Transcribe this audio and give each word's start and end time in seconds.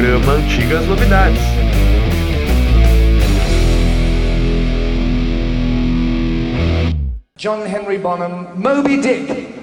programa 0.00 0.32
Antigas 0.32 0.86
Novidades. 0.86 1.38
John 7.36 7.66
Henry 7.66 7.98
Bonham, 7.98 8.46
Moby 8.56 8.96
Dick. 8.96 9.59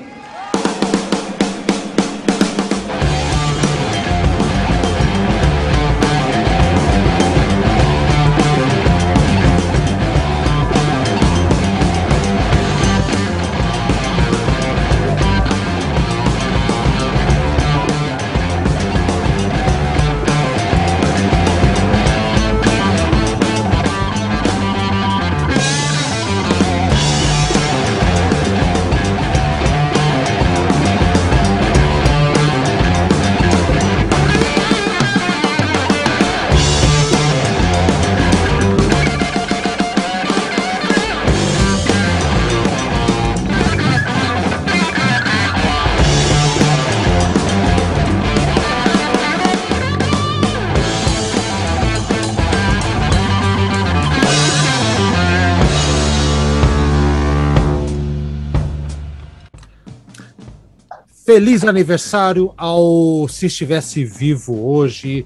Feliz 61.38 61.64
aniversário 61.64 62.52
ao, 62.58 63.28
se 63.28 63.46
estivesse 63.46 64.04
vivo 64.04 64.68
hoje, 64.68 65.24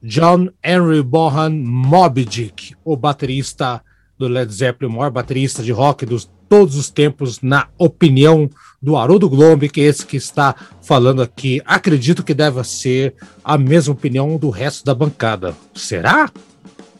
John 0.00 0.50
Henry 0.62 1.02
Bonham 1.02 1.50
Moby 1.50 2.24
Dick, 2.24 2.76
o 2.84 2.96
baterista 2.96 3.82
do 4.16 4.28
Led 4.28 4.54
Zeppelin, 4.54 4.88
o 4.88 4.96
maior 4.96 5.10
baterista 5.10 5.60
de 5.60 5.72
rock 5.72 6.06
dos 6.06 6.30
todos 6.48 6.76
os 6.76 6.90
tempos, 6.90 7.40
na 7.42 7.66
opinião 7.76 8.48
do 8.80 8.96
Haroldo 8.96 9.28
Globe, 9.28 9.68
que 9.68 9.80
é 9.80 9.86
esse 9.86 10.06
que 10.06 10.16
está 10.16 10.54
falando 10.80 11.22
aqui. 11.22 11.60
Acredito 11.66 12.22
que 12.22 12.34
deve 12.34 12.62
ser 12.62 13.16
a 13.42 13.58
mesma 13.58 13.94
opinião 13.94 14.36
do 14.36 14.50
resto 14.50 14.84
da 14.84 14.94
bancada. 14.94 15.56
Será? 15.74 16.30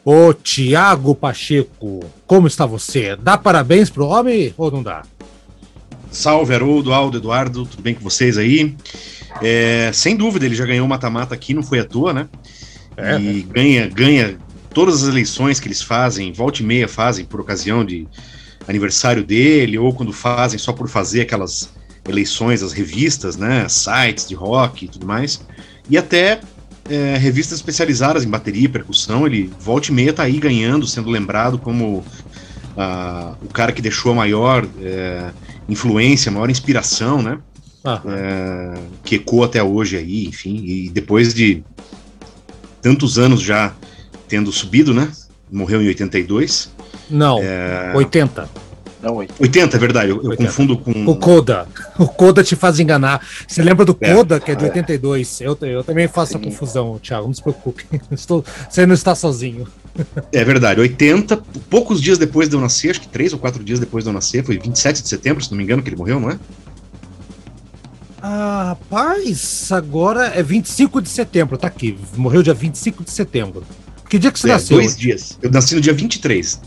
Ô 0.04 0.34
Tiago 0.34 1.14
Pacheco, 1.14 2.00
como 2.26 2.48
está 2.48 2.66
você? 2.66 3.14
Dá 3.14 3.38
parabéns 3.38 3.88
pro 3.88 4.08
homem 4.08 4.52
ou 4.58 4.68
não 4.68 4.82
dá? 4.82 5.04
Salve, 6.10 6.54
Haroldo, 6.54 6.92
Aldo, 6.92 7.18
Eduardo, 7.18 7.66
tudo 7.66 7.82
bem 7.82 7.94
com 7.94 8.02
vocês 8.02 8.38
aí? 8.38 8.74
É, 9.42 9.90
sem 9.92 10.16
dúvida, 10.16 10.46
ele 10.46 10.54
já 10.54 10.64
ganhou 10.64 10.86
o 10.86 10.88
mata-mata 10.88 11.34
aqui, 11.34 11.54
não 11.54 11.62
foi 11.62 11.78
à 11.80 11.84
toa, 11.84 12.12
né? 12.12 12.28
É, 12.96 13.18
e 13.18 13.18
né? 13.18 13.44
ganha, 13.52 13.88
ganha 13.88 14.38
todas 14.72 15.02
as 15.02 15.08
eleições 15.08 15.60
que 15.60 15.68
eles 15.68 15.82
fazem, 15.82 16.32
volta 16.32 16.62
e 16.62 16.64
meia 16.64 16.88
fazem 16.88 17.24
por 17.24 17.40
ocasião 17.40 17.84
de 17.84 18.06
aniversário 18.66 19.24
dele, 19.24 19.78
ou 19.78 19.92
quando 19.92 20.12
fazem 20.12 20.58
só 20.58 20.72
por 20.72 20.88
fazer 20.88 21.22
aquelas 21.22 21.70
eleições, 22.08 22.62
as 22.62 22.72
revistas, 22.72 23.36
né? 23.36 23.66
Sites 23.68 24.26
de 24.26 24.34
rock 24.34 24.86
e 24.86 24.88
tudo 24.88 25.06
mais. 25.06 25.40
E 25.88 25.96
até 25.96 26.40
é, 26.88 27.16
revistas 27.16 27.58
especializadas 27.58 28.24
em 28.24 28.28
bateria 28.28 28.64
e 28.64 28.68
percussão, 28.68 29.26
ele 29.26 29.50
volta 29.60 29.88
e 29.88 29.92
meia 29.92 30.12
tá 30.12 30.22
aí 30.22 30.38
ganhando, 30.38 30.86
sendo 30.86 31.10
lembrado 31.10 31.58
como 31.58 31.98
uh, 31.98 33.36
o 33.42 33.48
cara 33.52 33.72
que 33.72 33.82
deixou 33.82 34.12
a 34.12 34.14
maior. 34.14 34.66
É, 34.80 35.30
influência, 35.68 36.30
maior 36.32 36.50
inspiração, 36.50 37.22
né? 37.22 37.38
Ah. 37.84 38.02
É, 38.06 38.74
que 39.04 39.16
ecoa 39.16 39.46
até 39.46 39.62
hoje 39.62 39.96
aí, 39.96 40.26
enfim, 40.26 40.62
e 40.64 40.88
depois 40.88 41.32
de 41.32 41.62
tantos 42.82 43.18
anos 43.18 43.40
já 43.40 43.72
tendo 44.28 44.52
subido, 44.52 44.92
né? 44.92 45.10
Morreu 45.50 45.82
em 45.82 45.88
82. 45.88 46.70
Não, 47.08 47.38
é... 47.40 47.92
80. 47.94 48.48
Não, 49.00 49.16
80. 49.16 49.42
80, 49.42 49.76
é 49.76 49.80
verdade, 49.80 50.10
eu, 50.10 50.22
eu 50.22 50.36
confundo 50.36 50.76
com. 50.76 51.06
O 51.06 51.16
Coda. 51.16 51.68
O 51.98 52.06
Coda 52.06 52.42
te 52.42 52.56
faz 52.56 52.80
enganar. 52.80 53.24
Você 53.46 53.62
lembra 53.62 53.84
do 53.84 53.96
é, 54.00 54.12
Coda, 54.12 54.40
que 54.40 54.50
é 54.50 54.54
de 54.56 54.64
82? 54.64 55.40
Eu, 55.40 55.56
eu 55.62 55.84
também 55.84 56.08
faço 56.08 56.32
Sim. 56.32 56.38
a 56.38 56.40
confusão, 56.40 56.98
Thiago, 56.98 57.26
não 57.26 57.34
se 57.34 57.42
preocupe. 57.42 57.86
Estou, 58.10 58.44
você 58.68 58.84
não 58.86 58.94
está 58.94 59.14
sozinho. 59.14 59.66
É 60.32 60.44
verdade, 60.44 60.80
80, 60.80 61.36
poucos 61.68 62.00
dias 62.00 62.18
depois 62.18 62.48
de 62.48 62.54
eu 62.54 62.60
nascer, 62.60 62.90
acho 62.90 63.00
que 63.00 63.08
três 63.08 63.32
ou 63.32 63.38
quatro 63.38 63.62
dias 63.62 63.78
depois 63.78 64.04
de 64.04 64.10
eu 64.10 64.14
nascer, 64.14 64.44
foi 64.44 64.58
27 64.58 65.02
de 65.02 65.08
setembro, 65.08 65.42
se 65.42 65.50
não 65.50 65.58
me 65.58 65.64
engano, 65.64 65.82
que 65.82 65.88
ele 65.88 65.96
morreu, 65.96 66.20
não 66.20 66.30
é? 66.30 66.38
Ah, 68.20 68.64
rapaz, 68.68 69.70
agora 69.70 70.26
é 70.34 70.42
25 70.42 71.00
de 71.00 71.08
setembro, 71.08 71.56
tá 71.56 71.68
aqui. 71.68 71.96
Morreu 72.16 72.42
dia 72.42 72.54
25 72.54 73.04
de 73.04 73.10
setembro. 73.10 73.64
Que 74.08 74.18
dia 74.18 74.32
que 74.32 74.38
você 74.38 74.48
é, 74.48 74.52
nasceu? 74.52 74.78
Dois 74.78 74.96
dias. 74.96 75.38
Eu 75.40 75.50
nasci 75.50 75.74
no 75.74 75.80
dia 75.80 75.92
23. 75.92 76.60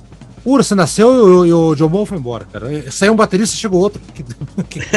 Ura, 0.43 0.63
você 0.63 0.73
nasceu 0.73 1.45
e, 1.45 1.49
e 1.49 1.53
o 1.53 1.75
John 1.75 1.87
Ball 1.87 2.05
foi 2.05 2.17
embora, 2.17 2.45
cara. 2.51 2.91
Saiu 2.91 3.13
um 3.13 3.15
baterista, 3.15 3.55
chegou 3.55 3.79
outro. 3.79 4.01
Que, 4.13 4.23
que 4.79 4.79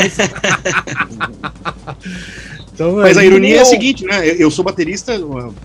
então, 2.73 2.97
Mas 2.97 3.17
a 3.17 3.25
ironia 3.25 3.57
é 3.59 3.61
a 3.61 3.65
seguinte, 3.65 4.05
né? 4.05 4.27
Eu 4.27 4.51
sou 4.51 4.65
baterista, 4.65 5.13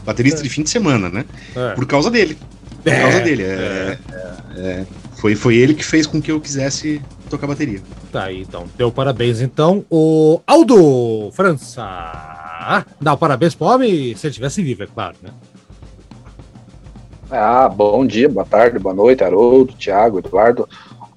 baterista 0.05 0.39
é. 0.39 0.43
de 0.43 0.49
fim 0.49 0.63
de 0.63 0.69
semana, 0.69 1.09
né? 1.09 1.25
É. 1.55 1.73
Por 1.75 1.85
causa 1.85 2.09
dele. 2.09 2.37
Por 2.83 2.91
é, 2.91 3.01
causa 3.01 3.19
dele. 3.21 3.43
É, 3.43 3.47
é, 3.47 3.97
é, 4.57 4.85
foi, 5.17 5.35
foi 5.35 5.55
ele 5.55 5.73
que 5.73 5.83
fez 5.83 6.07
com 6.07 6.21
que 6.21 6.31
eu 6.31 6.39
quisesse 6.39 7.01
tocar 7.29 7.47
bateria. 7.47 7.81
Tá 8.11 8.25
aí, 8.25 8.41
então. 8.41 8.65
Deu 8.77 8.91
parabéns, 8.91 9.41
então. 9.41 9.85
O 9.89 10.41
Aldo 10.47 11.31
França. 11.31 12.85
Dá 12.99 13.13
o 13.13 13.17
parabéns 13.17 13.55
pro 13.55 13.67
homem 13.67 14.15
se 14.15 14.27
ele 14.27 14.33
tivesse 14.33 14.61
vivo, 14.61 14.83
é 14.83 14.87
claro, 14.87 15.15
né? 15.21 15.29
Ah, 17.31 17.69
bom 17.69 18.05
dia, 18.05 18.27
boa 18.27 18.45
tarde, 18.45 18.79
boa 18.79 18.93
noite, 18.93 19.23
Haroldo, 19.23 19.73
Thiago, 19.73 20.19
Eduardo. 20.19 20.67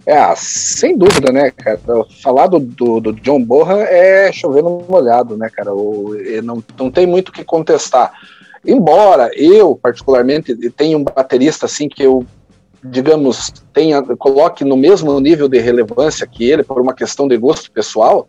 É, 0.05 0.35
sem 0.37 0.99
dúvida, 0.99 1.33
né, 1.33 1.51
cara? 1.51 1.81
Falar 2.23 2.49
do, 2.49 2.59
do, 2.59 3.01
do 3.01 3.13
John 3.13 3.43
Borra 3.43 3.83
é 3.83 4.31
chover 4.33 4.63
no 4.63 4.85
molhado, 4.89 5.37
né, 5.37 5.49
cara? 5.49 5.73
O, 5.73 6.15
não, 6.43 6.63
não 6.79 6.91
tem 6.91 7.07
muito 7.07 7.29
o 7.29 7.33
que 7.33 7.45
contestar. 7.45 8.13
Embora 8.65 9.31
eu, 9.35 9.79
particularmente, 9.81 10.55
tenha 10.71 10.97
um 10.97 11.03
baterista 11.03 11.67
assim 11.67 11.89
que 11.89 12.03
eu, 12.03 12.25
digamos, 12.83 13.53
tenha, 13.73 14.03
coloque 14.17 14.65
no 14.65 14.77
mesmo 14.77 15.19
nível 15.19 15.49
de 15.49 15.59
relevância 15.59 16.27
que 16.27 16.45
ele, 16.45 16.63
por 16.63 16.81
uma 16.81 16.95
questão 16.95 17.27
de 17.27 17.37
gosto 17.37 17.71
pessoal, 17.73 18.27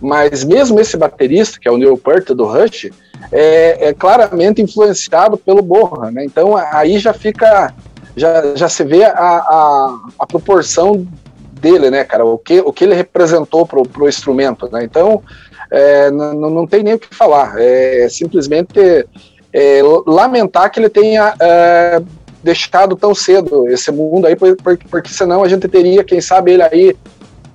mas 0.00 0.44
mesmo 0.44 0.80
esse 0.80 0.96
baterista, 0.96 1.58
que 1.60 1.68
é 1.68 1.70
o 1.70 1.76
Neil 1.76 1.96
Peart 1.96 2.28
do 2.28 2.44
Rush, 2.44 2.90
é, 3.32 3.88
é 3.88 3.92
claramente 3.92 4.62
influenciado 4.62 5.36
pelo 5.36 5.62
Borra, 5.62 6.10
né? 6.10 6.24
Então 6.24 6.56
aí 6.56 6.98
já 6.98 7.12
fica, 7.12 7.74
já, 8.16 8.54
já 8.54 8.68
se 8.68 8.84
vê 8.84 9.04
a, 9.04 9.10
a, 9.10 9.98
a 10.18 10.26
proporção 10.26 11.06
dele, 11.52 11.90
né, 11.90 12.04
cara? 12.04 12.24
O 12.24 12.38
que, 12.38 12.60
o 12.60 12.72
que 12.72 12.84
ele 12.84 12.94
representou 12.94 13.66
pro, 13.66 13.82
pro 13.82 14.08
instrumento, 14.08 14.68
né? 14.70 14.84
Então 14.84 15.22
é, 15.70 16.10
não, 16.10 16.50
não 16.50 16.66
tem 16.66 16.82
nem 16.82 16.94
o 16.94 16.98
que 16.98 17.14
falar, 17.14 17.54
é 17.58 18.08
simplesmente 18.08 19.06
é, 19.52 19.80
lamentar 20.06 20.70
que 20.70 20.78
ele 20.80 20.88
tenha 20.88 21.34
é, 21.40 22.02
deixado 22.42 22.96
tão 22.96 23.14
cedo 23.14 23.68
esse 23.68 23.90
mundo 23.90 24.26
aí, 24.26 24.36
porque, 24.36 24.86
porque 24.88 25.08
senão 25.08 25.42
a 25.42 25.48
gente 25.48 25.66
teria, 25.68 26.04
quem 26.04 26.20
sabe, 26.20 26.52
ele 26.52 26.62
aí 26.62 26.96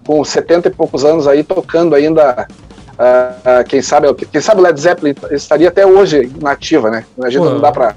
com 0.05 0.23
70 0.23 0.67
e 0.67 0.71
poucos 0.71 1.05
anos 1.05 1.27
aí 1.27 1.43
tocando 1.43 1.95
ainda 1.95 2.47
Uh, 2.93 3.63
quem 3.67 3.81
sabe 3.81 4.13
quem 4.13 4.39
sabe 4.39 4.61
Led 4.61 4.79
Zeppelin 4.79 5.15
estaria 5.31 5.67
até 5.67 5.83
hoje 5.83 6.31
nativa, 6.39 6.91
né? 6.91 7.03
A 7.23 7.29
gente 7.29 7.41
Pô, 7.41 7.49
não 7.49 7.59
dá 7.59 7.71
para 7.71 7.95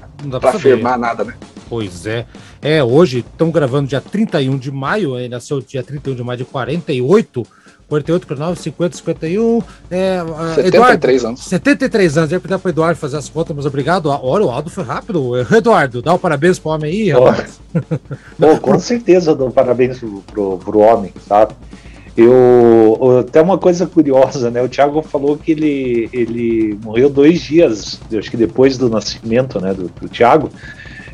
afirmar 0.49 0.97
nada, 0.97 1.23
né? 1.23 1.35
Pois 1.69 2.07
é. 2.07 2.25
É, 2.61 2.83
hoje 2.83 3.19
estão 3.19 3.51
gravando 3.51 3.87
dia 3.87 4.01
31 4.01 4.57
de 4.57 4.71
maio, 4.71 5.13
aí 5.13 5.29
nasceu 5.29 5.61
dia 5.61 5.83
31 5.83 6.15
de 6.15 6.23
maio 6.23 6.39
de 6.39 6.45
48, 6.45 7.45
48, 7.87 8.27
49, 8.27 8.61
50, 8.61 8.97
51. 8.97 9.63
É, 9.89 10.19
73 10.55 10.67
Eduardo, 10.67 11.27
anos. 11.27 11.43
73 11.43 12.17
anos. 12.17 12.31
Eu 12.31 12.35
ia 12.35 12.39
pedir 12.41 12.57
para 12.57 12.67
o 12.67 12.71
Eduardo 12.71 12.99
fazer 12.99 13.17
as 13.17 13.29
contas, 13.29 13.55
mas 13.55 13.65
obrigado. 13.65 14.07
Olha, 14.07 14.45
o 14.45 14.49
Aldo 14.49 14.69
foi 14.69 14.83
rápido. 14.83 15.31
Eduardo, 15.55 16.01
dá 16.01 16.11
o 16.11 16.15
um 16.17 16.19
parabéns 16.19 16.59
para 16.59 16.69
o 16.69 16.73
homem 16.73 16.91
aí, 16.91 17.09
rapaz. 17.11 17.59
Com 18.61 18.79
certeza 18.79 19.33
dou 19.33 19.49
parabéns 19.51 19.99
pro, 20.27 20.57
pro 20.57 20.79
homem, 20.79 21.13
sabe? 21.27 21.53
Eu, 22.17 23.19
até 23.19 23.39
uma 23.39 23.59
coisa 23.59 23.85
curiosa, 23.85 24.49
né? 24.49 24.59
O 24.61 24.67
Thiago 24.67 25.03
falou 25.03 25.37
que 25.37 25.51
ele, 25.51 26.09
ele 26.11 26.77
morreu 26.83 27.11
dois 27.11 27.41
dias, 27.41 27.99
acho 28.11 28.31
que 28.31 28.37
depois 28.37 28.75
do 28.75 28.89
nascimento, 28.89 29.61
né, 29.61 29.71
do, 29.71 29.83
do 29.83 30.09
Thiago. 30.09 30.49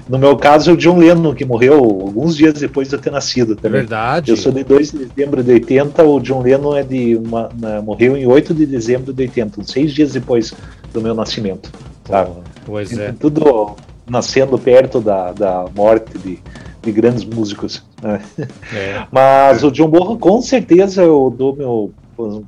No 0.07 0.19
meu 0.19 0.35
caso, 0.35 0.69
é 0.69 0.73
o 0.73 0.77
John 0.77 0.97
Lennon, 0.97 1.33
que 1.33 1.45
morreu 1.45 1.75
alguns 1.75 2.35
dias 2.35 2.53
depois 2.53 2.89
de 2.89 2.95
eu 2.95 2.99
ter 2.99 3.11
nascido 3.11 3.55
também. 3.55 3.81
Verdade. 3.81 4.31
Eu 4.31 4.37
sou 4.37 4.51
de 4.51 4.63
2 4.63 4.91
de 4.91 5.05
dezembro 5.05 5.41
de 5.41 5.51
80, 5.51 6.03
o 6.03 6.19
John 6.19 6.41
Lennon 6.41 6.75
é 6.75 6.83
de 6.83 7.15
uma, 7.15 7.49
morreu 7.81 8.17
em 8.17 8.25
8 8.25 8.53
de 8.53 8.65
dezembro 8.65 9.13
de 9.13 9.23
80, 9.23 9.63
seis 9.63 9.93
dias 9.93 10.11
depois 10.11 10.53
do 10.91 11.01
meu 11.01 11.13
nascimento. 11.13 11.71
Tá? 12.03 12.27
Pois 12.65 12.97
é. 12.97 13.13
Tudo 13.17 13.75
nascendo 14.09 14.57
perto 14.57 14.99
da, 14.99 15.31
da 15.31 15.65
morte 15.73 16.17
de, 16.17 16.39
de 16.81 16.91
grandes 16.91 17.23
músicos. 17.23 17.83
Né? 18.01 18.21
É. 18.75 19.05
Mas 19.11 19.63
o 19.63 19.71
John 19.71 19.87
Bonham, 19.87 20.17
com 20.17 20.41
certeza, 20.41 21.03
eu 21.03 21.33
dou 21.35 21.55
meu, 21.55 21.93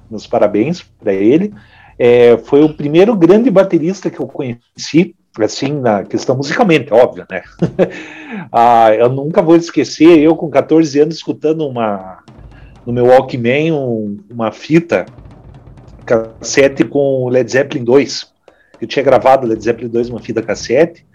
meus 0.09 0.27
parabéns 0.27 0.83
para 0.99 1.13
ele. 1.13 1.53
É, 1.97 2.37
foi 2.37 2.61
o 2.61 2.73
primeiro 2.73 3.15
grande 3.15 3.49
baterista 3.49 4.09
que 4.09 4.19
eu 4.19 4.27
conheci, 4.27 5.14
assim, 5.39 5.73
na 5.73 6.03
questão 6.03 6.35
musicalmente, 6.35 6.93
óbvio, 6.93 7.25
né? 7.29 7.43
ah, 8.51 8.93
eu 8.93 9.09
nunca 9.09 9.41
vou 9.41 9.55
esquecer, 9.55 10.19
eu 10.19 10.35
com 10.35 10.49
14 10.49 10.99
anos 10.99 11.15
escutando 11.15 11.67
uma 11.67 12.23
no 12.85 12.93
meu 12.93 13.05
Walkman 13.05 13.71
um, 13.71 14.17
uma 14.29 14.51
fita 14.51 15.05
cassete 16.05 16.85
com 16.85 17.27
Led 17.29 17.51
Zeppelin 17.51 17.83
2. 17.83 18.33
Eu 18.79 18.87
tinha 18.87 19.03
gravado 19.03 19.47
Led 19.47 19.61
Zeppelin 19.61 19.89
2 19.89 20.09
uma 20.09 20.19
fita 20.19 20.41
cassete 20.41 21.05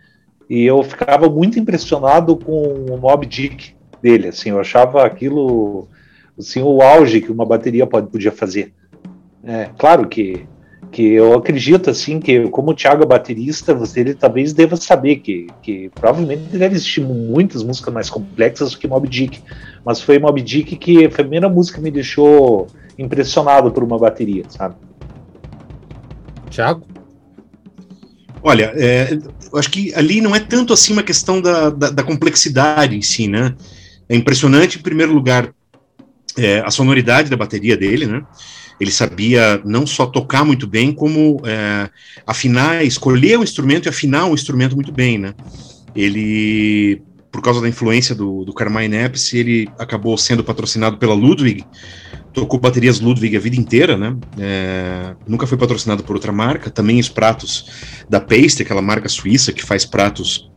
e 0.49 0.65
eu 0.65 0.83
ficava 0.83 1.29
muito 1.29 1.59
impressionado 1.59 2.37
com 2.37 2.63
o 2.91 2.99
Mob 2.99 3.25
Dick 3.25 3.75
dele, 4.03 4.29
assim, 4.29 4.51
eu 4.51 4.59
achava 4.59 5.05
aquilo 5.05 5.87
assim 6.39 6.63
o 6.63 6.81
auge 6.83 7.21
que 7.21 7.31
uma 7.31 7.47
bateria 7.47 7.87
pode 7.87 8.09
podia 8.09 8.33
fazer. 8.33 8.73
É, 9.45 9.71
claro 9.79 10.09
que 10.09 10.47
que 10.91 11.03
eu 11.13 11.35
acredito 11.35 11.89
assim 11.89 12.19
que 12.19 12.49
como 12.49 12.73
o 12.73 12.75
Thiago 12.75 13.03
é 13.03 13.07
baterista, 13.07 13.75
você 13.75 14.01
ele 14.01 14.15
talvez 14.15 14.53
deva 14.53 14.77
saber 14.77 15.17
que, 15.17 15.47
que 15.63 15.91
provavelmente 15.95 16.43
deve 16.57 16.75
existir 16.75 17.01
muitas 17.01 17.63
músicas 17.63 17.95
mais 17.95 18.11
complexas 18.11 18.73
do 18.73 18.79
que 18.79 18.89
Mob 18.89 19.09
Dick, 19.09 19.41
mas 19.85 20.01
foi 20.01 20.19
Mob 20.19 20.41
Dick 20.43 20.77
que 20.77 20.95
foi 20.95 21.05
a 21.05 21.11
primeira 21.11 21.49
música 21.49 21.79
que 21.79 21.85
me 21.85 21.91
deixou 21.91 22.67
impressionado 22.99 23.71
por 23.71 23.85
uma 23.85 23.99
bateria, 23.99 24.45
sabe? 24.49 24.75
Thiago? 26.51 26.85
Olha, 28.43 28.73
é, 28.75 29.19
eu 29.53 29.59
acho 29.59 29.71
que 29.71 29.95
ali 29.95 30.21
não 30.21 30.35
é 30.35 30.41
tanto 30.41 30.73
assim 30.73 30.93
uma 30.93 31.03
questão 31.03 31.41
da, 31.41 31.71
da, 31.71 31.91
da 31.91 32.03
complexidade 32.03 32.97
em 32.97 33.03
si, 33.03 33.29
né? 33.29 33.55
É 34.09 34.17
impressionante, 34.17 34.79
em 34.79 34.83
primeiro 34.83 35.13
lugar, 35.13 35.53
é, 36.37 36.61
a 36.61 36.71
sonoridade 36.71 37.31
da 37.31 37.37
bateria 37.37 37.77
dele, 37.77 38.07
né? 38.07 38.25
Ele 38.81 38.91
sabia 38.91 39.61
não 39.65 39.87
só 39.87 40.07
tocar 40.07 40.45
muito 40.45 40.67
bem, 40.67 40.91
como 40.93 41.43
é, 41.45 41.91
afinar, 42.27 42.85
escolher 42.85 43.39
o 43.39 43.43
instrumento 43.43 43.87
e 43.87 43.91
afinar 43.91 44.27
o 44.27 44.35
instrumento 44.35 44.75
muito 44.75 44.91
bem, 44.91 45.19
né? 45.19 45.35
Ele, 45.95 47.03
por 47.31 47.43
causa 47.43 47.61
da 47.61 47.69
influência 47.69 48.15
do, 48.15 48.45
do 48.45 48.55
Carmine 48.55 48.97
Epps, 48.97 49.35
ele 49.35 49.69
acabou 49.79 50.17
sendo 50.17 50.43
patrocinado 50.43 50.97
pela 50.97 51.13
Ludwig, 51.13 51.65
tocou 52.33 52.59
baterias 52.59 53.01
Ludwig 53.01 53.37
a 53.37 53.41
vida 53.41 53.57
inteira, 53.57 53.97
né? 53.99 54.17
É, 54.39 55.15
nunca 55.27 55.47
foi 55.47 55.59
patrocinado 55.59 56.03
por 56.03 56.15
outra 56.17 56.33
marca. 56.33 56.71
Também 56.71 56.99
os 56.99 57.09
pratos 57.09 57.67
da 58.09 58.21
Paste, 58.21 58.63
aquela 58.63 58.83
marca 58.83 59.09
suíça 59.09 59.53
que 59.53 59.63
faz 59.63 59.85
pratos 59.85 60.51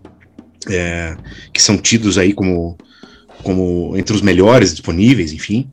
é, 0.70 1.18
que 1.52 1.62
são 1.62 1.78
tidos 1.78 2.18
aí 2.18 2.34
como 2.34 2.78
como 3.44 3.94
entre 3.98 4.16
os 4.16 4.22
melhores 4.22 4.72
disponíveis, 4.72 5.34
enfim. 5.34 5.70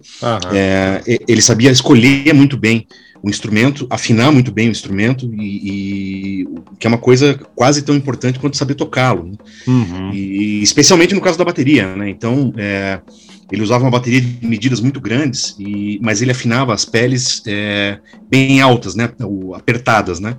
É, 0.52 1.02
ele 1.28 1.40
sabia 1.40 1.70
escolher 1.70 2.34
muito 2.34 2.56
bem 2.56 2.86
o 3.22 3.28
instrumento, 3.28 3.86
afinar 3.90 4.32
muito 4.32 4.50
bem 4.50 4.68
o 4.68 4.70
instrumento, 4.70 5.30
e, 5.34 6.40
e 6.42 6.48
que 6.78 6.86
é 6.86 6.88
uma 6.88 6.98
coisa 6.98 7.38
quase 7.54 7.82
tão 7.82 7.94
importante 7.94 8.38
quanto 8.38 8.56
saber 8.56 8.74
tocá-lo. 8.74 9.24
Né? 9.24 9.36
Uhum. 9.66 10.10
E, 10.12 10.62
especialmente 10.62 11.14
no 11.14 11.20
caso 11.20 11.38
da 11.38 11.44
bateria, 11.44 11.94
né? 11.96 12.08
Então, 12.08 12.52
é, 12.56 13.00
ele 13.52 13.62
usava 13.62 13.84
uma 13.84 13.90
bateria 13.90 14.20
de 14.20 14.46
medidas 14.46 14.80
muito 14.80 15.00
grandes, 15.00 15.54
e, 15.58 15.98
mas 16.02 16.22
ele 16.22 16.30
afinava 16.30 16.72
as 16.72 16.84
peles 16.84 17.42
é, 17.46 17.98
bem 18.30 18.60
altas, 18.60 18.94
né? 18.94 19.10
Ou 19.22 19.54
apertadas, 19.54 20.18
né? 20.18 20.36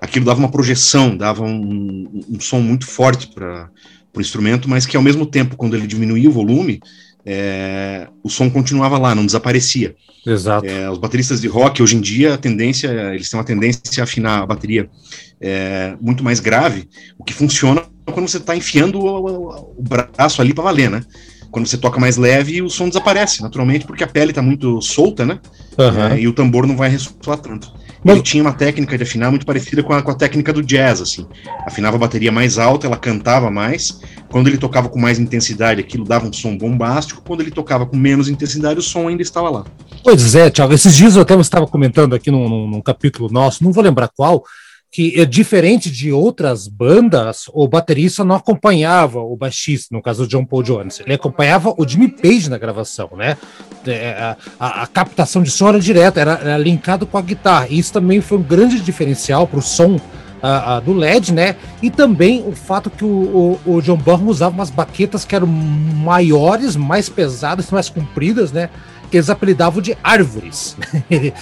Aquilo 0.00 0.24
dava 0.24 0.38
uma 0.38 0.50
projeção, 0.50 1.16
dava 1.16 1.44
um, 1.44 2.24
um 2.28 2.40
som 2.40 2.60
muito 2.60 2.86
forte 2.86 3.28
para 3.28 3.68
para 4.12 4.20
o 4.20 4.22
instrumento, 4.22 4.68
mas 4.68 4.84
que 4.84 4.96
ao 4.96 5.02
mesmo 5.02 5.24
tempo, 5.24 5.56
quando 5.56 5.74
ele 5.74 5.86
diminuía 5.86 6.28
o 6.28 6.32
volume, 6.32 6.80
é, 7.24 8.08
o 8.22 8.28
som 8.28 8.50
continuava 8.50 8.98
lá, 8.98 9.14
não 9.14 9.24
desaparecia. 9.24 9.94
Exato. 10.26 10.66
É, 10.66 10.88
os 10.90 10.98
bateristas 10.98 11.40
de 11.40 11.48
rock, 11.48 11.82
hoje 11.82 11.96
em 11.96 12.00
dia, 12.00 12.34
a 12.34 12.38
tendência, 12.38 12.88
eles 13.14 13.28
têm 13.28 13.38
uma 13.38 13.44
tendência 13.44 14.02
a 14.02 14.04
afinar 14.04 14.42
a 14.42 14.46
bateria 14.46 14.88
é, 15.40 15.96
muito 16.00 16.22
mais 16.22 16.40
grave, 16.40 16.88
o 17.18 17.24
que 17.24 17.32
funciona 17.32 17.82
quando 18.04 18.28
você 18.28 18.36
está 18.36 18.54
enfiando 18.54 19.00
o, 19.00 19.74
o, 19.78 19.82
braço 19.82 20.40
ali 20.40 20.52
para 20.52 20.64
valer, 20.64 20.90
né? 20.90 21.02
Quando 21.50 21.66
você 21.66 21.76
toca 21.76 22.00
mais 22.00 22.16
leve, 22.16 22.62
o 22.62 22.70
som 22.70 22.88
desaparece, 22.88 23.42
naturalmente, 23.42 23.84
porque 23.84 24.02
a 24.02 24.06
pele 24.06 24.30
está 24.30 24.42
muito 24.42 24.80
solta, 24.80 25.24
né? 25.24 25.38
Uhum. 25.78 26.18
e 26.18 26.28
o 26.28 26.32
tambor 26.32 26.66
não 26.66 26.76
vai 26.76 26.88
ressoar 26.88 27.38
tanto. 27.38 27.72
Mas... 28.04 28.16
Ele 28.16 28.22
tinha 28.22 28.42
uma 28.42 28.52
técnica 28.52 28.96
de 28.96 29.04
afinar 29.04 29.30
muito 29.30 29.46
parecida 29.46 29.82
com 29.82 29.92
a, 29.92 30.02
com 30.02 30.10
a 30.10 30.14
técnica 30.14 30.52
do 30.52 30.62
jazz, 30.62 31.00
assim. 31.00 31.26
Afinava 31.66 31.96
a 31.96 31.98
bateria 32.00 32.32
mais 32.32 32.58
alta, 32.58 32.86
ela 32.86 32.96
cantava 32.96 33.50
mais. 33.50 34.00
Quando 34.28 34.48
ele 34.48 34.58
tocava 34.58 34.88
com 34.88 34.98
mais 34.98 35.18
intensidade, 35.18 35.80
aquilo 35.80 36.04
dava 36.04 36.26
um 36.26 36.32
som 36.32 36.56
bombástico. 36.56 37.22
Quando 37.22 37.40
ele 37.40 37.50
tocava 37.50 37.86
com 37.86 37.96
menos 37.96 38.28
intensidade, 38.28 38.80
o 38.80 38.82
som 38.82 39.08
ainda 39.08 39.22
estava 39.22 39.50
lá. 39.50 39.64
Pois 40.02 40.34
é, 40.34 40.50
Thiago. 40.50 40.72
Esses 40.72 40.96
dias 40.96 41.16
eu 41.16 41.22
até 41.22 41.38
estava 41.38 41.66
comentando 41.66 42.14
aqui 42.14 42.30
num, 42.30 42.48
num, 42.48 42.68
num 42.68 42.80
capítulo 42.80 43.30
nosso, 43.30 43.62
não 43.62 43.72
vou 43.72 43.84
lembrar 43.84 44.08
qual, 44.08 44.44
que 44.92 45.18
é 45.18 45.24
diferente 45.24 45.90
de 45.90 46.12
outras 46.12 46.68
bandas, 46.68 47.46
o 47.54 47.66
baterista 47.66 48.22
não 48.22 48.36
acompanhava 48.36 49.20
o 49.20 49.34
baixista, 49.34 49.88
no 49.90 50.02
caso 50.02 50.24
do 50.24 50.28
John 50.28 50.44
Paul 50.44 50.62
Jones, 50.62 51.00
ele 51.00 51.14
acompanhava 51.14 51.74
o 51.78 51.88
Jimmy 51.88 52.08
Page 52.08 52.50
na 52.50 52.58
gravação, 52.58 53.08
né? 53.16 53.38
É, 53.86 54.10
a, 54.10 54.36
a, 54.60 54.82
a 54.82 54.86
captação 54.86 55.42
de 55.42 55.50
som 55.50 55.70
era 55.70 55.80
direta, 55.80 56.20
era, 56.20 56.32
era 56.32 56.58
linkado 56.58 57.06
com 57.06 57.16
a 57.16 57.22
guitarra. 57.22 57.68
E 57.70 57.78
isso 57.78 57.90
também 57.90 58.20
foi 58.20 58.36
um 58.36 58.42
grande 58.42 58.80
diferencial 58.80 59.46
para 59.46 59.58
o 59.58 59.62
som 59.62 59.96
uh, 59.96 60.80
do 60.84 60.92
LED, 60.92 61.32
né? 61.32 61.56
E 61.80 61.90
também 61.90 62.44
o 62.46 62.52
fato 62.52 62.90
que 62.90 63.04
o, 63.04 63.58
o, 63.64 63.76
o 63.76 63.80
John 63.80 63.96
Bonham 63.96 64.26
usava 64.26 64.54
umas 64.54 64.68
baquetas 64.68 65.24
que 65.24 65.34
eram 65.34 65.46
maiores, 65.46 66.76
mais 66.76 67.08
pesadas, 67.08 67.70
mais 67.70 67.88
compridas, 67.88 68.52
né? 68.52 68.68
Que 69.12 69.18
eles 69.18 69.28
apelidavam 69.28 69.82
de 69.82 69.94
árvores. 70.02 70.74
ele, 71.10 71.34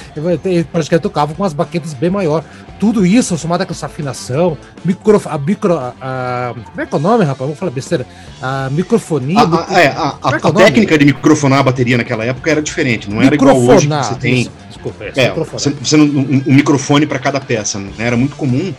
ele 0.44 0.64
praticamente 0.64 1.04
tocava 1.04 1.32
com 1.32 1.42
umas 1.44 1.52
baquetas 1.52 1.94
bem 1.94 2.10
maior. 2.10 2.44
Tudo 2.80 3.06
isso, 3.06 3.38
somado 3.38 3.64
com 3.64 3.72
essa 3.72 3.86
afinação, 3.86 4.58
micro, 4.84 5.22
a 5.24 5.38
micro. 5.38 5.78
A, 5.78 5.94
a, 6.00 6.54
como 6.64 6.80
é 6.80 6.86
que 6.86 6.92
é 6.92 6.98
o 6.98 7.00
nome, 7.00 7.22
rapaz? 7.24 7.38
Vamos 7.38 7.58
falar 7.58 7.70
besteira. 7.70 8.04
A 8.42 8.68
microfonia. 8.70 9.38
A, 9.38 9.46
micro, 9.46 9.72
é, 9.72 9.86
a, 9.86 10.18
a, 10.20 10.30
é 10.32 10.36
a 10.42 10.52
técnica 10.52 10.98
de 10.98 11.04
microfonar 11.04 11.60
a 11.60 11.62
bateria 11.62 11.96
naquela 11.96 12.24
época 12.24 12.50
era 12.50 12.60
diferente, 12.60 13.08
não 13.08 13.22
era 13.22 13.36
igual 13.36 13.56
hoje 13.56 13.86
que 13.86 13.94
você 13.94 14.14
tem. 14.16 14.40
Isso, 14.40 14.52
desculpa, 14.68 15.04
é, 15.04 15.12
é 15.14 15.30
você, 15.32 15.70
você 15.70 15.96
um, 15.96 16.42
um 16.44 16.52
microfone 16.52 17.06
para 17.06 17.20
cada 17.20 17.40
peça, 17.40 17.78
né? 17.78 17.92
Era 18.00 18.16
muito 18.16 18.34
comum 18.34 18.74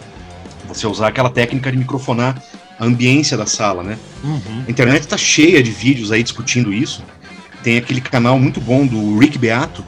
você 0.67 0.85
usar 0.85 1.07
aquela 1.07 1.30
técnica 1.30 1.71
de 1.71 1.77
microfonar 1.77 2.42
a 2.77 2.85
ambiência 2.85 3.37
da 3.37 3.45
sala, 3.45 3.83
né? 3.83 3.97
Uhum. 4.21 4.63
A 4.68 4.69
internet 4.69 5.01
está 5.01 5.18
cheia 5.18 5.63
de 5.63 5.71
vídeos 5.71 6.11
aí 6.11 6.21
discutindo 6.21 6.73
isso. 6.73 7.01
Tem 7.63 7.77
aquele 7.77 8.01
canal 8.01 8.39
muito 8.39 8.59
bom 8.59 8.85
do 8.85 9.18
Rick 9.18 9.37
Beato, 9.37 9.83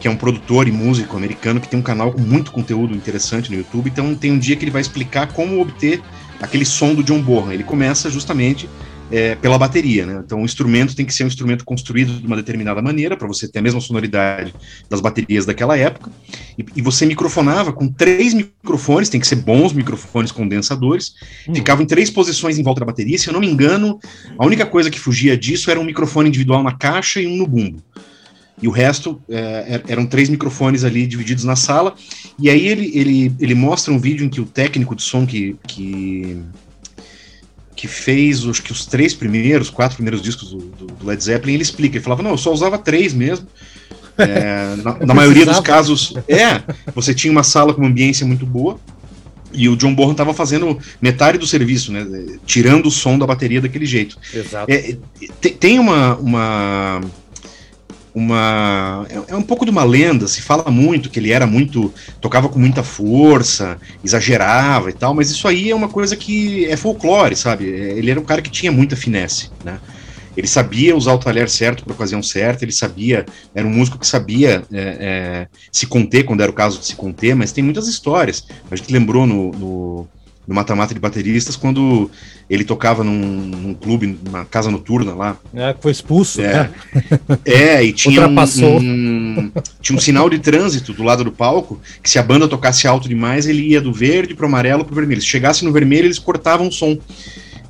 que 0.00 0.08
é 0.08 0.10
um 0.10 0.16
produtor 0.16 0.66
e 0.66 0.72
músico 0.72 1.16
americano 1.16 1.60
que 1.60 1.68
tem 1.68 1.78
um 1.78 1.82
canal 1.82 2.12
com 2.12 2.20
muito 2.20 2.50
conteúdo 2.50 2.94
interessante 2.94 3.50
no 3.50 3.56
YouTube. 3.56 3.88
Então 3.88 4.14
tem 4.14 4.32
um 4.32 4.38
dia 4.38 4.56
que 4.56 4.64
ele 4.64 4.70
vai 4.70 4.80
explicar 4.80 5.28
como 5.28 5.60
obter 5.60 6.02
aquele 6.40 6.64
som 6.64 6.94
do 6.94 7.04
John 7.04 7.22
Bonham. 7.22 7.52
Ele 7.52 7.62
começa 7.62 8.10
justamente 8.10 8.68
é, 9.12 9.34
pela 9.34 9.58
bateria, 9.58 10.06
né? 10.06 10.22
Então 10.24 10.40
o 10.40 10.44
instrumento 10.44 10.96
tem 10.96 11.04
que 11.04 11.12
ser 11.12 11.24
um 11.24 11.26
instrumento 11.26 11.66
construído 11.66 12.18
de 12.18 12.26
uma 12.26 12.34
determinada 12.34 12.80
maneira 12.80 13.14
para 13.14 13.28
você 13.28 13.46
ter 13.46 13.58
a 13.58 13.62
mesma 13.62 13.78
sonoridade 13.78 14.54
das 14.88 15.02
baterias 15.02 15.44
daquela 15.44 15.76
época. 15.76 16.10
E, 16.58 16.64
e, 16.76 16.80
você 16.80 17.04
microfonava 17.04 17.72
com 17.74 17.86
três 17.86 18.32
microfones, 18.32 19.10
tem 19.10 19.20
que 19.20 19.26
ser 19.26 19.36
bons 19.36 19.74
microfones 19.74 20.32
condensadores. 20.32 21.14
Hum. 21.46 21.54
Ficava 21.54 21.82
em 21.82 21.86
três 21.86 22.08
posições 22.08 22.58
em 22.58 22.62
volta 22.62 22.80
da 22.80 22.86
bateria. 22.86 23.18
Se 23.18 23.28
eu 23.28 23.34
não 23.34 23.40
me 23.40 23.46
engano, 23.46 24.00
a 24.38 24.46
única 24.46 24.64
coisa 24.64 24.90
que 24.90 24.98
fugia 24.98 25.36
disso 25.36 25.70
era 25.70 25.78
um 25.78 25.84
microfone 25.84 26.30
individual 26.30 26.62
na 26.62 26.72
caixa 26.72 27.20
e 27.20 27.26
um 27.26 27.36
no 27.36 27.46
bumbo 27.46 27.82
e 28.60 28.68
o 28.68 28.70
resto 28.70 29.20
é, 29.28 29.38
é 29.38 29.82
eram 29.88 30.06
três 30.06 30.28
microfones 30.28 30.84
ali 30.84 31.04
divididos 31.04 31.42
na 31.42 31.56
sala. 31.56 31.94
E 32.38 32.48
aí 32.48 32.68
ele, 32.68 32.92
ele, 32.94 33.34
ele 33.40 33.54
mostra 33.54 33.92
um 33.92 33.98
vídeo 33.98 34.24
em 34.24 34.28
que 34.28 34.40
o 34.40 34.46
técnico 34.46 34.94
de 34.94 35.02
som 35.02 35.26
que, 35.26 35.56
que 35.66 36.40
que 37.82 37.88
fez 37.88 38.48
acho 38.48 38.62
que 38.62 38.70
os 38.70 38.86
três 38.86 39.12
primeiros, 39.12 39.68
quatro 39.68 39.96
primeiros 39.96 40.22
discos 40.22 40.50
do, 40.50 40.58
do, 40.58 41.04
Led 41.04 41.20
Zeppelin, 41.20 41.54
ele 41.54 41.64
explica, 41.64 41.96
ele 41.96 42.04
falava, 42.04 42.22
não, 42.22 42.30
eu 42.30 42.38
só 42.38 42.52
usava 42.52 42.78
três 42.78 43.12
mesmo. 43.12 43.44
É, 44.16 44.76
na, 44.76 44.98
na 45.04 45.12
maioria 45.12 45.44
dos 45.44 45.58
casos, 45.58 46.14
é, 46.28 46.62
você 46.94 47.12
tinha 47.12 47.32
uma 47.32 47.42
sala 47.42 47.74
com 47.74 47.80
uma 47.80 47.90
ambiência 47.90 48.24
muito 48.24 48.46
boa, 48.46 48.78
e 49.52 49.68
o 49.68 49.76
John 49.76 49.92
Bonham 49.96 50.12
estava 50.12 50.32
fazendo 50.32 50.78
metade 51.00 51.38
do 51.38 51.46
serviço, 51.46 51.90
né? 51.90 52.06
Tirando 52.46 52.86
o 52.86 52.90
som 52.90 53.18
da 53.18 53.26
bateria 53.26 53.60
daquele 53.60 53.84
jeito. 53.84 54.16
Exato. 54.32 54.72
É, 54.72 54.96
tem 55.58 55.80
uma, 55.80 56.14
uma 56.18 57.00
uma 58.14 59.06
é, 59.08 59.32
é, 59.32 59.36
um 59.36 59.42
pouco 59.42 59.64
de 59.64 59.70
uma 59.70 59.84
lenda, 59.84 60.28
se 60.28 60.42
fala 60.42 60.70
muito 60.70 61.08
que 61.08 61.18
ele 61.18 61.32
era 61.32 61.46
muito 61.46 61.92
tocava 62.20 62.48
com 62.48 62.58
muita 62.58 62.82
força, 62.82 63.78
exagerava 64.04 64.90
e 64.90 64.92
tal, 64.92 65.14
mas 65.14 65.30
isso 65.30 65.48
aí 65.48 65.70
é 65.70 65.74
uma 65.74 65.88
coisa 65.88 66.16
que 66.16 66.66
é 66.66 66.76
folclore, 66.76 67.34
sabe? 67.36 67.72
É, 67.72 67.98
ele 67.98 68.10
era 68.10 68.20
um 68.20 68.24
cara 68.24 68.42
que 68.42 68.50
tinha 68.50 68.70
muita 68.70 68.96
finesse, 68.96 69.50
né? 69.64 69.78
Ele 70.36 70.46
sabia 70.46 70.96
usar 70.96 71.12
o 71.12 71.18
talher 71.18 71.48
certo 71.48 71.84
para 71.84 71.92
a 71.92 71.96
ocasião 71.96 72.22
certa, 72.22 72.64
ele 72.64 72.72
sabia, 72.72 73.26
era 73.54 73.66
um 73.66 73.70
músico 73.70 73.98
que 73.98 74.06
sabia 74.06 74.62
é, 74.72 74.80
é, 74.80 75.48
se 75.70 75.86
conter 75.86 76.24
quando 76.24 76.40
era 76.40 76.50
o 76.50 76.54
caso 76.54 76.78
de 76.78 76.86
se 76.86 76.96
conter, 76.96 77.36
mas 77.36 77.52
tem 77.52 77.62
muitas 77.62 77.86
histórias. 77.86 78.46
A 78.70 78.76
gente 78.76 78.90
lembrou 78.90 79.26
no, 79.26 79.50
no 79.52 80.08
no 80.46 80.54
mata-mata 80.54 80.92
de 80.92 80.98
bateristas 81.00 81.54
quando 81.54 82.10
ele 82.50 82.64
tocava 82.64 83.04
num, 83.04 83.12
num, 83.12 83.74
clube, 83.74 84.18
numa 84.24 84.44
casa 84.44 84.70
noturna 84.70 85.14
lá. 85.14 85.36
É, 85.54 85.74
foi 85.80 85.92
expulso, 85.92 86.40
é. 86.40 86.52
né? 86.52 86.70
É, 87.44 87.82
e 87.84 87.92
tinha 87.92 88.26
um, 88.26 88.34
um, 88.34 89.52
tinha 89.80 89.96
um 89.96 90.00
sinal 90.00 90.28
de 90.28 90.38
trânsito 90.38 90.92
do 90.92 91.02
lado 91.02 91.24
do 91.24 91.32
palco, 91.32 91.80
que 92.02 92.10
se 92.10 92.18
a 92.18 92.22
banda 92.22 92.48
tocasse 92.48 92.86
alto 92.86 93.08
demais, 93.08 93.46
ele 93.46 93.62
ia 93.68 93.80
do 93.80 93.92
verde 93.92 94.34
pro 94.34 94.46
amarelo 94.46 94.84
pro 94.84 94.94
vermelho. 94.94 95.20
Se 95.20 95.26
chegasse 95.26 95.64
no 95.64 95.72
vermelho, 95.72 96.06
eles 96.06 96.18
cortavam 96.18 96.68
o 96.68 96.72
som. 96.72 96.98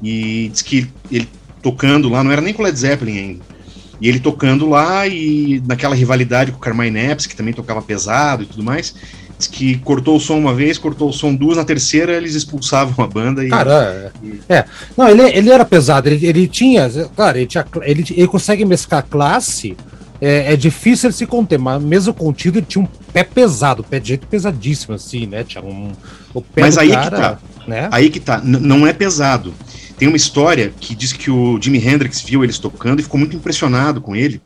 E 0.02 0.48
diz 0.52 0.62
que 0.62 0.88
ele 1.10 1.28
tocando 1.62 2.08
lá, 2.08 2.24
não 2.24 2.32
era 2.32 2.40
nem 2.40 2.52
com 2.52 2.62
Led 2.62 2.76
Zeppelin 2.76 3.18
ainda. 3.18 3.52
E 4.00 4.08
ele 4.08 4.18
tocando 4.18 4.68
lá 4.68 5.06
e 5.06 5.62
naquela 5.64 5.94
rivalidade 5.94 6.50
com 6.50 6.58
o 6.58 6.60
Carmine 6.60 6.98
Epps, 6.98 7.26
que 7.26 7.36
também 7.36 7.54
tocava 7.54 7.80
pesado 7.80 8.42
e 8.42 8.46
tudo 8.46 8.64
mais, 8.64 8.96
que 9.46 9.78
cortou 9.78 10.16
o 10.16 10.20
som 10.20 10.38
uma 10.38 10.54
vez, 10.54 10.78
cortou 10.78 11.08
o 11.08 11.12
som 11.12 11.34
duas, 11.34 11.56
na 11.56 11.64
terceira 11.64 12.12
eles 12.12 12.34
expulsavam 12.34 13.04
a 13.04 13.08
banda. 13.08 13.44
E, 13.44 13.48
Cara, 13.48 14.12
é. 14.48 14.54
é. 14.56 14.64
Não, 14.96 15.08
ele, 15.08 15.22
ele 15.22 15.50
era 15.50 15.64
pesado, 15.64 16.08
ele, 16.08 16.26
ele 16.26 16.48
tinha. 16.48 16.88
Claro, 17.14 17.38
ele, 17.38 17.46
tinha, 17.46 17.64
ele, 17.82 18.04
ele 18.10 18.28
consegue 18.28 18.64
mesclar 18.64 19.04
classe. 19.08 19.76
É, 20.20 20.52
é, 20.52 20.56
difícil 20.56 21.08
ele 21.08 21.16
se 21.16 21.26
conter, 21.26 21.58
mas 21.58 21.82
mesmo 21.82 22.14
contido 22.14 22.56
ele 22.56 22.66
tinha 22.66 22.84
um 22.84 22.88
pé 23.12 23.24
pesado, 23.24 23.82
pé 23.82 23.98
de 23.98 24.08
jeito 24.08 24.24
pesadíssimo, 24.28 24.94
assim, 24.94 25.26
né? 25.26 25.42
Tinha 25.42 25.64
um. 25.64 25.90
O 26.32 26.40
pé 26.40 26.60
mas 26.60 26.78
aí 26.78 26.90
cara, 26.90 27.04
que 27.04 27.10
tá. 27.10 27.38
Né? 27.66 27.88
Aí 27.90 28.08
que 28.08 28.20
tá. 28.20 28.40
N 28.44 28.60
não 28.60 28.86
é 28.86 28.92
pesado. 28.92 29.52
Tem 29.98 30.06
uma 30.06 30.16
história 30.16 30.72
que 30.78 30.94
diz 30.94 31.12
que 31.12 31.30
o 31.30 31.60
Jimi 31.60 31.78
Hendrix 31.78 32.22
viu 32.22 32.44
eles 32.44 32.58
tocando 32.58 33.00
e 33.00 33.02
ficou 33.02 33.18
muito 33.18 33.36
impressionado 33.36 34.00
com 34.00 34.14
ele. 34.14 34.40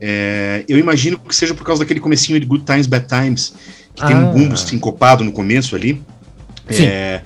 É, 0.00 0.64
eu 0.66 0.78
imagino 0.78 1.18
que 1.18 1.34
seja 1.34 1.52
por 1.52 1.64
causa 1.64 1.80
daquele 1.80 2.00
comecinho 2.00 2.40
de 2.40 2.46
Good 2.46 2.64
Times, 2.64 2.86
Bad 2.86 3.06
Times, 3.06 3.52
que 3.94 4.02
ah. 4.02 4.06
tem 4.06 4.16
um 4.16 4.28
ah. 4.28 4.32
bumbo 4.32 4.56
sincopado 4.56 5.24
no 5.24 5.32
começo 5.32 5.74
ali. 5.74 6.02
É, 6.68 7.22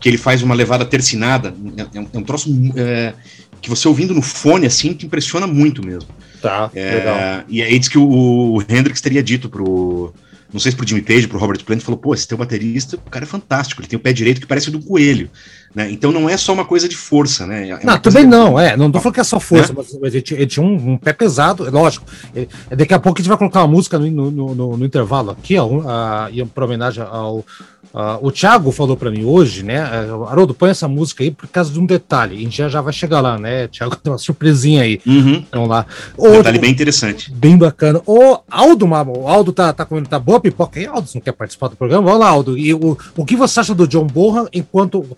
que 0.00 0.08
ele 0.08 0.18
faz 0.18 0.42
uma 0.42 0.54
levada 0.54 0.84
tercinada. 0.84 1.54
É, 1.76 1.98
é 1.98 2.00
um, 2.00 2.08
é 2.14 2.18
um 2.18 2.22
troço 2.22 2.50
é, 2.76 3.12
que 3.60 3.68
você 3.68 3.86
ouvindo 3.88 4.14
no 4.14 4.22
fone 4.22 4.66
assim 4.66 4.92
te 4.94 5.06
impressiona 5.06 5.46
muito 5.46 5.84
mesmo. 5.84 6.08
Tá, 6.40 6.70
é, 6.74 6.94
legal. 6.94 7.44
E 7.48 7.62
aí 7.62 7.78
diz 7.78 7.88
que 7.88 7.98
o, 7.98 8.08
o 8.56 8.62
Hendrix 8.62 9.00
teria 9.00 9.22
dito 9.22 9.48
pro. 9.48 10.12
Não 10.52 10.60
sei 10.60 10.70
se 10.70 10.76
pro 10.76 10.86
Jimmy 10.86 11.02
Page, 11.02 11.28
pro 11.28 11.38
Robert 11.38 11.64
Plant, 11.64 11.80
falou: 11.80 11.98
pô, 11.98 12.14
esse 12.14 12.26
teu 12.26 12.38
baterista, 12.38 12.96
o 12.96 13.10
cara 13.10 13.24
é 13.24 13.28
fantástico, 13.28 13.80
ele 13.80 13.88
tem 13.88 13.98
o 13.98 14.00
pé 14.00 14.12
direito 14.12 14.40
que 14.40 14.46
parece 14.46 14.68
o 14.68 14.72
do 14.72 14.80
coelho. 14.80 15.30
Né? 15.74 15.90
Então 15.90 16.10
não 16.10 16.26
é 16.26 16.38
só 16.38 16.54
uma 16.54 16.64
coisa 16.64 16.88
de 16.88 16.96
força, 16.96 17.46
né? 17.46 17.68
É 17.68 17.84
não, 17.84 17.98
também 17.98 18.24
não, 18.24 18.58
é. 18.58 18.76
Não 18.76 18.90
tô 18.90 18.98
falando 18.98 19.14
que 19.14 19.20
é 19.20 19.24
só 19.24 19.38
força, 19.38 19.72
é? 19.72 19.74
mas, 20.00 20.14
ele, 20.14 20.22
tinha, 20.22 20.38
ele 20.40 20.46
tinha 20.46 20.64
um, 20.64 20.92
um, 20.92 20.96
pé 20.96 21.12
pesado, 21.12 21.66
é 21.66 21.70
lógico. 21.70 22.06
Ele, 22.34 22.48
daqui 22.70 22.94
a 22.94 22.98
pouco 22.98 23.18
a 23.18 23.20
gente 23.20 23.28
vai 23.28 23.36
colocar 23.36 23.60
uma 23.60 23.68
música 23.68 23.98
no, 23.98 24.30
no, 24.30 24.54
no, 24.54 24.76
no 24.78 24.86
intervalo 24.86 25.32
aqui, 25.32 25.58
ó, 25.58 25.82
a, 25.86 26.30
para 26.54 26.64
homenagem 26.64 27.04
ao 27.04 27.44
Uh, 27.94 28.26
o 28.26 28.30
Thiago 28.30 28.70
falou 28.70 28.96
para 28.96 29.10
mim 29.10 29.24
hoje, 29.24 29.62
né? 29.62 29.82
Uh, 30.04 30.24
Haroldo, 30.24 30.52
põe 30.54 30.70
essa 30.70 30.86
música 30.86 31.24
aí 31.24 31.30
por 31.30 31.46
causa 31.48 31.72
de 31.72 31.80
um 31.80 31.86
detalhe. 31.86 32.36
A 32.36 32.40
gente 32.40 32.56
já, 32.56 32.68
já 32.68 32.80
vai 32.80 32.92
chegar 32.92 33.20
lá, 33.20 33.38
né? 33.38 33.68
Thiago 33.68 33.96
tem 34.02 34.12
uma 34.12 34.18
surpresinha 34.18 34.82
aí. 34.82 35.00
Uhum. 35.06 35.44
Vamos 35.50 35.68
lá. 35.68 35.86
Um 36.18 36.32
detalhe 36.32 36.58
bem 36.58 36.70
interessante. 36.70 37.32
Bem 37.32 37.56
bacana. 37.56 38.02
O 38.06 38.38
Aldo, 38.50 38.86
o 38.86 39.28
Aldo 39.28 39.52
tá, 39.52 39.72
tá 39.72 39.84
comendo, 39.84 40.08
tá 40.08 40.18
boa 40.18 40.40
pipoca 40.40 40.78
aí, 40.78 40.86
Aldo? 40.86 41.08
Você 41.08 41.18
não 41.18 41.22
quer 41.24 41.32
participar 41.32 41.68
do 41.68 41.76
programa? 41.76 42.04
Vamos 42.04 42.20
lá, 42.20 42.28
Aldo. 42.28 42.58
E 42.58 42.74
o, 42.74 42.98
o 43.16 43.24
que 43.24 43.36
você 43.36 43.60
acha 43.60 43.74
do 43.74 43.88
John 43.88 44.06
Borra 44.06 44.48
enquanto. 44.52 44.98
Uh, 44.98 45.16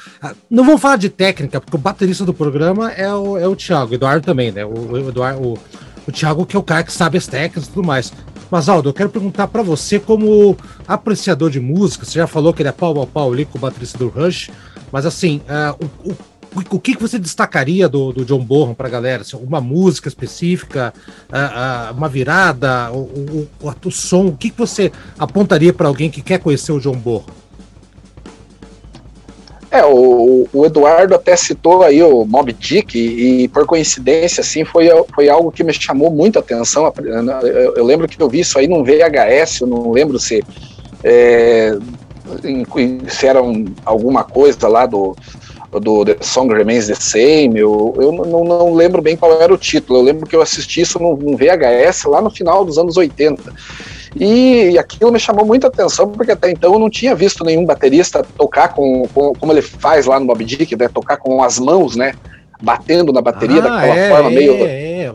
não 0.50 0.64
vamos 0.64 0.80
falar 0.80 0.96
de 0.96 1.08
técnica, 1.08 1.60
porque 1.60 1.76
o 1.76 1.80
baterista 1.80 2.25
do 2.25 2.32
programa 2.32 2.92
é 2.92 3.12
o, 3.12 3.37
é 3.37 3.46
o 3.48 3.56
Thiago, 3.56 3.92
o 3.92 3.94
Eduardo 3.94 4.25
também, 4.25 4.52
né? 4.52 4.64
O, 4.64 4.92
o 4.92 5.08
Eduardo. 5.08 5.42
O, 5.42 5.58
o 6.08 6.12
Thiago, 6.12 6.46
que 6.46 6.56
é 6.56 6.58
o 6.58 6.62
cara 6.62 6.82
que 6.82 6.90
sabe 6.90 7.18
as 7.18 7.26
técnicas 7.26 7.66
e 7.66 7.68
tudo 7.68 7.87
mais. 7.87 8.10
Mas, 8.50 8.68
Aldo, 8.68 8.88
eu 8.88 8.94
quero 8.94 9.10
perguntar 9.10 9.48
para 9.48 9.62
você, 9.62 9.98
como 9.98 10.56
apreciador 10.86 11.50
de 11.50 11.60
música, 11.60 12.04
você 12.04 12.18
já 12.18 12.26
falou 12.26 12.52
que 12.52 12.62
ele 12.62 12.68
é 12.68 12.72
pau 12.72 13.00
a 13.02 13.06
pau 13.06 13.32
ali 13.32 13.44
com 13.44 13.58
o 13.58 13.60
baterista 13.60 13.98
do 13.98 14.08
Rush, 14.08 14.50
mas 14.90 15.04
assim, 15.04 15.42
uh, 15.48 15.86
o, 16.04 16.10
o 16.12 16.16
o 16.70 16.80
que, 16.80 16.96
você 16.96 17.18
destacaria 17.18 17.88
do, 17.88 18.12
do 18.12 18.24
John 18.24 18.42
Bonham 18.42 18.74
para 18.74 18.88
a 18.88 18.90
galera? 18.90 19.22
Assim, 19.22 19.36
uma 19.36 19.60
música 19.60 20.08
específica, 20.08 20.92
uh, 21.28 21.92
uh, 21.92 21.96
uma 21.96 22.08
virada, 22.08 22.90
o, 22.90 23.00
o, 23.00 23.48
o, 23.60 23.74
o, 23.84 23.90
som? 23.90 24.26
O 24.26 24.36
que, 24.36 24.50
que 24.50 24.58
você 24.58 24.90
apontaria 25.18 25.72
para 25.72 25.88
alguém 25.88 26.10
que 26.10 26.22
quer 26.22 26.38
conhecer 26.38 26.72
o 26.72 26.80
John 26.80 26.96
Bonham? 26.96 27.26
É, 29.70 29.84
o, 29.84 30.48
o, 30.50 30.64
Eduardo 30.64 31.14
até 31.14 31.37
citou 31.37 31.82
aí 31.82 32.02
o 32.02 32.25
Mob 32.25 32.52
Dick 32.54 32.98
e, 32.98 33.44
e, 33.44 33.48
por 33.48 33.66
coincidência, 33.66 34.40
assim, 34.40 34.64
foi, 34.64 34.88
foi 35.14 35.28
algo 35.28 35.52
que 35.52 35.62
me 35.62 35.72
chamou 35.75 36.10
muito 36.10 36.38
a 36.38 36.40
atenção. 36.40 36.90
Eu, 37.44 37.76
eu, 37.76 37.84
lembro 37.84 38.08
que 38.08 38.20
eu 38.20 38.28
vi 38.30 38.40
isso 38.40 38.58
aí 38.58 38.66
num 38.66 38.82
VHS, 38.82 39.60
eu 39.60 39.66
não 39.66 39.90
lembro 39.90 40.18
se, 40.18 40.42
é, 41.04 41.76
se 43.08 43.26
era 43.26 43.42
um, 43.42 43.66
alguma 43.84 44.25
coisa 44.25 44.66
lá 44.68 44.87
do, 44.87 45.14
do 45.72 46.04
The 46.04 46.16
Song 46.22 46.52
Remains 46.54 46.87
the 46.87 46.94
Same, 46.94 47.58
eu, 47.58 47.94
eu 47.98 48.10
não, 48.10 48.44
não, 48.44 48.75
lembro 48.75 49.02
bem 49.02 49.18
qual 49.18 49.38
era 49.40 49.52
o 49.52 49.58
título, 49.58 49.98
eu 49.98 50.02
lembro 50.02 50.26
que 50.26 50.34
eu 50.34 50.40
assisti 50.40 50.80
isso 50.80 50.98
num, 50.98 51.14
num 51.14 51.37
VHS 51.37 52.04
lá 52.04 52.22
no 52.22 52.30
final 52.30 52.64
dos 52.64 52.78
anos 52.78 52.96
80. 52.96 53.52
E, 54.16 54.70
e, 54.70 54.78
aquilo 54.78 55.12
me 55.12 55.18
chamou 55.18 55.44
muita 55.44 55.66
atenção, 55.66 56.10
porque 56.10 56.32
até 56.32 56.50
então 56.50 56.72
eu 56.72 56.78
não 56.78 56.90
tinha 56.90 57.14
visto 57.14 57.44
nenhum 57.44 57.64
baterista 57.64 58.24
tocar 58.36 58.68
com, 58.68 59.06
com 59.08 59.32
como 59.34 59.52
ele 59.52 59.62
faz 59.62 60.06
lá 60.06 60.18
no 60.18 60.26
Mob 60.26 60.44
Dick, 60.44 60.76
né? 60.76 60.88
Tocar 60.88 61.16
com 61.16 61.42
as 61.42 61.58
mãos, 61.58 61.96
né? 61.96 62.14
Batendo 62.60 63.12
na 63.12 63.20
bateria 63.20 63.58
ah, 63.58 63.68
daquela 63.68 63.96
é, 63.96 64.08
forma 64.08 64.30
meio. 64.30 64.54
É, 64.64 65.04
é, 65.04 65.12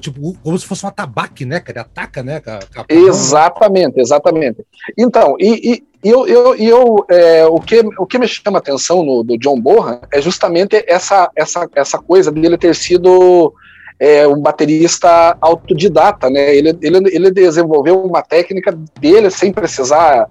tipo, 0.00 0.36
como 0.42 0.58
se 0.58 0.66
fosse 0.66 0.84
um 0.84 0.88
atabaque, 0.88 1.44
né? 1.44 1.60
Que 1.60 1.72
ele 1.72 1.78
ataca, 1.78 2.22
né? 2.22 2.40
A, 2.46 2.58
a 2.80 2.84
exatamente, 2.88 4.00
exatamente. 4.00 4.64
Então, 4.96 5.36
e, 5.38 5.72
e 5.72 5.90
eu, 6.02 6.26
eu, 6.26 6.54
eu 6.56 7.06
é, 7.10 7.44
o, 7.46 7.60
que, 7.60 7.80
o 7.98 8.06
que 8.06 8.18
me 8.18 8.26
chama 8.26 8.58
atenção 8.58 9.02
no, 9.02 9.22
do 9.22 9.36
John 9.36 9.60
Bohan 9.60 10.00
é 10.10 10.20
justamente 10.20 10.82
essa, 10.88 11.30
essa, 11.36 11.68
essa 11.74 11.98
coisa 11.98 12.32
dele 12.32 12.56
ter 12.56 12.74
sido 12.74 13.52
é, 14.00 14.26
um 14.26 14.40
baterista 14.40 15.36
autodidata, 15.42 16.30
né? 16.30 16.56
Ele, 16.56 16.76
ele, 16.80 17.14
ele 17.14 17.30
desenvolveu 17.30 18.02
uma 18.02 18.22
técnica 18.22 18.76
dele 18.98 19.30
sem 19.30 19.52
precisar 19.52 20.26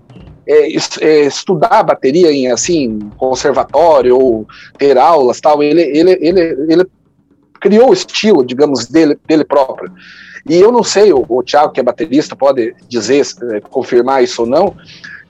é, 0.48 0.76
é, 1.02 1.20
estudar 1.26 1.84
bateria 1.84 2.32
em 2.32 2.48
assim 2.48 2.98
conservatório 3.16 4.18
ou 4.18 4.48
ter 4.80 4.98
aulas 4.98 5.40
tal. 5.40 5.62
Ele, 5.62 5.84
ele, 5.84 6.18
ele, 6.20 6.42
ele 6.68 6.86
criou 7.62 7.92
o 7.92 7.94
estilo, 7.94 8.44
digamos, 8.44 8.88
dele, 8.88 9.16
dele 9.28 9.46
próprio. 9.46 9.94
E 10.50 10.56
eu 10.56 10.72
não 10.72 10.84
sei, 10.84 11.14
o, 11.14 11.24
o 11.30 11.44
Thiago, 11.44 11.72
que 11.72 11.80
é 11.80 11.84
baterista, 11.84 12.36
pode 12.36 12.74
dizer, 12.88 13.24
é, 13.52 13.60
confirmar 13.60 14.24
isso 14.24 14.42
ou 14.42 14.48
não, 14.48 14.76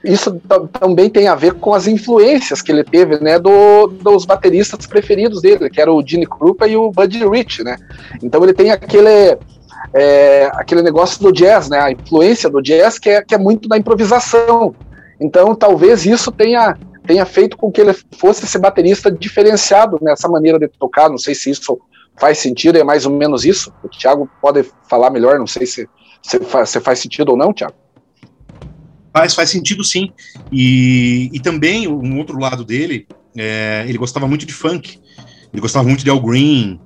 isso 0.04 0.42
também 0.80 1.10
tem 1.10 1.28
a 1.28 1.36
ver 1.36 1.56
com 1.56 1.74
as 1.74 1.86
influências 1.86 2.62
que 2.62 2.72
ele 2.72 2.84
teve, 2.84 3.20
né, 3.20 3.38
do, 3.38 3.88
dos 3.88 4.26
bateristas 4.26 4.88
preferidos 4.88 5.42
dele, 5.42 5.70
que 5.70 5.82
era 5.82 5.92
o 5.92 6.06
Gene 6.06 6.26
Krupa 6.26 6.68
e 6.68 6.78
o 6.78 6.90
Buddy 6.90 7.28
Rich, 7.28 7.64
né? 7.64 7.78
Então 8.24 8.42
ele 8.44 8.54
tem 8.54 8.72
aquele 8.72 9.38
é, 9.94 10.50
aquele 10.54 10.82
negócio 10.82 11.22
do 11.22 11.32
jazz, 11.32 11.70
né? 11.70 11.80
A 11.80 11.92
influência 11.92 12.50
do 12.50 12.62
jazz 12.62 12.98
que 12.98 13.10
é, 13.10 13.22
que 13.22 13.36
é 13.36 13.38
muito 13.38 13.68
da 13.68 13.78
improvisação. 13.78 14.74
Então 15.20 15.54
talvez 15.54 16.06
isso 16.06 16.32
tenha 16.32 16.78
tenha 17.06 17.26
feito 17.26 17.58
com 17.58 17.72
que 17.72 17.82
ele 17.82 17.94
fosse 18.18 18.46
esse 18.46 18.60
baterista 18.60 19.12
diferenciado 19.12 19.98
nessa 20.02 20.30
maneira 20.30 20.60
de 20.60 20.68
tocar. 20.68 21.10
Não 21.10 21.18
sei 21.18 21.34
se 21.34 21.50
isso 21.50 21.80
faz 22.16 22.38
sentido, 22.38 22.78
é 22.78 22.84
mais 22.84 23.06
ou 23.06 23.12
menos 23.12 23.44
isso. 23.44 23.74
O 23.84 23.90
Thiago 23.90 24.30
pode 24.40 24.64
falar 24.88 25.10
melhor, 25.10 25.40
não 25.40 25.48
sei 25.48 25.66
se, 25.66 25.90
se, 26.22 26.40
faz, 26.42 26.70
se 26.70 26.80
faz 26.80 27.00
sentido 27.00 27.30
ou 27.30 27.38
não, 27.38 27.52
Thiago. 27.52 27.74
Faz, 29.20 29.34
faz 29.34 29.50
sentido 29.50 29.84
sim. 29.84 30.12
E, 30.50 31.30
e 31.34 31.42
também, 31.42 31.90
um 31.90 32.18
outro 32.18 32.40
lado 32.40 32.64
dele, 32.64 33.06
é, 33.36 33.84
ele 33.86 33.98
gostava 33.98 34.26
muito 34.30 34.46
de 34.46 34.54
funk. 34.54 34.98
Ele 35.52 35.62
gostava 35.62 35.86
muito 35.86 36.06
de 36.06 36.10
Al 36.10 36.22
Green, 36.22 36.80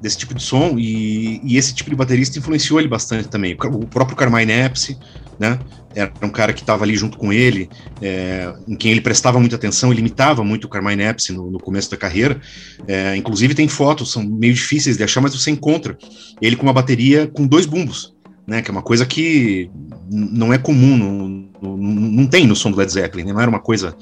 desse 0.00 0.16
tipo 0.16 0.32
de 0.32 0.40
som, 0.40 0.76
e, 0.78 1.40
e 1.42 1.56
esse 1.56 1.74
tipo 1.74 1.90
de 1.90 1.96
baterista 1.96 2.38
influenciou 2.38 2.78
ele 2.78 2.88
bastante 2.88 3.28
também. 3.28 3.54
O 3.54 3.86
próprio 3.88 4.16
Carmine 4.16 4.52
Epps, 4.52 4.96
né? 5.36 5.58
Era 5.92 6.12
um 6.22 6.30
cara 6.30 6.52
que 6.52 6.60
estava 6.60 6.84
ali 6.84 6.94
junto 6.94 7.18
com 7.18 7.32
ele, 7.32 7.68
é, 8.00 8.54
em 8.68 8.76
quem 8.76 8.92
ele 8.92 9.00
prestava 9.00 9.40
muita 9.40 9.56
atenção, 9.56 9.90
ele 9.90 9.98
imitava 9.98 10.44
muito 10.44 10.66
o 10.66 10.68
Carmine 10.68 11.02
Epps 11.02 11.30
no, 11.30 11.50
no 11.50 11.58
começo 11.58 11.90
da 11.90 11.96
carreira. 11.96 12.40
É, 12.86 13.16
inclusive 13.16 13.52
tem 13.52 13.66
fotos, 13.66 14.12
são 14.12 14.22
meio 14.22 14.54
difíceis 14.54 14.96
de 14.96 15.02
achar, 15.02 15.20
mas 15.20 15.34
você 15.34 15.50
encontra 15.50 15.98
ele 16.40 16.54
com 16.54 16.62
uma 16.62 16.72
bateria 16.72 17.26
com 17.26 17.44
dois 17.48 17.66
bumbos, 17.66 18.14
né? 18.46 18.62
Que 18.62 18.70
é 18.70 18.72
uma 18.72 18.82
coisa 18.82 19.04
que 19.04 19.68
não 20.08 20.52
é 20.52 20.58
comum, 20.58 20.96
não, 20.96 21.39
não 21.62 22.26
tem 22.26 22.46
no 22.46 22.56
som 22.56 22.70
do 22.70 22.76
Led 22.78 22.90
Zeppelin, 22.90 23.24
né? 23.24 23.32
não 23.32 23.40
era 23.40 23.50
uma 23.50 23.60
coisa. 23.60 23.96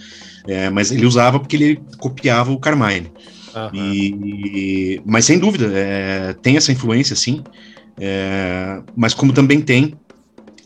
É, 0.47 0.71
mas 0.71 0.91
ele 0.91 1.07
usava 1.07 1.39
porque 1.39 1.57
ele 1.57 1.81
copiava 1.99 2.53
o 2.53 2.59
Carmine. 2.59 3.11
Uhum. 3.55 3.95
E, 3.95 5.03
mas 5.05 5.25
sem 5.25 5.39
dúvida, 5.39 5.71
é, 5.75 6.33
tem 6.35 6.57
essa 6.57 6.73
influência, 6.73 7.17
sim. 7.17 7.43
É, 7.99 8.81
mas 8.97 9.15
como 9.15 9.33
também 9.33 9.61
tem 9.61 9.95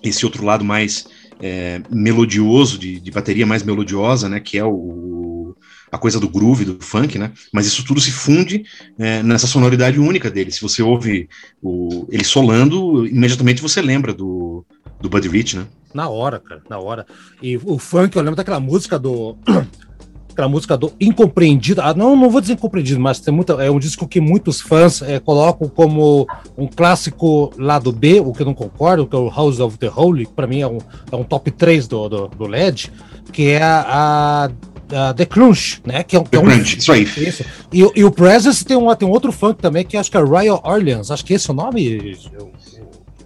esse 0.02 0.24
outro 0.24 0.44
lado 0.44 0.64
mais 0.64 1.06
é, 1.40 1.80
melodioso, 1.90 2.78
de, 2.78 3.00
de, 3.00 3.10
bateria 3.10 3.46
mais 3.46 3.62
melodiosa, 3.62 4.28
né? 4.28 4.40
Que 4.40 4.58
é 4.58 4.64
o, 4.64 5.56
a 5.90 5.98
coisa 5.98 6.20
do 6.20 6.28
groove, 6.28 6.64
do 6.64 6.78
funk, 6.80 7.18
né? 7.18 7.32
Mas 7.52 7.66
isso 7.66 7.84
tudo 7.84 8.00
se 8.00 8.10
funde 8.10 8.64
é, 8.98 9.22
nessa 9.22 9.46
sonoridade 9.46 9.98
única 9.98 10.30
dele. 10.30 10.50
Se 10.50 10.60
você 10.60 10.82
ouve 10.82 11.28
o, 11.62 12.06
ele 12.10 12.24
solando, 12.24 13.06
imediatamente 13.06 13.62
você 13.62 13.80
lembra 13.80 14.12
do, 14.12 14.64
do 15.02 15.08
Buddy 15.08 15.28
Rich, 15.28 15.58
né? 15.58 15.66
Na 15.92 16.08
hora, 16.08 16.38
cara, 16.38 16.62
na 16.70 16.78
hora. 16.78 17.04
E 17.42 17.58
o 17.58 17.78
funk, 17.78 18.16
eu 18.16 18.22
lembro 18.22 18.36
daquela 18.36 18.60
música 18.60 18.98
do 18.98 19.36
aquela 20.32 20.48
música 20.48 20.76
do 20.76 20.92
Incompreendido. 20.98 21.82
Ah, 21.82 21.92
não, 21.92 22.16
não 22.16 22.30
vou 22.30 22.40
dizer 22.40 22.54
incompreendido, 22.54 22.98
mas 22.98 23.20
tem 23.20 23.34
muita, 23.34 23.52
é 23.54 23.70
um 23.70 23.78
disco 23.78 24.08
que 24.08 24.20
muitos 24.20 24.60
fãs 24.60 25.02
é, 25.02 25.18
colocam 25.20 25.68
como 25.68 26.26
um 26.56 26.66
clássico 26.66 27.52
lado 27.58 27.92
B, 27.92 28.20
o 28.20 28.32
que 28.32 28.40
eu 28.40 28.46
não 28.46 28.54
concordo, 28.54 29.06
que 29.06 29.14
é 29.14 29.18
o 29.18 29.28
House 29.28 29.60
of 29.60 29.76
the 29.76 29.90
Holy, 29.94 30.24
que 30.24 30.32
para 30.32 30.46
mim 30.46 30.60
é 30.60 30.66
um, 30.66 30.78
é 31.10 31.16
um 31.16 31.24
top 31.24 31.50
3 31.50 31.86
do, 31.86 32.08
do, 32.08 32.28
do 32.28 32.46
LED, 32.46 32.90
que 33.30 33.48
é 33.48 33.62
a, 33.62 34.50
a 34.90 35.14
The 35.14 35.26
Crunch, 35.26 35.82
né? 35.84 36.02
Que 36.02 36.16
é, 36.16 36.20
The 36.20 36.36
é 36.38 36.40
um, 36.40 36.44
Crunch, 36.44 36.78
isso 36.78 36.92
aí. 36.92 37.02
Isso. 37.02 37.44
E, 37.70 37.80
e, 37.94 38.04
o 38.04 38.10
Presence 38.10 38.64
tem, 38.64 38.76
um, 38.76 38.94
tem 38.94 39.06
um 39.06 39.12
outro 39.12 39.32
funk 39.32 39.60
também, 39.60 39.84
que 39.84 39.96
acho 39.96 40.10
que 40.10 40.16
é 40.16 40.20
Royal 40.20 40.62
Orleans. 40.64 41.10
Acho 41.10 41.24
que 41.24 41.34
esse 41.34 41.50
é 41.50 41.52
o 41.52 41.56
nome, 41.56 42.16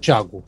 Thiago. 0.00 0.42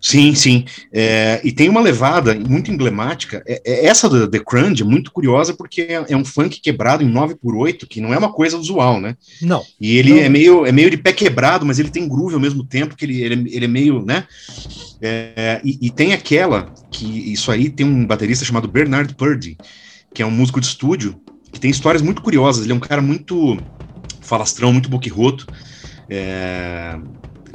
Sim, 0.00 0.34
sim. 0.34 0.64
É, 0.92 1.40
e 1.44 1.52
tem 1.52 1.68
uma 1.68 1.80
levada 1.80 2.34
muito 2.34 2.70
emblemática. 2.70 3.42
É, 3.46 3.60
é 3.64 3.86
essa 3.86 4.08
do 4.08 4.26
The 4.26 4.38
Crunch 4.38 4.82
é 4.82 4.84
muito 4.84 5.12
curiosa 5.12 5.52
porque 5.52 5.82
é, 5.82 6.04
é, 6.08 6.16
um 6.16 6.24
funk 6.24 6.60
quebrado 6.60 7.04
em 7.04 7.08
9 7.08 7.34
por 7.34 7.54
8 7.54 7.86
que 7.86 8.00
não 8.00 8.14
é 8.14 8.18
uma 8.18 8.32
coisa 8.32 8.56
usual, 8.56 9.00
né? 9.00 9.16
Não. 9.42 9.62
E 9.78 9.98
ele 9.98 10.14
não. 10.14 10.18
É, 10.20 10.28
meio, 10.28 10.66
é 10.66 10.72
meio 10.72 10.90
de 10.90 10.96
pé 10.96 11.12
quebrado, 11.12 11.66
mas 11.66 11.78
ele 11.78 11.90
tem 11.90 12.08
groove 12.08 12.34
ao 12.34 12.40
mesmo 12.40 12.64
tempo, 12.64 12.96
que 12.96 13.04
ele, 13.04 13.20
ele, 13.20 13.54
ele 13.54 13.64
é 13.66 13.68
meio, 13.68 14.04
né? 14.04 14.26
É, 15.02 15.60
e, 15.64 15.78
e, 15.82 15.90
tem 15.90 16.12
aquela, 16.12 16.72
que 16.90 17.32
isso 17.32 17.50
aí 17.50 17.68
tem 17.70 17.86
um 17.86 18.06
baterista 18.06 18.44
chamado 18.44 18.68
Bernard 18.68 19.14
Purdy, 19.14 19.56
que 20.14 20.22
é 20.22 20.26
um 20.26 20.30
músico 20.30 20.60
de 20.60 20.66
estúdio, 20.66 21.20
que 21.52 21.60
tem 21.60 21.70
histórias 21.70 22.02
muito 22.02 22.22
curiosas. 22.22 22.64
Ele 22.64 22.72
é 22.72 22.76
um 22.76 22.80
cara 22.80 23.02
muito 23.02 23.58
falastrão, 24.20 24.72
muito 24.72 24.88
boquirroto. 24.88 25.46
É, 26.08 26.98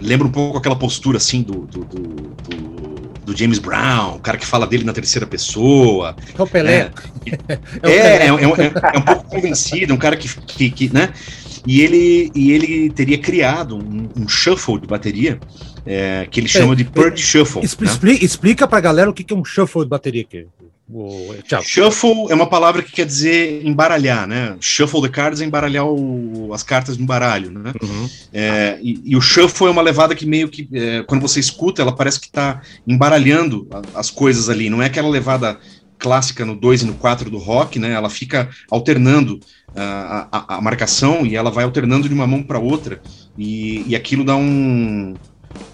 lembra 0.05 0.27
um 0.27 0.31
pouco 0.31 0.57
aquela 0.57 0.75
postura 0.75 1.17
assim 1.17 1.41
do, 1.41 1.61
do, 1.65 1.83
do, 1.85 1.99
do, 1.99 3.09
do 3.25 3.37
James 3.37 3.59
Brown, 3.59 4.15
o 4.15 4.19
cara 4.19 4.37
que 4.37 4.45
fala 4.45 4.67
dele 4.67 4.83
na 4.83 4.93
terceira 4.93 5.25
pessoa. 5.25 6.15
É 6.37 6.41
o 6.41 6.47
Pelé. 6.47 6.85
Né? 6.85 6.91
É, 7.83 7.89
é, 7.89 8.27
é, 8.27 8.33
um, 8.33 8.39
é, 8.39 8.47
um 8.97 9.01
pouco 9.01 9.23
convencido, 9.25 9.93
um 9.93 9.97
cara 9.97 10.15
que, 10.15 10.29
que, 10.41 10.69
que, 10.69 10.93
né? 10.93 11.11
E 11.67 11.81
ele, 11.81 12.31
e 12.35 12.51
ele 12.51 12.89
teria 12.91 13.17
criado 13.17 13.75
um, 13.75 14.07
um 14.15 14.27
shuffle 14.27 14.79
de 14.79 14.85
bateria 14.85 15.39
é, 15.85 16.27
que 16.29 16.39
ele 16.39 16.47
chama 16.47 16.75
de 16.75 16.83
Purdy 16.83 17.21
Shuffle. 17.21 17.63
Expl 17.63 17.85
né? 17.85 18.17
Explica 18.21 18.67
pra 18.67 18.79
galera 18.79 19.09
o 19.09 19.13
que 19.13 19.33
é 19.33 19.35
um 19.35 19.43
shuffle 19.43 19.83
de 19.83 19.89
bateria 19.89 20.21
aqui. 20.21 20.45
O, 20.87 21.33
Shuffle 21.63 22.27
é 22.29 22.35
uma 22.35 22.45
palavra 22.45 22.83
que 22.83 22.91
quer 22.91 23.07
dizer 23.07 23.65
embaralhar, 23.65 24.27
né? 24.27 24.55
Shuffle 24.59 25.01
the 25.01 25.09
cards 25.09 25.41
é 25.41 25.45
embaralhar 25.45 25.85
o, 25.85 26.53
as 26.53 26.61
cartas 26.61 26.95
no 26.95 27.07
baralho, 27.07 27.49
né? 27.49 27.73
Uhum. 27.81 28.09
É, 28.31 28.77
e, 28.83 29.01
e, 29.03 29.15
o 29.15 29.21
shuffle 29.21 29.65
é 29.65 29.71
uma 29.71 29.81
levada 29.81 30.13
que 30.13 30.27
meio 30.27 30.47
que, 30.47 30.69
é, 30.71 31.01
quando 31.03 31.21
você 31.21 31.39
escuta, 31.39 31.81
ela 31.81 31.95
parece 31.95 32.19
que 32.19 32.27
está 32.27 32.61
embaralhando 32.85 33.67
a, 33.71 33.99
as 33.99 34.11
coisas 34.11 34.47
ali. 34.47 34.69
Não 34.69 34.81
é 34.81 34.85
aquela 34.85 35.09
levada 35.09 35.57
clássica 35.97 36.45
no 36.45 36.55
2 36.55 36.83
e 36.83 36.85
no 36.85 36.93
4 36.93 37.31
do 37.31 37.39
rock, 37.39 37.79
né? 37.79 37.91
Ela 37.91 38.09
fica 38.09 38.47
alternando 38.69 39.39
a, 39.75 40.27
a, 40.31 40.57
a, 40.57 40.61
marcação 40.61 41.25
e 41.25 41.35
ela 41.35 41.49
vai 41.49 41.63
alternando 41.63 42.07
de 42.07 42.13
uma 42.13 42.27
mão 42.27 42.43
para 42.43 42.59
outra 42.59 43.01
e, 43.35 43.83
e 43.87 43.95
aquilo 43.95 44.23
dá 44.23 44.35
um, 44.35 45.15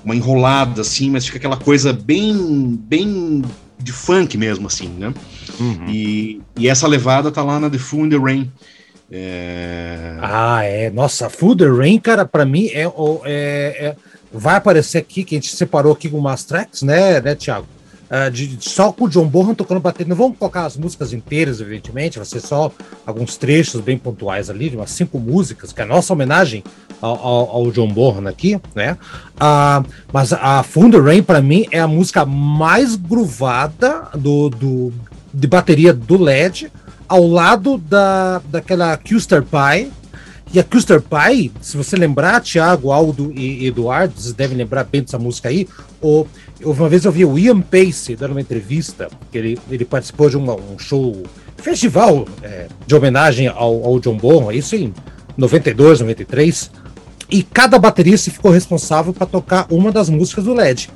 uma 0.05 0.15
enrolada 0.15 0.81
assim, 0.81 1.09
mas 1.09 1.25
fica 1.25 1.37
aquela 1.37 1.57
coisa 1.57 1.91
bem, 1.91 2.79
bem 2.81 3.41
de 3.81 3.91
funk 3.91 4.37
mesmo, 4.37 4.67
assim, 4.67 4.89
né? 4.89 5.13
Uhum. 5.59 5.89
E, 5.89 6.41
e 6.57 6.67
essa 6.67 6.87
levada 6.87 7.31
tá 7.31 7.43
lá 7.43 7.59
na 7.59 7.69
The 7.69 7.77
Fool 7.77 8.05
in 8.05 8.09
the 8.09 8.17
Rain. 8.17 8.51
É... 9.11 10.17
Ah, 10.21 10.63
é. 10.63 10.89
Nossa, 10.89 11.29
Fool 11.29 11.55
the 11.55 11.67
Rain, 11.67 11.99
cara, 11.99 12.25
para 12.25 12.45
mim 12.45 12.67
é, 12.67 12.85
é, 12.85 12.89
é, 13.25 13.95
Vai 14.33 14.55
aparecer 14.55 14.97
aqui, 14.97 15.25
que 15.25 15.35
a 15.35 15.39
gente 15.39 15.53
separou 15.53 15.91
aqui 15.91 16.09
com 16.09 16.17
umas 16.17 16.45
tracks, 16.45 16.81
né, 16.83 17.19
né, 17.19 17.35
Thiago? 17.35 17.67
Uh, 18.11 18.29
de, 18.29 18.57
só 18.59 18.91
com 18.91 19.05
o 19.05 19.09
John 19.09 19.25
Bonham 19.25 19.55
tocando 19.55 19.79
bateria. 19.79 20.09
Não 20.09 20.17
vamos 20.17 20.37
colocar 20.37 20.65
as 20.65 20.75
músicas 20.75 21.13
inteiras, 21.13 21.61
evidentemente, 21.61 22.17
vai 22.17 22.25
ser 22.25 22.41
só 22.41 22.69
alguns 23.05 23.37
trechos 23.37 23.79
bem 23.79 23.97
pontuais 23.97 24.49
ali, 24.49 24.69
de 24.69 24.75
umas 24.75 24.91
cinco 24.91 25.17
músicas, 25.17 25.71
que 25.71 25.79
é 25.79 25.85
a 25.85 25.87
nossa 25.87 26.11
homenagem 26.11 26.61
ao, 27.01 27.15
ao, 27.15 27.49
ao 27.49 27.71
John 27.71 27.87
Bonham 27.87 28.27
aqui, 28.27 28.59
né? 28.75 28.97
Uh, 29.35 29.87
mas 30.11 30.33
a 30.33 30.61
Thunder 30.61 31.01
Rain, 31.01 31.23
para 31.23 31.41
mim, 31.41 31.65
é 31.71 31.79
a 31.79 31.87
música 31.87 32.25
mais 32.25 32.97
gruvada 32.97 34.09
do, 34.13 34.49
do, 34.49 34.93
de 35.33 35.47
bateria 35.47 35.93
do 35.93 36.21
LED, 36.21 36.69
ao 37.07 37.25
lado 37.25 37.77
da, 37.77 38.41
daquela 38.49 38.97
Custer 38.97 39.41
Pie. 39.41 39.89
E 40.53 40.59
a 40.59 40.63
Custer 40.63 41.01
Pie, 41.01 41.51
se 41.61 41.77
você 41.77 41.95
lembrar, 41.95 42.41
Thiago, 42.41 42.91
Aldo 42.91 43.31
e 43.33 43.65
Eduardo, 43.65 44.13
vocês 44.17 44.33
devem 44.33 44.57
lembrar 44.57 44.83
bem 44.83 45.01
dessa 45.01 45.17
música 45.17 45.47
aí, 45.47 45.65
o 46.01 46.25
uma 46.63 46.89
vez 46.89 47.05
eu 47.05 47.11
vi 47.11 47.25
o 47.25 47.39
Ian 47.39 47.61
Pace 47.61 48.15
dando 48.15 48.31
uma 48.31 48.41
entrevista, 48.41 49.09
que 49.31 49.37
ele, 49.37 49.59
ele 49.69 49.83
participou 49.83 50.29
de 50.29 50.37
uma, 50.37 50.53
um 50.53 50.77
show, 50.77 51.23
festival 51.57 52.27
é, 52.43 52.67
de 52.85 52.95
homenagem 52.95 53.47
ao, 53.47 53.83
ao 53.83 53.99
John 53.99 54.15
Bonham, 54.15 54.51
isso 54.51 54.75
em 54.75 54.93
92, 55.37 56.01
93, 56.01 56.71
e 57.31 57.41
cada 57.41 57.79
baterista 57.79 58.29
ficou 58.29 58.51
responsável 58.51 59.13
para 59.13 59.25
tocar 59.25 59.65
uma 59.69 59.91
das 59.91 60.09
músicas 60.09 60.43
do 60.43 60.53
LED. 60.53 60.89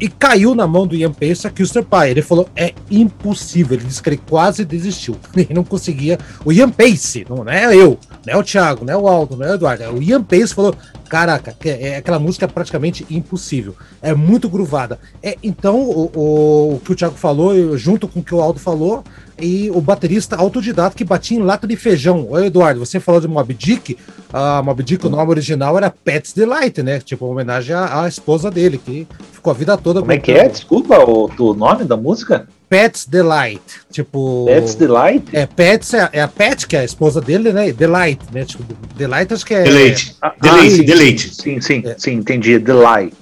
E 0.00 0.08
caiu 0.08 0.54
na 0.54 0.66
mão 0.66 0.86
do 0.86 0.96
Ian 0.96 1.12
Pace 1.12 1.46
a 1.46 1.50
Custer 1.50 1.84
Pie. 1.84 2.10
Ele 2.10 2.22
falou: 2.22 2.48
é 2.56 2.72
impossível. 2.90 3.76
Ele 3.76 3.86
disse 3.86 4.02
que 4.02 4.08
ele 4.08 4.20
quase 4.28 4.64
desistiu. 4.64 5.16
Ele 5.36 5.52
não 5.52 5.62
conseguia. 5.62 6.18
O 6.44 6.52
Ian 6.52 6.70
Pace, 6.70 7.26
não 7.28 7.48
é 7.48 7.74
eu, 7.74 7.98
não 8.26 8.34
é 8.34 8.36
o 8.36 8.42
Thiago, 8.42 8.84
não 8.84 8.94
é 8.94 8.96
o 8.96 9.08
Aldo, 9.08 9.36
não 9.36 9.46
é 9.46 9.50
o 9.50 9.54
Eduardo. 9.54 9.82
É 9.82 9.90
o 9.90 10.02
Ian 10.02 10.22
Pace 10.22 10.54
falou: 10.54 10.74
Caraca, 11.08 11.56
é, 11.64 11.96
aquela 11.96 12.18
música 12.18 12.44
é 12.44 12.48
praticamente 12.48 13.04
impossível. 13.10 13.74
É 14.00 14.14
muito 14.14 14.48
gruvada. 14.48 14.98
É, 15.22 15.36
então, 15.42 15.80
o, 15.80 16.10
o, 16.14 16.74
o, 16.76 16.80
que 16.80 16.92
o 16.92 16.94
Thiago 16.94 17.16
falou, 17.16 17.76
junto 17.76 18.06
com 18.06 18.20
o 18.20 18.22
que 18.22 18.34
o 18.34 18.40
Aldo 18.40 18.60
falou, 18.60 19.04
e 19.40 19.70
o 19.70 19.80
baterista 19.80 20.36
autodidata 20.36 20.96
que 20.96 21.04
batia 21.04 21.38
em 21.38 21.42
lata 21.42 21.66
de 21.66 21.76
feijão. 21.76 22.26
Oi, 22.30 22.46
Eduardo, 22.46 22.80
você 22.80 23.00
falou 23.00 23.20
de 23.20 23.28
Mob 23.28 23.52
Dick. 23.54 23.96
A 24.32 24.62
Mob 24.62 24.82
Dick, 24.82 25.06
o 25.06 25.10
nome 25.10 25.30
original 25.30 25.76
era 25.76 25.90
Pets 25.90 26.32
Delight, 26.32 26.82
né? 26.82 27.00
Tipo, 27.00 27.26
uma 27.26 27.32
homenagem 27.32 27.74
à, 27.74 28.02
à 28.02 28.08
esposa 28.08 28.50
dele, 28.50 28.78
que 28.78 29.06
ficou 29.32 29.50
a 29.50 29.54
vida 29.54 29.76
toda. 29.76 30.00
Como 30.00 30.12
é 30.12 30.18
que 30.18 30.32
é? 30.32 30.48
Desculpa, 30.48 30.98
o, 30.98 31.30
o 31.38 31.54
nome 31.54 31.84
da 31.84 31.96
música? 31.96 32.46
Pets 32.68 33.06
Delight. 33.06 33.60
Tipo. 33.90 34.44
Pets 34.46 34.76
Delight? 34.76 35.36
É, 35.36 35.46
Pets 35.46 35.94
é, 35.94 36.08
é, 36.12 36.22
a 36.22 36.28
Pet, 36.28 36.66
que 36.68 36.76
é 36.76 36.80
a 36.80 36.84
esposa 36.84 37.20
dele, 37.20 37.52
né? 37.52 37.72
Delight, 37.72 38.22
né? 38.32 38.44
Tipo, 38.44 38.62
Delight 38.96 39.34
acho 39.34 39.44
que 39.44 39.54
é. 39.54 39.64
Deleite. 39.64 40.16
Ah, 40.22 40.32
Deleite, 40.40 40.82
Deleite. 40.84 41.34
Sim, 41.34 41.60
sim, 41.60 41.82
é. 41.84 41.96
sim, 41.98 42.12
entendi. 42.12 42.58
Delight. 42.58 43.16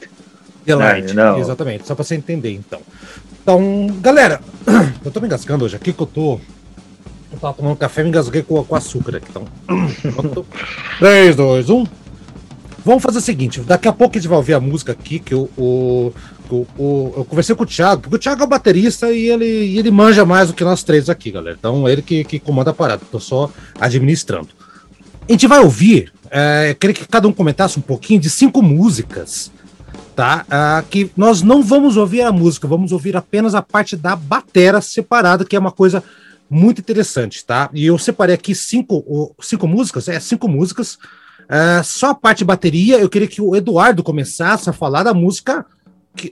Delight, 0.66 1.14
não, 1.14 1.33
não. 1.33 1.40
exatamente. 1.40 1.87
Só 1.87 1.94
pra 1.94 2.04
você 2.04 2.14
entender, 2.14 2.52
então. 2.52 2.81
Então, 3.48 3.87
galera, 4.02 4.42
eu 5.02 5.11
tô 5.11 5.20
me 5.20 5.26
engasgando 5.26 5.64
hoje 5.64 5.74
aqui 5.74 5.90
que 5.90 6.02
eu 6.02 6.06
tô. 6.06 6.38
Eu 7.32 7.38
tava 7.40 7.54
tomando 7.54 7.78
café 7.78 8.02
e 8.02 8.04
me 8.04 8.11
engasguei 8.11 8.42
com, 8.42 8.62
com 8.62 8.74
açúcar 8.76 9.16
aqui. 9.16 9.26
Então. 9.30 10.44
3, 10.98 11.34
2, 11.34 11.70
1. 11.70 11.87
Vamos 12.84 13.02
fazer 13.02 13.16
o 13.16 13.22
seguinte: 13.22 13.61
daqui 13.61 13.88
a 13.88 13.92
pouco 13.94 14.18
a 14.18 14.20
gente 14.20 14.28
vai 14.28 14.37
ouvir 14.37 14.52
a 14.52 14.61
música 14.61 14.92
aqui, 14.92 15.18
que 15.18 15.34
o, 15.34 15.48
o, 15.56 16.12
o, 16.50 16.66
o, 16.76 17.14
eu 17.16 17.24
conversei 17.24 17.56
com 17.56 17.62
o 17.62 17.66
Thiago, 17.66 18.02
porque 18.02 18.16
o 18.16 18.18
Thiago 18.18 18.42
é 18.42 18.44
o 18.44 18.48
baterista 18.48 19.11
e 19.11 19.30
ele, 19.30 19.46
e 19.46 19.78
ele 19.78 19.90
manja 19.90 20.26
mais 20.26 20.48
do 20.48 20.54
que 20.54 20.62
nós 20.62 20.82
três 20.82 21.08
aqui, 21.08 21.30
galera. 21.30 21.56
Então, 21.58 21.88
ele 21.88 22.02
que, 22.02 22.24
que 22.24 22.38
comanda 22.38 22.72
a 22.72 22.74
parada, 22.74 23.00
tô 23.11 23.18
só 23.18 23.50
administrando. 23.80 24.48
A 25.26 25.32
gente 25.32 25.46
vai 25.46 25.61
ouvir, 25.61 26.12
é, 26.30 26.76
queria 26.78 26.92
que 26.92 27.08
cada 27.08 27.26
um 27.26 27.32
comentasse 27.32 27.78
um 27.78 27.82
pouquinho 27.82 28.20
de 28.20 28.28
cinco 28.28 28.61
músicas, 28.61 29.50
tá? 30.18 30.44
Ah, 30.50 30.83
que 30.90 31.12
nós 31.16 31.42
não 31.42 31.62
vamos 31.62 31.96
ouvir 31.96 32.22
a 32.22 32.33
música, 32.33 32.66
vamos 32.66 32.90
ouvir 32.90 33.16
apenas 33.16 33.54
a 33.54 33.62
parte 33.62 33.96
da 33.96 34.16
batera 34.16 34.81
separada, 34.81 35.44
que 35.44 35.54
é 35.54 35.59
uma 35.61 35.70
coisa 35.70 36.02
muito 36.50 36.81
interessante, 36.81 37.44
tá? 37.46 37.70
E 37.72 37.87
eu 37.87 37.96
separei 37.96 38.35
aqui 38.35 38.52
cinco, 38.52 39.33
cinco 39.40 39.68
músicas, 39.68 40.09
é, 40.09 40.18
cinco 40.18 40.48
músicas. 40.48 40.94
Uh, 41.44 41.85
só 41.85 42.11
a 42.11 42.14
parte 42.16 42.44
bateria, 42.44 42.98
eu 42.98 43.09
queria 43.09 43.28
que 43.28 43.40
o 43.40 43.54
Eduardo 43.54 44.02
começasse 44.02 44.68
a 44.68 44.72
falar 44.72 45.04
da 45.04 45.14
música 45.14 45.64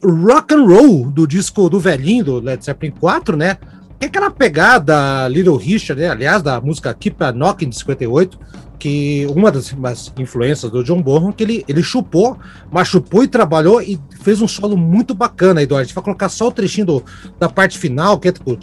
rock 0.02 0.52
and 0.52 0.64
roll 0.64 1.08
do 1.08 1.24
disco 1.24 1.70
do 1.70 1.78
velhinho, 1.78 2.24
do 2.24 2.40
Led 2.40 2.64
Zeppelin 2.64 2.90
4, 2.90 3.36
né? 3.36 3.56
Que 4.00 4.06
é 4.06 4.08
aquela 4.08 4.32
pegada 4.32 5.28
Little 5.28 5.56
Richard, 5.56 6.02
né? 6.02 6.08
aliás, 6.08 6.42
da 6.42 6.60
música 6.60 6.92
Keep 6.92 7.22
a 7.22 7.30
Knocking 7.30 7.68
de 7.68 7.78
58, 7.78 8.36
que 8.78 9.26
uma 9.26 9.50
das, 9.50 9.72
das 9.72 10.12
influências 10.18 10.70
do 10.70 10.84
John 10.84 11.02
Bonham, 11.02 11.32
que 11.32 11.42
ele, 11.42 11.64
ele 11.66 11.82
chupou, 11.82 12.38
mas 12.70 12.88
chupou 12.88 13.24
e 13.24 13.28
trabalhou 13.28 13.80
e 13.80 13.98
fez 14.20 14.40
um 14.40 14.48
solo 14.48 14.76
muito 14.76 15.14
bacana, 15.14 15.62
Eduardo. 15.62 15.82
A 15.82 15.84
gente 15.84 15.94
vai 15.94 16.04
colocar 16.04 16.28
só 16.28 16.48
o 16.48 16.52
trechinho 16.52 16.86
do, 16.86 17.04
da 17.38 17.48
parte 17.48 17.78
final, 17.78 18.18
que 18.18 18.28
é 18.28 18.32
tipo 18.32 18.58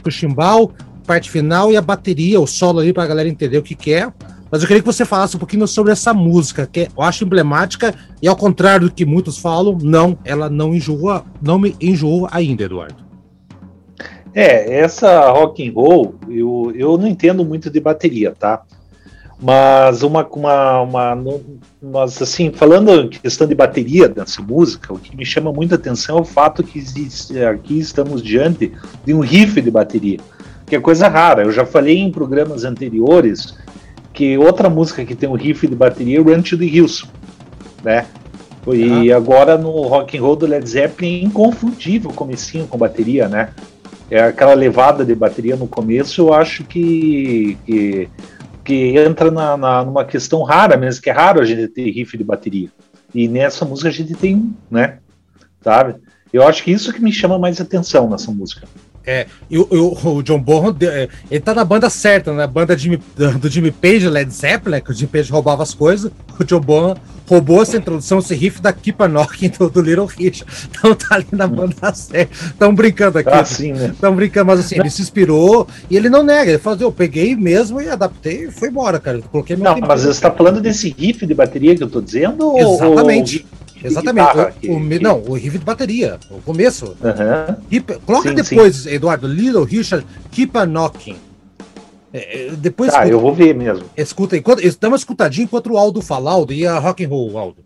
com 0.00 0.08
o 0.08 0.12
chimbal, 0.12 0.72
parte 1.06 1.30
final 1.30 1.72
e 1.72 1.76
a 1.76 1.82
bateria, 1.82 2.40
o 2.40 2.46
solo 2.46 2.80
ali 2.80 2.92
pra 2.92 3.06
galera 3.06 3.28
entender 3.28 3.58
o 3.58 3.62
que, 3.62 3.74
que 3.74 3.92
é. 3.92 4.12
Mas 4.50 4.62
eu 4.62 4.68
queria 4.68 4.80
que 4.80 4.86
você 4.86 5.04
falasse 5.04 5.34
um 5.36 5.38
pouquinho 5.40 5.66
sobre 5.66 5.92
essa 5.92 6.14
música, 6.14 6.66
que 6.66 6.88
eu 6.96 7.02
acho 7.02 7.24
emblemática, 7.24 7.94
e 8.22 8.28
ao 8.28 8.36
contrário 8.36 8.88
do 8.88 8.94
que 8.94 9.04
muitos 9.04 9.38
falam, 9.38 9.76
não, 9.82 10.16
ela 10.24 10.48
não 10.48 10.74
enjoa, 10.74 11.24
não 11.42 11.58
me 11.58 11.74
enjoou 11.80 12.28
ainda, 12.30 12.62
Eduardo. 12.62 13.04
É, 14.32 14.80
essa 14.80 15.30
rock 15.30 15.66
and 15.66 15.72
roll, 15.72 16.14
eu, 16.28 16.72
eu 16.76 16.98
não 16.98 17.08
entendo 17.08 17.44
muito 17.44 17.70
de 17.70 17.80
bateria, 17.80 18.34
tá? 18.38 18.62
Mas 19.40 20.02
uma, 20.02 20.26
uma, 20.26 20.80
uma 20.80 21.40
nós 21.82 22.22
assim, 22.22 22.50
falando 22.50 22.90
em 22.90 23.08
questão 23.08 23.46
de 23.46 23.54
bateria 23.54 24.08
dessa 24.08 24.40
música, 24.40 24.94
o 24.94 24.98
que 24.98 25.14
me 25.14 25.26
chama 25.26 25.52
muita 25.52 25.74
atenção 25.74 26.18
é 26.18 26.20
o 26.22 26.24
fato 26.24 26.64
que 26.64 26.82
aqui 27.50 27.78
estamos 27.78 28.22
diante 28.22 28.72
de 29.04 29.12
um 29.12 29.20
riff 29.20 29.60
de 29.60 29.70
bateria 29.70 30.18
que 30.66 30.74
é 30.74 30.80
coisa 30.80 31.08
rara. 31.08 31.42
Eu 31.42 31.52
já 31.52 31.64
falei 31.64 31.98
em 31.98 32.10
programas 32.10 32.64
anteriores 32.64 33.56
que 34.12 34.36
outra 34.36 34.68
música 34.68 35.04
que 35.04 35.14
tem 35.14 35.28
um 35.28 35.34
riff 35.34 35.66
de 35.66 35.74
bateria 35.74 36.18
é 36.18 36.20
Run 36.20 36.42
to 36.42 36.58
the 36.58 36.64
Hills, 36.64 37.06
né? 37.84 38.06
E 38.72 39.12
ah. 39.12 39.16
agora 39.16 39.56
no 39.56 39.70
rock 39.82 40.18
and 40.18 40.22
roll 40.22 40.34
do 40.34 40.46
Led 40.46 40.68
Zeppelin, 40.68 41.22
inconfundível 41.24 42.10
comecinho 42.10 42.66
com 42.66 42.76
bateria, 42.76 43.28
né? 43.28 43.50
É 44.10 44.22
aquela 44.22 44.54
levada 44.54 45.04
de 45.04 45.14
bateria 45.14 45.56
no 45.56 45.68
começo, 45.68 46.20
eu 46.20 46.32
acho 46.32 46.64
que, 46.64 47.56
que, 47.64 48.08
que 48.66 48.98
entra 48.98 49.30
na, 49.30 49.56
na, 49.56 49.84
numa 49.84 50.04
questão 50.04 50.42
rara 50.42 50.76
mesmo, 50.76 51.00
que 51.00 51.08
é 51.08 51.12
raro 51.12 51.40
a 51.40 51.44
gente 51.44 51.68
ter 51.68 51.88
riff 51.88 52.18
de 52.18 52.24
bateria. 52.24 52.68
E 53.14 53.28
nessa 53.28 53.64
música 53.64 53.88
a 53.88 53.92
gente 53.92 54.12
tem 54.14 54.34
um, 54.34 54.52
né? 54.68 54.98
Sabe? 55.62 55.94
Eu 56.32 56.46
acho 56.46 56.64
que 56.64 56.72
isso 56.72 56.92
que 56.92 57.00
me 57.00 57.12
chama 57.12 57.38
mais 57.38 57.60
atenção 57.60 58.10
nessa 58.10 58.32
música. 58.32 58.66
É, 59.06 59.26
e 59.48 59.56
o, 59.56 59.66
o, 60.04 60.22
John 60.22 60.40
Bonham, 60.40 60.76
é, 60.82 61.08
ele 61.30 61.40
tá 61.40 61.54
na 61.54 61.64
banda 61.64 61.88
certa, 61.88 62.32
na 62.32 62.46
banda 62.46 62.76
Jimmy, 62.76 63.00
do 63.40 63.48
Jimmy 63.48 63.70
Page, 63.70 64.08
Led 64.08 64.28
Zeppelin, 64.32 64.80
que 64.80 64.90
o 64.90 64.94
Jimmy 64.94 65.08
Page 65.08 65.30
roubava 65.30 65.62
as 65.62 65.72
coisas, 65.72 66.10
o 66.38 66.42
John 66.42 66.60
Bonham 66.60 66.96
roubou 67.28 67.62
essa 67.62 67.76
introdução, 67.76 68.18
esse 68.18 68.34
riff 68.34 68.60
da 68.60 68.72
Keep 68.72 69.02
a 69.02 69.08
Knocking 69.08 69.50
do, 69.58 69.68
do 69.68 69.80
Little 69.80 70.06
Richard. 70.06 70.46
Então 70.70 70.94
tá 70.94 71.16
ali 71.16 71.26
na 71.32 71.46
banda 71.46 71.92
certa. 71.94 72.32
Estão 72.46 72.74
brincando 72.74 73.18
aqui. 73.18 73.30
Ah, 73.30 73.44
sim, 73.44 73.72
né? 73.72 73.88
Estão 73.88 74.14
brincando, 74.14 74.46
mas 74.46 74.60
assim, 74.60 74.76
ele 74.78 74.90
se 74.90 75.02
inspirou 75.02 75.66
e 75.90 75.96
ele 75.96 76.08
não 76.08 76.22
nega. 76.22 76.52
Ele 76.52 76.58
falou, 76.58 76.78
eu 76.80 76.92
peguei 76.92 77.34
mesmo 77.34 77.80
e 77.80 77.88
adaptei 77.88 78.44
e 78.44 78.50
foi 78.50 78.68
embora, 78.68 79.00
cara. 79.00 79.18
Eu 79.18 79.22
coloquei 79.22 79.56
meu 79.56 79.64
Não, 79.64 79.80
mas 79.80 80.04
você 80.04 80.20
tá 80.20 80.30
falando 80.30 80.60
desse 80.60 80.94
riff 80.96 81.26
de 81.26 81.34
bateria 81.34 81.74
que 81.74 81.82
eu 81.82 81.88
tô 81.88 82.00
dizendo? 82.00 82.56
Exatamente. 82.56 83.46
Ou 83.50 83.65
Exatamente. 83.82 84.26
Guitarra, 84.26 84.54
o, 84.64 84.76
o, 84.76 84.88
que... 84.88 84.98
Não, 84.98 85.22
o 85.22 85.34
riff 85.34 85.58
de 85.58 85.64
bateria, 85.64 86.18
o 86.30 86.40
começo. 86.42 86.86
Uhum. 86.86 87.56
Keep, 87.70 88.00
coloca 88.06 88.28
sim, 88.28 88.34
depois, 88.34 88.76
sim. 88.76 88.90
Eduardo, 88.90 89.26
Little 89.26 89.64
Richard, 89.64 90.06
Keep 90.30 90.56
a 90.56 90.66
Knocking. 90.66 91.16
É, 92.12 92.46
é 92.46 92.50
depois 92.52 92.94
ah, 92.94 93.06
eu 93.06 93.20
vou 93.20 93.34
ver 93.34 93.54
mesmo. 93.54 93.84
Escuta, 93.96 94.36
enquanto, 94.36 94.62
dá 94.78 94.88
uma 94.88 94.96
escutadinha 94.96 95.44
enquanto 95.44 95.72
o 95.72 95.76
Aldo 95.76 96.00
fala, 96.00 96.30
Aldo, 96.30 96.52
e 96.52 96.66
a 96.66 96.78
rock 96.78 97.04
and 97.04 97.08
roll, 97.08 97.38
Aldo. 97.38 97.64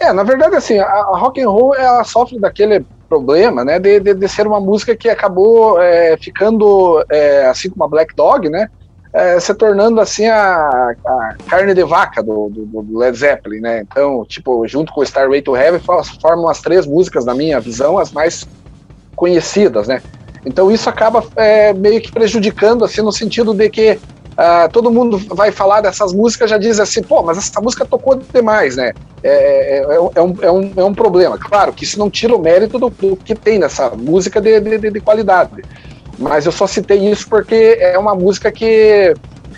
É, 0.00 0.12
na 0.12 0.22
verdade, 0.22 0.56
assim, 0.56 0.78
a, 0.78 0.86
a 0.86 1.18
rock 1.18 1.40
and 1.40 1.48
roll 1.48 1.74
ela 1.74 2.04
sofre 2.04 2.38
daquele 2.38 2.84
problema, 3.08 3.64
né, 3.64 3.78
de, 3.78 4.00
de, 4.00 4.14
de 4.14 4.28
ser 4.28 4.46
uma 4.46 4.60
música 4.60 4.94
que 4.94 5.08
acabou 5.08 5.80
é, 5.80 6.16
ficando, 6.18 7.04
é, 7.10 7.46
assim 7.46 7.70
como 7.70 7.84
a 7.84 7.88
Black 7.88 8.14
Dog, 8.14 8.48
né, 8.48 8.68
é, 9.12 9.40
se 9.40 9.54
tornando 9.54 10.00
assim 10.00 10.26
a, 10.26 10.92
a, 11.04 11.36
carne 11.48 11.74
de 11.74 11.82
vaca 11.84 12.22
do, 12.22 12.48
do, 12.50 12.82
do, 12.82 12.98
Led 12.98 13.16
Zeppelin, 13.16 13.60
né? 13.60 13.80
Então, 13.80 14.24
tipo, 14.26 14.66
junto 14.66 14.92
com 14.92 15.00
o 15.00 15.04
Starway 15.04 15.42
to 15.42 15.56
Heaven, 15.56 15.80
formam 16.20 16.48
as 16.48 16.60
três 16.60 16.86
músicas, 16.86 17.24
na 17.24 17.34
minha 17.34 17.58
visão, 17.58 17.98
as 17.98 18.12
mais 18.12 18.46
conhecidas, 19.16 19.88
né? 19.88 20.02
Então 20.44 20.70
isso 20.70 20.88
acaba 20.88 21.24
é, 21.36 21.72
meio 21.72 22.00
que 22.00 22.12
prejudicando, 22.12 22.84
assim, 22.84 23.02
no 23.02 23.12
sentido 23.12 23.52
de 23.52 23.68
que 23.68 23.92
uh, 24.38 24.70
todo 24.72 24.90
mundo 24.90 25.18
vai 25.34 25.50
falar 25.50 25.80
dessas 25.80 26.12
músicas 26.12 26.50
já 26.50 26.58
diz 26.58 26.78
assim, 26.78 27.02
pô, 27.02 27.22
mas 27.22 27.38
essa 27.38 27.60
música 27.60 27.84
tocou 27.84 28.14
demais, 28.14 28.76
né? 28.76 28.92
É, 29.22 29.30
é, 29.30 29.78
é, 29.78 29.94
é 29.94 30.22
um, 30.22 30.34
é, 30.40 30.50
um, 30.50 30.72
é 30.76 30.84
um 30.84 30.94
problema. 30.94 31.36
Claro 31.36 31.72
que 31.72 31.82
isso 31.84 31.98
não 31.98 32.08
tira 32.08 32.34
o 32.34 32.38
mérito 32.38 32.78
do, 32.78 32.88
do 32.88 33.16
que 33.16 33.34
tem 33.34 33.58
nessa 33.58 33.90
música 33.90 34.40
de, 34.40 34.60
de, 34.60 34.90
de 34.90 35.00
qualidade. 35.00 35.50
Mas 36.18 36.46
eu 36.46 36.52
só 36.52 36.66
citei 36.66 36.98
isso 37.08 37.28
porque 37.28 37.78
é 37.80 37.96
uma 37.96 38.14
música 38.14 38.50
que 38.50 39.14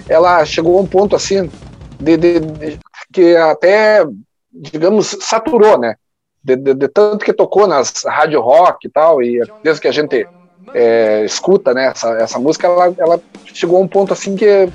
ela 0.09 0.45
chegou 0.45 0.79
a 0.79 0.83
um 0.83 0.87
ponto 0.87 1.17
assim 1.17 1.51
de, 1.99 2.17
de, 2.17 2.41
de 2.41 2.79
que 3.13 3.35
até 3.37 4.05
digamos 4.53 5.17
saturou, 5.21 5.79
né? 5.79 5.95
De, 6.43 6.57
de, 6.57 6.89
tanto 6.89 7.25
que 7.25 7.33
tocou 7.33 7.67
nas 7.67 7.93
rádio 8.05 8.41
rock 8.41 8.87
e 8.87 8.91
tal 8.91 9.23
e 9.23 9.41
desde 9.63 9.83
que 9.83 9.89
a 9.89 9.93
gente 9.93 10.27
é, 10.75 11.25
escuta, 11.25 11.73
né? 11.73 11.87
Essa, 11.87 12.11
essa 12.15 12.39
música 12.39 12.67
ela, 12.67 12.95
ela 12.99 13.21
chegou 13.47 13.79
a 13.79 13.81
um 13.81 13.89
ponto 13.89 14.13
assim 14.13 14.37
que 14.37 14.69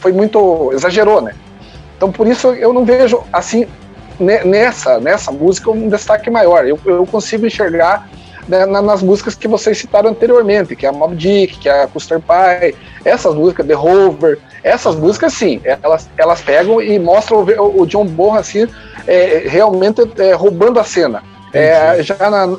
foi 0.00 0.12
muito 0.12 0.72
exagerou, 0.72 1.20
né? 1.20 1.34
Então 1.96 2.12
por 2.12 2.26
isso 2.26 2.48
eu 2.48 2.72
não 2.72 2.84
vejo 2.84 3.22
assim 3.32 3.66
nessa 4.18 4.98
nessa 5.00 5.32
música 5.32 5.70
um 5.70 5.88
destaque 5.88 6.30
maior. 6.30 6.66
Eu, 6.66 6.78
eu 6.84 7.06
consigo 7.06 7.46
enxergar 7.46 8.08
né, 8.48 8.66
nas 8.66 9.02
músicas 9.02 9.34
que 9.34 9.48
vocês 9.48 9.78
citaram 9.78 10.10
anteriormente, 10.10 10.76
que 10.76 10.86
é 10.86 10.88
a 10.88 10.92
Mob 10.92 11.14
Dick, 11.16 11.58
que 11.58 11.68
é 11.68 11.82
a 11.82 11.86
Custer 11.86 12.20
Pie, 12.20 12.74
essas 13.04 13.34
músicas, 13.34 13.66
The 13.66 13.74
Rover, 13.74 14.38
essas 14.62 14.96
músicas 14.96 15.32
sim, 15.32 15.60
elas, 15.64 16.08
elas 16.16 16.40
pegam 16.40 16.80
e 16.80 16.98
mostram 16.98 17.38
o, 17.38 17.82
o 17.82 17.86
John 17.86 18.06
Bonham 18.06 18.36
assim, 18.36 18.66
é, 19.06 19.44
realmente 19.46 20.02
é, 20.18 20.32
roubando 20.32 20.80
a 20.80 20.84
cena. 20.84 21.22
É, 21.52 22.02
já 22.02 22.30
na, 22.30 22.56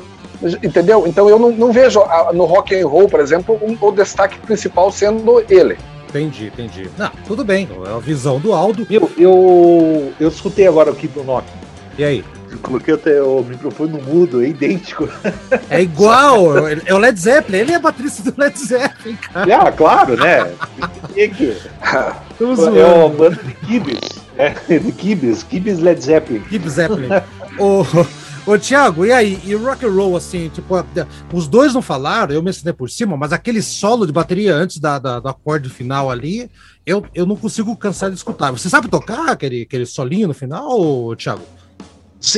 entendeu? 0.62 1.06
Então 1.06 1.28
eu 1.28 1.38
não, 1.38 1.50
não 1.50 1.72
vejo 1.72 2.00
a, 2.00 2.32
no 2.32 2.44
rock 2.44 2.74
and 2.74 2.86
roll, 2.86 3.08
por 3.08 3.20
exemplo, 3.20 3.58
um, 3.62 3.76
o 3.80 3.92
destaque 3.92 4.38
principal 4.40 4.90
sendo 4.90 5.44
ele. 5.48 5.76
Entendi, 6.08 6.46
entendi. 6.46 6.88
Não, 6.96 7.10
tudo 7.26 7.44
bem, 7.44 7.68
é 7.86 7.94
a 7.94 7.98
visão 7.98 8.38
do 8.38 8.52
Aldo. 8.52 8.86
Eu, 8.90 9.10
eu, 9.18 10.12
eu 10.18 10.28
escutei 10.28 10.66
agora 10.66 10.90
aqui 10.90 11.06
do 11.06 11.22
Nokia. 11.22 11.52
E 11.98 12.04
aí? 12.04 12.24
Eu 12.50 12.58
coloquei 12.58 12.94
o, 12.94 13.40
o 13.40 13.44
microfone 13.44 13.92
no 13.92 14.02
mudo, 14.02 14.42
é 14.42 14.48
idêntico. 14.48 15.08
É 15.70 15.82
igual, 15.82 16.66
é 16.66 16.94
o 16.94 16.98
Led 16.98 17.18
Zeppelin, 17.18 17.58
ele 17.58 17.72
é 17.72 17.74
a 17.74 17.80
Patrícia 17.80 18.24
do 18.24 18.34
Led 18.40 18.58
Zeppelin, 18.58 19.16
cara. 19.16 19.66
Ah, 19.66 19.72
claro, 19.72 20.16
né? 20.16 20.52
é 22.80 22.84
uma 22.84 23.08
banda 23.08 23.36
de 23.42 23.54
Kibis. 23.54 24.00
É, 24.36 24.78
de 24.78 24.92
Kibis, 24.92 25.42
Kibis 25.42 25.78
Led 25.78 26.02
Zeppelin. 26.02 26.40
Kibis 26.40 26.72
Zeppelin. 26.72 27.08
ô, 27.58 27.84
ô, 28.50 28.58
Thiago, 28.58 29.04
e 29.04 29.12
aí? 29.12 29.38
E 29.44 29.54
rock 29.54 29.84
and 29.84 29.90
roll, 29.90 30.16
assim, 30.16 30.48
tipo, 30.48 30.74
os 31.32 31.46
dois 31.46 31.74
não 31.74 31.82
falaram, 31.82 32.34
eu 32.34 32.42
mencionei 32.42 32.72
por 32.72 32.88
cima, 32.88 33.16
mas 33.16 33.32
aquele 33.32 33.60
solo 33.60 34.06
de 34.06 34.12
bateria 34.12 34.54
antes 34.54 34.78
da, 34.78 34.98
da 34.98 35.20
do 35.20 35.28
acorde 35.28 35.68
final 35.68 36.10
ali, 36.10 36.50
eu, 36.86 37.04
eu 37.14 37.26
não 37.26 37.36
consigo 37.36 37.76
cansar 37.76 38.10
de 38.10 38.16
escutar. 38.16 38.50
Você 38.52 38.68
sabe 38.70 38.88
tocar 38.88 39.28
aquele, 39.28 39.62
aquele 39.62 39.84
solinho 39.84 40.28
no 40.28 40.34
final, 40.34 41.14
Thiago? 41.16 41.42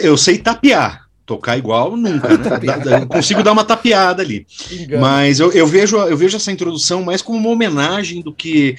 Eu 0.02 0.16
sei 0.16 0.38
tapear. 0.38 1.08
Tocar 1.24 1.56
igual 1.56 1.96
nunca, 1.96 2.28
né? 2.36 3.06
consigo 3.06 3.40
dar 3.42 3.52
uma 3.52 3.64
tapeada 3.64 4.20
ali. 4.20 4.44
Engano. 4.68 5.00
Mas 5.00 5.38
eu, 5.38 5.52
eu, 5.52 5.64
vejo, 5.64 5.96
eu 5.96 6.16
vejo 6.16 6.36
essa 6.36 6.50
introdução 6.50 7.04
mais 7.04 7.22
como 7.22 7.38
uma 7.38 7.50
homenagem 7.50 8.20
do 8.20 8.32
que. 8.32 8.76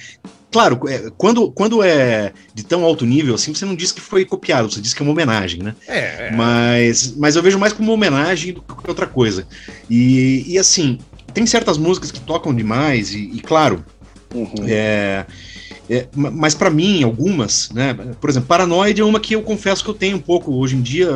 Claro, 0.50 0.78
é, 0.86 1.10
quando, 1.16 1.50
quando 1.50 1.82
é 1.82 2.34
de 2.52 2.62
tão 2.62 2.84
alto 2.84 3.06
nível 3.06 3.34
assim, 3.34 3.54
você 3.54 3.64
não 3.64 3.74
diz 3.74 3.90
que 3.90 4.02
foi 4.02 4.26
copiado, 4.26 4.70
você 4.70 4.82
diz 4.82 4.92
que 4.92 5.00
é 5.00 5.02
uma 5.02 5.12
homenagem, 5.12 5.62
né? 5.62 5.74
É. 5.88 6.30
Mas, 6.36 7.16
mas 7.16 7.36
eu 7.36 7.42
vejo 7.42 7.58
mais 7.58 7.72
como 7.72 7.88
uma 7.88 7.94
homenagem 7.94 8.52
do 8.52 8.60
que 8.60 8.86
outra 8.86 9.06
coisa. 9.06 9.46
E, 9.88 10.44
e 10.46 10.58
assim, 10.58 10.98
tem 11.32 11.46
certas 11.46 11.78
músicas 11.78 12.10
que 12.10 12.20
tocam 12.20 12.54
demais, 12.54 13.14
e, 13.14 13.30
e 13.32 13.40
claro, 13.40 13.82
uhum. 14.34 14.52
é, 14.68 15.24
é, 15.90 16.06
mas 16.14 16.54
para 16.54 16.70
mim, 16.70 17.02
algumas, 17.02 17.70
né? 17.70 17.94
Por 18.20 18.30
exemplo, 18.30 18.48
Paranoid 18.48 19.00
é 19.00 19.04
uma 19.04 19.20
que 19.20 19.34
eu 19.34 19.42
confesso 19.42 19.82
que 19.82 19.90
eu 19.90 19.94
tenho 19.94 20.16
um 20.16 20.20
pouco 20.20 20.54
hoje 20.54 20.76
em 20.76 20.82
dia. 20.82 21.08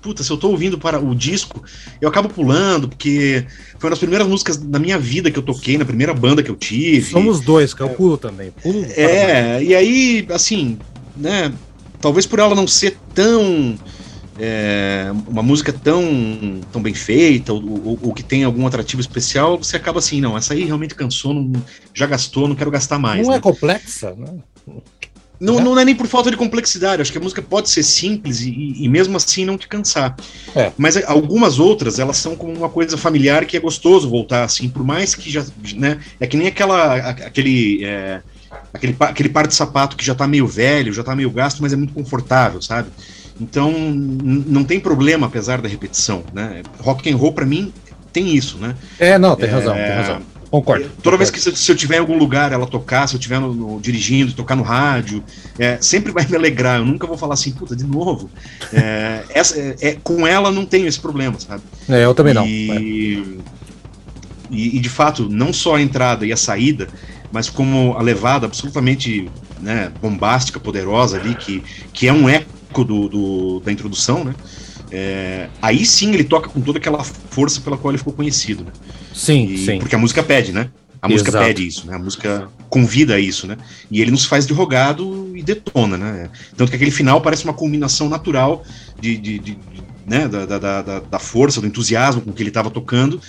Puta, 0.00 0.22
se 0.22 0.30
eu 0.30 0.36
tô 0.36 0.50
ouvindo 0.50 0.78
para 0.78 1.00
o 1.00 1.14
disco, 1.14 1.62
eu 1.98 2.08
acabo 2.10 2.28
pulando, 2.28 2.88
porque 2.88 3.46
foi 3.78 3.88
uma 3.88 3.90
das 3.90 3.98
primeiras 3.98 4.28
músicas 4.28 4.58
da 4.58 4.78
minha 4.78 4.98
vida 4.98 5.30
que 5.30 5.38
eu 5.38 5.42
toquei, 5.42 5.78
na 5.78 5.84
primeira 5.84 6.12
banda 6.12 6.42
que 6.42 6.50
eu 6.50 6.56
tive. 6.56 7.10
Somos 7.10 7.40
dois, 7.40 7.72
que 7.72 7.80
eu 7.80 7.88
pulo 7.88 8.18
também. 8.18 8.50
Pulo 8.62 8.84
é, 8.90 9.62
e 9.62 9.74
aí, 9.74 10.26
assim, 10.30 10.78
né? 11.16 11.52
Talvez 12.02 12.26
por 12.26 12.38
ela 12.38 12.54
não 12.54 12.68
ser 12.68 12.98
tão 13.14 13.78
é, 14.38 15.10
uma 15.28 15.42
música 15.42 15.72
tão, 15.72 16.60
tão 16.72 16.82
bem 16.82 16.94
feita, 16.94 17.52
ou, 17.52 17.62
ou, 17.62 17.98
ou, 18.02 18.14
que 18.14 18.22
tem 18.22 18.44
algum 18.44 18.66
atrativo 18.66 19.00
especial, 19.00 19.58
você 19.58 19.76
acaba 19.76 19.98
assim, 19.98 20.20
não, 20.20 20.36
essa 20.36 20.54
aí 20.54 20.64
realmente 20.64 20.94
cansou, 20.94 21.32
não, 21.34 21.52
já 21.92 22.06
gastou, 22.06 22.48
não 22.48 22.56
quero 22.56 22.70
gastar 22.70 22.98
mais. 22.98 23.26
Não 23.26 23.32
é 23.32 23.36
né? 23.36 23.38
é 23.38 23.40
complexa, 23.40 24.14
né? 24.16 24.34
Não, 25.40 25.60
não 25.60 25.78
é 25.78 25.84
nem 25.84 25.94
por 25.94 26.06
falta 26.06 26.30
de 26.30 26.36
complexidade, 26.36 27.02
acho 27.02 27.12
que 27.12 27.18
a 27.18 27.20
música 27.20 27.42
pode 27.42 27.68
ser 27.68 27.82
simples 27.82 28.40
e, 28.40 28.76
e 28.78 28.88
mesmo 28.88 29.16
assim 29.16 29.44
não 29.44 29.58
te 29.58 29.68
cansar. 29.68 30.16
É. 30.54 30.72
Mas 30.78 30.96
algumas 31.04 31.58
outras, 31.58 31.98
elas 31.98 32.16
são 32.16 32.36
como 32.36 32.52
uma 32.52 32.68
coisa 32.68 32.96
familiar 32.96 33.44
que 33.44 33.56
é 33.56 33.60
gostoso 33.60 34.08
voltar 34.08 34.44
assim, 34.44 34.68
por 34.68 34.84
mais 34.84 35.14
que 35.14 35.30
já. 35.30 35.44
Né, 35.74 36.00
é 36.20 36.26
que 36.26 36.36
nem 36.36 36.46
aquela, 36.46 36.94
aquele. 37.10 37.84
É, 37.84 38.22
aquele, 38.72 38.96
aquele 39.00 39.28
par 39.28 39.46
de 39.46 39.54
sapato 39.54 39.96
que 39.96 40.04
já 40.04 40.14
tá 40.14 40.26
meio 40.26 40.46
velho, 40.46 40.92
já 40.92 41.02
tá 41.02 41.14
meio 41.14 41.30
gasto, 41.30 41.60
mas 41.60 41.72
é 41.72 41.76
muito 41.76 41.92
confortável, 41.92 42.62
sabe? 42.62 42.88
Então, 43.40 43.72
não 43.72 44.62
tem 44.62 44.78
problema, 44.78 45.26
apesar 45.26 45.60
da 45.60 45.68
repetição, 45.68 46.22
né? 46.32 46.62
Rock 46.78 47.10
and 47.10 47.16
roll, 47.16 47.32
para 47.32 47.44
mim, 47.44 47.72
tem 48.12 48.34
isso, 48.34 48.58
né? 48.58 48.76
É, 48.98 49.18
não, 49.18 49.34
tem 49.34 49.48
é, 49.48 49.52
razão, 49.52 49.74
tem 49.74 49.92
razão. 49.92 50.22
Concordo. 50.54 50.84
Toda 50.84 50.94
concordo. 50.94 51.18
vez 51.18 51.30
que 51.32 51.40
se, 51.40 51.56
se, 51.56 51.72
eu 51.72 51.74
tiver 51.74 51.96
em 51.96 51.98
algum 51.98 52.16
lugar 52.16 52.52
ela 52.52 52.64
tocar, 52.64 53.08
se 53.08 53.16
eu 53.16 53.18
estiver 53.18 53.40
dirigindo, 53.80 54.32
tocar 54.34 54.54
no 54.54 54.62
rádio, 54.62 55.20
é, 55.58 55.78
sempre 55.80 56.12
vai 56.12 56.24
me 56.24 56.36
alegrar. 56.36 56.78
Eu 56.78 56.84
nunca 56.84 57.08
vou 57.08 57.18
falar 57.18 57.34
assim, 57.34 57.50
puta, 57.50 57.74
de 57.74 57.84
novo. 57.84 58.30
É, 58.72 59.24
essa, 59.30 59.58
é, 59.58 59.74
é 59.80 59.96
com 60.00 60.24
ela 60.24 60.52
não 60.52 60.64
tenho 60.64 60.86
esse 60.86 61.00
problema, 61.00 61.40
sabe? 61.40 61.64
É, 61.88 62.04
eu 62.04 62.14
também 62.14 62.32
e, 62.32 62.34
não. 62.34 62.46
E, 62.46 63.40
e, 64.76 64.78
de 64.78 64.88
fato, 64.88 65.28
não 65.28 65.52
só 65.52 65.74
a 65.74 65.82
entrada 65.82 66.24
e 66.24 66.32
a 66.32 66.36
saída, 66.36 66.86
mas 67.32 67.50
como 67.50 67.96
a 67.98 68.02
levada 68.02 68.46
absolutamente 68.46 69.28
né, 69.60 69.90
bombástica, 70.00 70.60
poderosa 70.60 71.18
ali, 71.18 71.34
que, 71.34 71.64
que 71.92 72.06
é 72.06 72.12
um 72.12 72.28
eco 72.28 72.46
do, 72.82 73.08
do 73.08 73.60
da 73.60 73.70
introdução, 73.70 74.24
né? 74.24 74.34
É, 74.90 75.48
aí 75.60 75.84
sim 75.84 76.12
ele 76.12 76.24
toca 76.24 76.48
com 76.48 76.60
toda 76.60 76.78
aquela 76.78 77.02
força 77.04 77.60
pela 77.60 77.76
qual 77.76 77.90
ele 77.90 77.98
ficou 77.98 78.12
conhecido, 78.12 78.64
né? 78.64 78.72
Sim, 79.12 79.44
e, 79.44 79.58
sim. 79.58 79.78
Porque 79.78 79.94
a 79.94 79.98
música 79.98 80.22
pede, 80.22 80.52
né? 80.52 80.70
A 81.00 81.08
música 81.08 81.30
Exato. 81.30 81.44
pede 81.44 81.66
isso, 81.66 81.86
né? 81.86 81.96
A 81.96 81.98
música 81.98 82.48
convida 82.70 83.16
a 83.16 83.20
isso, 83.20 83.46
né? 83.46 83.58
E 83.90 84.00
ele 84.00 84.10
nos 84.10 84.24
faz 84.24 84.46
de 84.46 84.54
rogado 84.54 85.36
e 85.36 85.42
detona, 85.42 85.98
né? 85.98 86.30
Tanto 86.56 86.70
que 86.70 86.76
aquele 86.76 86.90
final 86.90 87.20
parece 87.20 87.44
uma 87.44 87.52
combinação 87.52 88.08
natural 88.08 88.64
de, 88.98 89.18
de, 89.18 89.38
de 89.38 89.58
né? 90.06 90.26
Da, 90.26 90.46
da, 90.46 90.58
da, 90.58 91.00
da, 91.00 91.18
força, 91.18 91.60
do 91.60 91.66
entusiasmo 91.66 92.22
com 92.22 92.32
que 92.32 92.42
ele 92.42 92.48
estava 92.48 92.70
tocando, 92.70 93.20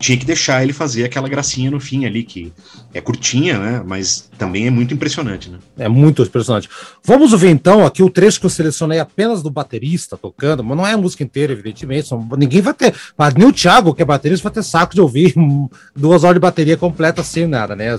tinha 0.00 0.16
que 0.16 0.24
deixar 0.24 0.62
ele 0.62 0.72
fazer 0.72 1.04
aquela 1.04 1.28
gracinha 1.28 1.70
no 1.70 1.78
fim 1.78 2.06
ali, 2.06 2.22
que 2.22 2.50
é 2.94 3.02
curtinha, 3.02 3.58
né? 3.58 3.82
Mas 3.84 4.30
também 4.38 4.66
é 4.66 4.70
muito 4.70 4.94
impressionante, 4.94 5.50
né? 5.50 5.58
É 5.78 5.88
muito 5.90 6.22
impressionante. 6.22 6.70
Vamos 7.04 7.38
ver 7.38 7.50
então 7.50 7.84
aqui 7.84 8.02
o 8.02 8.08
trecho 8.08 8.40
que 8.40 8.46
eu 8.46 8.50
selecionei 8.50 8.98
apenas 8.98 9.42
do 9.42 9.50
baterista 9.50 10.16
tocando, 10.16 10.64
mas 10.64 10.74
não 10.74 10.86
é 10.86 10.94
a 10.94 10.96
música 10.96 11.22
inteira, 11.22 11.52
evidentemente. 11.52 12.08
Ninguém 12.38 12.62
vai 12.62 12.72
ter. 12.72 12.94
Mas 13.16 13.34
nem 13.34 13.46
o 13.46 13.52
Thiago, 13.52 13.94
que 13.94 14.00
é 14.00 14.04
baterista, 14.04 14.42
vai 14.42 14.52
ter 14.54 14.62
saco 14.62 14.94
de 14.94 15.02
ouvir 15.02 15.34
duas 15.94 16.24
horas 16.24 16.36
de 16.36 16.40
bateria 16.40 16.78
completa 16.78 17.22
sem 17.22 17.46
nada, 17.46 17.76
né? 17.76 17.94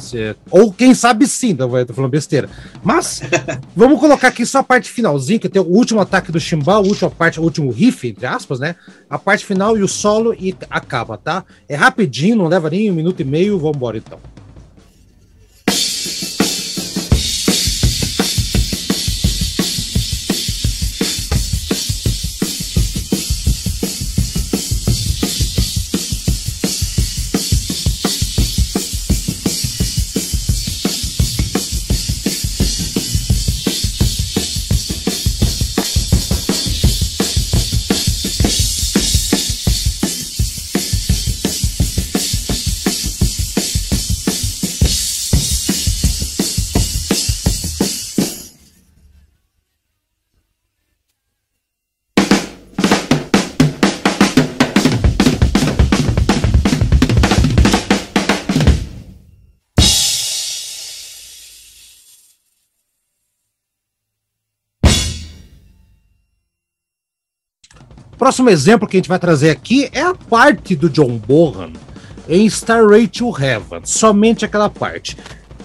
Ou 0.49 0.73
quem 0.73 0.95
sabe 0.95 1.27
sim, 1.27 1.53
não 1.53 1.69
vai 1.69 1.85
tô 1.85 1.93
falando 1.93 2.09
besteira. 2.09 2.49
Mas 2.83 3.21
vamos 3.77 3.99
colocar 3.99 4.29
aqui 4.29 4.43
só 4.43 4.57
a 4.57 4.63
parte 4.63 4.89
finalzinha, 4.89 5.37
que 5.37 5.47
tem 5.47 5.61
o 5.61 5.65
último 5.65 5.99
ataque 5.99 6.31
do 6.31 6.39
chimbal, 6.39 6.83
a 6.83 6.87
última 6.87 7.11
parte, 7.11 7.39
o 7.39 7.43
último 7.43 7.69
riff, 7.69 8.07
entre 8.07 8.25
aspas, 8.25 8.59
né? 8.59 8.75
A 9.07 9.19
parte 9.19 9.45
final 9.45 9.77
e 9.77 9.83
o 9.83 9.87
solo 9.87 10.33
e 10.33 10.55
acaba, 10.67 11.15
tá? 11.15 11.45
É 11.69 11.75
rápido 11.75 11.90
rapidinho, 11.91 12.37
não 12.37 12.47
leva 12.47 12.69
nem 12.69 12.89
um 12.89 12.95
minuto 12.95 13.19
e 13.19 13.25
meio, 13.25 13.59
vamos 13.59 13.75
embora 13.75 13.97
então. 13.97 14.19
Próximo 68.21 68.51
exemplo 68.51 68.87
que 68.87 68.97
a 68.97 68.99
gente 68.99 69.09
vai 69.09 69.17
trazer 69.17 69.49
aqui 69.49 69.89
é 69.91 70.03
a 70.03 70.13
parte 70.13 70.75
do 70.75 70.87
John 70.91 71.17
Bohan 71.17 71.71
em 72.29 72.45
Starway 72.45 73.07
to 73.07 73.35
Heaven, 73.35 73.81
somente 73.83 74.45
aquela 74.45 74.69
parte. 74.69 75.17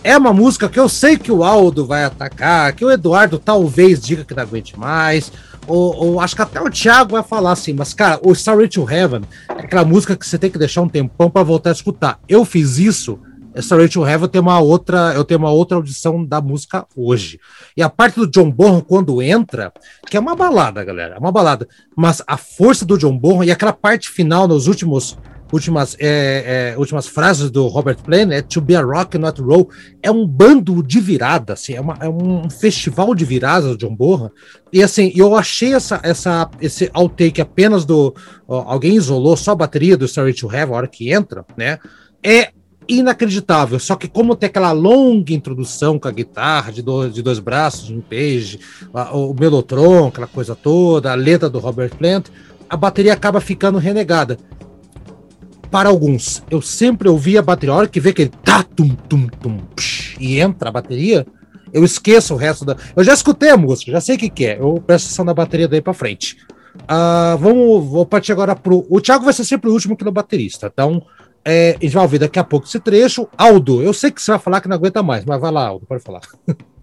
É 0.03 0.16
uma 0.16 0.33
música 0.33 0.66
que 0.66 0.81
eu 0.81 0.88
sei 0.88 1.19
que 1.19 1.31
o 1.31 1.45
Aldo 1.45 1.85
vai 1.85 2.05
atacar, 2.05 2.73
que 2.73 2.83
o 2.83 2.90
Eduardo 2.90 3.38
talvez 3.38 4.01
diga 4.01 4.25
que 4.25 4.35
não 4.35 4.42
aguente 4.42 4.75
mais, 4.79 5.31
ou, 5.66 5.97
ou 5.97 6.19
acho 6.19 6.35
que 6.35 6.40
até 6.40 6.59
o 6.59 6.71
Thiago 6.71 7.12
vai 7.12 7.23
falar 7.23 7.53
assim, 7.53 7.75
mas 7.75 7.92
cara, 7.92 8.19
o 8.23 8.33
Starway 8.33 8.69
to 8.69 8.90
Heaven 8.90 9.21
é 9.51 9.61
aquela 9.61 9.85
música 9.85 10.16
que 10.16 10.27
você 10.27 10.38
tem 10.38 10.51
que 10.51 10.59
deixar 10.59 10.81
um 10.81 10.88
tempão 10.88 11.29
para 11.29 11.42
voltar 11.42 11.69
a 11.69 11.75
escutar. 11.75 12.19
Eu 12.27 12.42
fiz 12.47 12.79
isso 12.79 13.19
essa 13.57 13.75
Rachel 13.75 14.07
Heaven 14.07 14.29
tem 14.29 14.40
uma 14.40 14.61
outra, 14.61 15.14
eu 15.14 15.25
tenho 15.25 15.40
uma 15.40 15.51
outra 15.51 15.79
audição 15.79 16.23
da 16.23 16.42
música 16.42 16.87
hoje. 16.95 17.40
E 17.75 17.83
a 17.83 17.88
parte 17.88 18.16
do 18.16 18.27
John 18.27 18.51
Bonham 18.51 18.83
quando 18.83 19.23
entra, 19.23 19.73
que 20.07 20.16
é 20.16 20.21
uma 20.21 20.37
balada, 20.37 20.85
galera, 20.85 21.14
é 21.14 21.19
uma 21.19 21.33
balada, 21.33 21.66
mas 21.97 22.23
a 22.27 22.37
força 22.37 22.85
do 22.85 22.99
John 22.99 23.16
Bonham 23.16 23.45
e 23.45 23.51
aquela 23.51 23.73
parte 23.73 24.11
final 24.11 24.47
nos 24.47 24.66
últimos 24.66 25.16
últimas 25.53 25.97
é, 26.01 26.73
é, 26.75 26.79
últimas 26.79 27.07
frases 27.07 27.53
do 27.53 27.69
Robert 27.69 27.99
Plant 28.03 28.33
é 28.33 28.42
to 28.42 28.61
be 28.61 28.75
a 28.75 28.83
rock 28.83 29.16
not 29.16 29.40
roll 29.40 29.71
é 30.03 30.11
um 30.11 30.27
bando 30.27 30.83
de 30.83 30.99
virada 30.99 31.53
assim 31.53 31.75
é, 31.75 31.81
uma, 31.81 31.97
é 32.01 32.09
um 32.09 32.51
festival 32.51 33.14
de 33.14 33.25
viradas 33.25 33.71
do 33.71 33.79
John 33.79 33.95
Bonham. 33.95 34.31
E 34.73 34.83
assim 34.83 35.12
eu 35.14 35.37
achei 35.37 35.73
essa 35.73 36.01
essa 36.03 36.51
esse 36.61 36.90
outtake 36.92 37.40
apenas 37.40 37.85
do 37.85 38.12
ó, 38.47 38.64
alguém 38.66 38.97
isolou 38.97 39.37
só 39.37 39.53
a 39.53 39.57
bateria 39.57 39.97
do 39.97 40.05
Story 40.05 40.35
to 40.35 40.49
Have 40.49 40.73
a 40.73 40.77
hora 40.77 40.88
que 40.88 41.12
entra 41.12 41.45
né? 41.57 41.79
É 42.25 42.51
inacreditável. 42.88 43.79
Só 43.79 43.96
que 43.96 44.09
como 44.09 44.37
tem 44.37 44.49
aquela 44.49 44.72
longa 44.72 45.33
introdução 45.33 45.99
com 45.99 46.09
a 46.09 46.12
guitarra 46.12 46.72
de 46.72 46.83
dois, 46.83 47.14
de 47.14 47.22
dois 47.22 47.38
braços, 47.38 47.90
um 47.90 48.01
page, 48.01 48.61
o 49.12 49.35
melotron, 49.35 50.09
aquela 50.09 50.27
coisa 50.27 50.55
toda, 50.55 51.12
a 51.12 51.14
letra 51.14 51.49
do 51.49 51.59
Robert 51.59 51.94
Plant, 51.96 52.27
a 52.68 52.77
bateria 52.77 53.12
acaba 53.12 53.40
ficando 53.40 53.79
renegada. 53.79 54.38
Para 55.70 55.88
alguns, 55.88 56.42
eu 56.51 56.62
sempre 56.62 57.09
ouvi 57.09 57.37
a 57.37 57.42
bateria, 57.42 57.75
a 57.75 57.79
hora 57.79 57.88
que 57.88 58.01
vê 58.01 58.11
aquele 58.11 58.31
tá, 58.42 58.62
tum, 58.62 58.88
tum, 58.88 59.27
tum, 59.27 59.59
psh, 59.75 60.16
e 60.20 60.40
entra 60.40 60.68
a 60.68 60.72
bateria, 60.72 61.27
eu 61.72 61.85
esqueço 61.85 62.35
o 62.35 62.37
resto 62.37 62.64
da. 62.64 62.77
Eu 62.94 63.05
já 63.05 63.12
escutei 63.12 63.51
a 63.51 63.57
música, 63.57 63.92
já 63.92 64.01
sei 64.01 64.16
o 64.16 64.18
que, 64.18 64.31
que 64.31 64.46
é. 64.46 64.59
Eu 64.59 64.83
presto 64.87 65.07
atenção 65.07 65.25
da 65.25 65.35
bateria 65.35 65.68
daí 65.68 65.83
para 65.83 65.92
frente. 65.92 66.37
Uh, 66.85 67.37
vamos, 67.38 67.87
vou 67.88 68.07
partir 68.07 68.33
agora 68.33 68.55
pro. 68.55 68.87
O 68.88 69.01
Thiago 69.01 69.25
vai 69.25 69.33
ser 69.33 69.44
sempre 69.44 69.68
o 69.68 69.72
último 69.72 69.96
que 69.96 70.05
no 70.05 70.12
baterista, 70.12 70.70
então 70.72 71.03
é, 71.48 71.76
a 71.80 71.85
gente 71.85 71.94
vai 71.94 72.02
ouvir 72.02 72.18
daqui 72.18 72.40
a 72.40 72.44
pouco 72.44 72.66
esse 72.66 72.80
trecho. 72.80 73.28
Aldo, 73.38 73.80
eu 73.80 73.92
sei 73.92 74.11
que 74.11 74.20
você 74.20 74.32
vai 74.32 74.40
falar 74.40 74.61
que 74.61 74.66
não 74.66 74.74
aguenta 74.74 75.00
mais, 75.00 75.24
mas 75.24 75.40
vai 75.40 75.52
lá, 75.52 75.68
Aldo, 75.68 75.87
pode 75.87 76.02
falar. 76.02 76.22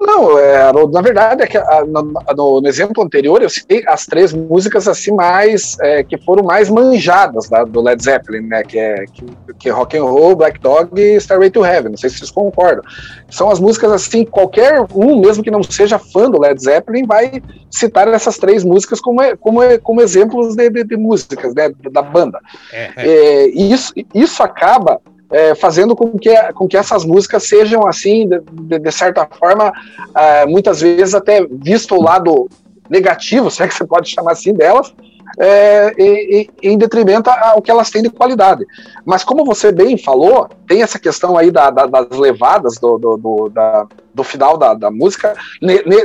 Não, 0.00 0.38
é, 0.38 0.72
na 0.92 1.00
verdade, 1.02 1.42
é 1.42 1.46
que, 1.46 1.58
no, 1.88 2.02
no, 2.02 2.60
no, 2.60 2.68
exemplo 2.68 3.02
anterior 3.02 3.42
eu 3.42 3.50
citei 3.50 3.82
as 3.86 4.06
três 4.06 4.32
músicas 4.32 4.86
assim 4.86 5.12
mais 5.12 5.76
é, 5.80 6.04
que 6.04 6.16
foram 6.18 6.44
mais 6.44 6.70
manjadas 6.70 7.48
da, 7.48 7.64
do 7.64 7.80
Led 7.80 8.00
Zeppelin, 8.00 8.46
né? 8.46 8.62
Que 8.62 8.78
é 8.78 9.04
que, 9.12 9.26
que 9.58 9.68
Rock 9.70 9.98
and 9.98 10.04
Roll, 10.04 10.36
Black 10.36 10.60
Dog 10.60 10.90
e 11.00 11.16
Starway 11.16 11.50
to 11.50 11.66
Heaven. 11.66 11.90
Não 11.90 11.98
sei 11.98 12.10
se 12.10 12.18
vocês 12.18 12.30
concordam. 12.30 12.84
São 13.28 13.50
as 13.50 13.58
músicas 13.58 13.90
assim, 13.90 14.24
qualquer 14.24 14.86
um, 14.94 15.20
mesmo 15.20 15.42
que 15.42 15.50
não 15.50 15.64
seja 15.64 15.98
fã 15.98 16.30
do 16.30 16.40
Led 16.40 16.62
Zeppelin, 16.62 17.04
vai 17.04 17.42
citar 17.68 18.06
essas 18.06 18.38
três 18.38 18.62
músicas 18.62 19.00
como, 19.00 19.20
como, 19.38 19.60
como 19.82 20.00
exemplos 20.00 20.54
de, 20.54 20.70
de, 20.70 20.84
de 20.84 20.96
músicas 20.96 21.52
né, 21.54 21.72
da 21.90 22.02
banda. 22.02 22.38
É, 22.72 22.90
é. 22.96 23.08
é 23.08 23.48
isso, 23.48 23.92
isso 24.14 24.42
acaba 24.44 25.00
é, 25.30 25.54
fazendo 25.54 25.94
com 25.94 26.18
que, 26.18 26.34
com 26.52 26.66
que 26.66 26.76
essas 26.76 27.04
músicas 27.04 27.44
sejam, 27.44 27.86
assim, 27.86 28.28
de, 28.28 28.78
de 28.78 28.92
certa 28.92 29.26
forma, 29.26 29.72
é, 30.14 30.46
muitas 30.46 30.80
vezes 30.80 31.14
até 31.14 31.46
visto 31.50 31.94
o 31.94 32.02
lado 32.02 32.48
negativo, 32.88 33.50
se 33.50 33.62
é 33.62 33.68
que 33.68 33.74
você 33.74 33.86
pode 33.86 34.08
chamar 34.08 34.32
assim, 34.32 34.52
delas, 34.52 34.92
é, 35.38 35.92
e, 35.96 36.50
e, 36.62 36.68
em 36.68 36.76
detrimento 36.76 37.30
ao 37.30 37.62
que 37.62 37.70
elas 37.70 37.90
têm 37.90 38.02
de 38.02 38.10
qualidade. 38.10 38.66
Mas 39.04 39.22
como 39.22 39.44
você 39.44 39.70
bem 39.70 39.96
falou, 39.96 40.48
tem 40.66 40.82
essa 40.82 40.98
questão 40.98 41.36
aí 41.36 41.50
da, 41.50 41.70
da, 41.70 41.86
das 41.86 42.18
levadas 42.18 42.74
do, 42.78 42.98
do, 42.98 43.16
do, 43.16 43.48
da, 43.48 43.86
do 44.12 44.24
final 44.24 44.58
da, 44.58 44.74
da 44.74 44.90
música. 44.90 45.34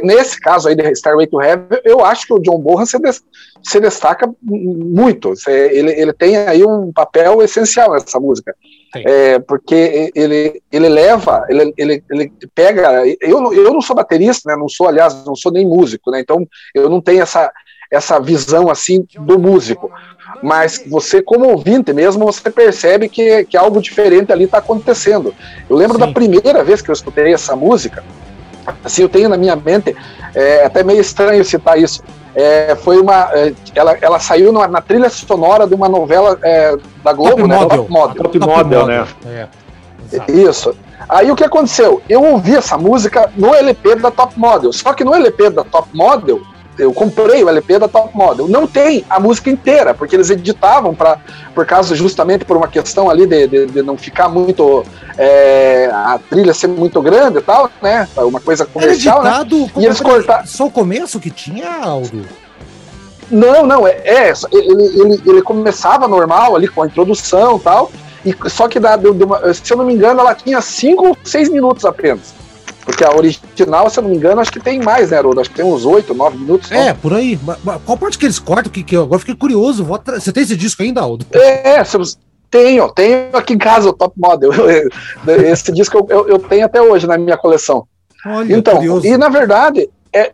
nesse 0.04 0.40
caso 0.40 0.68
aí 0.68 0.76
de 0.76 0.92
Starway 0.92 1.28
to 1.28 1.42
Heaven, 1.42 1.80
eu 1.84 2.06
acho 2.06 2.28
que 2.28 2.34
o 2.34 2.40
John 2.40 2.60
Bonham 2.60 2.86
se, 2.86 3.00
des, 3.00 3.24
se 3.64 3.80
destaca 3.80 4.32
muito. 4.42 5.34
Ele, 5.48 5.92
ele 5.92 6.14
tem 6.14 6.38
aí 6.38 6.64
um 6.64 6.92
papel 6.94 7.42
essencial 7.42 7.94
nessa 7.94 8.20
música. 8.20 8.56
É, 8.96 9.40
porque 9.40 10.12
ele, 10.14 10.62
ele 10.72 10.88
leva, 10.88 11.44
ele, 11.50 11.74
ele, 11.76 12.04
ele 12.12 12.32
pega. 12.54 13.04
Eu, 13.20 13.52
eu 13.52 13.74
não 13.74 13.82
sou 13.82 13.96
baterista, 13.96 14.52
né? 14.52 14.56
Não 14.56 14.70
sou, 14.70 14.88
aliás, 14.88 15.26
não 15.26 15.36
sou 15.36 15.52
nem 15.52 15.66
músico, 15.66 16.12
né? 16.12 16.20
Então 16.20 16.48
eu 16.76 16.88
não 16.88 17.02
tenho 17.02 17.24
essa, 17.24 17.52
essa 17.94 18.20
visão 18.20 18.70
assim 18.70 19.06
do 19.20 19.38
músico. 19.38 19.92
Mas 20.42 20.84
você, 20.88 21.22
como 21.22 21.50
ouvinte 21.50 21.94
mesmo, 21.94 22.26
você 22.26 22.50
percebe 22.50 23.08
que, 23.08 23.46
que 23.46 23.56
algo 23.56 23.80
diferente 23.80 24.32
ali 24.32 24.46
está 24.46 24.58
acontecendo. 24.58 25.34
Eu 25.70 25.76
lembro 25.76 25.98
Sim. 25.98 26.06
da 26.06 26.12
primeira 26.12 26.64
vez 26.64 26.82
que 26.82 26.90
eu 26.90 26.94
escutei 26.94 27.32
essa 27.34 27.56
música, 27.56 28.04
assim, 28.84 29.04
eu 29.04 29.10
tenho 29.10 29.30
na 29.30 29.38
minha 29.38 29.56
mente, 29.56 29.96
é 30.34 30.66
até 30.66 30.84
meio 30.84 31.00
estranho 31.00 31.46
citar 31.46 31.78
isso. 31.80 32.04
É, 32.36 32.76
foi 32.76 33.00
uma. 33.00 33.30
É, 33.32 33.54
ela, 33.76 33.96
ela 34.02 34.20
saiu 34.20 34.52
na, 34.52 34.68
na, 34.68 34.82
trilha 34.82 35.08
sonora 35.08 35.68
de 35.68 35.76
uma 35.76 35.88
novela 35.88 36.38
é, 36.42 36.76
da 37.04 37.14
Globo, 37.14 37.38
Top 37.38 37.48
né? 37.48 37.56
Model. 37.56 37.78
Top 37.78 37.92
Model. 37.92 38.24
Top, 38.24 38.40
Top 38.40 38.58
Model, 38.58 38.88
né? 38.88 39.08
É. 39.28 39.48
Isso. 40.32 40.76
Aí 41.08 41.30
o 41.30 41.36
que 41.36 41.44
aconteceu? 41.44 42.02
Eu 42.10 42.24
ouvi 42.24 42.56
essa 42.56 42.76
música 42.76 43.32
no 43.36 43.54
LP 43.54 43.96
da 43.98 44.10
Top 44.10 44.34
Model. 44.38 44.74
Só 44.74 44.94
que 44.94 45.04
no 45.04 45.14
LP 45.14 45.52
da 45.52 45.64
Top 45.64 45.88
Model 45.94 46.42
eu 46.78 46.94
comprei 46.94 47.44
o 47.44 47.50
LP 47.50 47.80
da 47.80 47.88
Top 47.88 48.16
Model. 48.16 48.48
Não 48.48 48.66
tem 48.68 49.06
a 49.10 49.20
música 49.20 49.50
inteira, 49.50 49.94
porque 49.94 50.16
eles 50.16 50.30
editavam 50.30 50.94
para 50.94 51.20
por 51.54 51.66
causa 51.66 51.96
justamente 51.96 52.46
por 52.46 52.58
uma 52.58 52.68
questão 52.68 53.10
ali 53.10 53.26
de, 53.28 53.48
de, 53.48 53.66
de 53.68 53.82
não 53.82 53.98
ficar 53.98 54.28
muito 54.28 54.84
é, 55.18 55.90
a 55.94 56.20
trilha 56.30 56.54
ser 56.54 56.68
muito 56.68 57.02
grande 57.02 57.38
e 57.38 57.42
tal, 57.42 57.70
né? 57.82 58.08
Uma 58.18 58.40
coisa 58.40 58.66
comercial. 58.66 59.22
Era 59.22 59.44
editado, 59.44 59.60
né? 59.60 59.72
E 59.78 59.86
eles 59.86 60.02
cortaram. 60.02 60.46
Só 60.48 60.66
o 60.66 60.72
começo 60.72 61.20
que 61.20 61.30
tinha, 61.30 61.70
Aldo? 61.84 62.26
Não, 63.30 63.66
não, 63.66 63.88
é, 63.88 63.92
é 64.04 64.34
ele, 64.52 64.84
ele, 65.00 65.22
ele 65.26 65.42
começava 65.42 66.08
normal 66.08 66.56
ali 66.56 66.68
com 66.68 66.84
a 66.84 66.88
introdução 66.88 67.58
e 67.58 67.60
tal. 67.60 67.92
E, 68.26 68.50
só 68.50 68.68
que, 68.68 68.80
deu, 68.80 69.14
deu 69.14 69.28
uma, 69.28 69.54
se 69.54 69.72
eu 69.72 69.78
não 69.78 69.86
me 69.86 69.94
engano, 69.94 70.22
ela 70.22 70.34
tinha 70.34 70.62
5 70.62 71.08
ou 71.08 71.18
6 71.24 71.50
minutos 71.50 71.86
apenas. 71.86 72.34
Porque 72.86 73.04
a 73.04 73.16
original, 73.16 73.90
se 73.90 74.00
eu 74.00 74.04
não 74.04 74.10
me 74.10 74.18
engano, 74.18 74.42
acho 74.42 74.52
que 74.52 74.60
tem 74.60 74.80
mais, 74.80 75.12
né, 75.12 75.18
Haroldo? 75.18 75.40
Acho 75.40 75.50
que 75.50 75.56
tem 75.56 75.66
uns 75.66 75.86
8, 75.86 76.14
9 76.14 76.38
minutos. 76.38 76.68
Só. 76.68 76.76
É, 76.76 76.94
por 76.94 77.14
aí. 77.14 77.40
Qual 77.86 77.98
parte 77.98 78.18
que 78.18 78.26
eles 78.26 78.40
cortam? 78.40 78.72
Que, 78.72 78.84
que 78.84 78.96
eu 78.96 79.04
agora 79.04 79.20
fiquei 79.20 79.36
curioso. 79.36 79.86
Você 79.86 80.32
tem 80.32 80.44
esse 80.44 80.56
disco 80.56 80.84
ainda, 80.84 81.02
Aldo? 81.02 81.26
É, 81.34 81.82
tenho, 82.52 82.92
tenho 82.92 83.36
aqui 83.36 83.54
em 83.54 83.58
casa 83.58 83.90
o 83.90 83.94
Top 83.94 84.14
Model. 84.16 84.52
Esse 85.50 85.72
disco 85.72 86.06
eu, 86.10 86.28
eu, 86.28 86.38
tenho 86.38 86.66
até 86.66 86.80
hoje 86.80 87.08
na 87.08 87.18
minha 87.18 87.36
coleção. 87.36 87.88
Olha, 88.26 88.56
então, 88.56 88.76
curioso. 88.76 89.08
e 89.08 89.18
na 89.18 89.28
verdade, 89.28 89.90
é, 90.14 90.32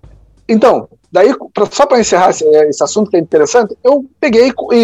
então, 0.47 0.89
daí, 1.09 1.33
pra, 1.53 1.65
só 1.71 1.85
para 1.85 1.99
encerrar 1.99 2.31
esse, 2.31 2.43
esse, 2.43 2.83
assunto 2.83 3.09
que 3.09 3.15
é 3.15 3.19
interessante, 3.19 3.75
eu 3.83 4.05
peguei 4.19 4.51
e, 4.71 4.75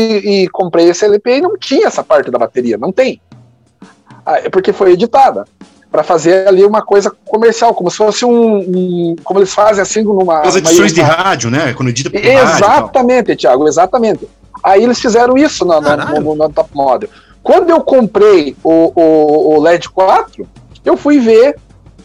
e, 0.44 0.48
comprei 0.48 0.90
esse 0.90 1.04
LP 1.04 1.38
e 1.38 1.42
não 1.42 1.58
tinha 1.58 1.88
essa 1.88 2.04
parte 2.04 2.32
da 2.32 2.40
bateria, 2.40 2.78
não 2.78 2.92
tem. 2.92 3.22
Ah, 4.26 4.40
é 4.40 4.50
porque 4.50 4.72
foi 4.72 4.94
editada 4.94 5.46
para 5.96 6.04
fazer 6.04 6.46
ali 6.46 6.66
uma 6.66 6.82
coisa 6.82 7.10
comercial, 7.24 7.74
como 7.74 7.90
se 7.90 7.96
fosse 7.96 8.26
um, 8.26 8.58
um 8.58 9.16
como 9.24 9.40
eles 9.40 9.54
fazem 9.54 9.82
assim 9.82 10.04
numa 10.04 10.42
as 10.42 10.58
edições 10.58 10.92
uma, 10.92 10.96
de 10.96 11.02
rádio, 11.02 11.50
né? 11.50 11.74
Quando 11.74 11.88
edita 11.88 12.10
por 12.10 12.20
Exatamente, 12.20 13.30
rádio, 13.30 13.38
Thiago, 13.38 13.66
exatamente. 13.66 14.28
Aí 14.62 14.84
eles 14.84 15.00
fizeram 15.00 15.38
isso 15.38 15.64
no, 15.64 15.80
no, 15.80 16.20
no, 16.20 16.36
no, 16.36 16.50
Top 16.50 16.70
Model. 16.74 17.10
Quando 17.42 17.70
eu 17.70 17.80
comprei 17.80 18.58
o, 18.62 18.92
o, 18.94 19.56
o 19.56 19.62
LED 19.62 19.88
4, 19.88 20.46
eu 20.84 20.98
fui 20.98 21.18
ver 21.18 21.56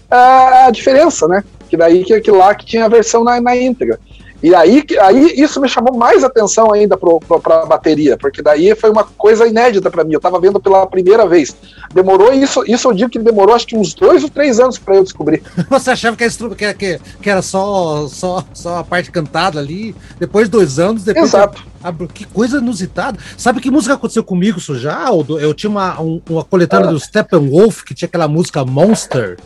a, 0.09 0.66
a 0.66 0.70
diferença, 0.70 1.26
né? 1.26 1.42
Que 1.68 1.76
daí 1.76 2.05
que, 2.05 2.20
que 2.20 2.31
lá 2.31 2.55
que 2.55 2.64
tinha 2.64 2.85
a 2.85 2.88
versão 2.88 3.24
na, 3.24 3.40
na 3.40 3.57
íntegra. 3.57 3.98
E 4.42 4.55
aí, 4.55 4.85
aí 5.00 5.40
isso 5.40 5.61
me 5.61 5.68
chamou 5.68 5.94
mais 5.96 6.24
atenção 6.24 6.72
ainda 6.72 6.96
para 6.96 7.62
a 7.62 7.66
bateria, 7.66 8.16
porque 8.16 8.40
daí 8.40 8.74
foi 8.74 8.90
uma 8.90 9.05
coisa 9.05 9.46
inédita 9.46 9.90
para 9.90 10.03
mim. 10.03 10.14
Eu 10.14 10.18
estava 10.18 10.40
vendo 10.40 10.59
pela 10.59 10.87
primeira 10.87 11.26
vez. 11.26 11.55
Demorou 11.92 12.33
isso, 12.33 12.64
isso 12.66 12.88
eu 12.88 12.94
digo 12.94 13.11
que 13.11 13.18
demorou 13.18 13.55
acho 13.55 13.66
que 13.66 13.76
uns 13.76 13.92
dois 13.92 14.22
ou 14.22 14.31
três 14.31 14.59
anos 14.59 14.79
para 14.79 14.96
eu 14.96 15.05
descobrir. 15.05 15.42
Você 15.68 15.90
achava 15.90 16.16
que, 16.16 16.24
era, 16.24 16.74
que, 16.74 17.00
que 17.20 17.31
era 17.31 17.42
só, 17.42 18.07
só, 18.09 18.44
só 18.55 18.79
a 18.79 18.85
parte 18.85 19.11
cantada 19.11 19.59
ali? 19.59 19.94
Depois 20.18 20.46
de 20.46 20.53
dois 20.53 20.79
anos, 20.79 21.05
depois. 21.05 21.26
Exato. 21.26 21.62
Eu, 21.85 22.09
que 22.09 22.24
coisa 22.24 22.59
inusitada. 22.59 23.18
Sabe 23.37 23.61
que 23.61 23.70
música 23.70 23.94
aconteceu 23.94 24.24
comigo 24.24 24.59
isso 24.59 24.79
já, 24.79 25.07
Aldo? 25.07 25.38
Eu 25.38 25.53
tinha 25.53 25.70
uma, 25.70 26.00
um, 26.00 26.20
uma 26.29 26.44
coletânea 26.44 26.88
ah. 26.88 26.92
do 26.92 27.00
Steppenwolf 27.00 27.83
que 27.83 27.94
tinha 27.94 28.07
aquela 28.07 28.29
música 28.29 28.64
Monster. 28.64 29.38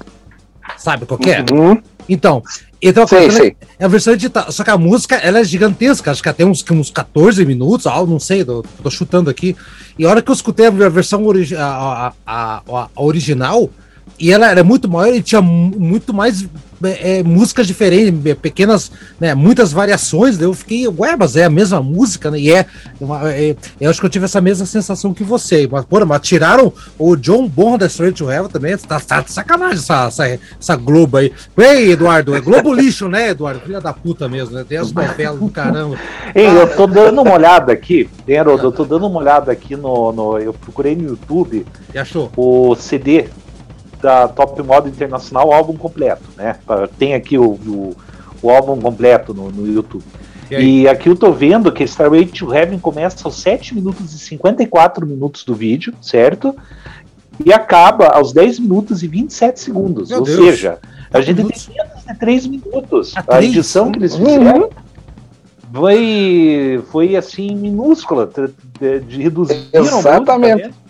Sabe 0.77 1.07
qual 1.07 1.21
é? 1.27 1.45
Uhum. 1.53 1.81
Então, 2.09 2.43
então 2.81 3.07
sei, 3.07 3.31
sei. 3.31 3.57
é 3.79 3.85
a 3.85 3.89
versão 3.89 4.13
editada. 4.13 4.51
Só 4.53 4.63
que 4.63 4.71
a 4.71 4.77
música 4.77 5.17
ela 5.17 5.39
é 5.39 5.45
gigantesca, 5.45 6.11
acho 6.11 6.23
que 6.23 6.29
até 6.29 6.45
uns, 6.45 6.65
uns 6.71 6.91
14 6.91 7.45
minutos, 7.47 7.87
algo, 7.87 8.13
não 8.13 8.21
sei, 8.21 8.45
tô, 8.45 8.63
tô, 8.83 8.91
chutando 8.91 9.31
aqui. 9.31 9.57
E 9.99 10.05
a 10.05 10.11
hora 10.11 10.21
que 10.21 10.31
eu 10.31 10.35
escutei 10.35 10.67
a 10.67 10.71
versão 10.71 11.25
origi 11.25 11.57
a, 11.57 11.65
a, 11.67 12.13
a, 12.27 12.63
a 12.95 13.03
original, 13.03 13.71
e 14.19 14.33
ela 14.33 14.49
era 14.49 14.63
muito 14.63 14.89
maior 14.89 15.13
e 15.13 15.23
tinha 15.23 15.43
muito 15.43 16.15
mais 16.15 16.47
é, 16.83 17.19
é, 17.19 17.23
músicas 17.23 17.67
diferentes, 17.67 18.25
é, 18.27 18.35
pequenas, 18.35 18.93
né, 19.19 19.35
muitas 19.35 19.73
variações. 19.73 20.41
Eu 20.41 20.53
fiquei, 20.55 20.87
ué, 20.87 21.17
mas 21.17 21.37
é 21.37 21.45
a 21.45 21.51
mesma 21.51 21.83
música, 21.83 22.31
né? 22.31 22.39
E 22.39 22.53
é, 22.53 22.67
uma, 23.01 23.33
é, 23.33 23.57
eu 23.81 23.91
acho 23.91 24.01
que 24.01 24.07
eu 24.07 24.11
tive 24.11 24.25
essa 24.25 24.41
mesma 24.41 24.67
sensação 24.67 25.13
que 25.13 25.25
você. 25.25 25.69
Mas, 25.71 25.85
porra, 25.85 26.05
mas 26.05 26.21
tiraram 26.21 26.73
o 26.99 27.17
John 27.17 27.49
Bonham 27.49 27.79
da 27.79 27.87
Straight 27.87 28.17
to 28.17 28.31
Heaven 28.31 28.51
também. 28.51 28.77
Tá, 28.77 29.01
tá 29.01 29.21
de 29.21 29.33
sacanagem 29.33 29.79
essa, 29.79 30.07
essa, 30.07 30.39
essa 30.61 30.77
Globo 30.77 31.17
aí. 31.17 31.33
Ei, 31.57 31.93
Eduardo, 31.93 32.35
é 32.35 32.41
Globo 32.41 32.73
lixo, 32.73 33.09
né, 33.09 33.31
Eduardo? 33.31 33.61
Filha 33.61 33.81
da 33.81 33.93
puta 33.93 34.29
mesmo, 34.29 34.55
né? 34.55 34.65
Tem 34.69 34.79
as 34.79 34.93
novelas 34.93 35.41
do 35.41 35.49
caramba. 35.49 35.99
Ei, 36.35 36.47
eu 36.47 36.77
tô 36.77 36.87
dando 36.87 37.21
uma 37.21 37.35
olhada 37.35 37.73
aqui, 37.73 38.09
Haroldo, 38.39 38.65
eu 38.65 38.73
tô 38.73 38.85
dando 38.85 39.07
uma 39.07 39.21
olhada 39.21 39.51
aqui 39.51 39.75
no, 39.77 40.13
no. 40.13 40.39
Eu 40.39 40.53
procurei 40.53 40.95
no 40.95 41.09
YouTube. 41.09 41.67
E 41.93 41.99
achou? 41.99 42.31
O 42.37 42.75
CD 42.77 43.27
da 44.05 44.29
Top 44.29 44.63
Modo 44.63 44.87
Internacional, 44.87 45.49
o 45.49 45.53
álbum 45.53 45.75
completo, 45.79 46.25
né? 46.37 46.57
Tem 46.99 47.15
aqui 47.15 47.39
o, 47.39 47.53
o, 47.53 47.97
o 48.43 48.51
álbum 48.51 48.79
completo 48.79 49.33
no, 49.33 49.51
no 49.51 49.67
YouTube. 49.67 50.05
E, 50.51 50.83
e, 50.83 50.89
aqui 50.89 51.09
eu 51.09 51.17
tô 51.17 51.33
vendo 51.33 51.73
que 51.73 51.83
Starway 51.85 52.27
to 52.27 52.55
Heaven 52.55 52.79
começa 52.79 53.27
aos 53.27 53.37
7 53.41 53.75
minutos 53.75 54.15
e 54.15 54.19
54 54.19 55.07
minutos 55.07 55.43
do 55.43 55.55
vídeo, 55.55 55.95
certo? 56.03 56.55
E 57.43 57.51
acaba 57.51 58.09
aos 58.09 58.31
10 58.35 58.59
minutos 58.59 59.03
e 59.03 59.09
27 59.09 59.59
segundos. 59.59 60.11
Meu 60.11 60.19
ou 60.19 60.25
Deus. 60.25 60.39
seja, 60.39 60.79
a 61.11 61.23
gente 61.23 61.39
minutos. 61.39 61.65
tem 61.65 61.77
menos 61.77 62.05
de 62.05 62.19
3 62.19 62.47
minutos. 62.47 63.15
A, 63.17 63.37
a 63.37 63.43
edição 63.43 63.91
que 63.91 64.01
eles 64.01 64.15
fizeram 64.15 64.65
uhum. 64.65 64.71
foi, 65.73 66.85
foi 66.93 67.17
assim, 67.17 67.57
minúscula. 67.57 68.31
De, 68.79 69.01
de, 69.01 69.23
reduziram 69.23 69.63
Exatamente. 69.73 70.84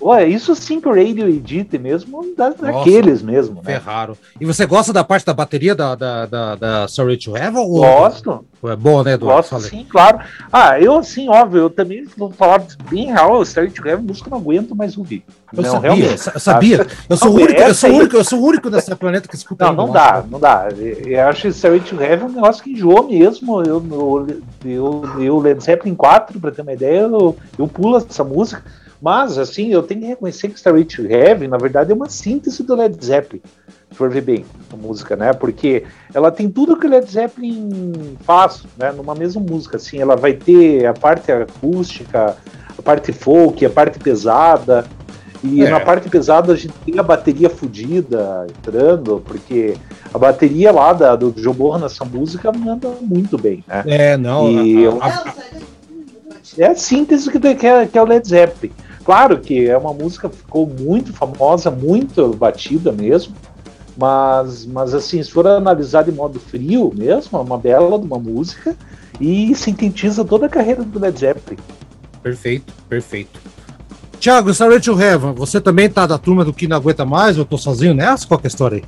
Ué, 0.00 0.28
isso 0.28 0.54
sim 0.54 0.78
que 0.78 0.88
o 0.88 0.94
Radio 0.94 1.26
Edit 1.26 1.78
mesmo, 1.78 2.22
da, 2.36 2.50
daqueles 2.50 3.22
mesmo. 3.22 3.56
Né? 3.56 3.62
Ferraro. 3.64 4.16
E 4.38 4.44
você 4.44 4.66
gosta 4.66 4.92
da 4.92 5.02
parte 5.02 5.24
da 5.24 5.32
bateria 5.32 5.74
da, 5.74 5.94
da, 5.94 6.26
da, 6.26 6.54
da 6.54 6.88
Sorry 6.88 7.16
to 7.16 7.34
Have? 7.34 7.56
Ou... 7.56 7.80
Gosto. 7.80 8.44
É 8.62 8.76
bom, 8.76 9.02
né, 9.02 9.14
Eduardo? 9.14 9.36
Gosto, 9.36 9.50
Falei. 9.50 9.70
sim, 9.70 9.86
claro. 9.88 10.18
Ah, 10.52 10.78
eu, 10.78 10.98
assim, 10.98 11.28
óbvio, 11.28 11.62
eu 11.62 11.70
também 11.70 12.04
vou 12.16 12.30
falar 12.30 12.62
bem 12.90 13.06
real, 13.06 13.38
o 13.38 13.44
Sorry 13.44 13.70
to 13.70 13.88
Have 13.88 14.02
música 14.02 14.28
não 14.28 14.38
aguento 14.38 14.76
mais 14.76 14.98
ouvir. 14.98 15.24
Eu 15.56 15.62
não, 15.62 15.70
sabia, 15.70 15.90
realmente. 15.94 16.40
sabia. 16.40 16.86
Eu 17.08 17.16
sou, 17.16 17.28
não, 17.30 17.36
único, 17.36 17.60
eu, 17.60 17.74
sou 17.74 17.90
único, 17.90 18.16
eu 18.16 18.24
sou 18.24 18.40
o 18.40 18.44
único 18.44 18.68
nessa 18.68 18.96
planeta 18.96 19.28
que 19.28 19.36
escuta 19.36 19.66
Não, 19.66 19.86
não 19.86 19.92
dá, 19.92 20.24
não 20.28 20.38
dá. 20.38 20.68
Eu 20.76 21.28
acho 21.28 21.42
que 21.42 21.52
Sorry 21.52 21.80
to 21.80 21.96
Have 22.02 22.24
um 22.24 22.28
negócio 22.28 22.62
que 22.62 22.72
enjoa 22.72 23.02
mesmo. 23.06 23.62
Eu, 23.62 23.82
eu, 23.90 24.40
eu, 24.64 25.22
eu 25.22 25.38
Led 25.38 25.62
Zeppelin 25.62 25.94
4, 25.94 26.38
pra 26.38 26.50
ter 26.50 26.62
uma 26.62 26.72
ideia, 26.72 27.00
eu, 27.00 27.36
eu 27.58 27.66
pulo 27.66 27.96
essa 27.96 28.24
música. 28.24 28.62
Mas, 29.00 29.38
assim, 29.38 29.68
eu 29.72 29.82
tenho 29.82 30.00
que 30.00 30.06
reconhecer 30.06 30.48
que 30.48 30.56
Starway 30.56 30.84
to 30.84 31.02
Heaven, 31.06 31.48
na 31.48 31.58
verdade, 31.58 31.92
é 31.92 31.94
uma 31.94 32.08
síntese 32.08 32.62
do 32.62 32.74
Led 32.74 32.96
Zeppelin, 33.04 33.42
se 33.90 33.96
for 33.96 34.10
ver 34.10 34.22
bem 34.22 34.44
a 34.72 34.76
música, 34.76 35.16
né? 35.16 35.32
Porque 35.32 35.84
ela 36.14 36.30
tem 36.30 36.48
tudo 36.48 36.78
que 36.78 36.86
o 36.86 36.90
Led 36.90 37.10
Zeppelin 37.10 38.16
faz, 38.20 38.64
né? 38.76 38.92
Numa 38.92 39.14
mesma 39.14 39.40
música, 39.40 39.76
assim, 39.76 39.98
ela 39.98 40.16
vai 40.16 40.32
ter 40.32 40.86
a 40.86 40.94
parte 40.94 41.30
acústica, 41.30 42.36
a 42.78 42.82
parte 42.82 43.12
folk, 43.12 43.64
a 43.64 43.70
parte 43.70 43.98
pesada, 43.98 44.86
e 45.42 45.62
é. 45.62 45.70
na 45.70 45.80
parte 45.80 46.08
pesada 46.08 46.52
a 46.52 46.56
gente 46.56 46.74
tem 46.84 46.98
a 46.98 47.02
bateria 47.02 47.48
fodida 47.50 48.46
entrando, 48.48 49.22
porque 49.24 49.76
a 50.12 50.18
bateria 50.18 50.72
lá 50.72 50.92
da, 50.92 51.14
do 51.14 51.32
Joe 51.36 51.54
Borra 51.54 51.78
nessa 51.80 52.04
música 52.04 52.50
manda 52.52 52.88
muito 53.00 53.36
bem, 53.36 53.62
né? 53.66 53.84
É, 53.86 54.16
não. 54.16 54.50
E 54.50 54.86
a, 54.86 54.90
a, 54.90 55.08
a, 55.08 55.34
é 56.58 56.66
a 56.66 56.74
síntese 56.74 57.30
que, 57.30 57.38
que, 57.38 57.66
é, 57.66 57.86
que 57.86 57.98
é 57.98 58.02
o 58.02 58.06
Led 58.06 58.26
Zeppelin. 58.28 58.72
Claro 59.04 59.38
que 59.38 59.68
é 59.68 59.76
uma 59.76 59.92
música 59.92 60.28
que 60.28 60.36
ficou 60.36 60.66
muito 60.66 61.12
famosa, 61.12 61.70
muito 61.70 62.28
batida 62.34 62.90
mesmo, 62.90 63.34
mas, 63.96 64.66
mas 64.66 64.94
assim, 64.94 65.22
se 65.22 65.30
for 65.30 65.46
analisar 65.46 66.02
de 66.02 66.12
modo 66.12 66.38
frio 66.38 66.92
mesmo, 66.94 67.38
é 67.38 67.40
uma 67.40 67.56
bela 67.56 67.98
de 67.98 68.04
uma 68.04 68.18
música 68.18 68.76
e 69.20 69.54
sintetiza 69.54 70.24
toda 70.24 70.46
a 70.46 70.48
carreira 70.48 70.82
do 70.82 70.98
Led 70.98 71.18
Zeppelin. 71.18 71.58
Perfeito, 72.22 72.72
perfeito. 72.88 73.40
Tiago, 74.18 74.50
Starry 74.50 74.80
to 74.80 75.00
Heaven, 75.00 75.34
você 75.34 75.60
também 75.60 75.88
tá 75.88 76.06
da 76.06 76.18
turma 76.18 76.44
do 76.44 76.52
que 76.52 76.66
não 76.66 76.76
aguenta 76.76 77.04
mais? 77.04 77.36
Eu 77.36 77.44
tô 77.44 77.56
sozinho 77.56 77.94
nessa? 77.94 78.26
Qual 78.26 78.40
é 78.42 78.46
a 78.46 78.48
história 78.48 78.78
aí? 78.78 78.84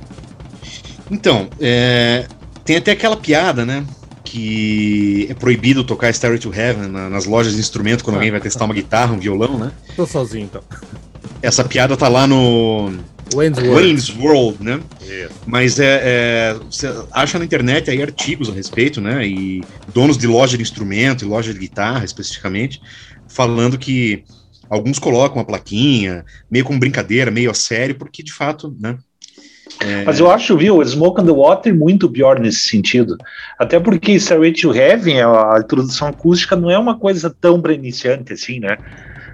Então, 1.09 1.47
é, 1.59 2.27
tem 2.65 2.75
até 2.75 2.91
aquela 2.91 3.15
piada, 3.15 3.65
né? 3.65 3.85
Que 4.29 5.25
é 5.27 5.33
proibido 5.33 5.83
tocar 5.83 6.11
Starry 6.11 6.37
to 6.37 6.53
Heaven 6.53 6.87
na, 6.87 7.09
nas 7.09 7.25
lojas 7.25 7.53
de 7.53 7.59
instrumento 7.59 8.03
quando 8.03 8.17
alguém 8.17 8.29
vai 8.29 8.39
testar 8.39 8.65
uma 8.65 8.75
guitarra, 8.75 9.11
um 9.11 9.19
violão, 9.19 9.57
né? 9.57 9.71
Tô 9.95 10.05
sozinho 10.05 10.43
então. 10.43 10.61
Essa 11.41 11.63
piada 11.63 11.97
tá 11.97 12.07
lá 12.07 12.27
no 12.27 12.93
Wayne's 13.33 13.57
World, 13.57 13.73
Wayne's 13.73 14.09
World 14.15 14.63
né? 14.63 14.79
Yeah. 15.01 15.33
Mas 15.47 15.79
é, 15.79 16.01
é, 16.03 16.53
você 16.53 16.87
acha 17.11 17.39
na 17.39 17.45
internet 17.45 17.89
aí 17.89 18.03
artigos 18.03 18.49
a 18.49 18.53
respeito, 18.53 19.01
né? 19.01 19.25
E 19.25 19.63
donos 19.95 20.15
de 20.15 20.27
loja 20.27 20.55
de 20.55 20.61
instrumento 20.61 21.25
e 21.25 21.27
loja 21.27 21.51
de 21.51 21.59
guitarra 21.59 22.05
especificamente, 22.05 22.79
falando 23.27 23.79
que 23.79 24.23
alguns 24.69 24.99
colocam 24.99 25.41
a 25.41 25.45
plaquinha, 25.45 26.23
meio 26.51 26.65
com 26.65 26.77
brincadeira, 26.77 27.31
meio 27.31 27.49
a 27.49 27.55
sério, 27.55 27.95
porque 27.95 28.21
de 28.21 28.31
fato, 28.31 28.75
né? 28.79 28.95
É... 29.79 30.03
Mas 30.03 30.19
eu 30.19 30.29
acho, 30.29 30.57
viu, 30.57 30.83
Smoke 30.83 31.21
on 31.21 31.25
the 31.25 31.31
Water 31.31 31.75
muito 31.75 32.09
pior 32.09 32.39
nesse 32.39 32.59
sentido. 32.59 33.17
Até 33.57 33.79
porque 33.79 34.13
Starway 34.13 34.53
to 34.53 34.73
Heaven, 34.73 35.21
a, 35.21 35.55
a 35.55 35.59
introdução 35.59 36.07
acústica, 36.07 36.55
não 36.55 36.69
é 36.69 36.77
uma 36.77 36.97
coisa 36.97 37.33
tão 37.39 37.61
para 37.61 37.73
iniciante 37.73 38.33
assim, 38.33 38.59
né? 38.59 38.77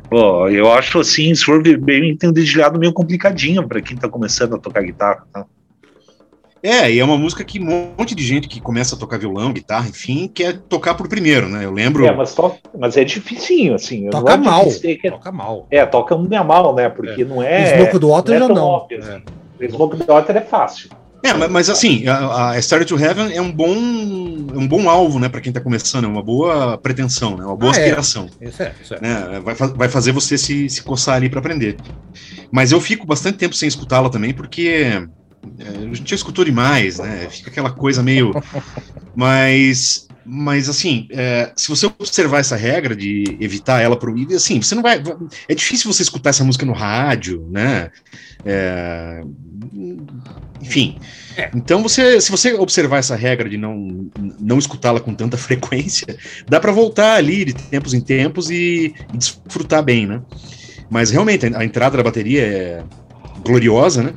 Pô, 0.10 0.48
eu 0.50 0.72
acho 0.72 1.00
assim, 1.00 1.34
se 1.34 1.44
for 1.44 1.62
bem, 1.80 2.16
tem 2.16 2.30
um 2.30 2.34
dedilhado 2.34 2.78
meio 2.78 2.94
complicadinho 2.94 3.68
para 3.68 3.82
quem 3.82 3.98
tá 3.98 4.08
começando 4.08 4.56
a 4.56 4.60
tocar 4.60 4.84
guitarra. 4.84 5.26
Tá? 5.34 5.46
É, 6.62 6.92
e 6.92 7.00
é 7.00 7.04
uma 7.04 7.18
música 7.18 7.44
que 7.44 7.60
um 7.60 7.94
monte 7.96 8.16
de 8.16 8.24
gente 8.24 8.48
que 8.48 8.60
começa 8.60 8.96
a 8.96 8.98
tocar 8.98 9.20
violão, 9.20 9.54
guitarra, 9.54 9.88
enfim, 9.88 10.28
quer 10.28 10.58
tocar 10.58 10.96
por 10.96 11.08
primeiro, 11.08 11.48
né? 11.48 11.64
Eu 11.64 11.72
lembro. 11.72 12.06
É, 12.06 12.12
mas, 12.12 12.34
to... 12.34 12.56
mas 12.78 12.98
é 12.98 13.04
dificinho, 13.04 13.76
assim. 13.76 14.10
Toca 14.10 14.36
mal. 14.38 14.66
Que... 14.66 15.12
Toca 15.12 15.32
mal. 15.32 15.68
É, 15.70 15.86
toca 15.86 16.18
muito 16.18 16.32
mal, 16.44 16.74
né? 16.74 16.90
Porque 16.90 17.22
é. 17.22 17.26
não 17.26 17.42
é. 17.42 17.78
Smoke 17.78 18.00
do 18.00 18.10
Water 18.10 18.36
é 18.36 18.40
já 18.40 18.48
não. 18.48 18.66
Óbvio, 18.66 18.98
é. 18.98 19.02
assim. 19.02 19.24
Smoke 19.70 19.98
Daughter 20.06 20.38
é 20.38 20.42
fácil. 20.42 20.90
É, 21.24 21.34
mas, 21.34 21.50
mas 21.50 21.70
assim, 21.72 22.08
a, 22.08 22.52
a 22.52 22.60
Starry 22.60 22.86
to 22.86 23.00
Heaven 23.00 23.34
é 23.34 23.42
um 23.42 23.52
bom, 23.52 23.74
é 23.74 24.58
um 24.58 24.68
bom 24.68 24.88
alvo, 24.88 25.18
né, 25.18 25.28
para 25.28 25.42
quem 25.42 25.52
tá 25.52 25.60
começando, 25.60 26.06
é 26.06 26.08
uma 26.08 26.22
boa 26.22 26.78
pretensão, 26.78 27.36
né, 27.36 27.44
uma 27.44 27.56
boa 27.56 27.74
Ah, 27.74 27.78
é. 27.78 27.80
aspiração. 27.82 28.30
Isso 28.40 28.62
é, 28.62 28.74
isso 28.80 28.94
é. 28.94 29.02
Né, 29.02 29.42
vai, 29.44 29.56
vai 29.56 29.90
fazer 29.90 30.12
você 30.12 30.38
se, 30.38 30.70
se 30.70 30.84
coçar 30.84 31.16
ali 31.16 31.28
para 31.28 31.40
aprender. 31.40 31.78
Mas 32.52 32.72
eu 32.72 32.80
fico 32.80 33.08
bastante 33.08 33.40
tempo 33.40 33.56
sem 33.56 33.68
escutá-la 33.68 34.10
também, 34.10 34.34
porque 34.36 34.70
é, 35.60 35.68
a 35.68 35.96
gente 35.96 36.10
já 36.10 36.16
escutou 36.16 36.46
demais, 36.46 37.00
né? 37.00 37.28
Fica 37.30 37.50
aquela 37.50 37.72
coisa 37.72 38.04
meio. 38.04 38.32
Mas, 39.16 40.08
mas 40.26 40.68
assim, 40.68 41.08
é, 41.12 41.52
se 41.56 41.70
você 41.70 41.86
observar 41.86 42.40
essa 42.40 42.56
regra 42.56 42.96
de 42.96 43.38
evitar 43.40 43.82
ela 43.82 43.96
pro 43.96 44.16
assim, 44.34 44.62
você 44.62 44.74
não 44.74 44.82
vai. 44.82 45.02
É 45.48 45.54
difícil 45.54 45.92
você 45.92 46.02
escutar 46.02 46.32
essa 46.32 46.44
música 46.44 46.66
no 46.66 46.74
rádio, 46.74 47.48
né? 47.52 47.92
É, 48.44 49.22
enfim. 50.62 50.98
Então, 51.54 51.84
você, 51.84 52.20
se 52.20 52.32
você 52.32 52.54
observar 52.54 52.98
essa 52.98 53.16
regra 53.16 53.48
de 53.48 53.58
não, 53.58 54.10
não 54.40 54.58
escutá-la 54.58 55.00
com 55.00 55.14
tanta 55.14 55.38
frequência, 55.38 56.18
dá 56.48 56.60
para 56.60 56.72
voltar 56.72 57.16
ali 57.16 57.46
de 57.46 57.54
tempos 57.54 57.94
em 57.94 58.02
tempos 58.02 58.50
e, 58.50 58.94
e 59.14 59.18
desfrutar 59.18 59.84
bem, 59.84 60.08
né? 60.08 60.22
Mas 60.90 61.12
realmente 61.12 61.46
a 61.46 61.64
entrada 61.64 61.98
da 61.98 62.04
bateria 62.04 62.42
é 62.42 62.84
gloriosa, 63.44 64.02
né? 64.02 64.14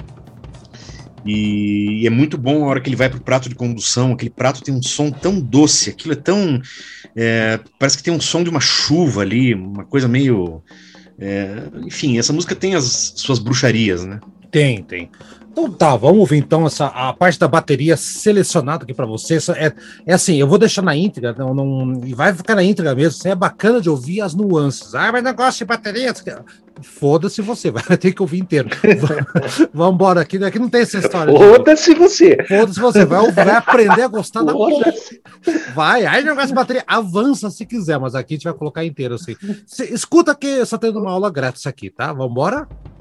E, 1.24 2.02
e 2.02 2.06
é 2.06 2.10
muito 2.10 2.38
bom 2.38 2.64
a 2.64 2.68
hora 2.68 2.80
que 2.80 2.88
ele 2.88 2.96
vai 2.96 3.08
pro 3.08 3.20
prato 3.20 3.48
de 3.48 3.54
condução. 3.54 4.12
Aquele 4.12 4.30
prato 4.30 4.62
tem 4.62 4.74
um 4.74 4.82
som 4.82 5.10
tão 5.10 5.40
doce, 5.40 5.90
aquilo 5.90 6.12
é 6.12 6.16
tão. 6.16 6.60
é, 7.16 7.58
parece 7.78 7.96
que 7.96 8.02
tem 8.02 8.12
um 8.12 8.20
som 8.20 8.42
de 8.42 8.50
uma 8.50 8.60
chuva 8.60 9.22
ali, 9.22 9.54
uma 9.54 9.84
coisa 9.84 10.08
meio. 10.08 10.62
é, 11.18 11.62
enfim, 11.86 12.18
essa 12.18 12.32
música 12.32 12.54
tem 12.54 12.74
as 12.74 13.14
suas 13.16 13.38
bruxarias, 13.38 14.04
né? 14.04 14.20
Tem, 14.50 14.82
tem. 14.82 15.10
Então 15.50 15.70
tá, 15.72 15.96
vamos 15.96 16.18
ouvir 16.20 16.36
então 16.38 16.66
essa, 16.66 16.86
a 16.86 17.12
parte 17.12 17.38
da 17.38 17.48
bateria 17.48 17.96
selecionada 17.96 18.84
aqui 18.84 18.94
para 18.94 19.06
vocês. 19.06 19.48
É, 19.48 19.72
é 20.06 20.12
assim, 20.14 20.36
eu 20.36 20.46
vou 20.46 20.58
deixar 20.58 20.82
na 20.82 20.94
íntegra, 20.94 21.34
não, 21.36 21.52
não, 21.52 22.00
e 22.04 22.14
vai 22.14 22.32
ficar 22.32 22.54
na 22.54 22.62
íntegra 22.62 22.94
mesmo. 22.94 23.18
assim, 23.18 23.30
É 23.30 23.34
bacana 23.34 23.80
de 23.80 23.90
ouvir 23.90 24.20
as 24.20 24.34
nuances. 24.34 24.94
Ah, 24.94 25.10
mas 25.10 25.24
gosto 25.34 25.58
de 25.58 25.64
bateria. 25.64 26.14
Foda-se 26.80 27.42
você, 27.42 27.70
vai 27.72 27.82
ter 27.96 28.12
que 28.12 28.22
ouvir 28.22 28.38
inteiro. 28.38 28.68
Vamos 29.74 29.94
embora 29.94 30.20
aqui, 30.20 30.42
aqui 30.44 30.58
não 30.60 30.68
tem 30.68 30.82
essa 30.82 30.98
história. 30.98 31.36
Foda-se 31.36 31.92
você. 31.94 32.36
Foda-se 32.46 32.78
você, 32.78 33.04
vai, 33.04 33.32
vai 33.32 33.50
aprender 33.50 34.02
a 34.02 34.08
gostar 34.08 34.42
da 34.42 34.52
porra. 34.52 34.92
Vai, 35.74 36.06
aí 36.06 36.22
gosta 36.22 36.46
de 36.46 36.54
bateria, 36.54 36.84
avança 36.86 37.50
se 37.50 37.66
quiser, 37.66 37.98
mas 37.98 38.14
aqui 38.14 38.34
a 38.34 38.36
gente 38.36 38.44
vai 38.44 38.54
colocar 38.54 38.84
inteiro 38.84 39.14
assim. 39.16 39.34
Cê- 39.66 39.92
escuta 39.92 40.34
que 40.34 40.46
eu 40.46 40.66
só 40.66 40.78
tendo 40.78 41.00
uma 41.00 41.10
aula 41.10 41.30
grátis 41.30 41.66
aqui, 41.66 41.90
tá? 41.90 42.12
Vambora? 42.12 42.68
Thank 42.68 42.97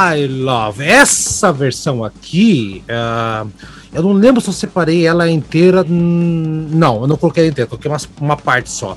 My 0.00 0.26
Love. 0.26 0.82
Essa 0.82 1.52
versão 1.52 2.02
aqui, 2.02 2.82
uh, 2.88 3.50
eu 3.92 4.02
não 4.02 4.12
lembro 4.12 4.40
se 4.40 4.48
eu 4.48 4.54
separei 4.54 5.06
ela 5.06 5.30
inteira. 5.30 5.84
Não, 5.84 7.02
eu 7.02 7.06
não 7.06 7.16
coloquei 7.16 7.44
ela 7.44 7.50
inteira, 7.50 7.68
coloquei 7.68 7.90
uma, 7.90 8.00
uma 8.20 8.36
parte 8.36 8.70
só. 8.70 8.96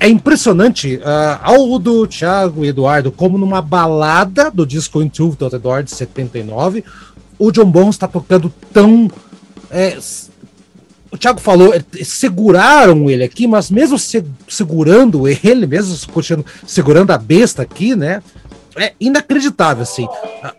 É 0.00 0.08
impressionante, 0.08 0.96
uh, 0.96 1.40
Aldo, 1.42 2.06
Thiago 2.06 2.64
e 2.64 2.68
Eduardo, 2.68 3.12
como 3.12 3.36
numa 3.36 3.60
balada 3.60 4.50
do 4.50 4.64
disco 4.64 5.02
Into 5.02 5.36
do 5.38 5.54
Eduardo 5.54 5.90
de 5.90 5.96
79, 5.96 6.84
o 7.38 7.50
John 7.50 7.70
Bonham 7.70 7.90
está 7.90 8.08
tocando 8.08 8.52
tão. 8.72 9.10
É, 9.70 9.98
o 11.10 11.18
Thiago 11.18 11.40
falou, 11.40 11.74
é, 11.74 11.82
seguraram 12.04 13.10
ele 13.10 13.24
aqui, 13.24 13.46
mas 13.46 13.70
mesmo 13.70 13.98
se, 13.98 14.24
segurando 14.48 15.26
ele, 15.26 15.66
mesmo 15.66 15.96
segurando 16.66 17.10
a 17.10 17.18
besta 17.18 17.62
aqui, 17.62 17.96
né? 17.96 18.22
É 18.78 18.94
inacreditável, 19.00 19.82
assim. 19.82 20.06
A, 20.42 20.54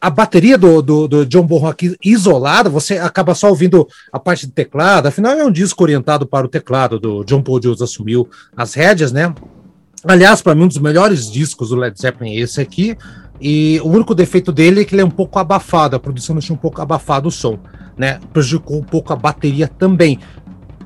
a 0.00 0.10
bateria 0.10 0.56
do, 0.56 0.80
do, 0.80 1.08
do, 1.08 1.26
John 1.26 1.44
Bonham 1.44 1.66
aqui 1.66 1.96
isolada, 2.04 2.70
você 2.70 2.98
acaba 2.98 3.34
só 3.34 3.48
ouvindo 3.48 3.86
a 4.12 4.18
parte 4.18 4.46
do 4.46 4.52
teclado, 4.52 5.06
afinal 5.06 5.32
é 5.32 5.44
um 5.44 5.50
disco 5.50 5.82
orientado 5.82 6.26
para 6.26 6.46
o 6.46 6.48
teclado 6.48 6.98
do 6.98 7.24
John 7.24 7.42
Paul 7.42 7.58
Jones 7.58 7.82
assumiu 7.82 8.28
as 8.56 8.74
rédeas, 8.74 9.12
né? 9.12 9.34
Aliás, 10.04 10.40
para 10.40 10.54
mim, 10.54 10.64
um 10.64 10.68
dos 10.68 10.78
melhores 10.78 11.30
discos 11.30 11.70
do 11.70 11.76
Led 11.76 12.00
Zeppelin 12.00 12.36
é 12.36 12.40
esse 12.40 12.60
aqui. 12.60 12.96
E 13.40 13.80
o 13.84 13.88
único 13.88 14.14
defeito 14.14 14.52
dele 14.52 14.82
é 14.82 14.84
que 14.84 14.94
ele 14.94 15.02
é 15.02 15.04
um 15.04 15.10
pouco 15.10 15.38
abafado, 15.38 15.94
a 15.94 16.00
produção 16.00 16.34
deixou 16.36 16.56
um 16.56 16.58
pouco 16.58 16.80
abafado 16.80 17.28
o 17.28 17.32
som, 17.32 17.58
né? 17.96 18.20
Prejudicou 18.32 18.78
um 18.78 18.82
pouco 18.82 19.12
a 19.12 19.16
bateria 19.16 19.68
também. 19.68 20.18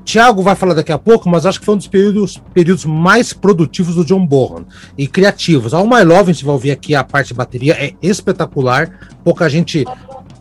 Tiago 0.03 0.41
vai 0.41 0.55
falar 0.55 0.73
daqui 0.73 0.91
a 0.91 0.97
pouco, 0.97 1.29
mas 1.29 1.45
acho 1.45 1.59
que 1.59 1.65
foi 1.65 1.75
um 1.75 1.77
dos 1.77 1.87
períodos, 1.87 2.41
períodos 2.53 2.85
mais 2.85 3.31
produtivos 3.33 3.95
do 3.95 4.05
John 4.05 4.25
Bonham 4.25 4.65
e 4.97 5.07
criativos. 5.07 5.73
All 5.73 5.87
My 5.87 6.03
Love, 6.03 6.31
a 6.31 6.33
gente 6.33 6.45
vai 6.45 6.53
ouvir 6.53 6.71
aqui 6.71 6.93
a 6.93 7.03
parte 7.03 7.29
de 7.29 7.33
bateria, 7.33 7.73
é 7.73 7.93
espetacular. 8.01 8.99
Pouca 9.23 9.49
gente 9.49 9.85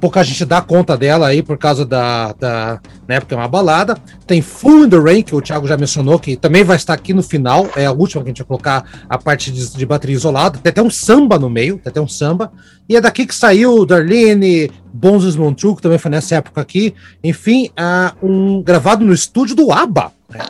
pouca 0.02 0.24
gente 0.24 0.44
dá 0.44 0.60
conta 0.60 0.96
dela 0.96 1.28
aí 1.28 1.44
por 1.44 1.56
causa 1.56 1.86
da, 1.86 2.32
da 2.32 2.80
né, 3.06 3.20
porque 3.20 3.34
é 3.34 3.36
uma 3.36 3.46
balada. 3.46 3.96
Tem 4.26 4.42
Full 4.42 4.86
in 4.86 4.90
the 4.90 4.98
Rain, 4.98 5.22
que 5.22 5.32
o 5.32 5.40
Thiago 5.40 5.68
já 5.68 5.76
mencionou, 5.76 6.18
que 6.18 6.34
também 6.34 6.64
vai 6.64 6.74
estar 6.74 6.92
aqui 6.92 7.14
no 7.14 7.22
final, 7.22 7.68
é 7.76 7.86
a 7.86 7.92
última 7.92 8.20
que 8.20 8.28
a 8.28 8.32
gente 8.32 8.38
vai 8.38 8.48
colocar 8.48 8.84
a 9.08 9.16
parte 9.16 9.52
de, 9.52 9.72
de 9.72 9.86
bateria 9.86 10.16
isolada. 10.16 10.58
Tem 10.58 10.70
até 10.70 10.82
um 10.82 10.90
samba 10.90 11.38
no 11.38 11.48
meio, 11.48 11.78
tem 11.78 11.88
até 11.88 12.00
um 12.00 12.08
samba. 12.08 12.50
E 12.88 12.96
é 12.96 13.00
daqui 13.00 13.24
que 13.24 13.34
saiu 13.34 13.86
Darlene, 13.86 14.72
Bonzes 14.92 15.36
Montreux, 15.36 15.76
que 15.76 15.82
também 15.82 15.98
foi 15.98 16.10
nessa 16.10 16.34
época 16.34 16.60
aqui. 16.60 16.92
Enfim, 17.22 17.70
uh, 17.78 18.26
um, 18.26 18.60
gravado 18.60 19.04
no 19.04 19.12
estúdio 19.12 19.54
do 19.54 19.70
ABBA. 19.70 20.10
Né, 20.28 20.40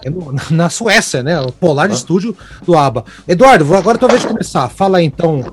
na 0.51 0.71
Suécia, 0.71 1.23
né? 1.23 1.39
O 1.43 1.53
Polar 1.53 1.91
ah. 1.91 1.95
Estúdio 1.95 2.35
do 2.65 2.75
ABBA. 2.75 3.05
Eduardo, 3.29 3.75
agora 3.75 3.99
talvez 3.99 4.25
começar. 4.25 4.71
Fala 4.71 4.97
aí, 4.97 5.05
então 5.05 5.45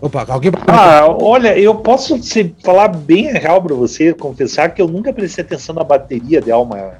Opa, 0.00 0.26
alguém. 0.28 0.52
Ah, 0.66 1.06
olha, 1.08 1.58
eu 1.58 1.74
posso 1.74 2.22
se 2.22 2.54
falar 2.62 2.88
bem 2.88 3.32
real 3.32 3.62
para 3.62 3.74
você, 3.74 4.12
confessar 4.12 4.74
que 4.74 4.80
eu 4.80 4.88
nunca 4.88 5.12
prestei 5.12 5.42
atenção 5.42 5.74
na 5.74 5.82
bateria 5.82 6.40
de 6.40 6.50
Alma, 6.50 6.94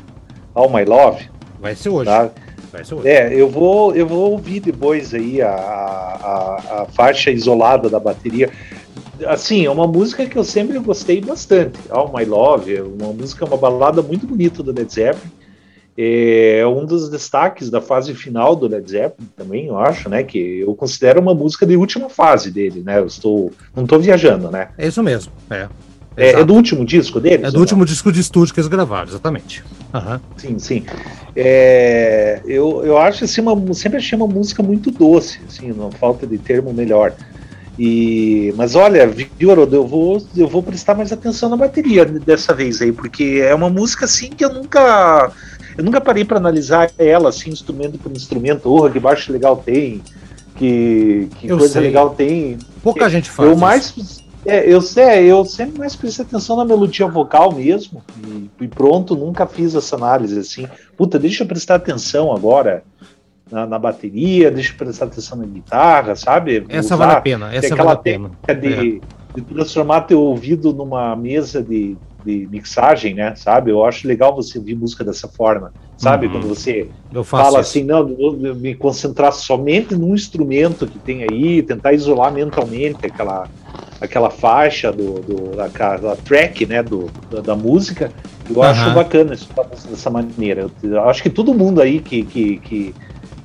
Alma 0.55 0.83
Love. 0.83 1.29
Vai 1.61 1.75
ser 1.75 1.91
hoje. 1.91 2.11
Tá? 2.11 2.31
Vai 2.73 2.85
ser 2.85 2.95
hoje. 2.95 3.09
É, 3.09 3.35
eu 3.35 3.51
vou, 3.51 3.95
eu 3.95 4.07
vou 4.07 4.33
ouvir 4.33 4.61
depois 4.61 5.13
aí 5.13 5.43
a, 5.43 5.51
a, 5.51 6.83
a 6.83 6.87
faixa 6.87 7.31
isolada 7.31 7.91
da 7.91 8.01
bateria. 8.01 8.51
Assim, 9.27 9.65
é 9.65 9.71
uma 9.71 9.87
música 9.87 10.27
que 10.27 10.37
eu 10.37 10.45
sempre 10.45 10.79
gostei 10.79 11.21
bastante. 11.21 11.79
All 11.91 12.13
My 12.15 12.25
Love, 12.25 12.77
é 12.77 12.83
uma 12.83 13.13
música, 13.13 13.45
uma 13.45 13.57
balada 13.57 14.01
muito 14.01 14.27
bonita 14.27 14.63
do 14.63 14.73
Led 14.73 14.93
Zeppelin 14.93 15.36
é 15.99 16.67
um 16.67 16.85
dos 16.85 17.09
destaques 17.09 17.71
da 17.71 17.81
fase 17.81 18.15
final 18.15 18.55
do 18.55 18.69
Led 18.69 18.91
Zeppelin 18.91 19.29
também, 19.37 19.67
eu 19.67 19.79
acho, 19.79 20.09
né? 20.09 20.23
Que 20.23 20.61
eu 20.61 20.75
considero 20.75 21.21
uma 21.21 21.35
música 21.35 21.65
de 21.65 21.77
última 21.77 22.11
fase 22.11 22.51
dele, 22.51 22.83
né? 22.85 22.99
Eu 22.99 23.07
estou, 23.07 23.53
não 23.75 23.85
estou 23.85 23.99
viajando, 23.99 24.51
né? 24.51 24.69
É 24.77 24.87
isso 24.87 25.03
mesmo, 25.03 25.33
é. 25.51 25.69
É, 26.17 26.41
é, 26.41 26.45
do 26.45 26.55
último 26.55 26.85
disco 26.85 27.21
dele? 27.21 27.47
É 27.47 27.51
do 27.51 27.61
último 27.61 27.85
disco 27.85 28.11
de 28.11 28.21
estúdio 28.21 28.55
que 28.55 28.61
eles 28.61 28.69
gravaram, 28.69 29.09
exatamente. 29.09 29.63
Uhum. 29.93 30.21
Sim, 30.37 30.59
sim. 30.59 30.85
É, 31.35 32.41
eu, 32.47 32.83
eu 32.85 32.97
acho 32.97 33.25
assim, 33.25 33.43
uma, 33.43 33.75
sempre 33.75 33.99
achei 33.99 34.17
uma 34.17 34.27
música 34.27 34.63
muito 34.63 34.91
doce, 34.91 35.41
assim, 35.47 35.73
não 35.73 35.91
falta 35.91 36.27
de 36.27 36.39
termo 36.39 36.73
melhor. 36.73 37.15
E, 37.79 38.55
mas 38.57 38.75
olha, 38.75 39.07
viu, 39.07 39.51
Haroldo, 39.51 39.77
eu 39.77 39.87
vou, 39.87 40.27
eu 40.35 40.49
vou 40.49 40.63
prestar 40.63 40.95
mais 40.95 41.13
atenção 41.13 41.51
na 41.51 41.57
bateria 41.57 42.07
dessa 42.07 42.55
vez 42.55 42.81
aí, 42.81 42.91
porque 42.91 43.43
é 43.45 43.55
uma 43.55 43.69
música 43.69 44.07
assim 44.07 44.31
que 44.31 44.43
eu 44.43 44.53
nunca 44.53 45.31
eu 45.77 45.85
nunca 45.85 46.01
parei 46.01 46.25
para 46.25 46.39
analisar 46.39 46.91
ela 46.99 47.29
assim, 47.29 47.51
instrumento 47.51 47.99
por 47.99 48.11
instrumento. 48.13 48.73
Oh, 48.73 48.91
que 48.91 48.99
baixo 48.99 49.31
legal 49.31 49.57
tem, 49.57 50.03
que, 50.57 51.29
que 51.39 51.49
coisa 51.49 51.69
sei. 51.69 51.83
legal 51.83 52.11
tem. 52.11 52.59
Pouca 52.83 53.09
gente 53.09 53.31
faz. 53.31 53.49
Eu 53.49 53.57
mais. 53.57 54.25
É, 54.45 54.73
eu 54.73 54.81
sei, 54.81 55.25
eu 55.25 55.45
sempre 55.45 55.79
mais 55.79 55.97
prestei 55.97 56.25
atenção 56.25 56.57
na 56.57 56.65
melodia 56.65 57.07
vocal 57.07 57.53
mesmo. 57.53 58.03
E, 58.25 58.49
e, 58.61 58.69
pronto, 58.69 59.17
nunca 59.17 59.45
fiz 59.45 59.75
essa 59.75 59.97
análise 59.97 60.39
assim. 60.39 60.69
Puta, 60.97 61.19
deixa 61.19 61.43
eu 61.43 61.49
prestar 61.49 61.75
atenção 61.75 62.33
agora. 62.33 62.83
Na, 63.51 63.65
na 63.65 63.79
bateria, 63.79 64.51
deixa 64.51 64.73
eu 64.73 64.77
prestar 64.77 65.05
atenção 65.05 65.39
na 65.39 65.47
guitarra, 65.47 66.17
sabe? 66.17 66.67
Essa 66.69 66.97
Usar, 66.97 67.07
vale 67.07 67.13
a 67.13 67.21
pena, 67.21 67.55
essa 67.55 67.77
vale 67.77 67.91
a 67.91 67.97
pena. 67.97 68.31
De, 68.61 68.97
é. 68.99 69.01
de 69.37 69.43
transformar 69.43 70.01
teu 70.01 70.21
ouvido 70.21 70.73
numa 70.73 71.15
mesa 71.15 71.63
de, 71.63 71.97
de 72.27 72.49
mixagem, 72.51 73.15
né? 73.15 73.35
Sabe? 73.37 73.71
Eu 73.71 73.85
acho 73.85 74.07
legal 74.07 74.35
você 74.35 74.59
ouvir 74.59 74.75
música 74.75 75.05
dessa 75.05 75.29
forma, 75.29 75.73
sabe? 75.97 76.27
Uhum. 76.27 76.33
Quando 76.33 76.49
você 76.49 76.89
fala 77.25 77.61
isso. 77.61 77.71
assim, 77.71 77.85
não, 77.85 78.07
me 78.07 78.75
concentrar 78.75 79.33
somente 79.33 79.95
num 79.95 80.15
instrumento 80.15 80.87
que 80.87 80.99
tem 80.99 81.23
aí, 81.23 81.63
tentar 81.63 81.93
isolar 81.93 82.33
mentalmente 82.33 83.07
aquela 83.07 83.49
aquela 83.99 84.29
faixa 84.29 84.93
do, 84.93 85.21
do 85.21 85.61
aquela 85.61 86.17
track, 86.17 86.67
né, 86.67 86.83
do, 86.83 87.11
da, 87.31 87.41
da 87.41 87.57
música. 87.57 88.13
Eu 88.49 88.57
uhum. 88.57 88.63
acho 88.63 88.91
bacana 88.93 89.35
isso 89.35 89.49
dessa 89.89 90.11
maneira. 90.11 90.71
Eu 90.83 91.09
acho 91.09 91.23
que 91.23 91.31
todo 91.31 91.55
mundo 91.55 91.81
aí 91.81 92.01
que, 92.01 92.23
que, 92.25 92.59
que 92.59 92.95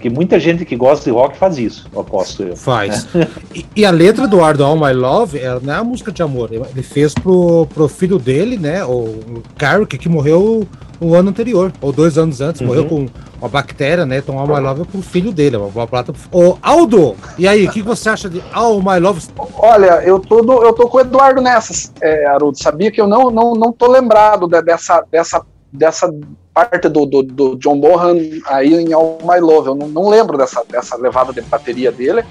porque 0.02 0.10
muita 0.10 0.40
gente 0.40 0.66
que 0.66 0.76
gosta 0.76 1.06
de 1.06 1.12
rock 1.12 1.38
faz 1.38 1.60
isso, 1.60 1.88
eu 1.94 2.02
aposto 2.02 2.42
eu. 2.42 2.58
Faz. 2.58 3.06
Né? 3.14 3.28
E, 3.54 3.66
e, 3.76 3.86
a 3.86 3.92
letra 3.92 4.28
do 4.28 4.42
Ardo 4.42 4.64
All 4.64 4.78
My 4.78 4.94
Love 4.94 5.38
ela 5.38 5.60
não 5.62 5.74
é 5.74 5.78
a 5.78 5.84
música 5.84 6.10
de 6.10 6.24
amor. 6.24 6.50
Ele 6.54 6.82
fez 6.82 7.14
pro, 7.14 7.68
pro 7.68 7.90
filho 7.90 8.18
dele, 8.18 8.58
né? 8.58 8.84
O 8.86 9.44
Carrick, 9.58 9.98
que 9.98 10.08
morreu 10.08 10.66
o 11.02 11.14
ano 11.14 11.30
anterior, 11.30 11.74
ou 11.82 11.92
dois 11.92 12.18
anos 12.18 12.40
antes, 12.40 12.62
uhum. 12.62 12.68
morreu 12.68 12.86
com 12.86 13.08
uma 13.40 13.50
bactéria, 13.50 14.06
né? 14.06 14.20
Então 14.20 14.40
All 14.40 14.48
My 14.48 14.60
Love 14.62 14.84
é 14.84 14.86
pro 14.86 15.02
filho 15.02 15.34
dele, 15.34 15.58
é 15.58 15.60
uma 15.60 15.68
boa 15.68 15.86
plata. 15.86 16.14
Ô, 16.32 16.58
Aldo, 16.62 17.16
e 17.38 17.46
aí, 17.46 17.66
o 17.68 17.72
que 17.72 17.82
você 17.82 18.10
acha 18.10 18.30
de 18.30 18.42
All 18.54 18.82
My 18.82 19.00
Love? 19.00 19.22
Olha, 19.58 20.02
eu 20.04 20.18
tô, 20.18 20.42
do, 20.42 20.64
eu 20.64 20.72
tô 20.72 20.88
com 20.88 20.98
o 20.98 21.02
Eduardo 21.02 21.42
nessas, 21.42 21.92
é, 22.02 22.26
Haroldo. 22.26 22.58
Sabia 22.58 22.90
que 22.90 23.02
eu 23.02 23.08
não, 23.08 23.30
não, 23.30 23.54
não 23.54 23.74
tô 23.74 23.92
lembrado 23.92 24.48
de, 24.48 24.62
dessa, 24.62 25.04
dessa, 25.12 25.46
dessa 25.72 26.10
parte 26.54 26.90
do, 26.90 27.06
do, 27.06 27.24
do, 27.24 27.56
John 27.56 27.80
Bonham 27.80 28.18
aí 28.46 28.74
em 28.74 28.94
All 28.94 29.18
My 29.24 29.40
Love. 29.40 29.70
Eu 29.70 29.76
não, 29.76 29.88
não, 29.88 30.10
lembro 30.10 30.38
dessa, 30.38 30.64
dessa 30.70 30.98
levada 30.98 31.34
de 31.34 31.42
bateria 31.42 31.92
dele. 31.92 32.24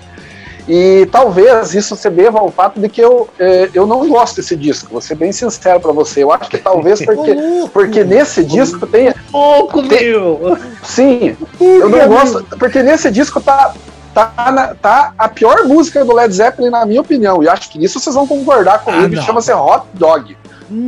E 0.68 1.08
talvez 1.10 1.74
isso 1.74 1.96
se 1.96 2.08
deva 2.10 2.38
ao 2.38 2.50
fato 2.50 2.78
de 2.78 2.88
que 2.88 3.00
eu, 3.00 3.28
eh, 3.38 3.70
eu 3.74 3.86
não 3.86 4.06
gosto 4.08 4.36
desse 4.36 4.54
disco, 4.54 4.92
vou 4.92 5.00
ser 5.00 5.16
bem 5.16 5.32
sincero 5.32 5.80
para 5.80 5.90
você. 5.90 6.22
Eu 6.22 6.30
acho 6.30 6.50
que 6.50 6.58
talvez 6.58 7.00
porque, 7.04 7.34
porque 7.72 8.04
nesse 8.04 8.44
disco 8.44 8.86
tem. 8.86 9.12
Pouco, 9.32 9.82
meu! 9.82 10.56
Sim, 10.84 11.36
eu 11.58 11.88
não 11.88 12.08
gosto. 12.08 12.44
Porque 12.58 12.82
nesse 12.82 13.10
disco 13.10 13.40
tá, 13.40 13.74
tá, 14.14 14.52
na, 14.52 14.74
tá 14.74 15.12
a 15.18 15.28
pior 15.28 15.64
música 15.64 16.04
do 16.04 16.14
Led 16.14 16.32
Zeppelin, 16.32 16.70
na 16.70 16.86
minha 16.86 17.00
opinião. 17.00 17.42
E 17.42 17.48
acho 17.48 17.70
que 17.70 17.82
isso 17.82 17.98
vocês 17.98 18.14
vão 18.14 18.26
concordar 18.26 18.84
comigo. 18.84 19.18
Ah, 19.18 19.22
Chama-se 19.22 19.52
Hot 19.52 19.86
Dog. 19.94 20.36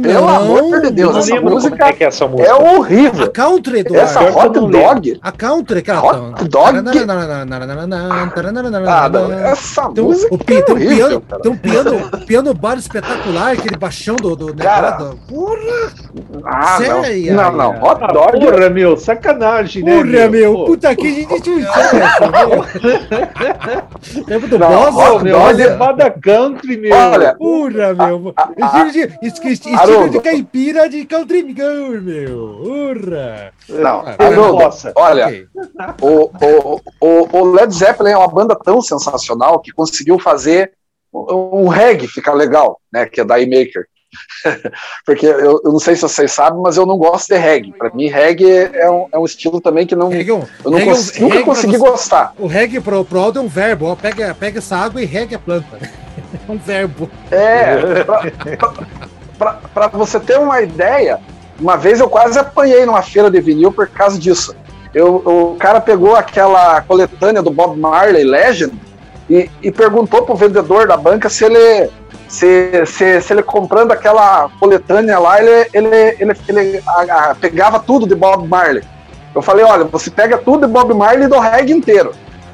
Pelo 0.01 0.29
amor 0.29 0.81
de 0.81 0.91
Deus, 0.93 1.17
essa 1.17 1.41
música, 1.41 1.89
é, 1.89 1.97
é 1.99 2.05
essa 2.05 2.29
música 2.29 2.49
é 2.49 2.55
horrível. 2.55 3.25
A 3.25 3.29
country, 3.29 3.81
Eduardo. 3.81 4.05
Essa 4.05 4.23
hot 4.23 4.71
dog. 4.71 5.21
A 5.21 5.33
country, 5.33 5.83
cara. 5.83 6.01
Hot 6.01 6.49
dog. 6.49 6.79
Ah, 8.87 9.11
essa 9.51 9.89
tem, 9.91 10.05
música 10.05 10.33
o, 10.33 10.37
é 10.37 10.63
tem, 10.63 10.75
um 10.77 10.79
piano, 10.79 11.21
tem 11.21 11.53
um 11.53 11.57
piano, 11.57 12.11
piano 12.27 12.55
bar 12.55 12.79
espetacular, 12.79 13.55
aquele 13.55 13.77
baixão 13.77 14.15
do, 14.15 14.37
do 14.37 14.55
cara, 14.55 14.93
Porra! 15.29 15.93
Ah, 16.45 16.77
Sério? 16.79 17.35
não. 17.35 17.53
Não, 17.53 17.73
não. 17.73 17.83
Hot 17.83 18.01
dog. 18.13 18.39
Porra, 18.39 18.71
meu, 18.71 18.97
sacanagem, 18.97 19.83
né? 19.83 19.97
Porra, 19.97 20.29
meu. 20.29 20.65
Puta 20.65 20.95
que 20.95 21.07
a 21.09 21.11
gente 21.11 21.41
tinha 21.41 21.69
Lembra 24.29 24.49
do 24.49 24.59
boss? 24.59 24.95
Hot 24.95 25.25
dog. 25.25 25.53
Levada 25.55 26.11
country, 26.23 26.77
meu. 26.77 26.95
Olha. 26.95 27.35
Porra, 27.35 27.95
meu. 27.95 28.33
Esqueci 29.23 29.72
Estilo 29.75 30.11
de 30.11 30.21
caipira 30.21 30.89
de 30.89 31.05
country 31.05 31.55
girl, 31.55 32.01
meu. 32.01 32.39
Urra! 32.63 33.53
Não, 33.69 34.05
ah, 34.07 34.17
Haroldo, 34.19 34.93
olha, 34.97 35.27
okay. 35.27 35.47
o, 36.01 36.81
o, 37.01 37.39
o, 37.39 37.53
Led 37.53 37.75
Zeppelin 37.75 38.11
é 38.11 38.17
uma 38.17 38.29
banda 38.29 38.57
tão 38.57 38.81
sensacional 38.81 39.61
que 39.61 39.73
conseguiu 39.73 40.19
fazer 40.19 40.73
um 41.13 41.69
reggae 41.69 42.09
ficar 42.09 42.33
legal, 42.33 42.81
né? 42.93 43.07
Que 43.07 43.21
é 43.21 43.25
da 43.25 43.39
E-Maker. 43.41 43.87
Porque 45.07 45.27
eu, 45.27 45.61
eu, 45.65 45.73
não 45.73 45.79
sei 45.79 45.95
se 45.95 46.03
vocês 46.03 46.33
sabem, 46.33 46.61
mas 46.61 46.77
eu 46.77 46.85
não 46.85 46.99
gosto 46.99 47.29
de 47.29 47.39
reggae. 47.39 47.73
Para 47.73 47.91
mim, 47.91 48.09
reggae 48.09 48.71
é 48.75 48.91
um, 48.91 49.09
é 49.13 49.19
um 49.19 49.25
estilo 49.25 49.61
também 49.61 49.87
que 49.87 49.97
não, 49.97 50.09
reggae, 50.09 50.31
eu 50.31 50.49
não 50.65 50.79
reggae, 50.79 51.21
nunca 51.21 51.35
reggae 51.35 51.45
consegui 51.45 51.79
gostar. 51.79 52.35
O 52.39 52.47
reggae 52.47 52.81
pro, 52.81 53.05
pro 53.05 53.21
Aldo 53.21 53.39
é 53.39 53.43
um 53.43 53.49
verbo, 53.49 53.87
ó, 53.87 53.97
pega, 53.97 54.35
pega 54.35 54.59
essa 54.59 54.77
água 54.77 55.03
e 55.03 55.07
regue 55.07 55.35
a 55.35 55.39
planta. 55.39 55.79
É 56.49 56.51
um 56.51 56.57
verbo. 56.57 57.11
É, 57.31 57.77
para 59.75 59.89
você 59.89 60.19
ter 60.19 60.39
uma 60.39 60.61
ideia, 60.61 61.21
uma 61.61 61.77
vez 61.77 62.01
eu 62.01 62.09
quase 62.09 62.39
apanhei 62.39 62.85
numa 62.87 63.03
feira 63.03 63.31
de 63.31 63.41
vinil 63.41 63.73
por 63.73 63.89
causa 63.89 64.19
disso. 64.19 64.55
Eu, 64.95 65.17
o 65.17 65.57
cara 65.59 65.81
pegou 65.81 66.15
aquela 66.15 66.81
coletânea 66.83 67.43
do 67.43 67.51
Bob 67.51 67.79
Marley 67.79 68.25
Legend 68.25 68.73
e, 69.29 69.51
e 69.63 69.71
perguntou 69.71 70.23
pro 70.23 70.35
vendedor 70.35 70.87
da 70.87 70.97
banca 70.97 71.29
se 71.29 71.45
ele 71.45 71.91
se, 72.29 72.87
se, 72.87 73.21
se 73.21 73.33
ele 73.33 73.43
comprando 73.43 73.93
aquela 73.93 74.49
coletânea 74.59 75.19
lá, 75.19 75.39
ele, 75.43 75.69
ele, 75.75 76.17
ele, 76.19 76.33
ele 76.49 76.83
a, 76.87 77.31
a, 77.31 77.35
pegava 77.35 77.79
tudo 77.79 78.07
de 78.07 78.15
Bob 78.15 78.49
Marley. 78.49 78.83
Eu 79.35 79.43
falei, 79.43 79.65
olha, 79.65 79.85
você 79.85 80.11
pega 80.11 80.39
tudo 80.39 80.67
de 80.67 80.73
Bob 80.73 80.95
Marley 80.95 81.29
do 81.29 81.39
reggae 81.39 81.73
inteiro. 81.73 82.13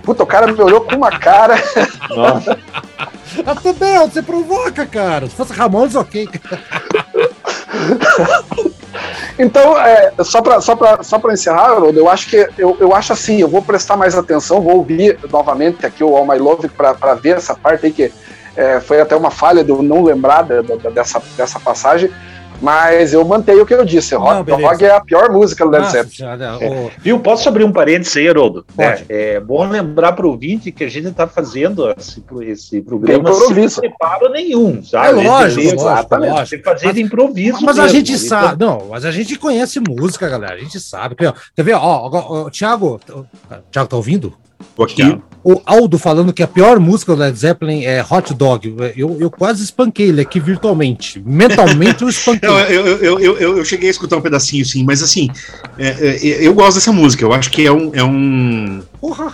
Puta, 0.09 0.23
o 0.23 0.27
cara 0.27 0.51
me 0.51 0.59
olhou 0.59 0.81
com 0.81 0.97
uma 0.97 1.11
cara. 1.11 1.55
Nossa. 2.09 2.59
Também, 3.63 3.99
você 3.99 4.23
provoca, 4.23 4.87
cara. 4.87 5.29
Se 5.29 5.35
fosse 5.35 5.53
Ramones, 5.53 5.95
ok. 5.95 6.27
Então, 9.39 9.79
é, 9.79 10.13
só 10.25 10.43
para 10.43 10.61
só 10.61 10.77
só 11.01 11.21
encerrar, 11.31 11.75
eu 11.95 12.09
acho 12.09 12.29
que 12.29 12.49
eu, 12.59 12.77
eu 12.81 12.93
acho 12.93 13.13
assim, 13.13 13.41
eu 13.41 13.47
vou 13.47 13.63
prestar 13.63 13.97
mais 13.97 14.17
atenção, 14.17 14.61
vou 14.61 14.79
ouvir 14.79 15.17
novamente 15.31 15.87
aqui 15.87 16.03
o 16.03 16.17
All 16.17 16.27
My 16.27 16.39
Love 16.39 16.69
para 16.69 17.15
ver 17.15 17.37
essa 17.37 17.55
parte 17.55 17.87
aí 17.87 17.93
que 17.93 18.13
é, 18.57 18.81
foi 18.81 19.01
até 19.01 19.15
uma 19.15 19.31
falha 19.31 19.63
de 19.63 19.71
eu 19.71 19.81
não 19.81 20.03
lembrar 20.03 20.43
de, 20.43 20.61
de, 20.63 20.91
dessa, 20.91 21.23
dessa 21.37 21.61
passagem. 21.61 22.11
Mas 22.61 23.13
eu 23.13 23.25
mantenho 23.25 23.63
o 23.63 23.67
que 23.67 23.75
eu 23.75 23.85
disse. 23.85 24.15
Rock, 24.15 24.51
rock 24.51 24.85
é 24.85 24.91
a 24.91 25.01
pior 25.01 25.31
música 25.31 25.65
do 25.65 25.71
Led 25.71 25.91
Zeppelin. 25.91 26.43
É. 26.61 26.91
Viu? 26.99 27.21
Posso 27.21 27.49
abrir 27.49 27.65
um 27.65 27.73
parênteses 27.73 28.17
aí, 28.17 28.29
Haroldo? 28.29 28.65
É, 28.77 29.03
é, 29.09 29.41
bom 29.41 29.67
lembrar 29.67 30.13
para 30.13 30.27
o 30.27 30.31
ouvinte 30.31 30.73
que 30.73 30.85
a 30.85 30.89
gente 30.89 31.09
está 31.09 31.27
fazendo 31.27 31.91
esse, 31.97 32.23
esse 32.43 32.81
programa 32.81 33.33
sem 33.33 33.69
preparo 33.69 34.31
nenhum, 34.31 34.83
sabe? 34.83 35.09
É 35.09 35.13
lógico, 35.13 35.29
lógico 35.29 35.75
exatamente. 35.75 36.31
Lógico. 36.31 36.51
Tem 36.51 36.59
que 36.59 36.65
fazer 36.65 36.93
de 36.95 37.03
improviso. 37.03 37.65
Mas 37.65 37.77
mesmo. 37.77 37.83
a 37.83 37.89
gente 37.89 38.19
sabe, 38.19 38.65
não, 38.65 38.87
mas 38.91 39.05
a 39.05 39.11
gente 39.11 39.37
conhece 39.37 39.81
música, 39.81 40.29
galera. 40.29 40.55
A 40.55 40.59
gente 40.59 40.81
sabe. 40.81 41.15
Quer 41.15 41.63
ver? 41.63 41.75
Ó, 41.75 41.81
ó, 41.81 42.45
ó 42.47 42.51
Thiago, 42.51 43.01
Thiago, 43.71 43.89
tá 43.89 43.97
ouvindo? 43.97 44.35
Aqui. 44.83 45.19
O 45.43 45.61
Aldo 45.65 45.99
falando 45.99 46.33
que 46.33 46.43
a 46.43 46.47
pior 46.47 46.79
música 46.79 47.15
do 47.15 47.21
Led 47.21 47.37
Zeppelin 47.37 47.85
é 47.85 48.05
Hot 48.09 48.35
Dog. 48.35 48.75
Eu, 48.97 49.17
eu 49.21 49.31
quase 49.31 49.63
espanquei 49.63 50.09
ele 50.09 50.21
aqui 50.21 50.39
virtualmente. 50.39 51.23
Mentalmente 51.25 52.03
eu 52.03 52.09
espanquei. 52.09 52.49
eu, 52.51 52.57
eu, 52.59 52.99
eu, 52.99 53.21
eu, 53.21 53.59
eu, 53.59 53.65
cheguei 53.65 53.89
a 53.89 53.91
escutar 53.91 54.17
um 54.17 54.21
pedacinho, 54.21 54.65
sim, 54.65 54.85
mas 54.85 55.03
assim, 55.03 55.29
é, 55.79 55.89
é, 55.89 56.47
eu 56.47 56.53
gosto 56.55 56.75
dessa 56.75 56.93
música. 56.93 57.25
Eu 57.25 57.33
acho 57.33 57.51
que 57.51 57.65
é 57.65 57.73
um. 57.73 57.91
É 57.95 58.05
um... 58.05 58.83
Porra! 59.01 59.33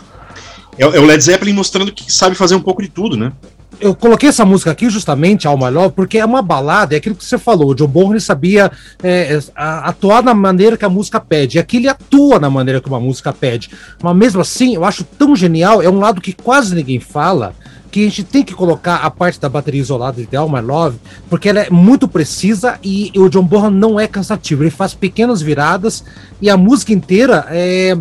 É, 0.78 0.82
é 0.82 1.00
o 1.00 1.04
Led 1.04 1.22
Zeppelin 1.22 1.52
mostrando 1.52 1.92
que 1.92 2.12
sabe 2.12 2.34
fazer 2.34 2.54
um 2.54 2.60
pouco 2.60 2.82
de 2.82 2.88
tudo, 2.88 3.16
né? 3.16 3.32
Eu 3.80 3.94
coloquei 3.94 4.28
essa 4.28 4.44
música 4.44 4.70
aqui 4.70 4.88
justamente, 4.90 5.46
Alma 5.46 5.68
Love, 5.68 5.94
porque 5.94 6.18
é 6.18 6.24
uma 6.24 6.42
balada, 6.42 6.94
é 6.94 6.98
aquilo 6.98 7.14
que 7.14 7.24
você 7.24 7.38
falou. 7.38 7.70
O 7.70 7.74
John 7.74 7.86
Bonham 7.86 8.18
sabia 8.20 8.70
é, 9.02 9.38
atuar 9.54 10.22
na 10.22 10.34
maneira 10.34 10.76
que 10.76 10.84
a 10.84 10.88
música 10.88 11.20
pede. 11.20 11.58
E 11.58 11.60
aqui 11.60 11.78
ele 11.78 11.88
atua 11.88 12.38
na 12.38 12.50
maneira 12.50 12.80
que 12.80 12.88
uma 12.88 13.00
música 13.00 13.32
pede. 13.32 13.70
Mas 14.02 14.16
mesmo 14.16 14.40
assim, 14.40 14.74
eu 14.74 14.84
acho 14.84 15.04
tão 15.04 15.34
genial, 15.34 15.82
é 15.82 15.88
um 15.88 15.98
lado 15.98 16.20
que 16.20 16.32
quase 16.32 16.74
ninguém 16.74 17.00
fala, 17.00 17.54
que 17.90 18.00
a 18.00 18.04
gente 18.04 18.24
tem 18.24 18.42
que 18.42 18.54
colocar 18.54 18.96
a 18.96 19.10
parte 19.10 19.40
da 19.40 19.48
bateria 19.48 19.80
isolada 19.80 20.20
de 20.20 20.36
All 20.36 20.48
My 20.48 20.60
Love, 20.60 20.98
porque 21.30 21.48
ela 21.48 21.60
é 21.60 21.70
muito 21.70 22.08
precisa 22.08 22.78
e 22.82 23.12
o 23.14 23.28
John 23.28 23.44
Bonham 23.44 23.70
não 23.70 24.00
é 24.00 24.08
cansativo. 24.08 24.64
Ele 24.64 24.70
faz 24.70 24.94
pequenas 24.94 25.40
viradas 25.40 26.04
e 26.40 26.50
a 26.50 26.56
música 26.56 26.92
inteira 26.92 27.46
é 27.50 27.96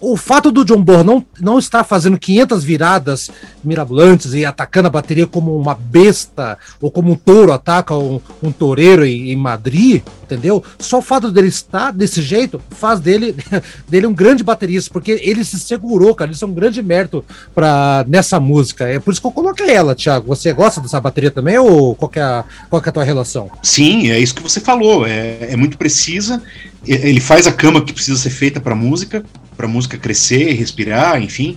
o 0.00 0.16
fato 0.16 0.50
do 0.50 0.64
John 0.64 0.82
Bonham 0.82 1.04
não, 1.04 1.26
não 1.40 1.58
estar 1.58 1.82
fazendo 1.82 2.18
500 2.18 2.62
viradas 2.62 3.30
mirabolantes 3.64 4.34
e 4.34 4.44
atacando 4.44 4.88
a 4.88 4.90
bateria 4.90 5.26
como 5.26 5.56
uma 5.56 5.74
besta 5.74 6.58
ou 6.80 6.90
como 6.90 7.12
um 7.12 7.16
touro 7.16 7.52
ataca 7.52 7.96
um, 7.96 8.20
um 8.42 8.52
toureiro 8.52 9.04
em, 9.06 9.30
em, 9.30 9.36
Madrid, 9.36 10.02
entendeu? 10.22 10.62
Só 10.78 10.98
o 10.98 11.02
fato 11.02 11.30
dele 11.30 11.48
estar 11.48 11.92
desse 11.92 12.20
jeito 12.20 12.60
faz 12.70 13.00
dele, 13.00 13.34
dele 13.88 14.06
um 14.06 14.14
grande 14.14 14.44
baterista, 14.44 14.90
porque 14.92 15.20
ele 15.22 15.44
se 15.44 15.58
segurou, 15.58 16.14
cara. 16.14 16.30
Isso 16.30 16.44
é 16.44 16.48
um 16.48 16.54
grande 16.54 16.82
mérito 16.82 17.24
pra, 17.54 18.04
nessa 18.06 18.38
música. 18.38 18.86
É 18.86 19.00
por 19.00 19.12
isso 19.12 19.20
que 19.20 19.26
eu 19.26 19.32
coloquei 19.32 19.70
ela, 19.70 19.94
Thiago. 19.94 20.26
Você 20.28 20.52
gosta 20.52 20.80
dessa 20.80 21.00
bateria 21.00 21.30
também 21.30 21.58
ou 21.58 21.94
qual 21.94 22.10
é 22.14 22.20
a, 22.20 22.44
qual 22.68 22.82
é 22.84 22.88
a 22.88 22.92
tua 22.92 23.04
relação? 23.04 23.50
Sim, 23.62 24.10
é 24.10 24.18
isso 24.18 24.34
que 24.34 24.42
você 24.42 24.60
falou. 24.60 25.06
É, 25.06 25.52
é 25.52 25.56
muito 25.56 25.78
precisa. 25.78 26.42
Ele 26.86 27.18
faz 27.18 27.46
a 27.46 27.52
cama 27.52 27.84
que 27.84 27.92
precisa 27.92 28.20
ser 28.20 28.30
feita 28.30 28.60
para 28.60 28.74
música 28.74 29.24
para 29.56 29.66
a 29.66 29.68
música 29.68 29.96
crescer, 29.96 30.52
respirar, 30.52 31.20
enfim. 31.22 31.56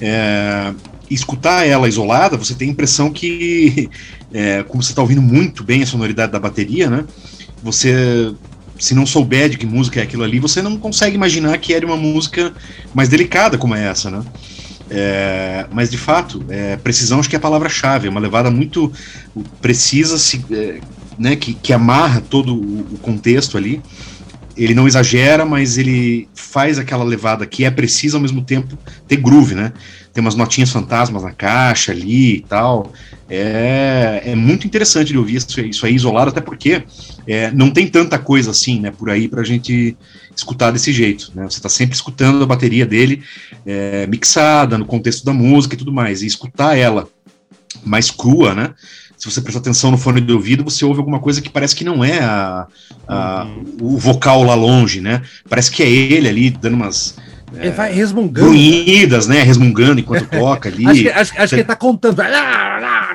É, 0.00 0.72
escutar 1.10 1.66
ela 1.66 1.88
isolada, 1.88 2.36
você 2.36 2.54
tem 2.54 2.68
a 2.68 2.72
impressão 2.72 3.10
que, 3.12 3.90
é, 4.32 4.62
como 4.62 4.82
você 4.82 4.92
está 4.92 5.02
ouvindo 5.02 5.20
muito 5.20 5.64
bem 5.64 5.82
a 5.82 5.86
sonoridade 5.86 6.32
da 6.32 6.38
bateria, 6.38 6.88
né? 6.88 7.04
Você, 7.62 8.32
se 8.78 8.94
não 8.94 9.04
souber 9.04 9.50
de 9.50 9.58
que 9.58 9.66
música 9.66 10.00
é 10.00 10.04
aquilo 10.04 10.22
ali, 10.22 10.38
você 10.38 10.62
não 10.62 10.76
consegue 10.76 11.16
imaginar 11.16 11.58
que 11.58 11.74
era 11.74 11.84
uma 11.84 11.96
música 11.96 12.52
mais 12.94 13.08
delicada 13.08 13.58
como 13.58 13.74
é 13.74 13.86
essa, 13.86 14.10
né? 14.10 14.22
É, 14.88 15.66
mas 15.70 15.90
de 15.90 15.98
fato, 15.98 16.44
é, 16.48 16.76
precisão 16.76 17.20
acho 17.20 17.28
que 17.28 17.36
é 17.36 17.38
a 17.38 17.40
palavra-chave, 17.40 18.08
é 18.08 18.10
uma 18.10 18.18
levada 18.18 18.50
muito 18.50 18.92
precisa, 19.60 20.18
se, 20.18 20.44
é, 20.50 20.80
né, 21.16 21.36
que, 21.36 21.54
que 21.54 21.72
amarra 21.72 22.20
todo 22.20 22.54
o 22.54 22.98
contexto 23.00 23.56
ali 23.56 23.80
ele 24.64 24.74
não 24.74 24.86
exagera, 24.86 25.44
mas 25.44 25.78
ele 25.78 26.28
faz 26.34 26.78
aquela 26.78 27.02
levada 27.02 27.46
que 27.46 27.64
é 27.64 27.70
precisa 27.70 28.16
ao 28.16 28.20
mesmo 28.20 28.42
tempo 28.42 28.76
ter 29.08 29.16
groove, 29.16 29.54
né? 29.54 29.72
Tem 30.12 30.20
umas 30.20 30.34
notinhas 30.34 30.70
fantasmas 30.70 31.22
na 31.22 31.32
caixa 31.32 31.92
ali 31.92 32.36
e 32.36 32.40
tal. 32.40 32.92
É, 33.28 34.22
é 34.26 34.34
muito 34.34 34.66
interessante 34.66 35.12
de 35.12 35.18
ouvir 35.18 35.36
isso, 35.36 35.60
isso 35.60 35.86
aí 35.86 35.94
isolado, 35.94 36.30
até 36.30 36.40
porque 36.40 36.82
é, 37.26 37.50
não 37.52 37.70
tem 37.70 37.86
tanta 37.86 38.18
coisa 38.18 38.50
assim, 38.50 38.80
né, 38.80 38.90
por 38.90 39.08
aí 39.08 39.28
pra 39.28 39.44
gente 39.44 39.96
escutar 40.36 40.70
desse 40.72 40.92
jeito, 40.92 41.32
né? 41.34 41.44
Você 41.44 41.58
está 41.58 41.68
sempre 41.68 41.94
escutando 41.94 42.42
a 42.42 42.46
bateria 42.46 42.84
dele 42.84 43.22
é, 43.64 44.06
mixada 44.08 44.76
no 44.76 44.84
contexto 44.84 45.24
da 45.24 45.32
música 45.32 45.74
e 45.74 45.78
tudo 45.78 45.92
mais, 45.92 46.22
e 46.22 46.26
escutar 46.26 46.76
ela 46.76 47.08
mais 47.84 48.10
crua, 48.10 48.54
né? 48.54 48.74
Se 49.20 49.30
você 49.30 49.42
prestar 49.42 49.60
atenção 49.60 49.90
no 49.90 49.98
fone 49.98 50.18
de 50.18 50.32
ouvido, 50.32 50.64
você 50.64 50.82
ouve 50.82 50.98
alguma 50.98 51.20
coisa 51.20 51.42
que 51.42 51.50
parece 51.50 51.76
que 51.76 51.84
não 51.84 52.02
é 52.02 52.20
a, 52.20 52.66
a 53.06 53.44
uhum. 53.44 53.94
o 53.94 53.98
vocal 53.98 54.42
lá 54.42 54.54
longe, 54.54 55.02
né? 55.02 55.20
Parece 55.46 55.70
que 55.70 55.82
é 55.82 55.88
ele 55.88 56.26
ali 56.26 56.50
dando 56.50 56.72
umas. 56.72 57.16
Ele 57.52 57.68
é, 57.68 57.70
vai 57.70 57.92
resmungando. 57.92 58.48
Ruídas, 58.48 59.26
né? 59.26 59.42
Resmungando 59.42 60.00
enquanto 60.00 60.26
toca 60.30 60.70
ali. 60.70 60.86
acho 60.86 61.02
que, 61.02 61.08
acho, 61.10 61.32
acho 61.36 61.48
que 61.50 61.60
ele 61.60 61.64
tá 61.64 61.76
contando. 61.76 62.22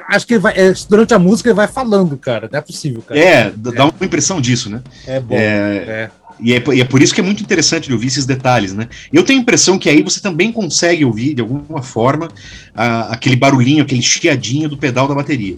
Acho 0.08 0.28
que 0.28 0.38
vai, 0.38 0.54
é, 0.56 0.74
durante 0.88 1.16
a 1.16 1.18
música 1.18 1.50
ele 1.50 1.56
vai 1.56 1.68
falando, 1.68 2.16
cara. 2.18 2.48
Não 2.52 2.60
é 2.60 2.62
possível, 2.62 3.02
cara. 3.02 3.20
É, 3.20 3.52
dá 3.56 3.72
é. 3.76 3.84
uma 3.84 3.94
impressão 4.06 4.40
disso, 4.40 4.70
né? 4.70 4.82
É 5.08 5.20
bom. 5.20 5.36
É, 5.36 6.12
e 6.40 6.54
é, 6.54 6.64
e 6.74 6.82
é, 6.82 6.84
por 6.84 7.02
isso 7.02 7.14
que 7.14 7.22
é 7.22 7.24
muito 7.24 7.42
interessante 7.42 7.88
de 7.88 7.94
ouvir 7.94 8.08
esses 8.08 8.26
detalhes, 8.26 8.74
né? 8.74 8.88
Eu 9.12 9.24
tenho 9.24 9.40
a 9.40 9.42
impressão 9.42 9.80
que 9.80 9.90
aí 9.90 10.04
você 10.04 10.20
também 10.20 10.52
consegue 10.52 11.06
ouvir, 11.06 11.34
de 11.34 11.42
alguma 11.42 11.82
forma, 11.82 12.30
a, 12.76 13.14
aquele 13.14 13.36
barulhinho, 13.36 13.84
aquele 13.84 14.02
chiadinho 14.02 14.68
do 14.68 14.78
pedal 14.78 15.08
da 15.08 15.16
bateria. 15.16 15.56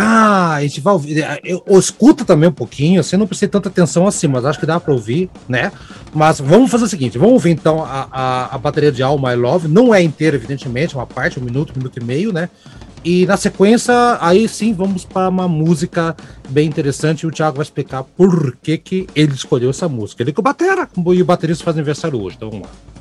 Ah, 0.00 0.54
a 0.54 0.62
gente 0.62 0.80
vai 0.80 0.92
ouvir. 0.92 1.26
Eu, 1.42 1.60
eu 1.66 1.76
escuto 1.76 2.24
também 2.24 2.48
um 2.48 2.52
pouquinho, 2.52 3.00
assim, 3.00 3.16
não 3.16 3.26
prestei 3.26 3.48
tanta 3.48 3.68
atenção 3.68 4.06
assim, 4.06 4.28
mas 4.28 4.44
acho 4.44 4.60
que 4.60 4.64
dá 4.64 4.78
para 4.78 4.94
ouvir, 4.94 5.28
né? 5.48 5.72
Mas 6.14 6.38
vamos 6.38 6.70
fazer 6.70 6.84
o 6.84 6.88
seguinte: 6.88 7.18
vamos 7.18 7.32
ouvir 7.32 7.50
então 7.50 7.82
a, 7.82 8.06
a, 8.12 8.54
a 8.54 8.58
bateria 8.58 8.92
de 8.92 9.02
All 9.02 9.18
My 9.18 9.34
Love. 9.34 9.66
Não 9.66 9.92
é 9.92 10.00
inteira, 10.00 10.36
evidentemente, 10.36 10.94
é 10.94 10.98
uma 10.98 11.06
parte, 11.06 11.40
um 11.40 11.42
minuto, 11.42 11.72
um 11.74 11.78
minuto 11.78 11.98
e 11.98 12.04
meio, 12.04 12.32
né? 12.32 12.48
E 13.04 13.26
na 13.26 13.36
sequência, 13.36 13.92
aí 14.20 14.48
sim, 14.48 14.72
vamos 14.72 15.04
para 15.04 15.28
uma 15.28 15.48
música 15.48 16.16
bem 16.48 16.68
interessante. 16.68 17.22
E 17.22 17.26
o 17.26 17.32
Thiago 17.32 17.56
vai 17.56 17.64
explicar 17.64 18.04
por 18.04 18.56
que, 18.62 18.78
que 18.78 19.08
ele 19.16 19.34
escolheu 19.34 19.70
essa 19.70 19.88
música. 19.88 20.22
Ele 20.22 20.32
que 20.32 20.38
o 20.38 20.44
Batera 20.44 20.88
e 20.96 21.22
o 21.22 21.24
baterista 21.24 21.64
faz 21.64 21.76
aniversário 21.76 22.22
hoje. 22.22 22.36
Então 22.36 22.50
vamos 22.50 22.68
lá. 22.68 22.97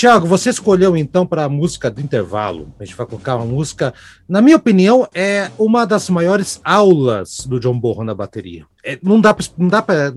Tiago, 0.00 0.26
você 0.26 0.48
escolheu 0.48 0.96
então 0.96 1.26
para 1.26 1.44
a 1.44 1.48
música 1.50 1.90
do 1.90 2.00
intervalo. 2.00 2.72
A 2.80 2.84
gente 2.86 2.96
vai 2.96 3.06
colocar 3.06 3.36
uma 3.36 3.44
música, 3.44 3.92
na 4.26 4.40
minha 4.40 4.56
opinião, 4.56 5.06
é 5.12 5.50
uma 5.58 5.86
das 5.86 6.08
maiores 6.08 6.58
aulas 6.64 7.44
do 7.46 7.60
John 7.60 7.78
Bonham 7.78 8.04
na 8.04 8.14
bateria. 8.14 8.64
É, 8.82 8.98
não 9.02 9.20
dá 9.20 9.34
para. 9.34 9.44
Não 9.58 9.68
dá 9.68 9.82
pra, 9.82 10.14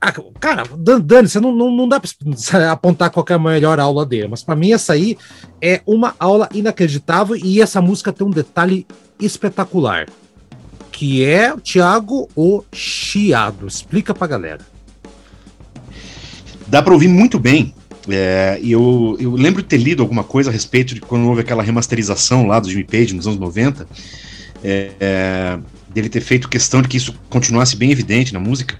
ah, 0.00 0.12
cara, 0.38 0.62
Dani, 0.78 1.28
você 1.28 1.40
não, 1.40 1.50
não, 1.50 1.68
não 1.72 1.88
dá 1.88 1.98
para 1.98 2.70
apontar 2.70 3.10
qualquer 3.10 3.40
melhor 3.40 3.80
aula 3.80 4.06
dele, 4.06 4.28
mas 4.28 4.44
para 4.44 4.54
mim 4.54 4.72
essa 4.72 4.92
aí 4.92 5.18
é 5.60 5.82
uma 5.84 6.14
aula 6.16 6.48
inacreditável 6.54 7.34
e 7.34 7.60
essa 7.60 7.82
música 7.82 8.12
tem 8.12 8.24
um 8.24 8.30
detalhe 8.30 8.86
espetacular, 9.18 10.06
que 10.92 11.24
é, 11.24 11.56
Tiago, 11.56 12.28
o 12.36 12.62
chiado. 12.72 13.66
Explica 13.66 14.14
pra 14.14 14.28
galera. 14.28 14.64
Dá 16.68 16.80
para 16.80 16.94
ouvir 16.94 17.08
muito 17.08 17.36
bem. 17.36 17.74
É, 18.10 18.58
eu, 18.62 19.16
eu 19.20 19.32
lembro 19.32 19.62
de 19.62 19.68
ter 19.68 19.76
lido 19.76 20.02
alguma 20.02 20.24
coisa 20.24 20.50
a 20.50 20.52
respeito 20.52 20.94
de 20.94 21.00
quando 21.00 21.26
houve 21.28 21.40
aquela 21.40 21.62
remasterização 21.62 22.46
lá 22.46 22.58
do 22.60 22.68
Jimmy 22.68 22.84
Page 22.84 23.14
nos 23.14 23.26
anos 23.26 23.38
90. 23.38 23.86
É, 24.62 24.90
é, 25.00 25.58
dele 25.88 26.08
ter 26.08 26.20
feito 26.20 26.48
questão 26.48 26.82
de 26.82 26.88
que 26.88 26.96
isso 26.96 27.14
continuasse 27.28 27.76
bem 27.76 27.90
evidente 27.90 28.32
na 28.32 28.38
música, 28.38 28.78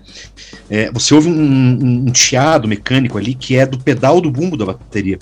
é, 0.68 0.90
você 0.92 1.12
ouve 1.14 1.28
um, 1.28 1.32
um, 1.32 2.04
um, 2.08 2.14
chiado 2.14 2.68
mecânico 2.68 3.18
ali 3.18 3.34
que 3.34 3.56
é 3.56 3.66
do 3.66 3.78
pedal 3.78 4.20
do 4.20 4.30
bumbo 4.30 4.56
da 4.56 4.66
bateria. 4.66 5.18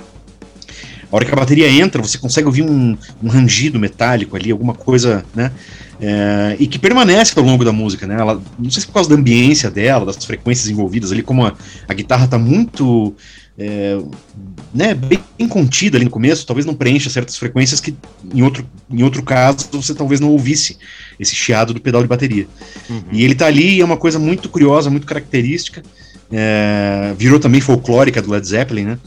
A 1.11 1.17
hora 1.17 1.25
que 1.25 1.33
a 1.33 1.37
bateria 1.37 1.71
entra, 1.71 2.03
você 2.03 2.19
consegue 2.19 2.47
ouvir 2.47 2.63
um, 2.63 2.97
um 3.23 3.29
rangido 3.29 3.79
metálico 3.79 4.37
ali, 4.37 4.51
alguma 4.51 4.75
coisa, 4.75 5.25
né? 5.35 5.51
É, 6.01 6.57
e 6.61 6.67
que 6.67 6.79
permanece 6.79 7.37
ao 7.37 7.45
longo 7.45 7.65
da 7.65 7.73
música, 7.73 8.07
né? 8.07 8.17
Ela, 8.21 8.41
não 8.59 8.71
sei 8.71 8.83
se 8.83 8.87
por 8.87 8.95
causa 8.95 9.09
da 9.09 9.17
ambiência 9.17 9.71
dela, 9.71 10.07
das 10.07 10.25
frequências 10.25 10.69
envolvidas 10.69 11.11
ali, 11.11 11.23
como 11.23 11.45
a, 11.45 11.53
a 11.89 11.95
guitarra 11.95 12.25
está 12.25 12.39
muito 12.39 13.15
é, 13.59 13.99
né, 14.73 14.95
bem 14.95 15.49
contida 15.49 15.99
ali 15.99 16.05
no 16.05 16.11
começo, 16.11 16.47
talvez 16.47 16.65
não 16.65 16.75
preencha 16.75 17.11
certas 17.11 17.37
frequências 17.37 17.81
que 17.81 17.93
em 18.33 18.41
outro, 18.43 18.65
em 18.89 19.03
outro 19.03 19.21
caso 19.25 19.69
você 19.73 19.93
talvez 19.93 20.21
não 20.21 20.31
ouvisse 20.31 20.79
esse 21.19 21.35
chiado 21.35 21.75
do 21.75 21.81
pedal 21.81 22.01
de 22.01 22.07
bateria. 22.07 22.47
Uhum. 22.89 23.03
E 23.11 23.25
ele 23.25 23.35
tá 23.35 23.47
ali 23.47 23.77
e 23.77 23.81
é 23.81 23.85
uma 23.85 23.97
coisa 23.97 24.19
muito 24.19 24.49
curiosa, 24.49 24.89
muito 24.89 25.07
característica. 25.07 25.83
É, 26.31 27.15
virou 27.19 27.41
também 27.41 27.61
folclórica 27.61 28.23
do 28.23 28.31
Led 28.31 28.47
Zeppelin, 28.47 28.85
né? 28.85 28.99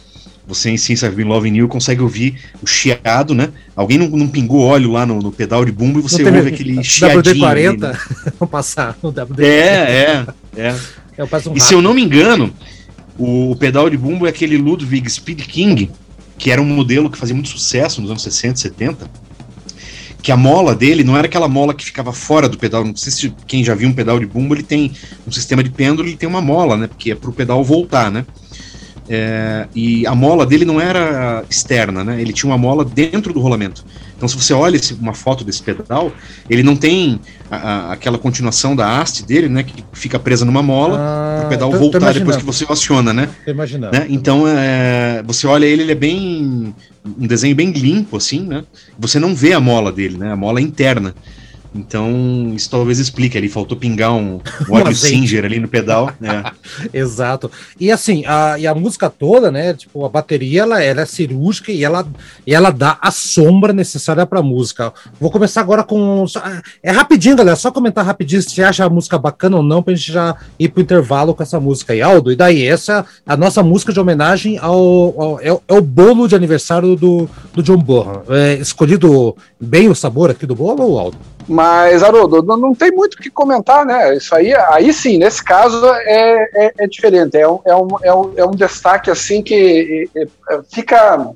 Você 0.51 0.69
em 0.69 0.77
Since 0.77 1.05
I've 1.05 1.15
Been 1.15 1.27
Loving 1.27 1.55
You 1.55 1.67
consegue 1.69 2.01
ouvir 2.01 2.35
o 2.61 2.67
chiado, 2.67 3.33
né? 3.33 3.49
Alguém 3.73 3.97
não, 3.97 4.09
não 4.09 4.27
pingou 4.27 4.65
óleo 4.65 4.91
lá 4.91 5.05
no, 5.05 5.19
no, 5.19 5.31
pedal 5.31 5.63
de 5.63 5.71
bumbo 5.71 5.99
e 5.99 6.01
você 6.01 6.23
ouve 6.25 6.49
aquele 6.49 6.83
chiadinho. 6.83 7.23
WD-40, 7.23 7.79
né? 7.79 7.97
vamos 8.37 8.51
passar 8.51 8.97
no 9.01 9.13
WD-40. 9.13 9.39
É, 9.39 10.25
é, 10.57 10.67
é. 10.67 10.75
Um 11.23 11.55
e 11.55 11.59
se 11.59 11.73
eu 11.73 11.81
não 11.81 11.93
me 11.93 12.03
engano, 12.03 12.53
o, 13.17 13.51
o, 13.51 13.55
pedal 13.55 13.89
de 13.89 13.95
bumbo 13.95 14.25
é 14.25 14.29
aquele 14.29 14.57
Ludwig 14.57 15.09
Speed 15.09 15.41
King, 15.43 15.89
que 16.37 16.51
era 16.51 16.61
um 16.61 16.65
modelo 16.65 17.09
que 17.09 17.17
fazia 17.17 17.33
muito 17.33 17.49
sucesso 17.49 18.01
nos 18.01 18.09
anos 18.09 18.23
60, 18.23 18.59
70. 18.59 19.09
Que 20.21 20.33
a 20.33 20.37
mola 20.37 20.75
dele 20.75 21.03
não 21.03 21.17
era 21.17 21.27
aquela 21.27 21.47
mola 21.47 21.73
que 21.73 21.85
ficava 21.85 22.11
fora 22.11 22.49
do 22.49 22.57
pedal. 22.57 22.83
Não 22.83 22.95
sei 22.95 23.11
se 23.11 23.33
quem 23.47 23.63
já 23.63 23.73
viu 23.73 23.87
um 23.87 23.93
pedal 23.93 24.19
de 24.19 24.25
bumbo, 24.25 24.53
ele 24.53 24.63
tem 24.63 24.91
um 25.25 25.31
sistema 25.31 25.63
de 25.63 25.69
pêndulo, 25.69 26.09
ele 26.09 26.17
tem 26.17 26.27
uma 26.27 26.41
mola, 26.41 26.75
né? 26.75 26.87
Porque 26.87 27.11
é 27.11 27.15
para 27.15 27.29
o 27.29 27.33
pedal 27.33 27.63
voltar, 27.63 28.11
né? 28.11 28.25
É, 29.13 29.67
e 29.75 30.07
a 30.07 30.15
mola 30.15 30.45
dele 30.45 30.63
não 30.63 30.79
era 30.79 31.43
externa, 31.49 32.01
né? 32.01 32.21
Ele 32.21 32.31
tinha 32.31 32.49
uma 32.49 32.57
mola 32.57 32.85
dentro 32.85 33.33
do 33.33 33.41
rolamento. 33.41 33.83
Então, 34.15 34.25
se 34.25 34.37
você 34.37 34.53
olha 34.53 34.77
esse, 34.77 34.93
uma 34.93 35.13
foto 35.13 35.43
desse 35.43 35.61
pedal, 35.61 36.13
ele 36.49 36.63
não 36.63 36.77
tem 36.77 37.19
a, 37.49 37.57
a, 37.57 37.91
aquela 37.91 38.17
continuação 38.17 38.73
da 38.73 39.01
haste 39.01 39.25
dele, 39.25 39.49
né? 39.49 39.63
Que 39.63 39.83
fica 39.91 40.17
presa 40.17 40.45
numa 40.45 40.63
mola, 40.63 40.97
ah, 40.97 41.45
o 41.45 41.49
pedal 41.49 41.71
tô, 41.71 41.77
voltar 41.77 41.99
tô 41.99 42.19
depois 42.19 42.37
que 42.37 42.45
você 42.45 42.65
aciona, 42.69 43.11
né? 43.11 43.27
Imaginando. 43.45 43.91
Né? 43.97 44.05
Então, 44.07 44.47
é, 44.47 45.21
você 45.27 45.45
olha 45.45 45.65
ele, 45.65 45.81
ele 45.81 45.91
é 45.91 45.95
bem. 45.95 46.73
um 47.05 47.27
desenho 47.27 47.53
bem 47.53 47.71
limpo, 47.71 48.15
assim, 48.15 48.39
né? 48.47 48.63
Você 48.97 49.19
não 49.19 49.35
vê 49.35 49.51
a 49.51 49.59
mola 49.59 49.91
dele, 49.91 50.17
né? 50.17 50.31
A 50.31 50.37
mola 50.37 50.61
é 50.61 50.63
interna. 50.63 51.13
Então, 51.73 52.51
isso 52.53 52.69
talvez 52.69 52.99
explique 52.99 53.37
ali, 53.37 53.47
faltou 53.47 53.77
pingar 53.77 54.13
um, 54.13 54.41
um 54.69 54.73
óleo 54.73 54.93
Singer 54.93 55.45
ali 55.45 55.59
no 55.59 55.67
pedal. 55.67 56.11
Né? 56.21 56.43
Exato. 56.93 57.49
E 57.79 57.91
assim, 57.91 58.23
a, 58.27 58.59
e 58.59 58.67
a 58.67 58.75
música 58.75 59.09
toda, 59.09 59.49
né? 59.49 59.73
Tipo, 59.73 60.05
a 60.05 60.09
bateria 60.09 60.61
ela, 60.61 60.83
ela 60.83 61.01
é 61.01 61.05
cirúrgica 61.05 61.71
e 61.71 61.83
ela, 61.83 62.05
e 62.45 62.53
ela 62.53 62.69
dá 62.69 62.97
a 63.01 63.09
sombra 63.09 63.73
necessária 63.73 64.25
para 64.25 64.39
a 64.39 64.43
música. 64.43 64.93
Vou 65.19 65.31
começar 65.31 65.61
agora 65.61 65.83
com. 65.83 66.25
É 66.83 66.91
rapidinho, 66.91 67.35
galera, 67.35 67.55
só 67.55 67.71
comentar 67.71 68.05
rapidinho 68.05 68.41
se 68.41 68.51
você 68.51 68.63
acha 68.63 68.85
a 68.85 68.89
música 68.89 69.17
bacana 69.17 69.57
ou 69.57 69.63
não, 69.63 69.81
pra 69.81 69.95
gente 69.95 70.11
já 70.11 70.35
ir 70.59 70.69
pro 70.69 70.81
intervalo 70.81 71.33
com 71.33 71.41
essa 71.41 71.59
música 71.59 71.93
aí, 71.93 72.01
Aldo. 72.01 72.31
E 72.31 72.35
daí, 72.35 72.67
essa 72.67 73.05
é 73.25 73.33
a 73.33 73.37
nossa 73.37 73.63
música 73.63 73.91
de 73.91 73.99
homenagem 73.99 74.57
ao. 74.59 75.21
ao 75.21 75.41
é, 75.41 75.47
é, 75.49 75.73
o 75.73 75.81
bolo 75.81 76.27
de 76.27 76.35
aniversário 76.35 76.95
do, 76.95 77.27
do 77.53 77.63
John 77.63 77.77
Bonham. 77.77 78.23
É, 78.29 78.55
escolhido 78.55 79.35
bem 79.59 79.89
o 79.89 79.95
sabor 79.95 80.29
aqui 80.29 80.45
do 80.45 80.55
bolo, 80.55 80.99
Aldo? 80.99 81.17
Mas, 81.51 82.01
Haroldo, 82.01 82.41
não 82.41 82.73
tem 82.73 82.91
muito 82.91 83.15
o 83.15 83.17
que 83.17 83.29
comentar, 83.29 83.85
né? 83.85 84.15
Isso 84.15 84.33
aí, 84.33 84.55
aí 84.55 84.93
sim, 84.93 85.17
nesse 85.17 85.43
caso 85.43 85.85
é, 85.85 86.49
é, 86.53 86.73
é 86.79 86.87
diferente. 86.87 87.35
É 87.35 87.45
um, 87.45 87.59
é, 87.65 87.75
um, 87.75 87.87
é, 88.03 88.15
um, 88.15 88.33
é 88.37 88.45
um 88.45 88.51
destaque 88.51 89.11
assim 89.11 89.41
que 89.43 90.09
é, 90.15 90.27
fica, 90.71 91.29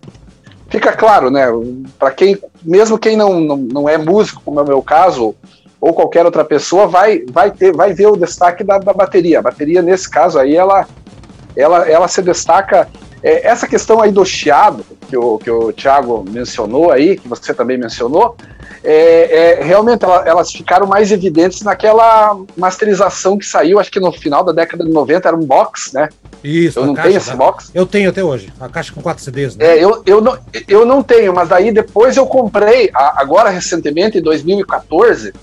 fica 0.70 0.94
claro, 0.94 1.30
né? 1.30 1.48
Para 2.00 2.12
quem, 2.12 2.42
mesmo 2.64 2.98
quem 2.98 3.18
não, 3.18 3.42
não, 3.42 3.58
não 3.58 3.90
é 3.90 3.98
músico, 3.98 4.42
como 4.46 4.58
é 4.62 4.64
o 4.64 4.68
meu 4.68 4.82
caso, 4.82 5.36
ou 5.82 5.94
qualquer 5.94 6.26
outra 6.26 6.46
pessoa, 6.46 6.88
vai, 6.88 7.26
vai, 7.30 7.52
ter, 7.52 7.74
vai 7.74 7.94
ver 7.94 8.08
o 8.08 8.16
destaque 8.16 8.64
da, 8.64 8.78
da 8.78 8.94
bateria. 8.94 9.40
A 9.40 9.42
bateria, 9.42 9.82
nesse 9.82 10.10
caso 10.10 10.40
aí, 10.40 10.56
ela, 10.56 10.88
ela, 11.58 11.90
ela 11.90 12.08
se 12.08 12.22
destaca. 12.22 12.88
É, 13.26 13.48
essa 13.48 13.68
questão 13.68 14.00
aí 14.00 14.12
do 14.12 14.24
chiado, 14.24 14.86
que 15.10 15.18
o, 15.18 15.40
que 15.40 15.50
o 15.50 15.74
Thiago 15.74 16.24
mencionou 16.30 16.92
aí, 16.92 17.18
que 17.18 17.28
você 17.28 17.56
também 17.56 17.76
mencionou, 17.76 18.38
é, 18.84 19.58
é, 19.58 19.64
realmente 19.64 20.06
ela, 20.06 20.24
elas 20.28 20.52
ficaram 20.52 20.86
mais 20.86 21.12
evidentes 21.12 21.64
naquela 21.64 22.38
masterização 22.56 23.36
que 23.36 23.44
saiu, 23.44 23.80
acho 23.80 23.92
que 23.92 24.00
no 24.00 24.12
final 24.12 24.44
da 24.44 24.52
década 24.52 24.86
de 24.86 24.92
90 24.92 25.28
era 25.28 25.36
um 25.36 25.44
box, 25.44 25.92
né? 25.92 26.08
Isso, 26.44 26.78
eu 26.78 26.86
não 26.86 26.94
caixa, 26.94 27.10
tenho 27.10 27.18
esse 27.18 27.36
box. 27.36 27.72
Eu 27.74 27.88
tenho 27.88 28.12
até 28.12 28.24
hoje, 28.24 28.54
a 28.60 28.70
caixa 28.70 28.94
com 28.94 29.02
quatro 29.02 29.24
CDs, 29.24 29.56
né? 29.56 29.66
É, 29.66 29.84
eu, 29.84 30.04
eu, 30.06 30.22
não, 30.22 30.38
eu 30.68 30.86
não 30.86 31.02
tenho, 31.02 31.34
mas 31.34 31.50
daí 31.50 31.72
depois 31.72 32.16
eu 32.18 32.28
comprei, 32.28 32.92
agora 32.94 33.50
recentemente, 33.50 34.20
em 34.20 34.22
2014, 34.22 35.34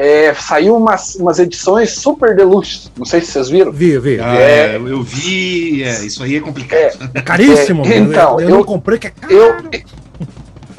é, 0.00 0.32
saiu 0.32 0.78
umas, 0.78 1.14
umas 1.16 1.38
edições 1.38 1.90
super 1.90 2.34
deluxe. 2.34 2.88
Não 2.96 3.04
sei 3.04 3.20
se 3.20 3.32
vocês 3.32 3.50
viram. 3.50 3.70
Vi, 3.70 3.98
vi. 3.98 4.18
Ah, 4.18 4.34
é, 4.34 4.76
eu 4.76 5.02
vi. 5.02 5.82
É, 5.82 5.90
isso 6.06 6.22
aí 6.22 6.36
é 6.36 6.40
complicado. 6.40 6.80
É, 7.14 7.18
é 7.18 7.20
caríssimo. 7.20 7.82
então, 7.84 8.40
eu, 8.40 8.48
eu, 8.48 8.48
eu, 8.48 8.56
não 8.56 8.64
comprei 8.64 8.98
que 8.98 9.08
é 9.08 9.10
caro. 9.10 9.34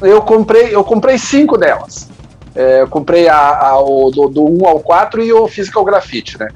Eu, 0.01 0.09
eu 0.09 0.21
comprei, 0.23 0.75
eu 0.75 0.83
comprei 0.83 1.19
cinco 1.19 1.55
delas. 1.55 2.09
É, 2.55 2.81
eu 2.81 2.87
comprei 2.87 3.29
a, 3.29 3.37
a, 3.37 3.79
o, 3.79 4.09
do, 4.09 4.27
do 4.27 4.43
1 4.43 4.67
ao 4.67 4.79
4 4.79 5.21
e 5.21 5.31
o 5.31 5.47
Physical 5.47 5.85
Graffiti, 5.85 6.39
né? 6.39 6.47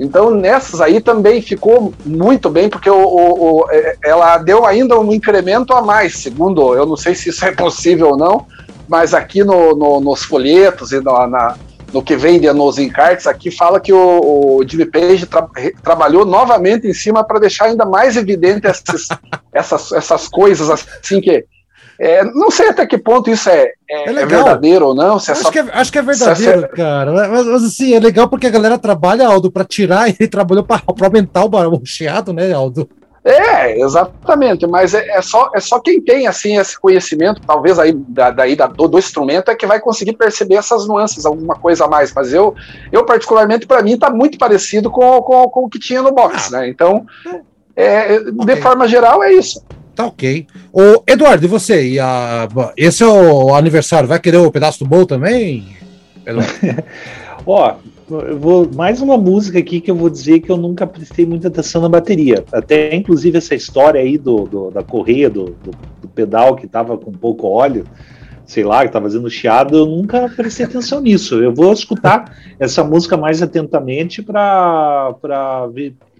Então 0.00 0.30
nessas 0.30 0.80
aí 0.80 1.02
também 1.02 1.42
ficou 1.42 1.92
muito 2.06 2.48
bem, 2.48 2.70
porque 2.70 2.88
o, 2.88 2.96
o, 2.96 3.60
o, 3.60 3.70
é, 3.70 3.96
ela 4.02 4.38
deu 4.38 4.64
ainda 4.64 4.98
um 4.98 5.12
incremento 5.12 5.74
a 5.74 5.82
mais, 5.82 6.16
segundo, 6.16 6.74
eu 6.74 6.86
não 6.86 6.96
sei 6.96 7.14
se 7.14 7.28
isso 7.28 7.44
é 7.44 7.52
possível 7.52 8.08
ou 8.08 8.16
não, 8.16 8.46
mas 8.88 9.12
aqui 9.12 9.44
no, 9.44 9.76
no, 9.76 10.00
nos 10.00 10.24
folhetos 10.24 10.90
e 10.90 11.00
no, 11.00 11.26
na, 11.28 11.54
no 11.94 12.02
que 12.02 12.16
vende 12.16 12.52
nos 12.52 12.76
encartes, 12.76 13.26
aqui 13.26 13.52
fala 13.52 13.78
que 13.78 13.92
o, 13.92 14.58
o 14.58 14.68
Jimmy 14.68 14.84
Page 14.84 15.26
tra, 15.26 15.48
trabalhou 15.82 16.26
novamente 16.26 16.88
em 16.88 16.92
cima 16.92 17.22
para 17.22 17.38
deixar 17.38 17.66
ainda 17.66 17.86
mais 17.86 18.16
evidente 18.16 18.66
essas, 18.66 19.08
essas, 19.54 19.92
essas 19.92 20.28
coisas 20.28 20.68
assim 20.68 21.20
que 21.20 21.46
é, 21.98 22.24
não 22.24 22.50
sei 22.50 22.70
até 22.70 22.84
que 22.84 22.98
ponto 22.98 23.30
isso 23.30 23.48
é, 23.48 23.72
é, 23.88 24.10
é, 24.10 24.10
é 24.10 24.26
verdadeiro 24.26 24.88
ou 24.88 24.94
não. 24.96 25.20
Se 25.20 25.30
é 25.30 25.32
acho, 25.32 25.42
só, 25.42 25.50
que 25.52 25.60
é, 25.60 25.66
acho 25.72 25.92
que 25.92 25.98
é 25.98 26.02
verdadeiro, 26.02 26.68
cara. 26.70 27.12
Mas, 27.12 27.46
mas, 27.46 27.64
assim, 27.64 27.94
é 27.94 28.00
legal 28.00 28.28
porque 28.28 28.48
a 28.48 28.50
galera 28.50 28.76
trabalha, 28.76 29.28
Aldo, 29.28 29.48
para 29.48 29.64
tirar 29.64 30.08
e 30.20 30.26
trabalhou 30.26 30.64
para 30.64 30.82
aumentar 31.00 31.44
o, 31.44 31.80
o 31.80 31.86
chiado, 31.86 32.32
né, 32.32 32.52
Aldo? 32.52 32.88
É, 33.24 33.80
exatamente, 33.80 34.66
mas 34.66 34.92
é, 34.92 35.16
é, 35.16 35.22
só, 35.22 35.50
é 35.54 35.60
só 35.60 35.80
quem 35.80 35.98
tem 35.98 36.26
assim 36.26 36.58
esse 36.58 36.78
conhecimento, 36.78 37.40
talvez 37.46 37.78
aí 37.78 37.90
da, 37.90 38.30
daí 38.30 38.54
da, 38.54 38.66
do, 38.66 38.86
do, 38.86 38.98
instrumento, 38.98 39.50
é 39.50 39.54
que 39.54 39.66
vai 39.66 39.80
conseguir 39.80 40.12
perceber 40.12 40.56
essas 40.56 40.86
nuances, 40.86 41.24
alguma 41.24 41.54
coisa 41.54 41.86
a 41.86 41.88
mais. 41.88 42.12
Mas 42.12 42.34
eu, 42.34 42.54
eu 42.92 43.02
particularmente, 43.06 43.66
para 43.66 43.82
mim, 43.82 43.94
está 43.94 44.10
muito 44.10 44.36
parecido 44.36 44.90
com, 44.90 45.22
com, 45.22 45.48
com, 45.48 45.64
o 45.64 45.70
que 45.70 45.78
tinha 45.78 46.02
no 46.02 46.12
box, 46.12 46.52
ah. 46.52 46.58
né? 46.58 46.68
Então, 46.68 47.06
é, 47.74 48.16
okay. 48.16 48.54
de 48.54 48.56
forma 48.60 48.86
geral, 48.86 49.22
é 49.22 49.32
isso. 49.32 49.64
Tá 49.96 50.04
ok. 50.04 50.46
O 50.70 51.02
Eduardo, 51.06 51.46
e 51.46 51.48
você? 51.48 51.92
E 51.92 51.98
a, 51.98 52.46
esse 52.76 53.02
é 53.02 53.06
o 53.06 53.54
aniversário, 53.54 54.06
vai 54.06 54.18
querer 54.18 54.36
o 54.36 54.52
pedaço 54.52 54.80
do 54.80 54.86
bolo 54.86 55.06
também? 55.06 55.66
Ó, 57.46 57.74
eu 58.20 58.38
vou 58.38 58.70
mais 58.74 59.00
uma 59.00 59.16
música 59.16 59.58
aqui 59.58 59.80
que 59.80 59.90
eu 59.90 59.94
vou 59.94 60.10
dizer 60.10 60.40
que 60.40 60.50
eu 60.50 60.56
nunca 60.56 60.86
prestei 60.86 61.24
muita 61.26 61.48
atenção 61.48 61.82
na 61.82 61.88
bateria. 61.88 62.44
Até 62.52 62.94
inclusive 62.94 63.38
essa 63.38 63.54
história 63.54 64.00
aí 64.00 64.18
do, 64.18 64.44
do 64.44 64.70
da 64.70 64.82
correia 64.82 65.30
do, 65.30 65.46
do, 65.46 65.70
do, 66.02 66.08
pedal 66.08 66.56
que 66.56 66.66
tava 66.66 66.96
com 66.96 67.12
pouco 67.12 67.46
óleo, 67.46 67.84
sei 68.46 68.64
lá, 68.64 68.86
que 68.86 68.92
tava 68.92 69.06
fazendo 69.06 69.28
chiado, 69.28 69.76
eu 69.76 69.86
nunca 69.86 70.28
prestei 70.28 70.66
atenção 70.66 71.00
nisso. 71.00 71.42
Eu 71.42 71.52
vou 71.52 71.72
escutar 71.72 72.36
essa 72.58 72.84
música 72.84 73.16
mais 73.16 73.42
atentamente 73.42 74.22
para 74.22 75.14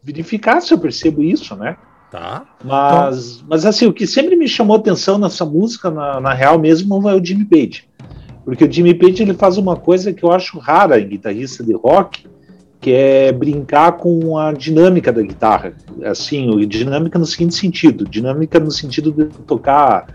verificar 0.03 0.61
se 0.61 0.73
eu 0.73 0.79
percebo 0.79 1.23
isso, 1.23 1.55
né? 1.57 1.77
Tá. 2.11 2.45
Mas, 2.63 3.37
então... 3.37 3.47
mas 3.49 3.67
assim, 3.67 3.87
o 3.87 3.93
que 3.93 4.07
sempre 4.07 4.37
me 4.37 4.47
chamou 4.47 4.77
atenção 4.77 5.19
nessa 5.19 5.45
música, 5.45 5.91
na, 5.91 6.21
na 6.21 6.33
real 6.33 6.59
mesmo, 6.59 7.09
é 7.09 7.15
o 7.15 7.25
Jimmy 7.25 7.45
Page. 7.45 7.89
Porque 8.45 8.65
o 8.65 8.71
Jimmy 8.71 8.95
Page 8.95 9.23
ele 9.23 9.35
faz 9.35 9.57
uma 9.57 9.77
coisa 9.77 10.13
que 10.13 10.23
eu 10.23 10.31
acho 10.31 10.59
rara 10.59 11.01
em 11.01 11.09
guitarrista 11.09 11.65
de 11.65 11.73
rock, 11.73 12.27
que 12.81 12.93
é 12.93 13.33
brincar 13.33 13.93
com 13.93 14.37
a 14.37 14.53
dinâmica 14.53 15.11
da 15.11 15.23
guitarra. 15.23 15.73
Assim, 16.05 16.55
dinâmica 16.67 17.19
no 17.19 17.25
seguinte 17.25 17.55
sentido, 17.55 18.07
dinâmica 18.07 18.61
no 18.61 18.71
sentido 18.71 19.11
de 19.11 19.25
tocar 19.47 20.07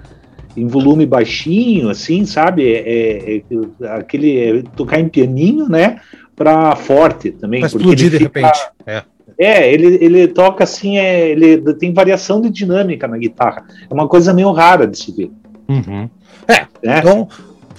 em 0.56 0.68
volume 0.68 1.06
baixinho, 1.06 1.90
assim, 1.90 2.26
sabe? 2.26 2.72
É, 2.72 3.38
é, 3.38 3.44
é 3.82 3.88
aquele 3.98 4.38
é, 4.38 4.64
tocar 4.76 5.00
em 5.00 5.10
pianinho, 5.10 5.68
né? 5.68 6.00
Para 6.36 6.76
forte 6.76 7.32
também. 7.32 7.62
Pra 7.62 7.68
explodir 7.68 8.10
de 8.10 8.18
fica, 8.20 8.40
repente. 8.40 8.60
É. 8.86 9.04
É, 9.38 9.74
ele, 9.74 9.98
ele 10.02 10.28
toca 10.28 10.64
assim, 10.64 10.98
é, 10.98 11.30
ele 11.30 11.74
tem 11.76 11.94
variação 11.94 12.42
de 12.42 12.50
dinâmica 12.50 13.08
na 13.08 13.18
guitarra. 13.18 13.66
É 13.90 13.94
uma 13.94 14.08
coisa 14.08 14.34
meio 14.34 14.52
rara 14.52 14.86
de 14.86 14.98
se 14.98 15.12
ver. 15.12 15.32
Uhum. 15.68 16.10
É, 16.48 16.68
é, 16.84 17.00
então 17.00 17.28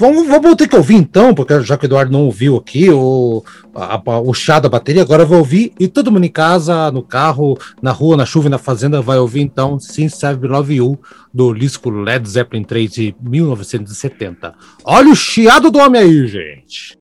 Vamos, 0.00 0.26
vamos 0.26 0.56
ter 0.56 0.66
que 0.66 0.74
ouvir 0.74 0.94
então, 0.94 1.34
porque 1.34 1.60
já 1.60 1.76
que 1.76 1.84
o 1.84 1.86
Eduardo 1.86 2.10
não 2.10 2.24
ouviu 2.24 2.56
aqui 2.56 2.88
o, 2.88 3.44
a, 3.74 4.00
o 4.20 4.32
chá 4.32 4.58
da 4.58 4.66
bateria, 4.66 5.02
agora 5.02 5.26
vou 5.26 5.36
ouvir. 5.36 5.74
E 5.78 5.86
todo 5.86 6.10
mundo 6.10 6.24
em 6.24 6.30
casa, 6.30 6.90
no 6.90 7.02
carro, 7.02 7.58
na 7.82 7.92
rua, 7.92 8.16
na 8.16 8.24
chuva 8.24 8.46
e 8.46 8.50
na 8.50 8.56
fazenda 8.56 9.02
vai 9.02 9.18
ouvir 9.18 9.42
então 9.42 9.78
Since 9.78 10.24
I've 10.24 10.46
Love 10.46 10.74
You, 10.74 10.98
do 11.34 11.52
disco 11.52 11.90
Led 11.90 12.26
Zeppelin 12.26 12.64
3 12.64 12.90
de 12.90 13.14
1970. 13.20 14.54
Olha 14.84 15.10
o 15.10 15.14
chiado 15.14 15.70
do 15.70 15.78
homem 15.78 16.00
aí, 16.00 16.26
gente! 16.26 16.99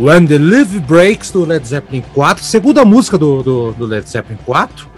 When 0.00 0.26
the 0.26 0.38
Live 0.38 0.80
Breaks 0.80 1.30
do 1.30 1.44
Led 1.44 1.62
Zeppelin 1.68 2.02
4, 2.14 2.42
segunda 2.42 2.86
música 2.86 3.18
do, 3.18 3.42
do, 3.42 3.72
do 3.72 3.84
Led 3.84 4.08
Zeppelin 4.08 4.38
4. 4.46 4.88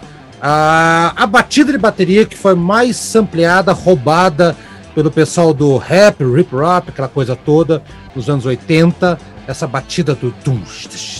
Ah, 0.41 1.11
a 1.17 1.27
batida 1.27 1.73
de 1.73 1.77
bateria 1.77 2.25
que 2.25 2.37
foi 2.37 2.55
mais 2.55 2.95
sampleada, 2.95 3.73
roubada 3.73 4.55
pelo 4.95 5.11
pessoal 5.11 5.53
do 5.53 5.75
rap, 5.75 6.23
rip 6.23 6.55
rap, 6.55 6.87
aquela 6.87 7.09
coisa 7.09 7.35
toda, 7.35 7.83
nos 8.15 8.29
anos 8.29 8.45
80. 8.45 9.19
Essa 9.45 9.67
batida 9.67 10.15
do 10.15 10.33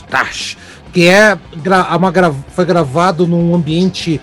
tash, 0.09 0.55
que 0.93 1.05
é 1.09 1.37
gra- 1.57 1.93
uma 1.97 2.09
foi 2.55 2.63
gravado 2.63 3.27
num 3.27 3.53
ambiente 3.53 4.21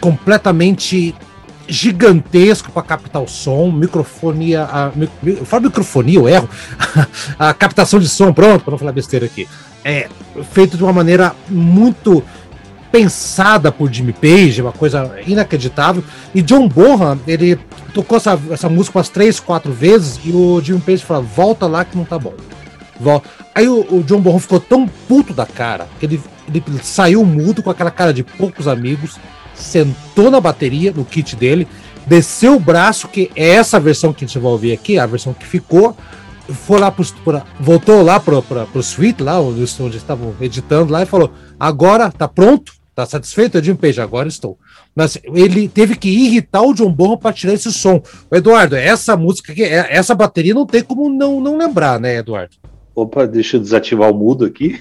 completamente 0.00 1.14
gigantesco 1.68 2.70
para 2.72 2.82
captar 2.82 3.22
o 3.22 3.28
som, 3.28 3.70
microfonia, 3.70 4.64
a, 4.64 4.90
mi, 4.94 5.08
mi- 5.22 5.36
eu 5.38 5.44
falo 5.44 5.64
microfonia, 5.64 6.18
eu 6.18 6.28
erro, 6.28 6.48
a 7.38 7.52
captação 7.54 7.98
de 8.00 8.08
som, 8.08 8.32
pronto, 8.32 8.64
para 8.64 8.70
não 8.72 8.78
falar 8.78 8.92
besteira 8.92 9.26
aqui, 9.26 9.48
é 9.84 10.08
feito 10.52 10.76
de 10.76 10.82
uma 10.82 10.92
maneira 10.92 11.34
muito 11.48 12.22
pensada 12.90 13.72
por 13.72 13.90
Jimmy 13.90 14.12
Page, 14.12 14.60
uma 14.60 14.72
coisa 14.72 15.10
inacreditável, 15.26 16.04
e 16.34 16.42
John 16.42 16.68
Bonham, 16.68 17.18
ele 17.26 17.58
tocou 17.94 18.16
essa, 18.18 18.38
essa 18.50 18.68
música 18.68 18.98
umas 18.98 19.08
três, 19.08 19.40
quatro 19.40 19.72
vezes, 19.72 20.20
e 20.24 20.30
o 20.30 20.60
Jimmy 20.62 20.80
Page 20.80 21.04
falou, 21.04 21.22
volta 21.22 21.66
lá 21.66 21.84
que 21.84 21.96
não 21.96 22.04
tá 22.04 22.18
bom. 22.18 22.34
Vol- 23.00 23.22
Aí 23.54 23.66
o, 23.68 23.80
o 23.98 24.02
John 24.02 24.20
Bonham 24.20 24.38
ficou 24.38 24.60
tão 24.60 24.86
puto 24.86 25.32
da 25.34 25.46
cara, 25.46 25.86
que 25.98 26.06
ele, 26.06 26.20
ele 26.48 26.62
saiu 26.82 27.24
mudo 27.24 27.62
com 27.62 27.70
aquela 27.70 27.90
cara 27.90 28.12
de 28.12 28.22
poucos 28.22 28.68
amigos, 28.68 29.16
sentou 29.54 30.30
na 30.30 30.40
bateria, 30.40 30.92
no 30.92 31.04
kit 31.04 31.36
dele, 31.36 31.66
desceu 32.06 32.56
o 32.56 32.60
braço, 32.60 33.08
que 33.08 33.30
é 33.36 33.50
essa 33.50 33.78
versão 33.78 34.12
que 34.12 34.24
a 34.24 34.28
gente 34.28 34.38
vai 34.38 34.50
ouvir 34.52 34.72
aqui, 34.72 34.98
a 34.98 35.06
versão 35.06 35.32
que 35.32 35.46
ficou, 35.46 35.96
foi 36.48 36.80
lá 36.80 36.90
pro, 36.90 37.04
pra- 37.24 37.44
voltou 37.60 38.02
lá 38.02 38.18
pra, 38.18 38.42
pro 38.42 38.82
suite, 38.82 39.22
lá 39.22 39.40
onde, 39.40 39.64
onde 39.80 39.96
estavam 39.96 40.34
editando 40.40 40.92
lá, 40.92 41.02
e 41.02 41.06
falou: 41.06 41.32
agora 41.58 42.10
tá 42.10 42.26
pronto? 42.26 42.72
Tá 42.94 43.06
satisfeito, 43.06 43.62
Jim 43.64 43.74
Page? 43.74 44.02
Agora 44.02 44.28
estou. 44.28 44.58
Mas 44.94 45.16
ele 45.24 45.66
teve 45.66 45.96
que 45.96 46.10
irritar 46.10 46.60
o 46.60 46.74
John 46.74 46.92
Bonham 46.92 47.16
para 47.16 47.32
tirar 47.32 47.54
esse 47.54 47.72
som. 47.72 48.02
O 48.30 48.36
Eduardo, 48.36 48.76
essa 48.76 49.16
música 49.16 49.50
aqui, 49.52 49.62
é- 49.62 49.86
essa 49.96 50.14
bateria 50.14 50.52
não 50.52 50.66
tem 50.66 50.82
como 50.82 51.08
não, 51.08 51.40
não 51.40 51.56
lembrar, 51.56 51.98
né, 51.98 52.16
Eduardo? 52.18 52.54
Opa, 52.94 53.26
deixa 53.26 53.56
eu 53.56 53.60
desativar 53.60 54.10
o 54.10 54.14
mudo 54.14 54.44
aqui. 54.44 54.78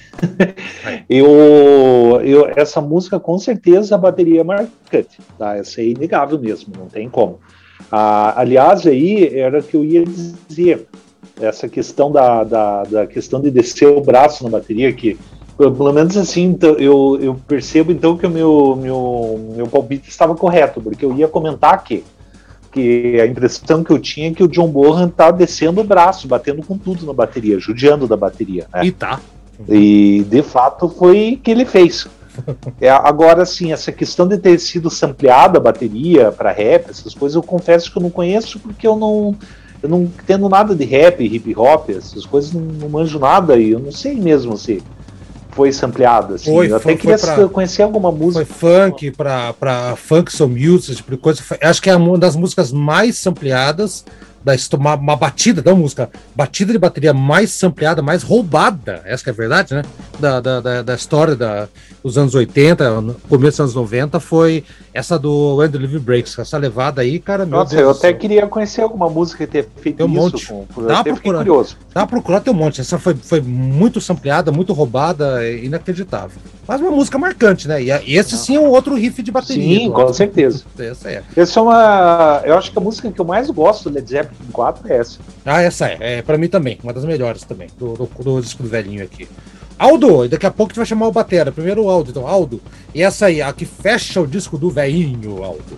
eu, 1.10 2.20
eu, 2.24 2.52
essa 2.56 2.82
música, 2.82 3.20
com 3.20 3.38
certeza, 3.38 3.96
a 3.96 3.98
bateria 3.98 4.42
é 4.42 4.44
marcante. 4.44 5.20
Tá? 5.38 5.56
Essa 5.56 5.82
é 5.82 5.86
inegável 5.86 6.38
mesmo, 6.38 6.74
não 6.78 6.88
tem 6.88 7.10
como. 7.10 7.40
Ah, 7.90 8.34
aliás, 8.38 8.86
aí 8.86 9.38
era 9.38 9.60
o 9.60 9.64
que 9.64 9.76
eu 9.76 9.86
ia 9.86 10.04
dizer. 10.04 10.88
Essa 11.40 11.70
questão 11.70 12.12
da, 12.12 12.44
da, 12.44 12.84
da 12.84 13.08
questão 13.08 13.40
de 13.42 13.50
descer 13.50 13.88
o 13.88 14.02
braço 14.02 14.44
na 14.44 14.50
bateria, 14.50 14.92
que 14.92 15.18
pelo 15.56 15.94
menos 15.94 16.18
assim, 16.18 16.44
então, 16.44 16.72
eu, 16.72 17.20
eu 17.22 17.36
percebo 17.48 17.92
então 17.92 18.18
que 18.18 18.26
o 18.26 18.30
meu, 18.30 18.76
meu, 18.76 19.54
meu 19.56 19.68
palpite 19.68 20.10
estava 20.10 20.36
correto, 20.36 20.82
porque 20.82 21.06
eu 21.06 21.16
ia 21.16 21.28
comentar 21.28 21.84
que 21.84 22.04
que 22.72 23.20
a 23.20 23.26
impressão 23.26 23.84
que 23.84 23.92
eu 23.92 24.00
tinha 24.00 24.30
é 24.30 24.34
que 24.34 24.44
o 24.44 24.48
John 24.48 24.68
Bonham 24.68 25.10
tá 25.10 25.30
descendo 25.30 25.82
o 25.82 25.84
braço, 25.84 26.28
batendo 26.28 26.64
com 26.64 26.78
tudo 26.78 27.06
na 27.06 27.14
bateria, 27.14 27.60
judiando 27.60 28.08
da 28.08 28.16
bateria, 28.16 28.68
né? 28.74 28.86
E 28.86 28.92
tá. 28.92 29.20
E 29.70 30.26
de 30.30 30.42
fato 30.42 30.90
foi 30.90 31.34
o 31.34 31.38
que 31.38 31.52
ele 31.52 31.66
fez. 31.66 32.08
É, 32.80 32.90
agora, 32.90 33.46
sim, 33.46 33.74
essa 33.74 33.92
questão 33.92 34.26
de 34.26 34.38
ter 34.38 34.58
sido 34.58 34.90
sampleada 34.90 35.58
a 35.58 35.62
bateria 35.62 36.32
para 36.32 36.52
rap, 36.52 36.90
essas 36.90 37.14
coisas, 37.14 37.36
eu 37.36 37.44
confesso 37.44 37.92
que 37.92 37.98
eu 37.98 38.02
não 38.02 38.10
conheço 38.10 38.58
porque 38.58 38.88
eu 38.88 38.96
não, 38.96 39.36
eu 39.84 39.90
não 39.90 40.04
entendo 40.04 40.48
nada 40.48 40.74
de 40.74 40.86
rap, 40.86 41.24
hip 41.24 41.54
hop, 41.58 41.90
essas 41.90 42.26
coisas, 42.26 42.54
não, 42.54 42.62
não 42.62 42.90
manjo 42.90 43.20
nada 43.20 43.58
e 43.58 43.72
eu 43.72 43.80
não 43.80 43.92
sei 43.92 44.16
mesmo 44.16 44.58
se 44.58 44.82
foi 45.52 45.72
sampleada. 45.72 46.36
Assim. 46.36 46.52
Foi, 46.54 46.66
eu 46.72 46.80
foi- 46.80 46.94
até 46.94 47.02
queria 47.02 47.18
foi 47.18 47.34
pra- 47.36 47.48
conhecer 47.50 47.82
alguma 47.84 48.10
Foi 48.12 48.20
música. 48.20 48.46
funk 48.46 49.12
pra, 49.12 49.54
pra 49.54 49.96
funk 49.96 50.32
soul 50.32 50.50
music, 50.50 50.96
tipo 50.96 51.18
coisa. 51.18 51.42
Foi- 51.42 51.58
Acho 51.62 51.82
que 51.82 51.90
é 51.90 51.96
uma 51.96 52.18
das 52.18 52.36
músicas 52.36 52.72
mais 52.72 53.18
sampleadas, 53.18 54.06
da, 54.44 54.54
uma, 54.78 54.96
uma 54.96 55.16
batida, 55.16 55.62
não 55.66 55.78
música, 55.78 56.10
batida 56.36 56.72
de 56.74 56.80
bateria 56.80 57.14
mais 57.14 57.52
sampleada, 57.52 58.02
mais 58.02 58.24
roubada, 58.24 59.02
essa 59.06 59.24
que 59.24 59.30
é 59.30 59.34
a 59.34 59.36
verdade, 59.36 59.74
né? 59.74 59.84
Da, 60.20 60.40
da, 60.40 60.60
da, 60.60 60.82
da 60.82 60.96
história 60.96 61.36
da, 61.36 61.68
dos 62.04 62.18
anos 62.18 62.34
80, 62.36 63.02
no 63.02 63.14
começo 63.30 63.58
dos 63.58 63.60
anos 63.60 63.76
90, 63.76 64.20
foi 64.20 64.64
essa 64.94 65.18
do 65.18 65.56
When 65.58 65.70
the 65.70 65.78
Live 65.78 66.00
Breaks. 66.00 66.38
Essa 66.38 66.58
levada 66.58 67.02
aí, 67.02 67.20
cara, 67.20 67.46
Nossa, 67.46 67.76
Deus 67.76 67.82
eu 67.84 67.90
até 67.92 68.10
céu. 68.10 68.18
queria 68.18 68.48
conhecer 68.48 68.82
alguma 68.82 69.10
música 69.10 69.46
que 69.46 69.52
tenha 69.52 69.66
feito 69.78 69.98
Tem 69.98 70.06
um 70.06 70.10
isso. 70.10 70.54
monte. 70.54 70.68
Com, 70.74 70.84
Dá 70.86 70.98
eu 71.00 71.04
procurar. 71.04 71.38
curioso. 71.40 71.78
Dá 71.94 72.02
pra 72.02 72.08
procurar 72.08 72.40
tem 72.42 72.54
um 72.54 72.58
monte. 72.58 72.82
Essa 72.82 72.98
foi, 72.98 73.16
foi 73.16 73.42
muito 73.42 74.02
sampleada, 74.02 74.52
muito 74.52 74.74
roubada, 74.74 75.44
é 75.46 75.64
inacreditável. 75.64 76.42
Mas 76.68 76.82
uma 76.82 76.92
música 76.92 77.18
marcante, 77.18 77.68
né? 77.68 77.82
E, 77.82 77.90
esse 78.16 78.38
sim 78.38 78.56
é 78.56 78.60
um 78.60 78.68
outro 78.70 78.96
riff 78.96 79.22
de 79.22 79.32
bateria. 79.32 79.64
Sim, 79.64 79.86
Eduardo. 79.88 80.08
com 80.08 80.14
certeza. 80.14 80.64
Essa 80.78 81.10
é. 81.10 81.24
Essa 81.36 81.60
é 81.60 81.64
uma. 81.64 82.42
Eu 82.46 82.58
acho 82.58 82.72
que 82.72 82.78
a 82.78 82.82
música 82.82 83.12
que 83.12 83.20
eu 83.20 83.26
mais 83.26 83.50
gosto 83.50 83.90
do 83.90 83.96
Led 83.96 84.10
Zeppelin 84.10 84.31
4 84.52 84.92
é 84.92 84.98
essa. 84.98 85.20
Ah, 85.46 85.62
essa 85.62 85.88
é. 85.88 85.98
É 86.00 86.22
pra 86.22 86.38
mim 86.38 86.48
também. 86.48 86.80
Uma 86.84 86.94
das 86.94 87.06
melhores 87.06 87.44
também. 87.44 87.68
Do, 87.78 87.94
do, 87.94 88.06
do 88.06 88.42
disco 88.42 88.64
do 88.64 88.70
velhinho 88.70 89.04
aqui. 89.04 89.28
Aldo, 89.78 90.28
daqui 90.28 90.46
a 90.46 90.52
pouco 90.52 90.72
gente 90.72 90.78
vai 90.78 90.86
chamar 90.86 91.08
o 91.08 91.12
Batera. 91.12 91.52
Primeiro 91.52 91.84
o 91.84 91.90
Aldo. 91.90 92.12
Então, 92.12 92.28
Aldo. 92.28 92.62
E 92.94 93.02
essa 93.02 93.28
aí, 93.28 93.42
a 93.42 93.52
que 93.52 93.66
fecha 93.66 94.22
o 94.22 94.28
disco 94.28 94.58
do 94.58 94.70
velhinho, 94.70 95.44
Aldo. 95.44 95.78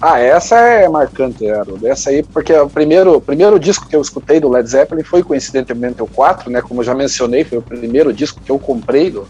Ah, 0.00 0.18
essa 0.18 0.58
é 0.58 0.88
marcante, 0.88 1.48
Harold. 1.48 1.86
Essa 1.86 2.10
aí, 2.10 2.24
porque 2.24 2.52
o 2.52 2.68
primeiro, 2.68 3.16
o 3.16 3.20
primeiro 3.20 3.56
disco 3.56 3.88
que 3.88 3.94
eu 3.94 4.00
escutei 4.00 4.40
do 4.40 4.48
Led 4.48 4.68
Zeppelin 4.68 5.04
foi 5.04 5.22
coincidentemente 5.22 6.02
o 6.02 6.08
4, 6.08 6.50
né? 6.50 6.60
Como 6.60 6.80
eu 6.80 6.84
já 6.84 6.92
mencionei, 6.92 7.44
foi 7.44 7.58
o 7.58 7.62
primeiro 7.62 8.12
disco 8.12 8.40
que 8.44 8.50
eu 8.50 8.58
comprei 8.58 9.12
do, 9.12 9.28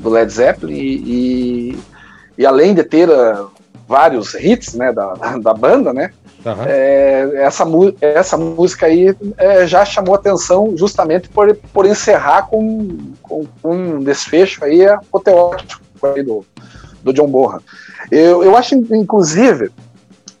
do 0.00 0.08
Led 0.08 0.32
Zeppelin. 0.32 0.72
E, 0.72 1.02
e, 1.04 1.78
e 2.38 2.46
além 2.46 2.74
de 2.74 2.84
ter 2.84 3.10
uh, 3.10 3.50
vários 3.86 4.32
hits 4.34 4.72
né, 4.72 4.94
da, 4.94 5.12
da 5.40 5.52
banda, 5.52 5.92
né? 5.92 6.10
Aham. 6.48 6.64
É, 6.66 7.42
essa, 7.42 7.64
essa 8.00 8.36
música 8.38 8.86
aí 8.86 9.14
é, 9.36 9.66
já 9.66 9.84
chamou 9.84 10.14
atenção 10.14 10.74
justamente 10.76 11.28
por, 11.28 11.54
por 11.72 11.84
encerrar 11.84 12.48
com, 12.48 12.88
com, 13.22 13.46
um 13.62 14.02
desfecho 14.02 14.64
aí 14.64 14.86
apoteótico 14.86 15.82
aí 16.02 16.22
do, 16.22 16.44
do 17.02 17.12
John 17.12 17.28
Bonham. 17.28 17.60
Eu, 18.10 18.42
eu 18.42 18.56
acho, 18.56 18.74
inclusive, 18.74 19.70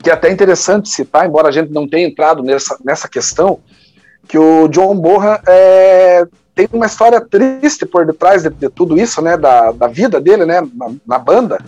que 0.02 0.08
é 0.08 0.14
até 0.14 0.30
interessante 0.30 0.88
citar, 0.88 1.26
embora 1.26 1.48
a 1.48 1.52
gente 1.52 1.70
não 1.70 1.86
tenha 1.86 2.06
entrado 2.06 2.42
nessa, 2.42 2.78
nessa 2.82 3.06
questão, 3.06 3.58
que 4.26 4.38
o 4.38 4.66
John 4.68 4.96
Bonham 4.96 5.38
é, 5.46 6.26
tem 6.54 6.68
uma 6.72 6.86
história 6.86 7.20
triste 7.20 7.84
por 7.84 8.06
detrás 8.06 8.44
de, 8.44 8.50
de 8.50 8.70
tudo 8.70 8.98
isso, 8.98 9.20
né, 9.20 9.36
da, 9.36 9.72
da 9.72 9.88
vida 9.88 10.18
dele, 10.18 10.46
né, 10.46 10.62
na, 10.74 10.90
na 11.06 11.18
banda, 11.18 11.58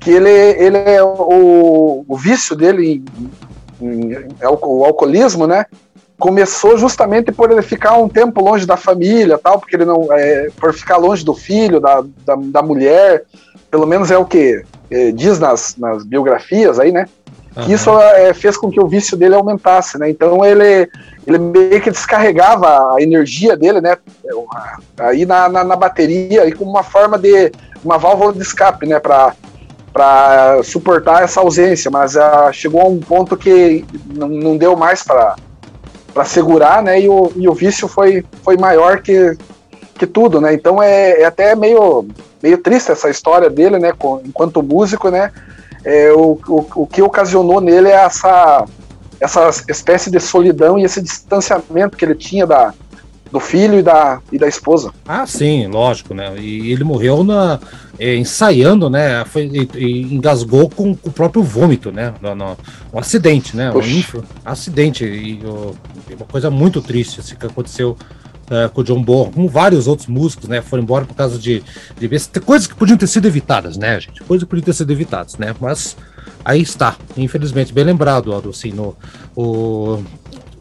que 0.00 0.10
ele, 0.10 0.30
ele 0.30 0.78
é 0.78 1.02
o, 1.02 2.04
o 2.06 2.16
vício 2.16 2.56
dele 2.56 2.86
em, 2.86 3.04
é 3.04 3.45
o, 3.80 4.80
o 4.80 4.84
alcoolismo, 4.84 5.46
né, 5.46 5.66
começou 6.18 6.78
justamente 6.78 7.30
por 7.30 7.50
ele 7.50 7.62
ficar 7.62 7.96
um 7.96 8.08
tempo 8.08 8.40
longe 8.40 8.66
da 8.66 8.76
família, 8.76 9.38
tal, 9.38 9.58
porque 9.58 9.76
ele 9.76 9.84
não, 9.84 10.08
é, 10.12 10.48
por 10.58 10.72
ficar 10.72 10.96
longe 10.96 11.24
do 11.24 11.34
filho, 11.34 11.80
da, 11.80 12.02
da, 12.24 12.36
da 12.36 12.62
mulher, 12.62 13.24
pelo 13.70 13.86
menos 13.86 14.10
é 14.10 14.16
o 14.16 14.24
que 14.24 14.62
eh, 14.90 15.12
diz 15.12 15.38
nas, 15.38 15.76
nas 15.76 16.04
biografias 16.04 16.78
aí, 16.78 16.90
né, 16.90 17.06
que 17.64 17.72
isso 17.72 17.90
é, 17.98 18.34
fez 18.34 18.56
com 18.56 18.70
que 18.70 18.78
o 18.78 18.86
vício 18.86 19.16
dele 19.16 19.34
aumentasse, 19.34 19.98
né? 19.98 20.10
Então 20.10 20.44
ele, 20.44 20.90
ele 21.26 21.38
meio 21.38 21.80
que 21.80 21.90
descarregava 21.90 22.94
a 22.94 23.00
energia 23.00 23.56
dele, 23.56 23.80
né? 23.80 23.96
Aí 24.98 25.24
na, 25.24 25.48
na, 25.48 25.64
na 25.64 25.74
bateria, 25.74 26.42
aí 26.42 26.52
como 26.52 26.70
uma 26.70 26.82
forma 26.82 27.18
de 27.18 27.50
uma 27.82 27.96
válvula 27.96 28.34
de 28.34 28.42
escape, 28.42 28.86
né? 28.86 29.00
Para 29.00 29.34
para 29.96 30.62
suportar 30.62 31.22
essa 31.22 31.40
ausência, 31.40 31.90
mas 31.90 32.18
ah, 32.18 32.50
chegou 32.52 32.82
a 32.82 32.84
um 32.84 32.98
ponto 32.98 33.34
que 33.34 33.82
não, 34.14 34.28
não 34.28 34.56
deu 34.58 34.76
mais 34.76 35.02
para 35.02 35.36
para 36.12 36.24
segurar, 36.24 36.82
né? 36.82 36.98
E 36.98 37.08
o, 37.10 37.30
e 37.36 37.46
o 37.46 37.52
vício 37.52 37.86
foi, 37.86 38.24
foi 38.42 38.56
maior 38.56 39.02
que, 39.02 39.36
que 39.98 40.06
tudo, 40.06 40.40
né? 40.40 40.54
Então 40.54 40.82
é, 40.82 41.20
é 41.20 41.24
até 41.26 41.54
meio 41.54 42.06
meio 42.42 42.56
triste 42.58 42.90
essa 42.90 43.10
história 43.10 43.50
dele, 43.50 43.78
né? 43.78 43.92
com- 43.92 44.22
enquanto 44.24 44.62
músico, 44.62 45.10
né? 45.10 45.30
é, 45.86 46.12
o, 46.12 46.38
o, 46.48 46.66
o 46.82 46.86
que 46.86 47.00
ocasionou 47.00 47.60
nele 47.60 47.88
é 47.88 47.92
essa, 47.92 48.64
essa 49.20 49.48
espécie 49.68 50.10
de 50.10 50.18
solidão 50.18 50.76
e 50.76 50.82
esse 50.82 51.00
distanciamento 51.00 51.96
que 51.96 52.04
ele 52.04 52.16
tinha 52.16 52.44
da, 52.44 52.74
do 53.30 53.38
filho 53.38 53.78
e 53.78 53.82
da, 53.82 54.20
e 54.32 54.38
da 54.38 54.48
esposa. 54.48 54.92
Ah, 55.06 55.24
sim, 55.26 55.68
lógico, 55.68 56.12
né? 56.12 56.34
E 56.38 56.72
ele 56.72 56.82
morreu 56.82 57.22
na, 57.22 57.60
eh, 57.98 58.16
ensaiando, 58.16 58.88
né? 58.90 59.24
Foi, 59.24 59.44
e, 59.52 59.68
e 59.78 60.14
engasgou 60.14 60.68
com, 60.68 60.94
com 60.94 61.08
o 61.08 61.12
próprio 61.12 61.42
vômito, 61.42 61.90
né? 61.90 62.14
No, 62.20 62.34
no- 62.34 62.56
um 62.92 62.98
acidente, 62.98 63.56
né? 63.56 63.70
Um 63.70 63.74
Puxa. 63.74 63.88
inf- 63.90 64.24
acidente. 64.44 65.04
E 65.04 65.40
e 66.08 66.14
uma 66.14 66.26
coisa 66.26 66.50
muito 66.50 66.80
triste 66.80 67.20
assim, 67.20 67.34
que 67.34 67.46
aconteceu 67.46 67.96
eh, 68.50 68.68
com 68.72 68.80
o 68.80 68.84
John 68.84 69.02
Bonham, 69.02 69.32
com 69.32 69.48
vários 69.48 69.86
outros 69.88 70.06
músicos, 70.08 70.48
né? 70.48 70.62
Foram 70.62 70.82
embora 70.84 71.04
por 71.04 71.14
causa 71.14 71.36
de, 71.38 71.62
de 71.98 72.08
besta- 72.08 72.40
coisas 72.40 72.66
que 72.68 72.74
podiam 72.74 72.96
ter 72.96 73.06
sido 73.08 73.26
evitadas, 73.26 73.76
né, 73.76 73.98
gente? 74.00 74.22
Coisas 74.22 74.44
que 74.44 74.50
podiam 74.50 74.64
ter 74.64 74.72
sido 74.74 74.90
evitadas, 74.92 75.36
né? 75.36 75.54
Mas 75.60 75.96
aí 76.44 76.60
está, 76.62 76.96
infelizmente, 77.16 77.72
bem 77.72 77.84
lembrado, 77.84 78.32
Aldo, 78.32 78.50
assim, 78.50 78.70
no, 78.70 78.94
o, 79.34 80.00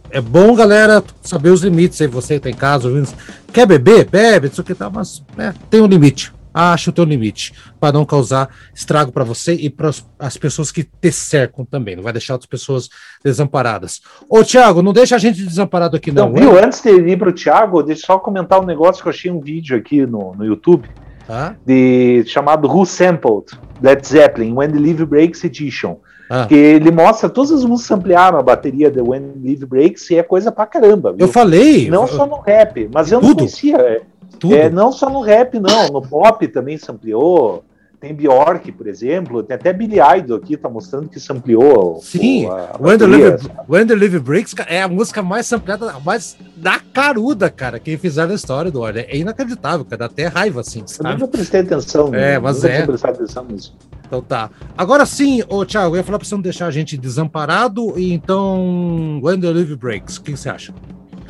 é 0.10 0.20
bom, 0.22 0.56
galera, 0.56 1.04
saber 1.22 1.50
os 1.52 1.62
limites 1.62 2.02
aí. 2.02 2.08
Você 2.08 2.36
que 2.36 2.40
tá 2.42 2.50
em 2.50 2.54
casa 2.56 2.88
ouvindo. 2.88 3.10
Quer 3.54 3.66
beber? 3.68 4.06
Bebe, 4.10 4.48
não 4.48 4.56
sei 4.56 4.62
o 4.64 4.66
que 4.66 4.74
tá, 4.76 4.90
mas 4.90 5.22
né, 5.38 5.54
tem 5.70 5.82
um 5.82 5.88
limite. 5.88 6.34
Acha 6.58 6.90
o 6.90 6.94
teu 6.94 7.04
limite. 7.04 7.54
para 7.80 7.92
não 7.92 8.06
causar 8.06 8.50
estrago 8.74 9.12
para 9.12 9.26
você 9.26 9.54
e 9.56 9.70
para 9.70 9.92
as 10.18 10.38
pessoas 10.38 10.72
que 10.72 10.84
te 10.86 11.12
cercam 11.12 11.66
também. 11.66 11.96
Não 11.98 12.02
vai 12.04 12.14
deixar 12.14 12.34
outras 12.34 12.50
pessoas 12.50 12.90
desamparadas. 13.24 14.02
Ô, 14.30 14.44
Thiago, 14.44 14.82
não 14.82 14.94
deixa 14.94 15.16
a 15.16 15.20
gente 15.20 15.44
desamparado 15.44 15.98
aqui, 15.98 16.12
não. 16.12 16.30
Então, 16.32 16.42
viu? 16.54 16.64
Antes 16.64 16.82
de 16.82 16.90
ir 16.92 17.18
para 17.20 17.30
o 17.30 17.34
Thiago, 17.34 17.84
deixa 17.84 18.04
eu 18.04 18.06
só 18.06 18.20
comentar 18.20 18.60
um 18.62 18.66
negócio 18.66 19.02
que 19.04 19.10
eu 19.10 19.12
achei 19.12 19.30
um 19.30 19.40
vídeo 19.42 19.76
aqui 19.78 20.06
no, 20.06 20.34
no 20.34 20.46
YouTube 20.46 20.88
Tá? 21.28 21.56
de, 21.66 22.24
chamado 22.28 22.68
Who 22.68 22.86
Sampled 22.86 23.48
Led 23.82 24.08
Zeppelin 24.08 24.54
When 24.54 24.70
the 24.72 24.80
Live 24.80 25.06
Breaks 25.06 25.44
Edition. 25.44 25.98
Ah. 26.30 26.46
Que 26.48 26.56
ele 26.56 26.90
mostra 26.92 27.30
todas 27.30 27.52
as 27.52 27.64
músicas 27.66 27.98
ampliaram 27.98 28.40
a 28.40 28.44
bateria 28.44 28.90
de 28.90 29.00
When 29.02 29.34
Live 29.44 29.66
Breaks 29.66 30.10
e 30.10 30.16
é 30.16 30.24
coisa 30.24 30.52
pra 30.52 30.66
caramba. 30.66 31.12
Viu? 31.12 31.26
Eu 31.28 31.32
falei. 31.32 31.90
Não 31.90 32.04
eu- 32.04 32.08
só 32.08 32.26
no 32.26 32.40
rap, 32.40 32.90
mas 32.94 33.12
eu 33.12 33.20
não 33.20 33.28
Tudo? 33.30 33.38
conhecia. 33.40 34.02
É, 34.36 34.40
tudo. 34.40 34.56
é, 34.56 34.70
não 34.70 34.92
só 34.92 35.10
no 35.10 35.22
rap, 35.22 35.60
não. 35.60 35.88
No 35.90 36.02
pop 36.02 36.48
também 36.48 36.78
se 36.78 36.90
ampliou. 36.92 37.64
Tem 38.00 38.14
Bjork, 38.14 38.72
por 38.74 38.86
exemplo. 38.88 39.42
Tem 39.42 39.56
até 39.56 39.74
Billy 39.74 39.98
Idol 40.20 40.38
aqui, 40.38 40.56
tá 40.58 40.70
mostrando 40.70 41.08
que 41.10 41.20
se 41.20 41.32
ampliou. 41.32 42.00
Sim, 42.04 42.46
o- 42.46 42.52
a 42.52 42.78
When 42.80 42.98
the. 43.00 43.08
Live, 43.08 43.48
When 43.68 43.88
the 43.88 43.96
Live 43.96 44.20
Breaks 44.20 44.54
é 44.68 44.82
a 44.84 44.88
música 44.88 45.24
mais 45.24 45.52
ampliada, 45.52 45.92
mais 46.06 46.38
da 46.58 46.80
caruda, 46.94 47.50
cara, 47.50 47.80
que 47.80 47.98
fizeram 47.98 48.30
na 48.30 48.36
história 48.36 48.70
do 48.70 48.82
Ordem. 48.82 49.06
É 49.08 49.18
inacreditável, 49.18 49.84
cara, 49.86 49.98
dá 49.98 50.06
até 50.06 50.28
raiva, 50.28 50.60
assim, 50.62 50.82
Eu 50.82 50.88
sabe? 50.88 51.14
nunca 51.14 51.28
prestei 51.30 51.62
atenção. 51.62 52.14
É, 52.14 52.38
mas 52.38 52.64
é. 52.64 52.84
atenção 52.84 53.46
nisso. 53.46 53.76
Então 54.06 54.22
tá. 54.22 54.52
Agora 54.78 55.04
sim, 55.06 55.42
ô 55.50 55.66
Thiago, 55.66 55.96
eu 55.96 55.98
ia 55.98 56.04
falar 56.04 56.20
pra 56.20 56.28
você 56.28 56.36
não 56.36 56.42
deixar 56.42 56.68
a 56.68 56.72
gente 56.72 56.96
desamparado, 56.98 57.98
e 57.98 58.14
então, 58.14 59.20
When 59.24 59.40
the 59.40 59.50
Live 59.50 59.76
Breaks, 59.78 60.18
o 60.18 60.22
que 60.22 60.32
você 60.38 60.50
acha? 60.50 60.74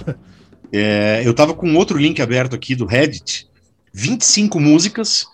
É, 0.78 1.22
eu 1.24 1.34
tava 1.34 1.54
com 1.54 1.74
outro 1.76 1.98
link 1.98 2.22
aberto 2.22 2.54
aqui 2.54 2.76
do 2.76 2.86
Reddit, 2.86 3.48
25 3.94 4.60
músicas, 4.60 5.26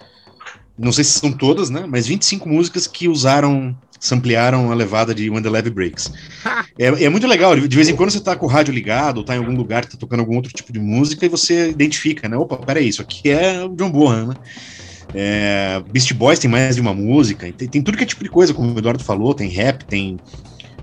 não 0.78 0.92
sei 0.92 1.04
se 1.04 1.18
são 1.18 1.32
todas, 1.32 1.72
né? 1.72 1.86
Mas 1.88 2.06
25 2.06 2.48
músicas 2.48 2.86
que 2.86 3.08
usaram, 3.08 3.76
samplearam 4.00 4.72
a 4.72 4.76
levada 4.76 5.16
de 5.16 5.32
When 5.32 5.42
the 5.42 5.50
Levy 5.50 5.72
Breaks. 5.72 6.14
É, 6.78 7.06
é 7.06 7.10
muito 7.10 7.26
legal, 7.26 7.56
de 7.56 7.76
vez 7.76 7.90
em 7.90 7.96
quando 7.96 8.12
você 8.12 8.20
tá 8.20 8.36
com 8.36 8.46
o 8.46 8.50
rádio 8.50 8.72
ligado, 8.72 9.18
ou 9.18 9.24
tá 9.24 9.36
em 9.36 9.40
algum 9.40 9.56
lugar 9.56 9.84
que 9.84 9.92
tá 9.92 9.98
tocando 9.98 10.20
algum 10.20 10.36
outro 10.36 10.54
tipo 10.54 10.72
de 10.72 10.80
música, 10.80 11.26
e 11.26 11.30
você 11.30 11.72
identifica, 11.72 12.30
né? 12.30 12.38
Opa, 12.38 12.58
peraí, 12.58 12.88
isso 12.88 13.02
aqui 13.02 13.32
é 13.32 13.64
o 13.66 13.70
John 13.70 13.90
Bonham, 13.90 14.28
né? 14.28 14.36
É, 15.14 15.84
Beast 15.92 16.14
Boys 16.14 16.38
tem 16.38 16.52
mais 16.52 16.76
de 16.76 16.82
uma 16.82 16.94
música, 16.94 17.52
tem, 17.52 17.68
tem 17.68 17.82
tudo 17.82 17.98
que 17.98 18.04
é 18.04 18.08
tipo 18.08 18.24
de 18.24 18.30
coisa, 18.30 18.54
como 18.54 18.74
o 18.74 18.78
Eduardo 18.78 19.04
falou, 19.04 19.34
tem 19.34 19.50
rap, 19.50 19.86
tem 19.86 20.20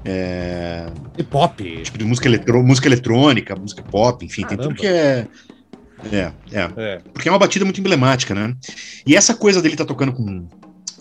é, 0.09 0.86
E 1.16 1.22
pop. 1.22 1.82
tipo 1.82 1.98
de 1.98 2.05
música, 2.05 2.28
eletro, 2.28 2.62
música 2.62 2.89
eletrônica, 2.89 3.55
música 3.56 3.82
pop, 3.82 4.24
enfim, 4.24 4.43
tem 4.47 4.56
Caramba. 4.56 4.62
tudo 4.74 4.74
que 4.80 4.86
é. 4.86 5.26
É, 6.12 6.32
é. 6.52 6.70
É. 6.76 7.01
Porque 7.12 7.28
é 7.28 7.32
uma 7.32 7.39
batida 7.39 7.64
muito 7.64 7.80
emblemática, 7.80 8.35
né? 8.35 8.55
E 9.06 9.16
essa 9.16 9.35
coisa 9.35 9.60
dele 9.60 9.76
tá 9.76 9.85
tocando 9.85 10.12
com, 10.12 10.47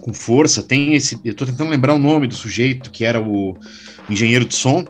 com 0.02 0.14
força, 0.14 0.64
tem 0.64 0.96
esse. 0.96 1.20
Eu 1.24 1.36
tô 1.36 1.46
tentando 1.46 1.70
lembrar 1.70 1.94
o 1.94 2.00
nome 2.00 2.28
do 2.28 2.34
sujeito, 2.36 2.90
que 2.90 3.06
era 3.06 3.22
o 3.22 3.56
engenheiro 4.10 4.44
de 4.46 4.56
som, 4.56 4.84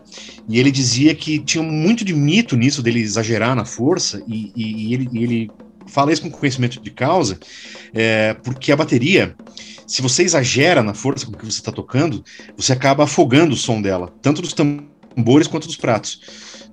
e 0.47 0.59
ele 0.59 0.71
dizia 0.71 1.13
que 1.13 1.39
tinha 1.39 1.63
muito 1.63 2.05
de 2.05 2.13
mito 2.13 2.55
nisso 2.55 2.81
dele 2.81 3.01
exagerar 3.01 3.55
na 3.55 3.65
força, 3.65 4.23
e, 4.27 4.51
e- 4.55 4.87
e 4.89 4.93
ele, 4.93 5.09
e 5.11 5.23
ele 5.23 5.51
fala 5.87 6.11
isso 6.13 6.21
com 6.21 6.29
conhecimento 6.31 6.81
de 6.81 6.91
causa, 6.91 7.37
é, 7.93 8.33
porque 8.43 8.71
a 8.71 8.75
bateria, 8.77 9.35
se 9.87 10.01
você 10.01 10.23
exagera 10.23 10.83
na 10.83 10.93
força 10.93 11.25
com 11.25 11.31
que 11.31 11.45
você 11.45 11.59
está 11.59 11.71
tocando, 11.71 12.23
você 12.57 12.73
acaba 12.73 13.05
afogando 13.05 13.53
o 13.53 13.57
som 13.57 13.81
dela, 13.81 14.13
tanto 14.21 14.41
dos 14.41 14.53
tambores 14.53 15.47
quanto 15.47 15.65
dos 15.65 15.77
pratos. 15.77 16.19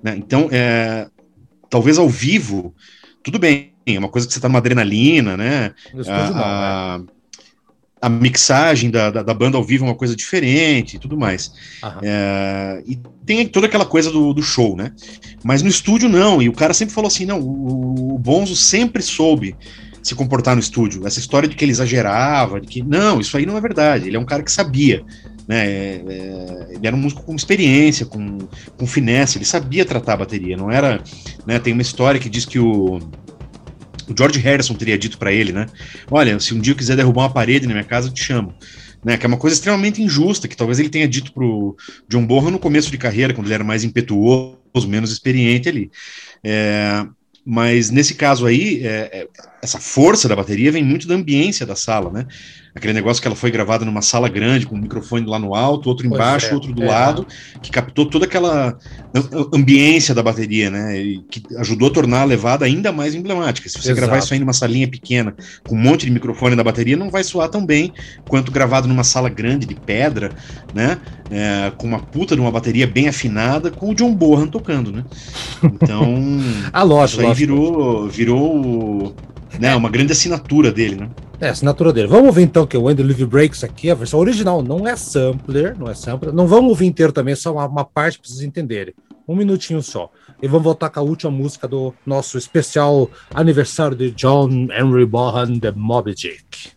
né? 0.03 0.15
Então, 0.17 0.49
é, 0.51 1.07
talvez 1.69 1.97
ao 1.97 2.09
vivo, 2.09 2.75
tudo 3.23 3.39
bem, 3.39 3.73
é 3.85 3.97
uma 3.97 4.09
coisa 4.09 4.27
que 4.27 4.33
você 4.33 4.39
está 4.39 4.49
numa 4.49 4.59
adrenalina, 4.59 5.37
né? 5.37 5.73
Né? 5.93 6.03
a, 6.09 6.99
a 8.01 8.09
mixagem 8.09 8.91
da, 8.91 9.09
da, 9.09 9.23
da 9.23 9.33
banda 9.33 9.57
ao 9.57 9.63
vivo 9.63 9.85
é 9.85 9.87
uma 9.87 9.95
coisa 9.95 10.15
diferente 10.15 10.97
e 10.97 10.99
tudo 10.99 11.17
mais. 11.17 11.53
É, 12.03 12.83
e 12.85 12.99
tem 13.25 13.47
toda 13.47 13.67
aquela 13.67 13.85
coisa 13.85 14.11
do, 14.11 14.33
do 14.33 14.43
show, 14.43 14.75
né? 14.75 14.91
Mas 15.43 15.61
no 15.61 15.69
estúdio 15.69 16.09
não, 16.09 16.41
e 16.41 16.49
o 16.49 16.53
cara 16.53 16.73
sempre 16.73 16.93
falou 16.93 17.07
assim: 17.07 17.25
não, 17.25 17.39
o, 17.39 18.15
o 18.15 18.17
Bonzo 18.19 18.55
sempre 18.55 19.01
soube 19.01 19.55
se 20.05 20.13
comportar 20.13 20.53
no 20.53 20.61
estúdio. 20.61 21.07
Essa 21.07 21.19
história 21.19 21.49
de 21.49 21.55
que 21.55 21.65
ele 21.65 21.71
exagerava, 21.71 22.61
de 22.61 22.67
que. 22.67 22.83
Não, 22.83 23.19
isso 23.19 23.35
aí 23.35 23.43
não 23.43 23.57
é 23.57 23.61
verdade. 23.61 24.07
Ele 24.07 24.15
é 24.15 24.19
um 24.19 24.25
cara 24.25 24.43
que 24.43 24.51
sabia. 24.51 25.03
Né, 25.47 25.65
é, 25.65 26.03
é, 26.07 26.67
ele 26.75 26.87
era 26.87 26.95
um 26.95 26.99
músico 26.99 27.23
com 27.23 27.35
experiência, 27.35 28.05
com, 28.05 28.37
com 28.77 28.87
finesse, 28.87 29.37
ele 29.37 29.45
sabia 29.45 29.85
tratar 29.85 30.13
a 30.13 30.17
bateria, 30.17 30.55
não 30.55 30.71
era. 30.71 31.03
Né, 31.45 31.57
tem 31.57 31.73
uma 31.73 31.81
história 31.81 32.19
que 32.19 32.29
diz 32.29 32.45
que 32.45 32.59
o, 32.59 32.97
o 32.97 34.15
George 34.15 34.39
Harrison 34.39 34.75
teria 34.75 34.97
dito 34.97 35.17
para 35.17 35.33
ele, 35.33 35.51
né? 35.51 35.65
Olha, 36.11 36.39
se 36.39 36.53
um 36.53 36.59
dia 36.59 36.73
eu 36.73 36.77
quiser 36.77 36.95
derrubar 36.95 37.23
uma 37.23 37.33
parede 37.33 37.65
na 37.65 37.73
minha 37.73 37.83
casa, 37.83 38.07
eu 38.07 38.13
te 38.13 38.23
chamo. 38.23 38.53
Né, 39.03 39.17
que 39.17 39.25
é 39.25 39.27
uma 39.27 39.37
coisa 39.37 39.55
extremamente 39.55 40.01
injusta, 40.01 40.47
que 40.47 40.57
talvez 40.57 40.79
ele 40.79 40.89
tenha 40.89 41.07
dito 41.07 41.31
pro 41.31 41.75
John 42.07 42.25
Bonham 42.25 42.51
no 42.51 42.59
começo 42.59 42.91
de 42.91 42.97
carreira, 42.97 43.33
quando 43.33 43.47
ele 43.47 43.53
era 43.55 43.63
mais 43.63 43.83
impetuoso, 43.83 44.87
menos 44.87 45.11
experiente 45.11 45.69
ali. 45.69 45.91
É, 46.43 47.05
mas 47.45 47.91
nesse 47.91 48.15
caso 48.15 48.47
aí, 48.47 48.81
é, 48.83 49.09
é, 49.13 49.27
essa 49.65 49.79
força 49.79 50.29
da 50.29 50.35
bateria 50.35 50.71
vem 50.71 50.83
muito 50.83 51.07
da 51.07 51.15
ambiência 51.15 51.65
da 51.65 51.75
sala, 51.75 52.11
né? 52.11 52.25
aquele 52.75 52.91
negócio 52.91 53.21
que 53.21 53.27
ela 53.27 53.37
foi 53.37 53.49
gravada 53.49 53.85
numa 53.85 54.01
sala 54.01 54.27
grande, 54.27 54.65
com 54.65 54.75
um 54.75 54.81
microfone 54.81 55.25
lá 55.25 55.39
no 55.39 55.55
alto, 55.55 55.87
outro 55.87 56.05
embaixo, 56.05 56.47
é, 56.47 56.53
outro 56.53 56.73
do 56.73 56.83
é. 56.83 56.87
lado, 56.87 57.25
que 57.61 57.71
captou 57.71 58.05
toda 58.05 58.25
aquela 58.25 58.77
ambiência 59.53 60.13
da 60.13 60.21
bateria, 60.21 60.69
né? 60.69 60.99
E 60.99 61.19
que 61.31 61.41
ajudou 61.57 61.87
a 61.87 61.91
tornar 61.91 62.21
a 62.21 62.25
levada 62.25 62.65
ainda 62.65 62.91
mais 62.91 63.15
emblemática. 63.15 63.69
Se 63.69 63.75
você 63.75 63.91
Exato. 63.91 64.01
gravar 64.01 64.17
isso 64.17 64.33
aí 64.33 64.39
numa 64.41 64.51
salinha 64.51 64.89
pequena, 64.89 65.33
com 65.65 65.73
um 65.73 65.79
monte 65.79 66.05
de 66.05 66.11
microfone 66.11 66.53
da 66.53 66.63
bateria, 66.65 66.97
não 66.97 67.09
vai 67.09 67.23
soar 67.23 67.47
tão 67.47 67.65
bem 67.65 67.93
quanto 68.27 68.51
gravado 68.51 68.89
numa 68.89 69.05
sala 69.05 69.29
grande 69.29 69.65
de 69.65 69.75
pedra, 69.75 70.31
né? 70.73 70.99
É, 71.31 71.71
com 71.77 71.87
uma 71.87 71.99
puta 71.99 72.35
de 72.35 72.41
uma 72.41 72.51
bateria 72.51 72.85
bem 72.85 73.07
afinada, 73.07 73.71
com 73.71 73.89
o 73.91 73.95
John 73.95 74.13
Bohan 74.13 74.47
tocando, 74.47 74.91
né? 74.91 75.05
Então, 75.63 76.13
a 76.73 76.83
lógico, 76.83 77.21
isso 77.21 77.29
aí 77.29 77.33
virou, 77.33 78.09
virou 78.09 79.15
né, 79.59 79.75
uma 79.75 79.89
grande 79.89 80.11
assinatura 80.11 80.71
dele, 80.71 80.95
né? 80.95 81.09
É, 81.39 81.49
assinatura 81.49 81.91
dele. 81.91 82.07
Vamos 82.07 82.27
ouvir 82.27 82.43
então 82.43 82.65
que 82.65 82.77
o 82.77 82.95
the 82.95 83.03
Live 83.03 83.25
Breaks 83.25 83.63
aqui, 83.63 83.89
a 83.89 83.95
versão 83.95 84.19
original, 84.19 84.61
não 84.61 84.87
é 84.87 84.95
sampler, 84.95 85.77
não 85.77 85.89
é 85.89 85.93
sampler. 85.93 86.33
Não 86.33 86.47
vamos 86.47 86.69
ouvir 86.69 86.85
inteiro 86.85 87.11
também, 87.11 87.35
só 87.35 87.51
uma, 87.53 87.67
uma 87.67 87.83
parte 87.83 88.17
para 88.17 88.29
vocês 88.29 88.41
entenderem. 88.41 88.93
Um 89.27 89.35
minutinho 89.35 89.81
só. 89.81 90.09
E 90.41 90.47
vamos 90.47 90.63
voltar 90.63 90.89
com 90.89 90.99
a 90.99 91.03
última 91.03 91.31
música 91.31 91.67
do 91.67 91.93
nosso 92.05 92.37
especial 92.37 93.09
aniversário 93.33 93.97
de 93.97 94.11
John 94.11 94.49
Henry 94.71 95.05
Bohan, 95.05 95.59
The 95.59 95.71
Moby 95.71 96.13
Dick. 96.13 96.74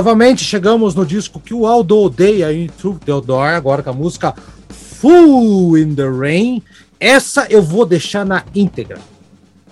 Novamente 0.00 0.42
chegamos 0.42 0.94
no 0.94 1.04
disco 1.04 1.38
que 1.38 1.52
o 1.52 1.66
Aldo 1.66 1.98
odeia 1.98 2.50
em 2.54 2.68
Truth 2.68 3.00
the 3.04 3.20
Door, 3.20 3.48
agora 3.48 3.82
com 3.82 3.90
a 3.90 3.92
música 3.92 4.34
Full 4.70 5.76
in 5.76 5.94
the 5.94 6.08
Rain. 6.08 6.62
Essa 6.98 7.46
eu 7.50 7.62
vou 7.62 7.84
deixar 7.84 8.24
na 8.24 8.42
íntegra. 8.54 8.96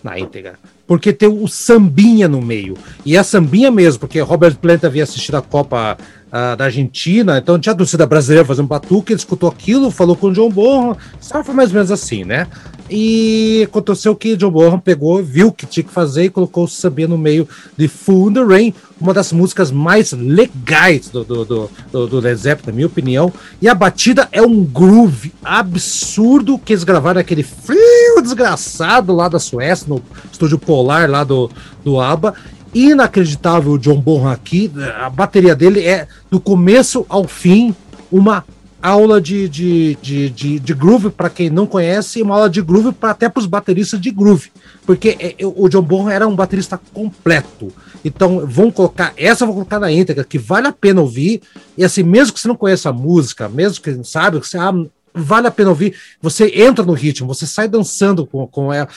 Na 0.04 0.18
íntegra. 0.18 0.58
Porque 0.86 1.14
tem 1.14 1.30
o 1.30 1.48
sambinha 1.48 2.28
no 2.28 2.42
meio. 2.42 2.76
E 3.06 3.16
é 3.16 3.22
sambinha 3.22 3.70
mesmo, 3.70 4.00
porque 4.00 4.20
Robert 4.20 4.56
Plant 4.56 4.84
havia 4.84 5.04
assistido 5.04 5.36
a 5.36 5.40
Copa 5.42 5.96
uh, 6.26 6.56
da 6.58 6.66
Argentina, 6.66 7.38
então 7.38 7.58
tinha 7.58 7.72
a 7.72 7.76
torcida 7.76 8.04
brasileira 8.04 8.44
fazendo 8.44 8.68
batuque, 8.68 9.14
ele 9.14 9.18
escutou 9.20 9.48
aquilo, 9.48 9.90
falou 9.90 10.14
com 10.14 10.26
o 10.26 10.32
John 10.34 10.50
Bonham, 10.50 10.94
foi 11.42 11.54
mais 11.54 11.70
ou 11.70 11.76
menos 11.76 11.90
assim, 11.90 12.24
né? 12.24 12.46
E 12.90 13.62
aconteceu 13.64 14.16
que 14.16 14.36
John 14.36 14.50
Bonham 14.50 14.78
pegou, 14.78 15.22
viu 15.22 15.48
o 15.48 15.52
que 15.52 15.66
tinha 15.66 15.84
que 15.84 15.92
fazer 15.92 16.24
e 16.24 16.30
colocou 16.30 16.64
o 16.64 16.68
samba 16.68 17.06
no 17.06 17.18
meio 17.18 17.46
de 17.76 17.86
Full 17.86 18.32
the 18.32 18.42
Rain, 18.42 18.74
uma 19.00 19.12
das 19.12 19.32
músicas 19.32 19.70
mais 19.70 20.12
legais 20.12 21.08
do, 21.08 21.22
do, 21.22 21.44
do, 21.44 21.70
do, 21.92 22.06
do 22.06 22.20
Led 22.20 22.40
Zeppelin, 22.40 22.66
na 22.68 22.72
minha 22.72 22.86
opinião. 22.86 23.32
E 23.60 23.68
a 23.68 23.74
batida 23.74 24.28
é 24.32 24.40
um 24.40 24.64
groove 24.64 25.32
absurdo 25.44 26.58
que 26.58 26.72
eles 26.72 26.84
gravaram 26.84 27.20
aquele 27.20 27.42
frio 27.42 28.22
desgraçado 28.22 29.14
lá 29.14 29.28
da 29.28 29.38
Suécia, 29.38 29.86
no 29.88 30.02
estúdio 30.32 30.58
polar 30.58 31.08
lá 31.08 31.24
do, 31.24 31.50
do 31.84 32.00
ABBA 32.00 32.34
inacreditável 32.74 33.72
o 33.72 33.78
John 33.78 34.00
Bonham 34.00 34.28
aqui. 34.28 34.70
A 35.00 35.08
bateria 35.08 35.54
dele 35.54 35.84
é 35.84 36.06
do 36.30 36.40
começo 36.40 37.04
ao 37.08 37.24
fim 37.26 37.74
uma 38.10 38.44
aula 38.82 39.20
de, 39.20 39.48
de, 39.48 39.98
de, 40.00 40.30
de, 40.30 40.58
de 40.58 40.74
groove 40.74 41.10
para 41.10 41.30
quem 41.30 41.50
não 41.50 41.66
conhece, 41.66 42.18
e 42.18 42.22
uma 42.22 42.34
aula 42.34 42.50
de 42.50 42.62
groove 42.62 42.92
para 42.92 43.10
até 43.10 43.28
para 43.28 43.40
os 43.40 43.46
bateristas 43.46 44.00
de 44.00 44.10
groove, 44.10 44.50
porque 44.86 45.16
é, 45.18 45.34
o 45.44 45.68
John 45.68 45.82
Bonham 45.82 46.10
era 46.10 46.26
um 46.26 46.36
baterista 46.36 46.80
completo. 46.92 47.72
Então, 48.04 48.46
vão 48.46 48.70
colocar 48.70 49.12
essa, 49.16 49.44
vou 49.44 49.54
colocar 49.54 49.80
na 49.80 49.90
íntegra, 49.90 50.24
que 50.24 50.38
vale 50.38 50.68
a 50.68 50.72
pena 50.72 51.00
ouvir. 51.00 51.42
E 51.76 51.84
assim, 51.84 52.02
mesmo 52.02 52.32
que 52.32 52.40
você 52.40 52.48
não 52.48 52.56
conheça 52.56 52.90
a 52.90 52.92
música, 52.92 53.48
mesmo 53.48 53.82
que 53.82 53.90
não 53.90 54.04
sabe, 54.04 54.38
você 54.38 54.56
ah, 54.56 54.72
vale 55.12 55.46
a 55.46 55.50
pena 55.50 55.70
ouvir. 55.70 55.94
Você 56.22 56.46
entra 56.54 56.84
no 56.84 56.92
ritmo, 56.92 57.28
você 57.28 57.46
sai 57.46 57.68
dançando 57.68 58.26
com, 58.26 58.46
com 58.46 58.72
ela. 58.72 58.88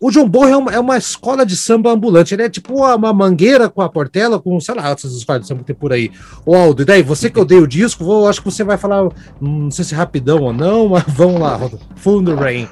O 0.00 0.12
John 0.12 0.28
Borra 0.28 0.50
é 0.50 0.56
uma, 0.56 0.72
é 0.72 0.78
uma, 0.78 0.96
escola 0.96 1.44
de 1.44 1.56
samba 1.56 1.90
ambulante. 1.90 2.32
Ele 2.32 2.42
é 2.42 2.48
tipo 2.48 2.74
uma 2.74 3.12
mangueira 3.12 3.68
com 3.68 3.82
a 3.82 3.88
portela, 3.88 4.38
com, 4.38 4.60
sei 4.60 4.74
lá, 4.74 4.90
essas 4.90 5.12
escolas 5.12 5.42
de 5.42 5.48
samba 5.48 5.60
que 5.60 5.66
tem 5.66 5.76
por 5.76 5.92
aí. 5.92 6.10
O 6.46 6.54
Aldo, 6.54 6.82
e 6.82 6.84
daí, 6.84 7.02
você 7.02 7.28
que 7.28 7.40
odeia 7.40 7.60
o 7.60 7.66
disco, 7.66 8.04
vou, 8.04 8.28
acho 8.28 8.40
que 8.40 8.50
você 8.50 8.62
vai 8.62 8.76
falar, 8.76 9.04
hum, 9.04 9.10
não 9.40 9.70
sei 9.72 9.84
se 9.84 9.94
rapidão 9.94 10.42
ou 10.42 10.52
não, 10.52 10.88
mas 10.90 11.04
vamos 11.08 11.40
lá, 11.40 11.58
Full 11.96 12.24
the 12.24 12.34
Rain. 12.34 12.68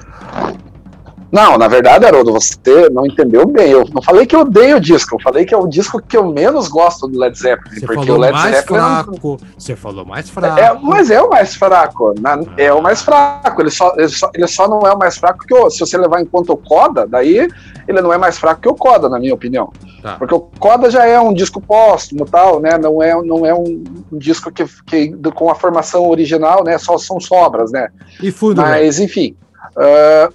Não, 1.31 1.57
na 1.57 1.67
verdade, 1.67 2.05
Haroldo, 2.05 2.31
você 2.31 2.89
não 2.89 3.05
entendeu 3.05 3.45
bem. 3.45 3.71
Eu 3.71 3.85
não 3.93 4.01
falei 4.01 4.25
que 4.25 4.35
eu 4.35 4.41
odeio 4.41 4.77
o 4.77 4.79
disco, 4.79 5.15
eu 5.15 5.19
falei 5.21 5.45
que 5.45 5.53
é 5.53 5.57
o 5.57 5.67
disco 5.67 6.01
que 6.01 6.15
eu 6.15 6.25
menos 6.31 6.67
gosto 6.67 7.07
do 7.07 7.19
Led 7.19 7.37
Zeppelin. 7.37 7.79
Você 7.79 7.85
porque 7.85 8.05
falou 8.05 8.17
o 8.17 8.21
Led 8.21 8.33
mais 8.33 8.55
Zeppelin 8.55 8.79
fraco. 8.79 9.37
Você 9.57 9.75
falou 9.75 10.05
mais 10.05 10.29
fraco. 10.29 10.59
É, 10.59 10.73
mas 10.81 11.11
é 11.11 11.21
o 11.21 11.29
mais 11.29 11.55
fraco. 11.55 12.13
Na, 12.19 12.35
ah. 12.35 12.43
É 12.57 12.71
o 12.71 12.81
mais 12.81 13.01
fraco. 13.01 13.61
Ele 13.61 13.69
só, 13.69 13.93
ele, 13.97 14.07
só, 14.09 14.29
ele 14.33 14.47
só 14.47 14.67
não 14.67 14.79
é 14.81 14.93
o 14.93 14.97
mais 14.97 15.17
fraco 15.17 15.45
que 15.45 15.53
o. 15.53 15.69
Se 15.69 15.79
você 15.79 15.97
levar 15.97 16.21
em 16.21 16.25
conta 16.25 16.53
o 16.53 16.57
Coda, 16.57 17.05
daí 17.05 17.47
ele 17.87 18.01
não 18.01 18.13
é 18.13 18.17
mais 18.17 18.37
fraco 18.37 18.61
que 18.61 18.69
o 18.69 18.75
Coda, 18.75 19.09
na 19.09 19.19
minha 19.19 19.33
opinião. 19.33 19.71
Tá. 20.01 20.15
Porque 20.15 20.33
o 20.33 20.39
Coda 20.39 20.89
já 20.89 21.05
é 21.05 21.19
um 21.19 21.33
disco 21.33 21.59
póstumo 21.59 22.25
tal, 22.25 22.59
né? 22.61 22.77
Não 22.77 23.03
é, 23.03 23.13
não 23.21 23.45
é 23.45 23.53
um, 23.53 23.83
um 24.11 24.17
disco 24.17 24.51
que, 24.51 24.65
que, 24.85 25.11
com 25.33 25.49
a 25.49 25.55
formação 25.55 26.07
original, 26.09 26.63
né? 26.63 26.77
Só 26.77 26.97
são 26.97 27.19
sobras, 27.19 27.71
né? 27.71 27.89
E 28.21 28.31
Fundo, 28.31 28.61
Mas, 28.61 28.99
enfim. 28.99 29.35
Uh, 29.75 30.33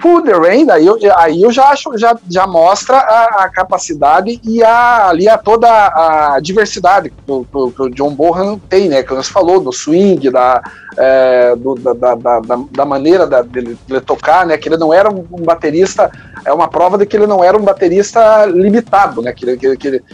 Full 0.00 0.22
the 0.22 0.32
Rain, 0.32 0.70
aí 0.70 0.86
eu, 0.86 0.96
aí 1.16 1.42
eu 1.42 1.50
já 1.50 1.70
acho, 1.70 1.98
já, 1.98 2.16
já 2.30 2.46
mostra 2.46 2.96
a, 2.96 3.44
a 3.44 3.48
capacidade 3.48 4.40
e 4.44 4.62
a, 4.62 5.08
ali 5.08 5.28
a 5.28 5.36
toda 5.36 5.68
a 5.68 6.38
diversidade 6.40 7.10
que 7.10 7.16
o, 7.26 7.44
que 7.44 7.82
o 7.82 7.90
John 7.90 8.14
Bohan 8.14 8.58
tem, 8.68 8.88
né? 8.88 9.02
Que 9.02 9.12
você 9.12 9.30
falou, 9.30 9.58
do 9.58 9.72
swing, 9.72 10.30
da, 10.30 10.62
é, 10.96 11.56
do, 11.56 11.74
da, 11.74 11.94
da, 11.94 12.14
da, 12.14 12.40
da, 12.70 12.84
maneira 12.84 13.26
dele, 13.26 13.76
tocar, 14.06 14.46
né? 14.46 14.56
Que 14.56 14.68
ele 14.68 14.76
não 14.76 14.94
era 14.94 15.10
um, 15.10 15.24
baterista, 15.40 16.08
é 16.44 16.52
uma 16.52 16.68
prova 16.68 16.96
de 16.96 17.04
que 17.04 17.16
ele 17.16 17.26
não 17.26 17.42
era 17.42 17.58
um 17.58 17.62
baterista 17.62 18.46
limitado, 18.46 19.20
né? 19.20 19.32
Que, 19.32 19.56
que, 19.76 19.88
ele, 19.88 20.04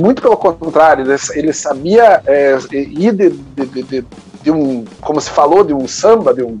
muito 0.00 0.20
pelo 0.20 0.36
contrário, 0.36 1.04
ele, 1.04 1.16
ele 1.34 1.52
sabia 1.52 2.20
é, 2.26 2.58
ir 2.72 3.12
de, 3.12 3.30
de, 3.30 3.82
de, 3.84 4.04
de 4.42 4.50
um, 4.50 4.84
como 5.00 5.20
se 5.20 5.30
falou, 5.30 5.62
de 5.62 5.72
um 5.72 5.86
samba, 5.86 6.34
de 6.34 6.42
um 6.42 6.58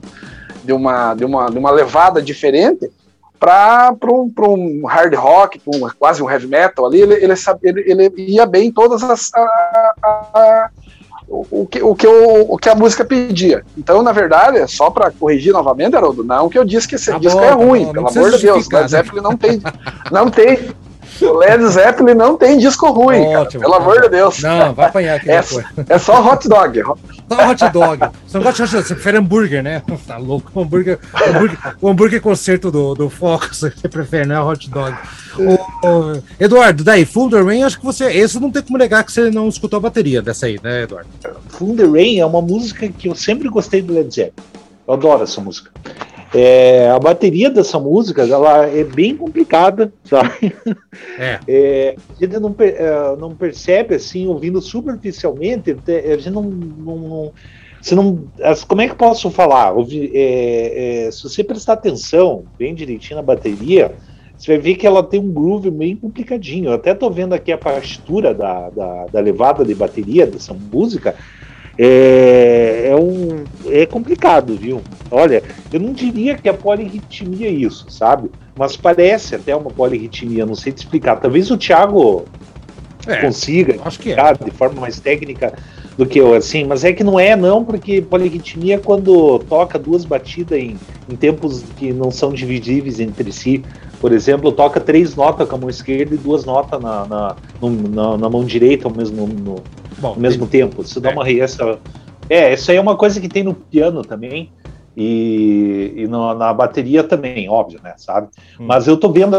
de 0.68 0.72
uma, 0.74 1.14
de 1.14 1.24
uma, 1.24 1.50
de 1.50 1.58
uma 1.58 1.70
levada 1.70 2.20
diferente 2.20 2.90
para 3.40 3.96
um, 4.04 4.30
um 4.38 4.86
hard 4.86 5.14
rock, 5.14 5.62
um, 5.66 5.88
quase 5.98 6.22
um 6.22 6.30
heavy 6.30 6.46
metal 6.46 6.84
ali, 6.84 7.00
ele, 7.00 7.14
ele, 7.14 7.32
ele, 7.62 7.84
ele 7.86 8.12
ia 8.18 8.44
bem 8.44 8.68
em 8.68 8.72
todas 8.72 9.02
as. 9.02 9.32
A, 9.34 9.40
a, 9.40 10.10
a, 10.34 10.70
o, 11.26 11.66
que, 11.66 11.82
o, 11.82 11.94
que 11.94 12.06
o, 12.06 12.52
o 12.52 12.58
que 12.58 12.68
a 12.68 12.74
música 12.74 13.04
pedia. 13.04 13.64
Então, 13.76 14.02
na 14.02 14.12
verdade, 14.12 14.66
só 14.70 14.90
para 14.90 15.10
corrigir 15.10 15.52
novamente, 15.52 15.96
Haroldo, 15.96 16.22
não 16.24 16.48
que 16.48 16.58
eu 16.58 16.64
disse 16.64 16.88
que 16.88 16.96
esse 16.96 17.10
tá 17.10 17.18
disco 17.18 17.38
bom, 17.38 17.44
é 17.44 17.52
ruim, 17.52 17.86
tá 17.86 17.92
pelo 17.92 18.08
amor 18.08 18.30
de 18.32 18.42
Deus. 18.42 18.68
Led 18.68 18.90
Zeppelin 18.90 19.22
não 19.22 19.36
tem, 19.36 19.62
não 20.10 20.30
tem. 20.30 20.70
O 21.20 21.32
Led 21.32 21.66
Zeppelin 21.66 22.14
não 22.14 22.36
tem 22.36 22.58
disco 22.58 22.90
ruim, 22.90 23.34
Ótimo, 23.36 23.62
cara, 23.62 23.72
pelo 23.72 23.74
amor 23.74 24.00
de 24.02 24.08
Deus. 24.08 24.42
Não, 24.42 24.74
vai 24.74 24.86
apanhar 24.86 25.16
aqui 25.16 25.30
é, 25.30 25.42
é 25.88 25.98
só 25.98 26.22
hot 26.26 26.48
dog. 26.48 26.82
Só 27.28 27.48
hot 27.50 27.68
dog. 27.72 27.98
Você 28.26 28.36
não 28.38 28.44
gosta 28.44 28.56
de 28.56 28.62
hot 28.62 28.72
dog, 28.72 28.86
você 28.88 28.94
prefere 28.94 29.18
hambúrguer, 29.18 29.62
né? 29.62 29.82
Tá 30.06 30.16
louco. 30.16 30.50
O 30.54 30.62
hambúrguer, 30.62 30.98
o 31.12 31.28
hambúrguer, 31.28 31.58
o 31.82 31.88
hambúrguer 31.88 32.20
concerto 32.20 32.70
do, 32.70 32.94
do 32.94 33.10
Focus, 33.10 33.58
você 33.76 33.88
prefere, 33.88 34.26
né? 34.26 34.40
Hot 34.40 34.68
dog. 34.70 34.96
O, 35.38 35.86
o- 35.86 36.22
Eduardo, 36.40 36.82
daí, 36.82 37.04
Full 37.04 37.30
the 37.30 37.40
Rain, 37.42 37.62
acho 37.62 37.78
que 37.78 37.84
você. 37.84 38.04
Esse 38.06 38.40
não 38.40 38.50
tem 38.50 38.62
como 38.62 38.78
negar 38.78 39.04
que 39.04 39.12
você 39.12 39.30
não 39.30 39.48
escutou 39.48 39.76
a 39.76 39.80
bateria 39.80 40.20
dessa 40.22 40.46
aí, 40.46 40.58
né, 40.62 40.82
Eduardo? 40.84 41.08
Thunder 41.58 41.90
Rain 41.90 42.18
é 42.18 42.26
uma 42.26 42.40
música 42.42 42.88
que 42.88 43.08
eu 43.08 43.14
sempre 43.14 43.48
gostei 43.48 43.82
do 43.82 43.92
Led 43.92 44.12
Zeppelin. 44.14 44.32
Eu 44.86 44.94
adoro 44.94 45.22
essa 45.22 45.40
música. 45.40 45.70
É, 46.34 46.90
a 46.90 46.98
bateria 46.98 47.48
dessa 47.50 47.78
música 47.78 48.22
ela 48.22 48.66
é 48.66 48.84
bem 48.84 49.16
complicada, 49.16 49.92
sabe? 50.04 50.30
É. 51.18 51.40
É, 51.50 51.94
a 51.96 52.24
gente 52.24 52.38
não, 52.38 52.54
é, 52.58 53.16
não 53.16 53.34
percebe 53.34 53.94
assim, 53.94 54.26
ouvindo 54.26 54.60
superficialmente, 54.60 55.74
te- 55.74 56.00
a 56.00 56.16
gente 56.18 56.30
não. 56.30 56.42
não- 56.42 56.98
não- 56.98 57.32
você 57.80 57.94
não, 57.94 58.28
como 58.66 58.80
é 58.82 58.86
que 58.86 58.92
eu 58.92 58.96
posso 58.96 59.30
falar? 59.30 59.72
Ouvi- 59.72 60.10
é, 60.12 61.06
é, 61.06 61.10
se 61.10 61.22
você 61.22 61.44
prestar 61.44 61.74
atenção 61.74 62.44
bem 62.58 62.74
direitinho 62.74 63.16
na 63.16 63.22
bateria, 63.22 63.94
você 64.36 64.52
vai 64.52 64.58
ver 64.60 64.74
que 64.76 64.86
ela 64.86 65.02
tem 65.02 65.20
um 65.20 65.32
groove 65.32 65.70
bem 65.70 65.96
complicadinho. 65.96 66.70
Eu 66.70 66.74
até 66.74 66.92
tô 66.92 67.08
vendo 67.08 67.34
aqui 67.34 67.50
a 67.52 67.58
partitura 67.58 68.34
da, 68.34 68.68
da, 68.70 69.06
da 69.06 69.20
levada 69.20 69.64
de 69.64 69.74
bateria 69.74 70.26
dessa 70.26 70.52
música. 70.52 71.14
É, 71.78 72.88
é, 72.90 72.96
um, 72.96 73.44
é 73.66 73.86
complicado, 73.86 74.56
viu? 74.56 74.82
Olha, 75.10 75.42
eu 75.72 75.78
não 75.78 75.92
diria 75.92 76.36
que 76.36 76.48
é 76.48 76.52
polirritmia 76.52 77.48
isso, 77.48 77.86
sabe? 77.88 78.30
Mas 78.56 78.76
parece 78.76 79.36
até 79.36 79.54
uma 79.54 79.70
polirritmia, 79.70 80.44
não 80.44 80.56
sei 80.56 80.72
te 80.72 80.78
explicar. 80.78 81.16
Talvez 81.16 81.50
o 81.50 81.56
Thiago 81.56 82.24
É, 83.06 83.16
consiga 83.22 83.80
acho 83.84 83.98
que 84.00 84.12
é. 84.12 84.16
de 84.44 84.50
forma 84.50 84.80
mais 84.80 84.98
técnica 85.00 85.54
do 85.96 86.04
que 86.04 86.18
eu, 86.20 86.34
assim, 86.34 86.64
mas 86.64 86.84
é 86.84 86.92
que 86.92 87.02
não 87.02 87.18
é 87.18 87.34
não, 87.34 87.64
porque 87.64 88.02
polirritmia 88.02 88.74
é 88.76 88.78
quando 88.78 89.38
toca 89.48 89.78
duas 89.78 90.04
batidas 90.04 90.58
em, 90.58 90.76
em 91.08 91.16
tempos 91.16 91.64
que 91.76 91.92
não 91.92 92.10
são 92.10 92.32
dividíveis 92.32 93.00
entre 93.00 93.32
si. 93.32 93.64
Por 94.00 94.12
exemplo, 94.12 94.52
toca 94.52 94.78
três 94.80 95.16
notas 95.16 95.48
com 95.48 95.56
a 95.56 95.58
mão 95.58 95.70
esquerda 95.70 96.14
e 96.14 96.18
duas 96.18 96.44
notas 96.44 96.80
na, 96.80 97.06
na, 97.06 97.36
na, 97.60 98.18
na 98.18 98.30
mão 98.30 98.44
direita 98.44 98.86
ao 98.86 98.94
mesmo, 98.94 99.26
no, 99.26 99.56
Bom, 99.98 100.08
ao 100.08 100.16
mesmo 100.18 100.46
tempo. 100.46 100.82
Isso 100.82 101.00
dá 101.00 101.10
É. 101.10 101.12
uma 101.12 101.28
essa 101.30 101.78
É, 102.30 102.52
isso 102.52 102.70
aí 102.70 102.76
é 102.76 102.80
uma 102.80 102.96
coisa 102.96 103.20
que 103.20 103.28
tem 103.28 103.42
no 103.42 103.54
piano 103.54 104.02
também. 104.02 104.52
E, 104.96 105.92
e 105.96 106.06
no- 106.08 106.34
na 106.34 106.52
bateria 106.52 107.02
também, 107.04 107.48
óbvio, 107.48 107.80
né? 107.82 107.94
Sabe? 107.96 108.28
Hum. 108.60 108.66
Mas 108.66 108.86
eu 108.88 108.96
tô 108.96 109.10
vendo 109.10 109.36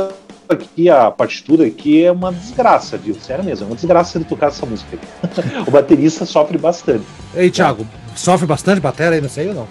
aqui 0.47 0.89
a 0.89 1.11
partitura 1.11 1.67
aqui 1.67 2.03
é 2.03 2.11
uma 2.11 2.31
desgraça, 2.31 2.97
viu? 2.97 3.13
Sério 3.15 3.43
mesmo, 3.43 3.65
é 3.65 3.67
uma 3.69 3.75
desgraça 3.75 4.17
de 4.17 4.25
tocar 4.25 4.47
essa 4.47 4.65
música. 4.65 4.97
aqui. 4.97 5.39
o 5.67 5.71
baterista 5.71 6.25
sofre 6.25 6.57
bastante. 6.57 7.03
Ei, 7.35 7.51
Thiago, 7.51 7.85
sofre 8.15 8.47
bastante 8.47 8.79
bateria 8.81 9.15
aí, 9.15 9.21
não 9.21 9.29
sei 9.29 9.49
ou 9.49 9.53
não? 9.53 9.67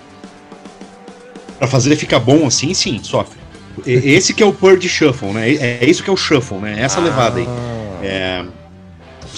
Pra 1.59 1.67
fazer 1.67 1.97
ficar 1.97 2.21
bom 2.21 2.47
assim, 2.47 2.73
sim, 2.75 3.01
sofre. 3.03 3.39
Esse 3.87 4.35
que 4.35 4.43
é 4.43 4.47
o 4.47 4.53
Purge 4.53 4.89
Shuffle, 4.89 5.33
né? 5.33 5.51
É 5.51 5.79
é 5.85 5.85
isso 5.91 6.03
que 6.05 6.11
é 6.11 6.13
o 6.13 6.17
Shuffle, 6.17 6.59
né? 6.59 6.77
Essa 6.81 7.01
levada 7.01 7.39
aí. 7.41 7.47
Ah. 7.49 8.05
É, 8.05 8.45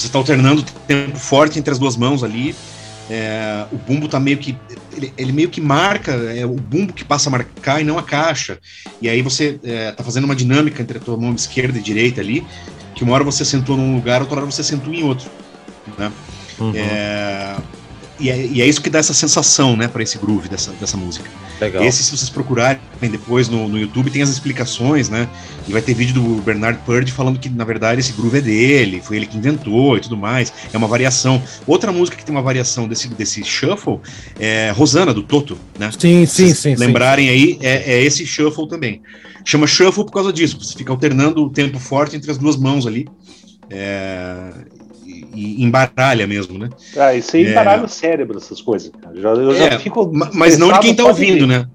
você 0.00 0.08
tá 0.08 0.18
alternando 0.18 0.64
tempo 0.86 1.18
forte 1.18 1.58
entre 1.58 1.72
as 1.72 1.78
duas 1.78 1.96
mãos 1.96 2.24
ali. 2.24 2.54
É, 3.10 3.66
o 3.72 3.76
bumbo 3.76 4.06
tá 4.08 4.20
meio 4.20 4.38
que. 4.38 4.56
Ele, 4.96 5.12
ele 5.18 5.32
meio 5.32 5.48
que 5.48 5.60
marca, 5.60 6.12
é 6.12 6.46
o 6.46 6.54
bumbo 6.54 6.92
que 6.92 7.04
passa 7.04 7.28
a 7.28 7.32
marcar 7.32 7.80
e 7.80 7.84
não 7.84 7.98
a 7.98 8.02
caixa. 8.02 8.58
E 9.02 9.08
aí 9.08 9.20
você 9.20 9.58
é, 9.64 9.90
tá 9.90 10.04
fazendo 10.04 10.24
uma 10.24 10.36
dinâmica 10.36 10.80
entre 10.80 10.98
a 10.98 11.00
tua 11.00 11.16
mão 11.16 11.34
esquerda 11.34 11.78
e 11.78 11.82
direita 11.82 12.20
ali, 12.20 12.46
que 12.94 13.02
uma 13.02 13.12
hora 13.14 13.24
você 13.24 13.44
sentou 13.44 13.76
num 13.76 13.96
lugar, 13.96 14.20
outra 14.20 14.36
hora 14.36 14.46
você 14.46 14.62
sentou 14.62 14.94
em 14.94 15.02
outro. 15.02 15.28
Né? 15.98 16.12
Uhum, 16.60 16.72
É, 16.76 17.56
e, 18.20 18.30
é, 18.30 18.46
e 18.46 18.62
é 18.62 18.66
isso 18.66 18.80
que 18.80 18.90
dá 18.90 18.98
essa 18.98 19.14
sensação, 19.14 19.76
né, 19.76 19.88
para 19.88 20.02
esse 20.02 20.18
groove 20.18 20.48
dessa, 20.48 20.70
dessa 20.72 20.96
música. 20.96 21.28
legal. 21.58 21.82
Esse, 21.82 22.02
se 22.02 22.16
vocês 22.16 22.28
procurarem 22.28 22.78
depois 23.02 23.48
no, 23.48 23.68
no 23.68 23.78
YouTube, 23.78 24.10
tem 24.10 24.22
as 24.22 24.28
explicações, 24.28 25.08
né? 25.08 25.28
E 25.66 25.72
vai 25.72 25.80
ter 25.80 25.94
vídeo 25.94 26.14
do 26.14 26.42
Bernard 26.42 26.78
Purdy 26.84 27.10
falando 27.10 27.38
que, 27.38 27.48
na 27.48 27.64
verdade, 27.64 28.00
esse 28.00 28.12
groove 28.12 28.38
é 28.38 28.40
dele, 28.40 29.00
foi 29.02 29.16
ele 29.16 29.26
que 29.26 29.36
inventou 29.36 29.96
e 29.96 30.00
tudo 30.00 30.16
mais. 30.16 30.52
É 30.72 30.76
uma 30.76 30.86
variação. 30.86 31.42
Outra 31.66 31.90
música 31.90 32.16
que 32.16 32.24
tem 32.24 32.34
uma 32.34 32.42
variação 32.42 32.86
desse, 32.86 33.08
desse 33.08 33.42
shuffle 33.42 34.00
é 34.38 34.70
Rosana, 34.70 35.14
do 35.14 35.22
Toto, 35.22 35.58
né? 35.78 35.90
Sim, 35.98 36.26
sim, 36.26 36.48
sim. 36.48 36.54
sim. 36.54 36.74
lembrarem 36.76 37.28
aí, 37.28 37.58
é, 37.62 37.94
é 37.94 38.02
esse 38.02 38.26
shuffle 38.26 38.68
também. 38.68 39.00
Chama 39.44 39.66
shuffle 39.66 40.04
por 40.04 40.12
causa 40.12 40.32
disso, 40.32 40.58
você 40.60 40.76
fica 40.76 40.92
alternando 40.92 41.42
o 41.44 41.50
tempo 41.50 41.78
forte 41.78 42.16
entre 42.16 42.30
as 42.30 42.36
duas 42.36 42.56
mãos 42.56 42.86
ali. 42.86 43.08
É, 43.70 44.50
e, 45.34 45.62
embaralha 45.64 46.26
mesmo, 46.26 46.58
né? 46.58 46.68
Ah, 46.96 47.14
isso 47.14 47.36
aí 47.36 47.46
É. 47.46 47.50
embaralha 47.50 47.84
o 47.84 47.88
cérebro, 47.88 48.38
essas 48.38 48.60
coisas. 48.60 48.90
cara. 49.00 49.14
Eu 49.16 49.22
já, 49.22 49.28
eu 49.30 49.54
já 49.54 49.64
É, 49.64 49.78
fico. 49.78 50.12
Ma- 50.12 50.30
Mas 50.32 50.58
não 50.58 50.72
de 50.72 50.78
quem 50.80 50.94
tá 50.94 51.02
de 51.04 51.08
ouvindo, 51.08 51.46
né? 51.46 51.66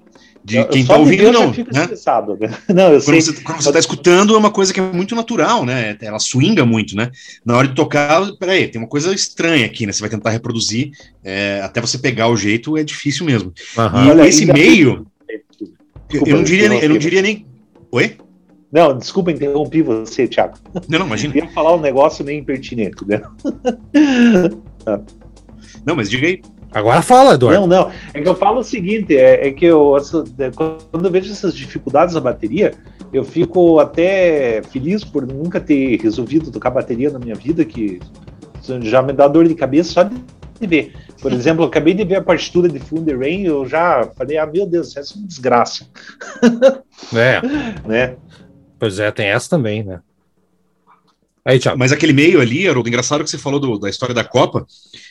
De 0.44 0.58
Eu- 0.58 0.68
quem 0.68 0.86
tá 0.86 0.94
de 0.94 1.00
ouvindo, 1.00 1.32
não. 1.32 1.52
fico 1.52 1.74
Né? 1.74 1.88
né? 1.88 2.58
Não, 2.72 2.92
eu 2.92 3.00
sei. 3.00 3.14
Quando 3.14 3.22
você, 3.24 3.42
quando 3.42 3.62
você 3.62 3.72
tá 3.72 3.78
escutando, 3.80 4.34
é 4.34 4.38
uma 4.38 4.50
coisa 4.52 4.72
que 4.72 4.78
é 4.78 4.82
muito 4.92 5.14
natural, 5.16 5.66
né? 5.66 5.96
Ela 6.00 6.20
swinga 6.20 6.64
muito, 6.64 6.94
né? 6.94 7.10
Na 7.44 7.56
hora 7.56 7.66
de 7.66 7.74
tocar, 7.74 8.22
peraí, 8.38 8.68
tem 8.68 8.80
uma 8.80 8.86
coisa 8.86 9.12
estranha 9.12 9.66
aqui, 9.66 9.86
né? 9.86 9.92
Você 9.92 10.00
vai 10.00 10.08
tentar 10.10 10.30
reproduzir, 10.30 10.92
é, 11.24 11.60
até 11.64 11.80
você 11.80 11.98
pegar 11.98 12.28
o 12.28 12.36
jeito, 12.36 12.76
é 12.76 12.84
difícil 12.84 13.26
mesmo. 13.26 13.52
E 13.76 14.10
Olha, 14.10 14.28
esse 14.28 14.46
meio, 14.46 15.04
eu, 15.28 15.40
Desculpa, 16.08 16.30
eu 16.30 16.36
não 16.36 16.44
diria 16.44 16.68
nem, 16.68 16.78
eu 16.80 16.88
não 16.90 16.98
diria 16.98 17.22
nem. 17.22 17.44
Oi? 17.90 18.16
Não, 18.72 18.96
desculpa 18.98 19.30
interromper 19.30 19.82
você, 19.82 20.26
Thiago. 20.26 20.54
Não, 20.74 20.82
não, 20.88 20.98
Eu 21.00 21.06
imagina. 21.06 21.36
ia 21.36 21.48
falar 21.50 21.74
um 21.74 21.80
negócio 21.80 22.24
meio 22.24 22.38
impertinente, 22.40 23.04
né? 23.06 23.22
Não, 25.84 25.94
mas 25.96 26.10
diga 26.10 26.26
aí. 26.26 26.42
Agora 26.72 27.00
fala, 27.00 27.34
Eduardo. 27.34 27.60
Não, 27.60 27.66
não. 27.66 27.90
É 28.12 28.20
que 28.20 28.28
eu 28.28 28.34
falo 28.34 28.60
o 28.60 28.64
seguinte: 28.64 29.16
é, 29.16 29.48
é 29.48 29.52
que 29.52 29.64
eu, 29.64 29.96
essa- 29.96 30.24
é, 30.38 30.50
quando 30.50 31.04
eu 31.06 31.10
vejo 31.10 31.30
essas 31.32 31.54
dificuldades 31.54 32.14
na 32.14 32.20
bateria, 32.20 32.74
eu 33.12 33.24
fico 33.24 33.78
até 33.78 34.62
feliz 34.70 35.04
por 35.04 35.26
nunca 35.26 35.60
ter 35.60 36.00
resolvido 36.00 36.50
tocar 36.50 36.70
bateria 36.70 37.08
na 37.10 37.18
minha 37.18 37.34
vida, 37.36 37.64
que 37.64 38.00
já 38.82 39.00
me 39.00 39.12
dá 39.12 39.28
dor 39.28 39.46
de 39.46 39.54
cabeça 39.54 39.92
só 39.92 40.02
de 40.02 40.66
ver. 40.66 40.92
Por 41.22 41.32
exemplo, 41.32 41.62
eu 41.64 41.68
acabei 41.68 41.94
de 41.94 42.04
ver 42.04 42.16
a 42.16 42.22
partitura 42.22 42.68
de 42.68 42.80
Thunder 42.80 43.18
Rain, 43.18 43.44
eu 43.44 43.64
já 43.64 44.10
falei, 44.16 44.36
ah, 44.36 44.46
meu 44.46 44.66
Deus, 44.66 44.94
essa 44.96 45.14
é 45.14 45.18
uma 45.18 45.26
desgraça, 45.28 45.86
É, 47.14 47.40
né? 47.88 48.16
Pois 48.78 48.98
é, 48.98 49.10
tem 49.10 49.26
essa 49.26 49.48
também, 49.50 49.82
né? 49.84 50.00
Aí, 51.44 51.58
Thiago. 51.60 51.78
Mas 51.78 51.92
aquele 51.92 52.12
meio 52.12 52.40
ali, 52.40 52.68
Haroldo, 52.68 52.88
engraçado 52.88 53.22
que 53.22 53.30
você 53.30 53.38
falou 53.38 53.60
do- 53.60 53.78
da 53.78 53.88
história 53.88 54.14
da 54.14 54.24
Copa, 54.24 54.66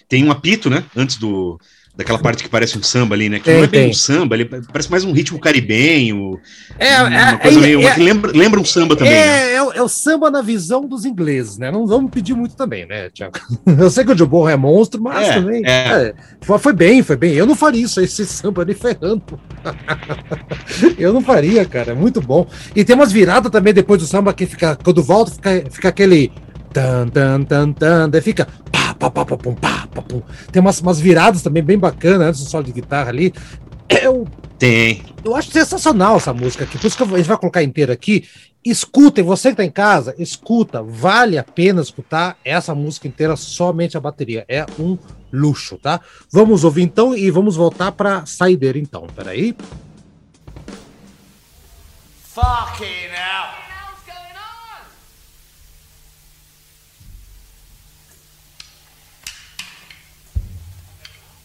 tem 0.09 0.23
um 0.23 0.31
apito, 0.31 0.69
né? 0.69 0.85
Antes 0.95 1.15
do. 1.17 1.59
Daquela 1.97 2.19
parte 2.19 2.43
que 2.43 2.49
parece 2.49 2.77
um 2.77 2.83
samba 2.83 3.15
ali, 3.15 3.29
né? 3.29 3.37
Que 3.39 3.45
Tem, 3.45 3.55
não 3.55 3.63
é 3.63 3.67
bem 3.67 3.81
tem. 3.83 3.89
um 3.89 3.93
samba, 3.93 4.35
ele 4.35 4.43
parece 4.45 4.91
mais 4.91 5.05
um 5.05 5.13
ritmo 5.13 5.39
caribenho. 5.39 6.37
É, 6.77 7.01
uma 7.01 7.31
é, 7.31 7.37
coisa 7.37 7.57
é, 7.57 7.61
meio. 7.61 7.87
é, 7.87 7.95
lembra, 7.95 8.31
lembra 8.35 8.59
um 8.59 8.65
samba 8.65 8.97
também, 8.97 9.13
né? 9.13 9.17
é, 9.51 9.53
é 9.53 9.63
o- 9.63 9.71
é 9.71 9.81
o 9.81 9.87
samba 9.87 10.29
na 10.29 10.41
visão 10.41 10.85
dos 10.85 11.05
ingleses, 11.05 11.57
né? 11.57 11.71
Não 11.71 11.87
vamos 11.87 12.11
pedir 12.11 12.33
muito 12.33 12.53
também, 12.55 12.85
né, 12.85 13.09
Thiago? 13.11 13.39
Eu 13.79 13.89
sei 13.89 14.03
que 14.03 14.11
o 14.11 14.17
Joe 14.17 14.51
é 14.51 14.57
monstro, 14.57 15.01
mas 15.01 15.25
É, 15.29 15.33
também. 15.35 15.61
é. 15.65 15.69
é, 15.69 16.13
foi, 16.41 16.59
foi 16.59 16.73
bem, 16.73 17.01
foi 17.01 17.15
bem. 17.15 17.33
Eu 17.33 17.45
não 17.45 17.55
faria 17.55 17.85
isso, 17.85 18.01
esse 18.01 18.25
samba 18.25 18.65
nem 18.65 18.75
ferrando. 18.75 19.23
Eu 20.99 21.13
não 21.13 21.21
faria, 21.21 21.63
cara. 21.65 21.91
É 21.91 21.95
muito 21.95 22.21
bom. 22.21 22.45
E 22.75 22.83
tem 22.83 22.95
umas 22.95 23.11
viradas 23.11 23.51
também 23.51 23.73
depois 23.73 24.01
do 24.01 24.07
samba 24.07 24.33
que 24.33 24.45
fica. 24.45 24.77
Quando 24.83 25.01
volta, 25.01 25.31
fica, 25.31 25.63
fica 25.71 25.89
aquele. 25.89 26.31
Tan, 26.75 27.07
tan, 27.07 27.43
tan, 27.45 27.71
tan, 27.71 28.09
daí 28.09 28.19
fica. 28.19 28.45
Pá, 28.69 28.93
pá, 28.93 29.09
pá, 29.09 29.25
pá, 29.25 29.37
pum, 29.37 29.55
pá, 29.55 29.87
pá, 29.87 30.01
pum. 30.01 30.21
Tem 30.51 30.59
umas, 30.59 30.81
umas 30.81 30.99
viradas 30.99 31.41
também 31.41 31.63
bem 31.63 31.77
bacanas 31.77 32.27
antes 32.27 32.43
do 32.43 32.49
solo 32.49 32.65
de 32.65 32.73
guitarra 32.73 33.11
ali. 33.11 33.33
Eu 33.87 34.27
Tem. 34.59 35.01
eu 35.23 35.33
acho 35.37 35.51
sensacional 35.51 36.17
essa 36.17 36.33
música 36.33 36.65
aqui, 36.65 36.77
por 36.77 36.85
isso 36.85 36.97
que 36.97 37.03
a 37.03 37.17
gente 37.17 37.27
vai 37.27 37.37
colocar 37.37 37.63
inteira 37.63 37.93
aqui. 37.93 38.27
Escutem, 38.61 39.23
você 39.23 39.51
que 39.51 39.55
tá 39.55 39.63
em 39.63 39.71
casa, 39.71 40.13
escuta, 40.17 40.83
vale 40.83 41.37
a 41.37 41.45
pena 41.45 41.81
escutar 41.81 42.37
essa 42.43 42.75
música 42.75 43.07
inteira, 43.07 43.37
somente 43.37 43.95
a 43.95 44.01
bateria. 44.01 44.43
É 44.49 44.65
um 44.77 44.97
luxo, 45.31 45.77
tá? 45.77 46.01
Vamos 46.29 46.65
ouvir 46.65 46.81
então 46.81 47.15
e 47.15 47.31
vamos 47.31 47.55
voltar 47.55 47.93
pra 47.93 48.25
saideira 48.25 48.77
então. 48.77 49.07
Peraí. 49.15 49.55
Fucking 52.33 53.13
hell. 53.13 53.74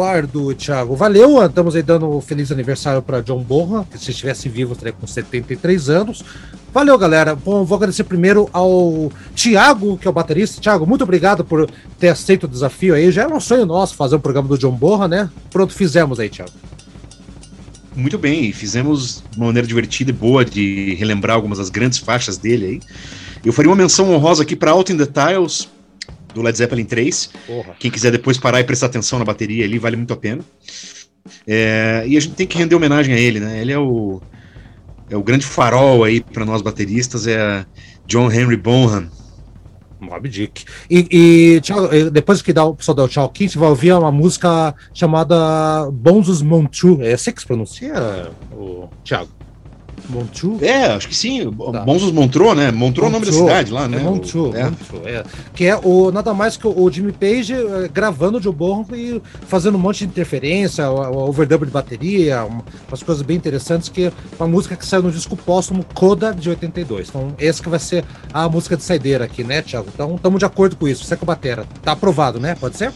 Eduardo, 0.00 0.54
Thiago, 0.54 0.96
valeu. 0.96 1.44
Estamos 1.44 1.76
aí 1.76 1.82
dando 1.82 2.08
um 2.08 2.22
feliz 2.22 2.50
aniversário 2.50 3.02
para 3.02 3.20
John 3.20 3.42
Bonham, 3.42 3.84
que 3.84 3.98
se 3.98 4.10
estivesse 4.10 4.48
vivo 4.48 4.72
estaria 4.72 4.94
com 4.94 5.06
73 5.06 5.90
anos. 5.90 6.24
Valeu, 6.72 6.96
galera. 6.96 7.34
Bom, 7.34 7.64
vou 7.64 7.76
agradecer 7.76 8.04
primeiro 8.04 8.48
ao 8.50 9.12
Thiago, 9.34 9.98
que 9.98 10.08
é 10.08 10.10
o 10.10 10.12
baterista. 10.12 10.58
Thiago, 10.58 10.86
muito 10.86 11.04
obrigado 11.04 11.44
por 11.44 11.70
ter 11.98 12.08
aceito 12.08 12.44
o 12.44 12.48
desafio 12.48 12.94
aí. 12.94 13.12
Já 13.12 13.24
era 13.24 13.34
um 13.34 13.40
sonho 13.40 13.66
nosso 13.66 13.94
fazer 13.94 14.16
um 14.16 14.20
programa 14.20 14.48
do 14.48 14.56
John 14.56 14.72
Bonham, 14.72 15.06
né? 15.06 15.30
Pronto, 15.50 15.74
fizemos 15.74 16.18
aí, 16.18 16.30
Thiago. 16.30 16.52
Muito 17.94 18.16
bem, 18.16 18.50
fizemos 18.52 19.22
de 19.30 19.36
uma 19.36 19.48
maneira 19.48 19.68
divertida 19.68 20.10
e 20.10 20.14
boa 20.14 20.46
de 20.46 20.94
relembrar 20.94 21.36
algumas 21.36 21.58
das 21.58 21.68
grandes 21.68 21.98
faixas 21.98 22.38
dele 22.38 22.64
aí. 22.66 22.80
Eu 23.44 23.52
faria 23.52 23.70
uma 23.70 23.76
menção 23.76 24.10
honrosa 24.10 24.44
aqui 24.44 24.56
para 24.56 24.70
Out 24.70 24.90
in 24.92 24.96
the 24.96 25.06
Tiles, 25.06 25.68
do 26.34 26.42
Led 26.42 26.56
Zeppelin 26.56 26.84
3. 26.84 27.30
Porra. 27.46 27.74
Quem 27.78 27.90
quiser 27.90 28.10
depois 28.10 28.38
parar 28.38 28.60
e 28.60 28.64
prestar 28.64 28.86
atenção 28.86 29.18
na 29.18 29.24
bateria 29.24 29.64
ali, 29.64 29.78
vale 29.78 29.96
muito 29.96 30.12
a 30.12 30.16
pena. 30.16 30.44
É, 31.46 32.04
e 32.06 32.16
a 32.16 32.20
gente 32.20 32.34
tem 32.34 32.46
que 32.46 32.56
render 32.56 32.74
homenagem 32.74 33.14
a 33.14 33.18
ele, 33.18 33.40
né? 33.40 33.60
Ele 33.60 33.72
é 33.72 33.78
o, 33.78 34.20
é 35.08 35.16
o 35.16 35.22
grande 35.22 35.44
farol 35.44 36.04
aí 36.04 36.20
para 36.20 36.44
nós 36.44 36.62
bateristas, 36.62 37.26
é 37.26 37.64
John 38.06 38.30
Henry 38.30 38.56
Bonham. 38.56 39.08
Mob 40.00 40.28
Dick. 40.28 40.64
E, 40.88 41.06
e 41.10 41.60
tchau, 41.60 41.88
depois 42.10 42.40
que 42.40 42.54
dá 42.54 42.64
o 42.64 42.74
pessoal 42.74 42.94
dá 42.94 43.04
o 43.04 43.08
tchau 43.08 43.26
aqui, 43.26 43.46
você 43.48 43.58
vai 43.58 43.68
ouvir 43.68 43.92
uma 43.92 44.10
música 44.10 44.74
chamada 44.94 45.90
Bonzus 45.92 46.40
Montu. 46.40 47.02
É 47.02 47.12
assim 47.12 47.32
que 47.32 47.40
se 47.42 47.46
pronuncia, 47.46 48.30
o 48.50 48.88
Thiago? 49.04 49.30
Montu? 50.10 50.58
É, 50.60 50.86
acho 50.86 51.08
que 51.08 51.16
sim. 51.16 51.50
Tá. 51.72 51.84
Monstros 51.86 52.12
Montreux, 52.12 52.56
né? 52.56 52.70
Montreux 52.70 53.06
é 53.06 53.08
o 53.08 53.12
nome 53.12 53.24
da 53.26 53.32
Montreux. 53.32 53.48
cidade 53.50 53.72
lá, 53.72 53.88
né? 53.88 53.98
É 53.98 54.00
Montreux, 54.00 54.34
O- 54.54 54.56
é. 54.56 54.64
Montreux, 54.64 55.06
é. 55.06 55.22
Que 55.54 55.66
é 55.66 55.76
o, 55.82 56.10
nada 56.12 56.34
mais 56.34 56.56
que 56.56 56.66
o, 56.66 56.82
o 56.82 56.90
Jimmy 56.90 57.12
Page 57.12 57.52
eh, 57.54 57.88
gravando 57.92 58.38
o 58.38 58.42
Joe 58.42 58.52
Bonham 58.54 58.84
e 58.92 59.20
fazendo 59.46 59.76
um 59.76 59.80
monte 59.80 59.98
de 59.98 60.04
interferência, 60.06 60.90
o, 60.90 60.96
o 61.00 61.28
overdub 61.28 61.64
de 61.64 61.70
bateria, 61.72 62.44
um- 62.44 62.60
umas 62.88 63.02
coisas 63.02 63.22
bem 63.22 63.36
interessantes, 63.36 63.88
que 63.88 64.04
é 64.06 64.12
uma 64.38 64.48
música 64.48 64.76
que 64.76 64.84
saiu 64.86 65.02
no 65.02 65.10
disco 65.10 65.36
póstumo 65.36 65.84
Coda 65.94 66.32
de 66.34 66.48
82. 66.50 67.08
Então, 67.08 67.34
esse 67.38 67.62
que 67.62 67.68
vai 67.68 67.78
ser 67.78 68.04
a 68.32 68.48
música 68.48 68.76
de 68.76 68.82
saideira 68.82 69.24
aqui, 69.24 69.44
né, 69.44 69.62
Thiago? 69.62 69.88
Então, 69.94 70.14
estamos 70.16 70.38
de 70.38 70.44
acordo 70.44 70.76
com 70.76 70.86
isso. 70.88 71.04
Você 71.04 71.16
com 71.16 71.24
a 71.24 71.26
batera. 71.26 71.64
Tá 71.82 71.92
aprovado, 71.92 72.38
né? 72.40 72.54
Pode 72.58 72.76
ser? 72.76 72.92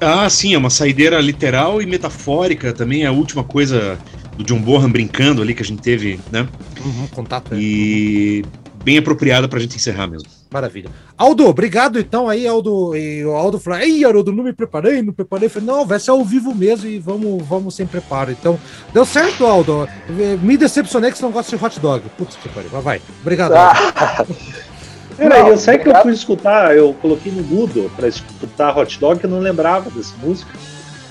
Ah, 0.00 0.28
sim, 0.30 0.54
é 0.54 0.58
uma 0.58 0.70
saideira 0.70 1.20
literal 1.20 1.82
e 1.82 1.86
metafórica 1.86 2.72
também, 2.72 3.02
é 3.02 3.06
a 3.06 3.12
última 3.12 3.42
coisa 3.42 3.98
do 4.38 4.44
John 4.44 4.60
Bonham 4.60 4.90
brincando 4.90 5.42
ali 5.42 5.52
que 5.54 5.62
a 5.62 5.66
gente 5.66 5.82
teve, 5.82 6.18
né? 6.32 6.48
Uhum, 6.84 7.06
contato. 7.08 7.52
é. 7.54 7.58
E 7.58 8.44
bem 8.84 8.96
apropriada 8.98 9.48
pra 9.48 9.58
gente 9.60 9.76
encerrar 9.76 10.06
mesmo. 10.06 10.28
Maravilha. 10.50 10.88
Aldo, 11.16 11.46
obrigado 11.46 11.98
então 11.98 12.26
aí, 12.26 12.46
Aldo. 12.46 12.96
E 12.96 13.22
o 13.22 13.32
Aldo 13.32 13.58
falou: 13.58 13.80
Ei, 13.80 14.02
Haroldo, 14.02 14.32
não 14.32 14.42
me 14.44 14.52
preparei, 14.54 15.02
não 15.02 15.12
preparei. 15.12 15.46
Eu 15.46 15.50
falei, 15.50 15.66
não, 15.68 15.84
vai 15.84 16.00
ser 16.00 16.10
ao 16.10 16.24
vivo 16.24 16.54
mesmo 16.54 16.88
e 16.88 16.98
vamos, 16.98 17.44
vamos 17.46 17.74
sem 17.74 17.86
preparo. 17.86 18.30
Então, 18.30 18.58
deu 18.94 19.04
certo, 19.04 19.44
Aldo. 19.44 19.86
Eh, 20.08 20.38
Me 20.40 20.56
decepcionei 20.56 21.10
que 21.10 21.18
você 21.18 21.24
não 21.24 21.32
gosta 21.32 21.54
de 21.54 21.62
hot 21.62 21.78
dog. 21.80 22.02
Putz, 22.16 22.36
que 22.36 22.48
pariu. 22.48 22.70
Mas 22.72 22.82
vai. 22.84 23.02
Obrigado, 23.20 23.52
Aldo. 23.52 24.34
Peraí, 25.18 25.48
eu 25.50 25.58
sei 25.58 25.78
que 25.78 25.88
eu 25.88 26.00
fui 26.00 26.12
escutar, 26.12 26.76
eu 26.76 26.94
coloquei 26.94 27.32
no 27.32 27.42
Mudo 27.42 27.90
pra 27.96 28.06
escutar 28.06 28.78
Hot 28.78 29.00
Dog, 29.00 29.22
eu 29.24 29.28
não 29.28 29.40
lembrava 29.40 29.90
dessa 29.90 30.14
música. 30.22 30.48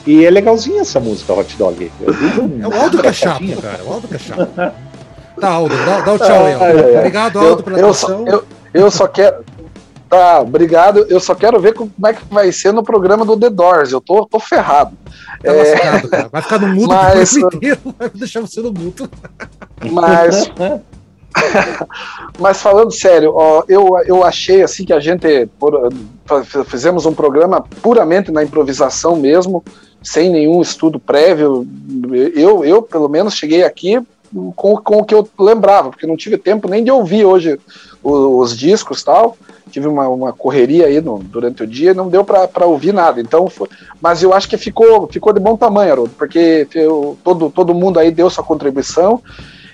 E 0.08 0.26
é 0.26 0.30
legalzinha 0.32 0.82
essa 0.82 1.00
música, 1.00 1.34
Hot 1.34 1.56
Dog. 1.58 1.92
É 2.02 2.68
o 2.68 2.82
Aldo 2.82 3.00
que 3.02 3.08
é 3.08 3.14
chato, 3.14 3.44
cara. 3.62 3.84
O 3.86 3.94
Aldo 3.94 4.08
que 4.08 4.16
é 4.16 4.20
chato. 4.20 4.50
Tá, 5.40 5.50
Aldo, 5.50 5.76
dá, 5.86 6.02
dá 6.02 6.14
o 6.14 6.18
tchau 6.18 6.46
aí, 6.46 6.54
Aldo. 6.54 6.98
Obrigado, 6.98 7.40
Eu, 7.40 7.50
Aldo, 7.50 7.64
pela 7.64 7.80
eu, 7.80 7.94
só, 7.94 8.08
atenção. 8.08 8.28
eu, 8.28 8.44
eu 8.74 8.90
só 8.90 9.08
quero. 9.08 9.44
Tá, 10.10 10.40
obrigado. 10.40 11.06
Eu 11.10 11.20
só 11.20 11.36
quero 11.36 11.60
ver 11.60 11.74
como 11.74 11.92
é 12.06 12.14
que 12.14 12.22
vai 12.32 12.50
ser 12.54 12.72
no 12.72 12.82
programa 12.82 13.26
do 13.26 13.38
The 13.38 13.50
Doors. 13.50 13.92
Eu 13.92 14.00
tô, 14.00 14.26
tô 14.26 14.40
ferrado. 14.40 14.98
Tá 15.44 15.52
É, 15.52 15.74
lascado, 15.74 16.10
cara. 16.10 16.30
Vai 16.32 16.42
ficar 16.42 16.60
no 16.60 16.68
mudo 16.70 16.88
Mas- 16.96 17.34
o 17.34 17.40
inteiro. 17.40 17.80
Vai 18.00 18.10
deixar 18.10 18.40
você 18.42 18.62
no 18.62 18.72
mudo. 18.72 19.10
Mas, 19.92 20.50
mas 22.40 22.62
falando 22.62 22.92
sério, 22.92 23.34
ó, 23.36 23.64
eu, 23.68 23.98
eu 24.06 24.24
achei 24.24 24.64
assim 24.64 24.86
que 24.86 24.94
a 24.94 25.00
gente 25.00 25.48
por- 25.60 25.90
fizemos 26.66 27.06
um 27.06 27.14
programa 27.14 27.64
puramente 27.82 28.32
na 28.32 28.44
improvisação 28.44 29.16
mesmo, 29.18 29.64
sem 30.08 30.30
nenhum 30.30 30.62
estudo 30.62 31.00
prévio. 31.00 31.68
Eu, 32.34 32.64
eu 32.64 32.82
pelo 32.82 33.10
menos, 33.10 33.34
cheguei 33.36 33.64
aqui 33.64 34.00
com, 34.56 34.78
com 34.78 34.98
o 35.00 35.04
que 35.04 35.14
eu 35.14 35.28
lembrava, 35.38 35.90
porque 35.90 36.08
não 36.08 36.16
tive 36.16 36.38
tempo 36.38 36.70
nem 36.70 36.82
de 36.84 36.90
ouvir 36.92 37.26
hoje 37.26 37.60
o- 38.02 38.40
os, 38.40 38.56
discos 38.58 39.04
tal. 39.04 39.38
Tive 39.70 39.86
uma, 39.86 40.08
uma 40.08 40.32
correria 40.32 40.86
aí 40.86 41.02
no- 41.02 41.20
durante 41.20 41.64
o 41.64 41.68
dia 41.68 41.92
e 41.92 41.94
não 41.94 42.08
deu 42.08 42.24
para 42.24 42.66
ouvir 42.66 42.94
nada. 42.94 43.20
Então, 43.20 43.50
foi- 43.50 43.68
mas 44.02 44.24
eu 44.24 44.34
acho 44.34 44.48
que 44.48 44.56
ficou, 44.58 45.08
ficou 45.08 45.34
de 45.34 45.42
bom 45.42 45.58
tamanho, 45.58 45.92
Haroldo, 45.92 46.14
porque 46.18 46.66
eu- 46.74 47.18
todo, 47.22 47.50
todo 47.50 47.74
mundo 47.74 48.00
aí 48.00 48.10
deu 48.10 48.30
sua 48.30 48.46
contribuição. 48.46 49.22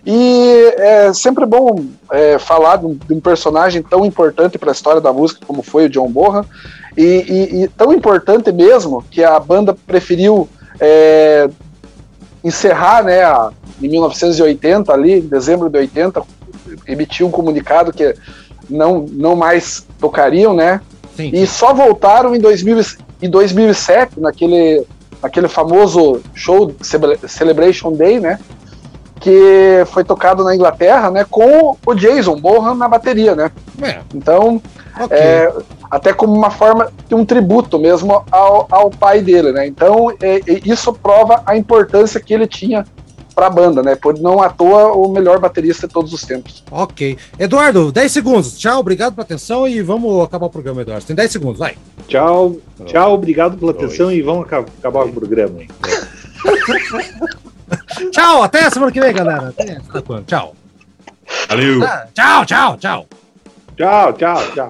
E 0.05 0.73
é 0.77 1.13
sempre 1.13 1.45
bom 1.45 1.85
é, 2.11 2.37
falar 2.37 2.77
de 2.77 2.85
um, 2.87 2.93
de 2.95 3.13
um 3.13 3.21
personagem 3.21 3.81
tão 3.81 4.03
importante 4.03 4.57
para 4.57 4.71
a 4.71 4.73
história 4.73 4.99
da 4.99 5.13
música 5.13 5.45
como 5.45 5.61
foi 5.63 5.85
o 5.85 5.89
John 5.89 6.09
Bonham, 6.09 6.43
e, 6.97 7.03
e- 7.03 7.63
e 7.63 7.67
tão 7.67 7.93
importante 7.93 8.51
mesmo 8.51 9.03
que 9.09 9.23
a 9.23 9.39
banda 9.39 9.75
preferiu 9.87 10.47
é, 10.79 11.49
encerrar, 12.43 13.03
né, 13.03 13.23
a- 13.23 13.51
em 13.81 13.87
1980, 13.87 14.91
ali, 14.93 15.19
em 15.19 15.21
dezembro 15.21 15.69
de 15.69 15.77
80, 15.77 16.21
emitiu 16.87 17.27
um 17.27 17.31
comunicado 17.31 17.91
que 17.91 18.15
não, 18.69 19.05
não 19.11 19.35
mais 19.35 19.85
tocariam, 19.99 20.53
né, 20.53 20.81
Sim. 21.15 21.29
e 21.33 21.45
só 21.47 21.73
voltaram 21.73 22.35
em, 22.35 22.39
2000, 22.39 22.79
e- 22.79 22.85
em 23.25 23.29
2007, 23.29 24.19
naquele, 24.19 24.85
naquele 25.21 25.47
famoso 25.47 26.21
show 26.33 26.73
Cele- 26.81 27.19
Celebration 27.27 27.91
Day, 27.93 28.19
né? 28.19 28.39
Que 29.21 29.83
foi 29.87 30.03
tocado 30.03 30.43
na 30.43 30.53
Inglaterra, 30.53 31.09
né? 31.09 31.25
Com 31.29 31.77
o 31.85 31.93
Jason 31.95 32.35
Bonham 32.35 32.75
na 32.75 32.89
bateria, 32.89 33.33
né? 33.33 33.51
É, 33.81 33.99
Então, 34.13 34.61
ok. 34.99 35.17
é, 35.17 35.53
até 35.93 36.11
como 36.11 36.33
uma 36.33 36.49
forma 36.49 36.91
de 37.07 37.13
um 37.13 37.23
tributo 37.23 37.77
mesmo 37.77 38.23
ao, 38.31 38.65
ao 38.71 38.89
pai 38.89 39.21
dele, 39.21 39.51
né? 39.51 39.67
Então, 39.67 40.09
é, 40.19 40.37
é, 40.37 40.41
isso 40.65 40.91
prova 40.91 41.43
a 41.45 41.55
importância 41.55 42.19
que 42.19 42.33
ele 42.33 42.47
tinha 42.47 42.83
para 43.35 43.45
a 43.45 43.49
banda, 43.49 43.83
né? 43.83 43.95
Por 43.95 44.19
não 44.19 44.41
à 44.41 44.49
toa 44.49 44.91
o 44.93 45.07
melhor 45.09 45.39
baterista 45.39 45.87
de 45.87 45.93
todos 45.93 46.11
os 46.11 46.23
tempos. 46.23 46.63
Ok. 46.71 47.15
Eduardo, 47.37 47.91
10 47.91 48.11
segundos. 48.11 48.57
Tchau, 48.57 48.79
obrigado 48.79 49.13
pela 49.13 49.23
atenção 49.23 49.67
e 49.67 49.83
vamos 49.83 50.23
acabar 50.23 50.47
o 50.47 50.49
programa, 50.49 50.81
Eduardo. 50.81 51.05
Tem 51.05 51.15
10 51.15 51.31
segundos, 51.31 51.59
vai. 51.59 51.77
Tchau, 52.07 52.55
tchau, 52.87 53.13
obrigado 53.13 53.55
pela 53.55 53.71
atenção 53.71 54.11
e 54.11 54.19
vamos 54.23 54.45
aca- 54.45 54.65
acabar 54.79 55.05
o 55.05 55.13
programa. 55.13 55.59
Tchau, 58.11 58.43
até 58.43 58.69
semana 58.69 58.91
que 58.91 58.99
vem, 58.99 59.13
galera. 59.13 59.49
Até? 59.49 59.79
Tchau. 60.25 60.55
Valeu! 61.47 61.79
Tchau, 62.13 62.45
tchau, 62.45 62.77
tchau. 62.77 63.05
Tchau, 63.77 64.13
tchau, 64.13 64.41
tchau. 64.53 64.69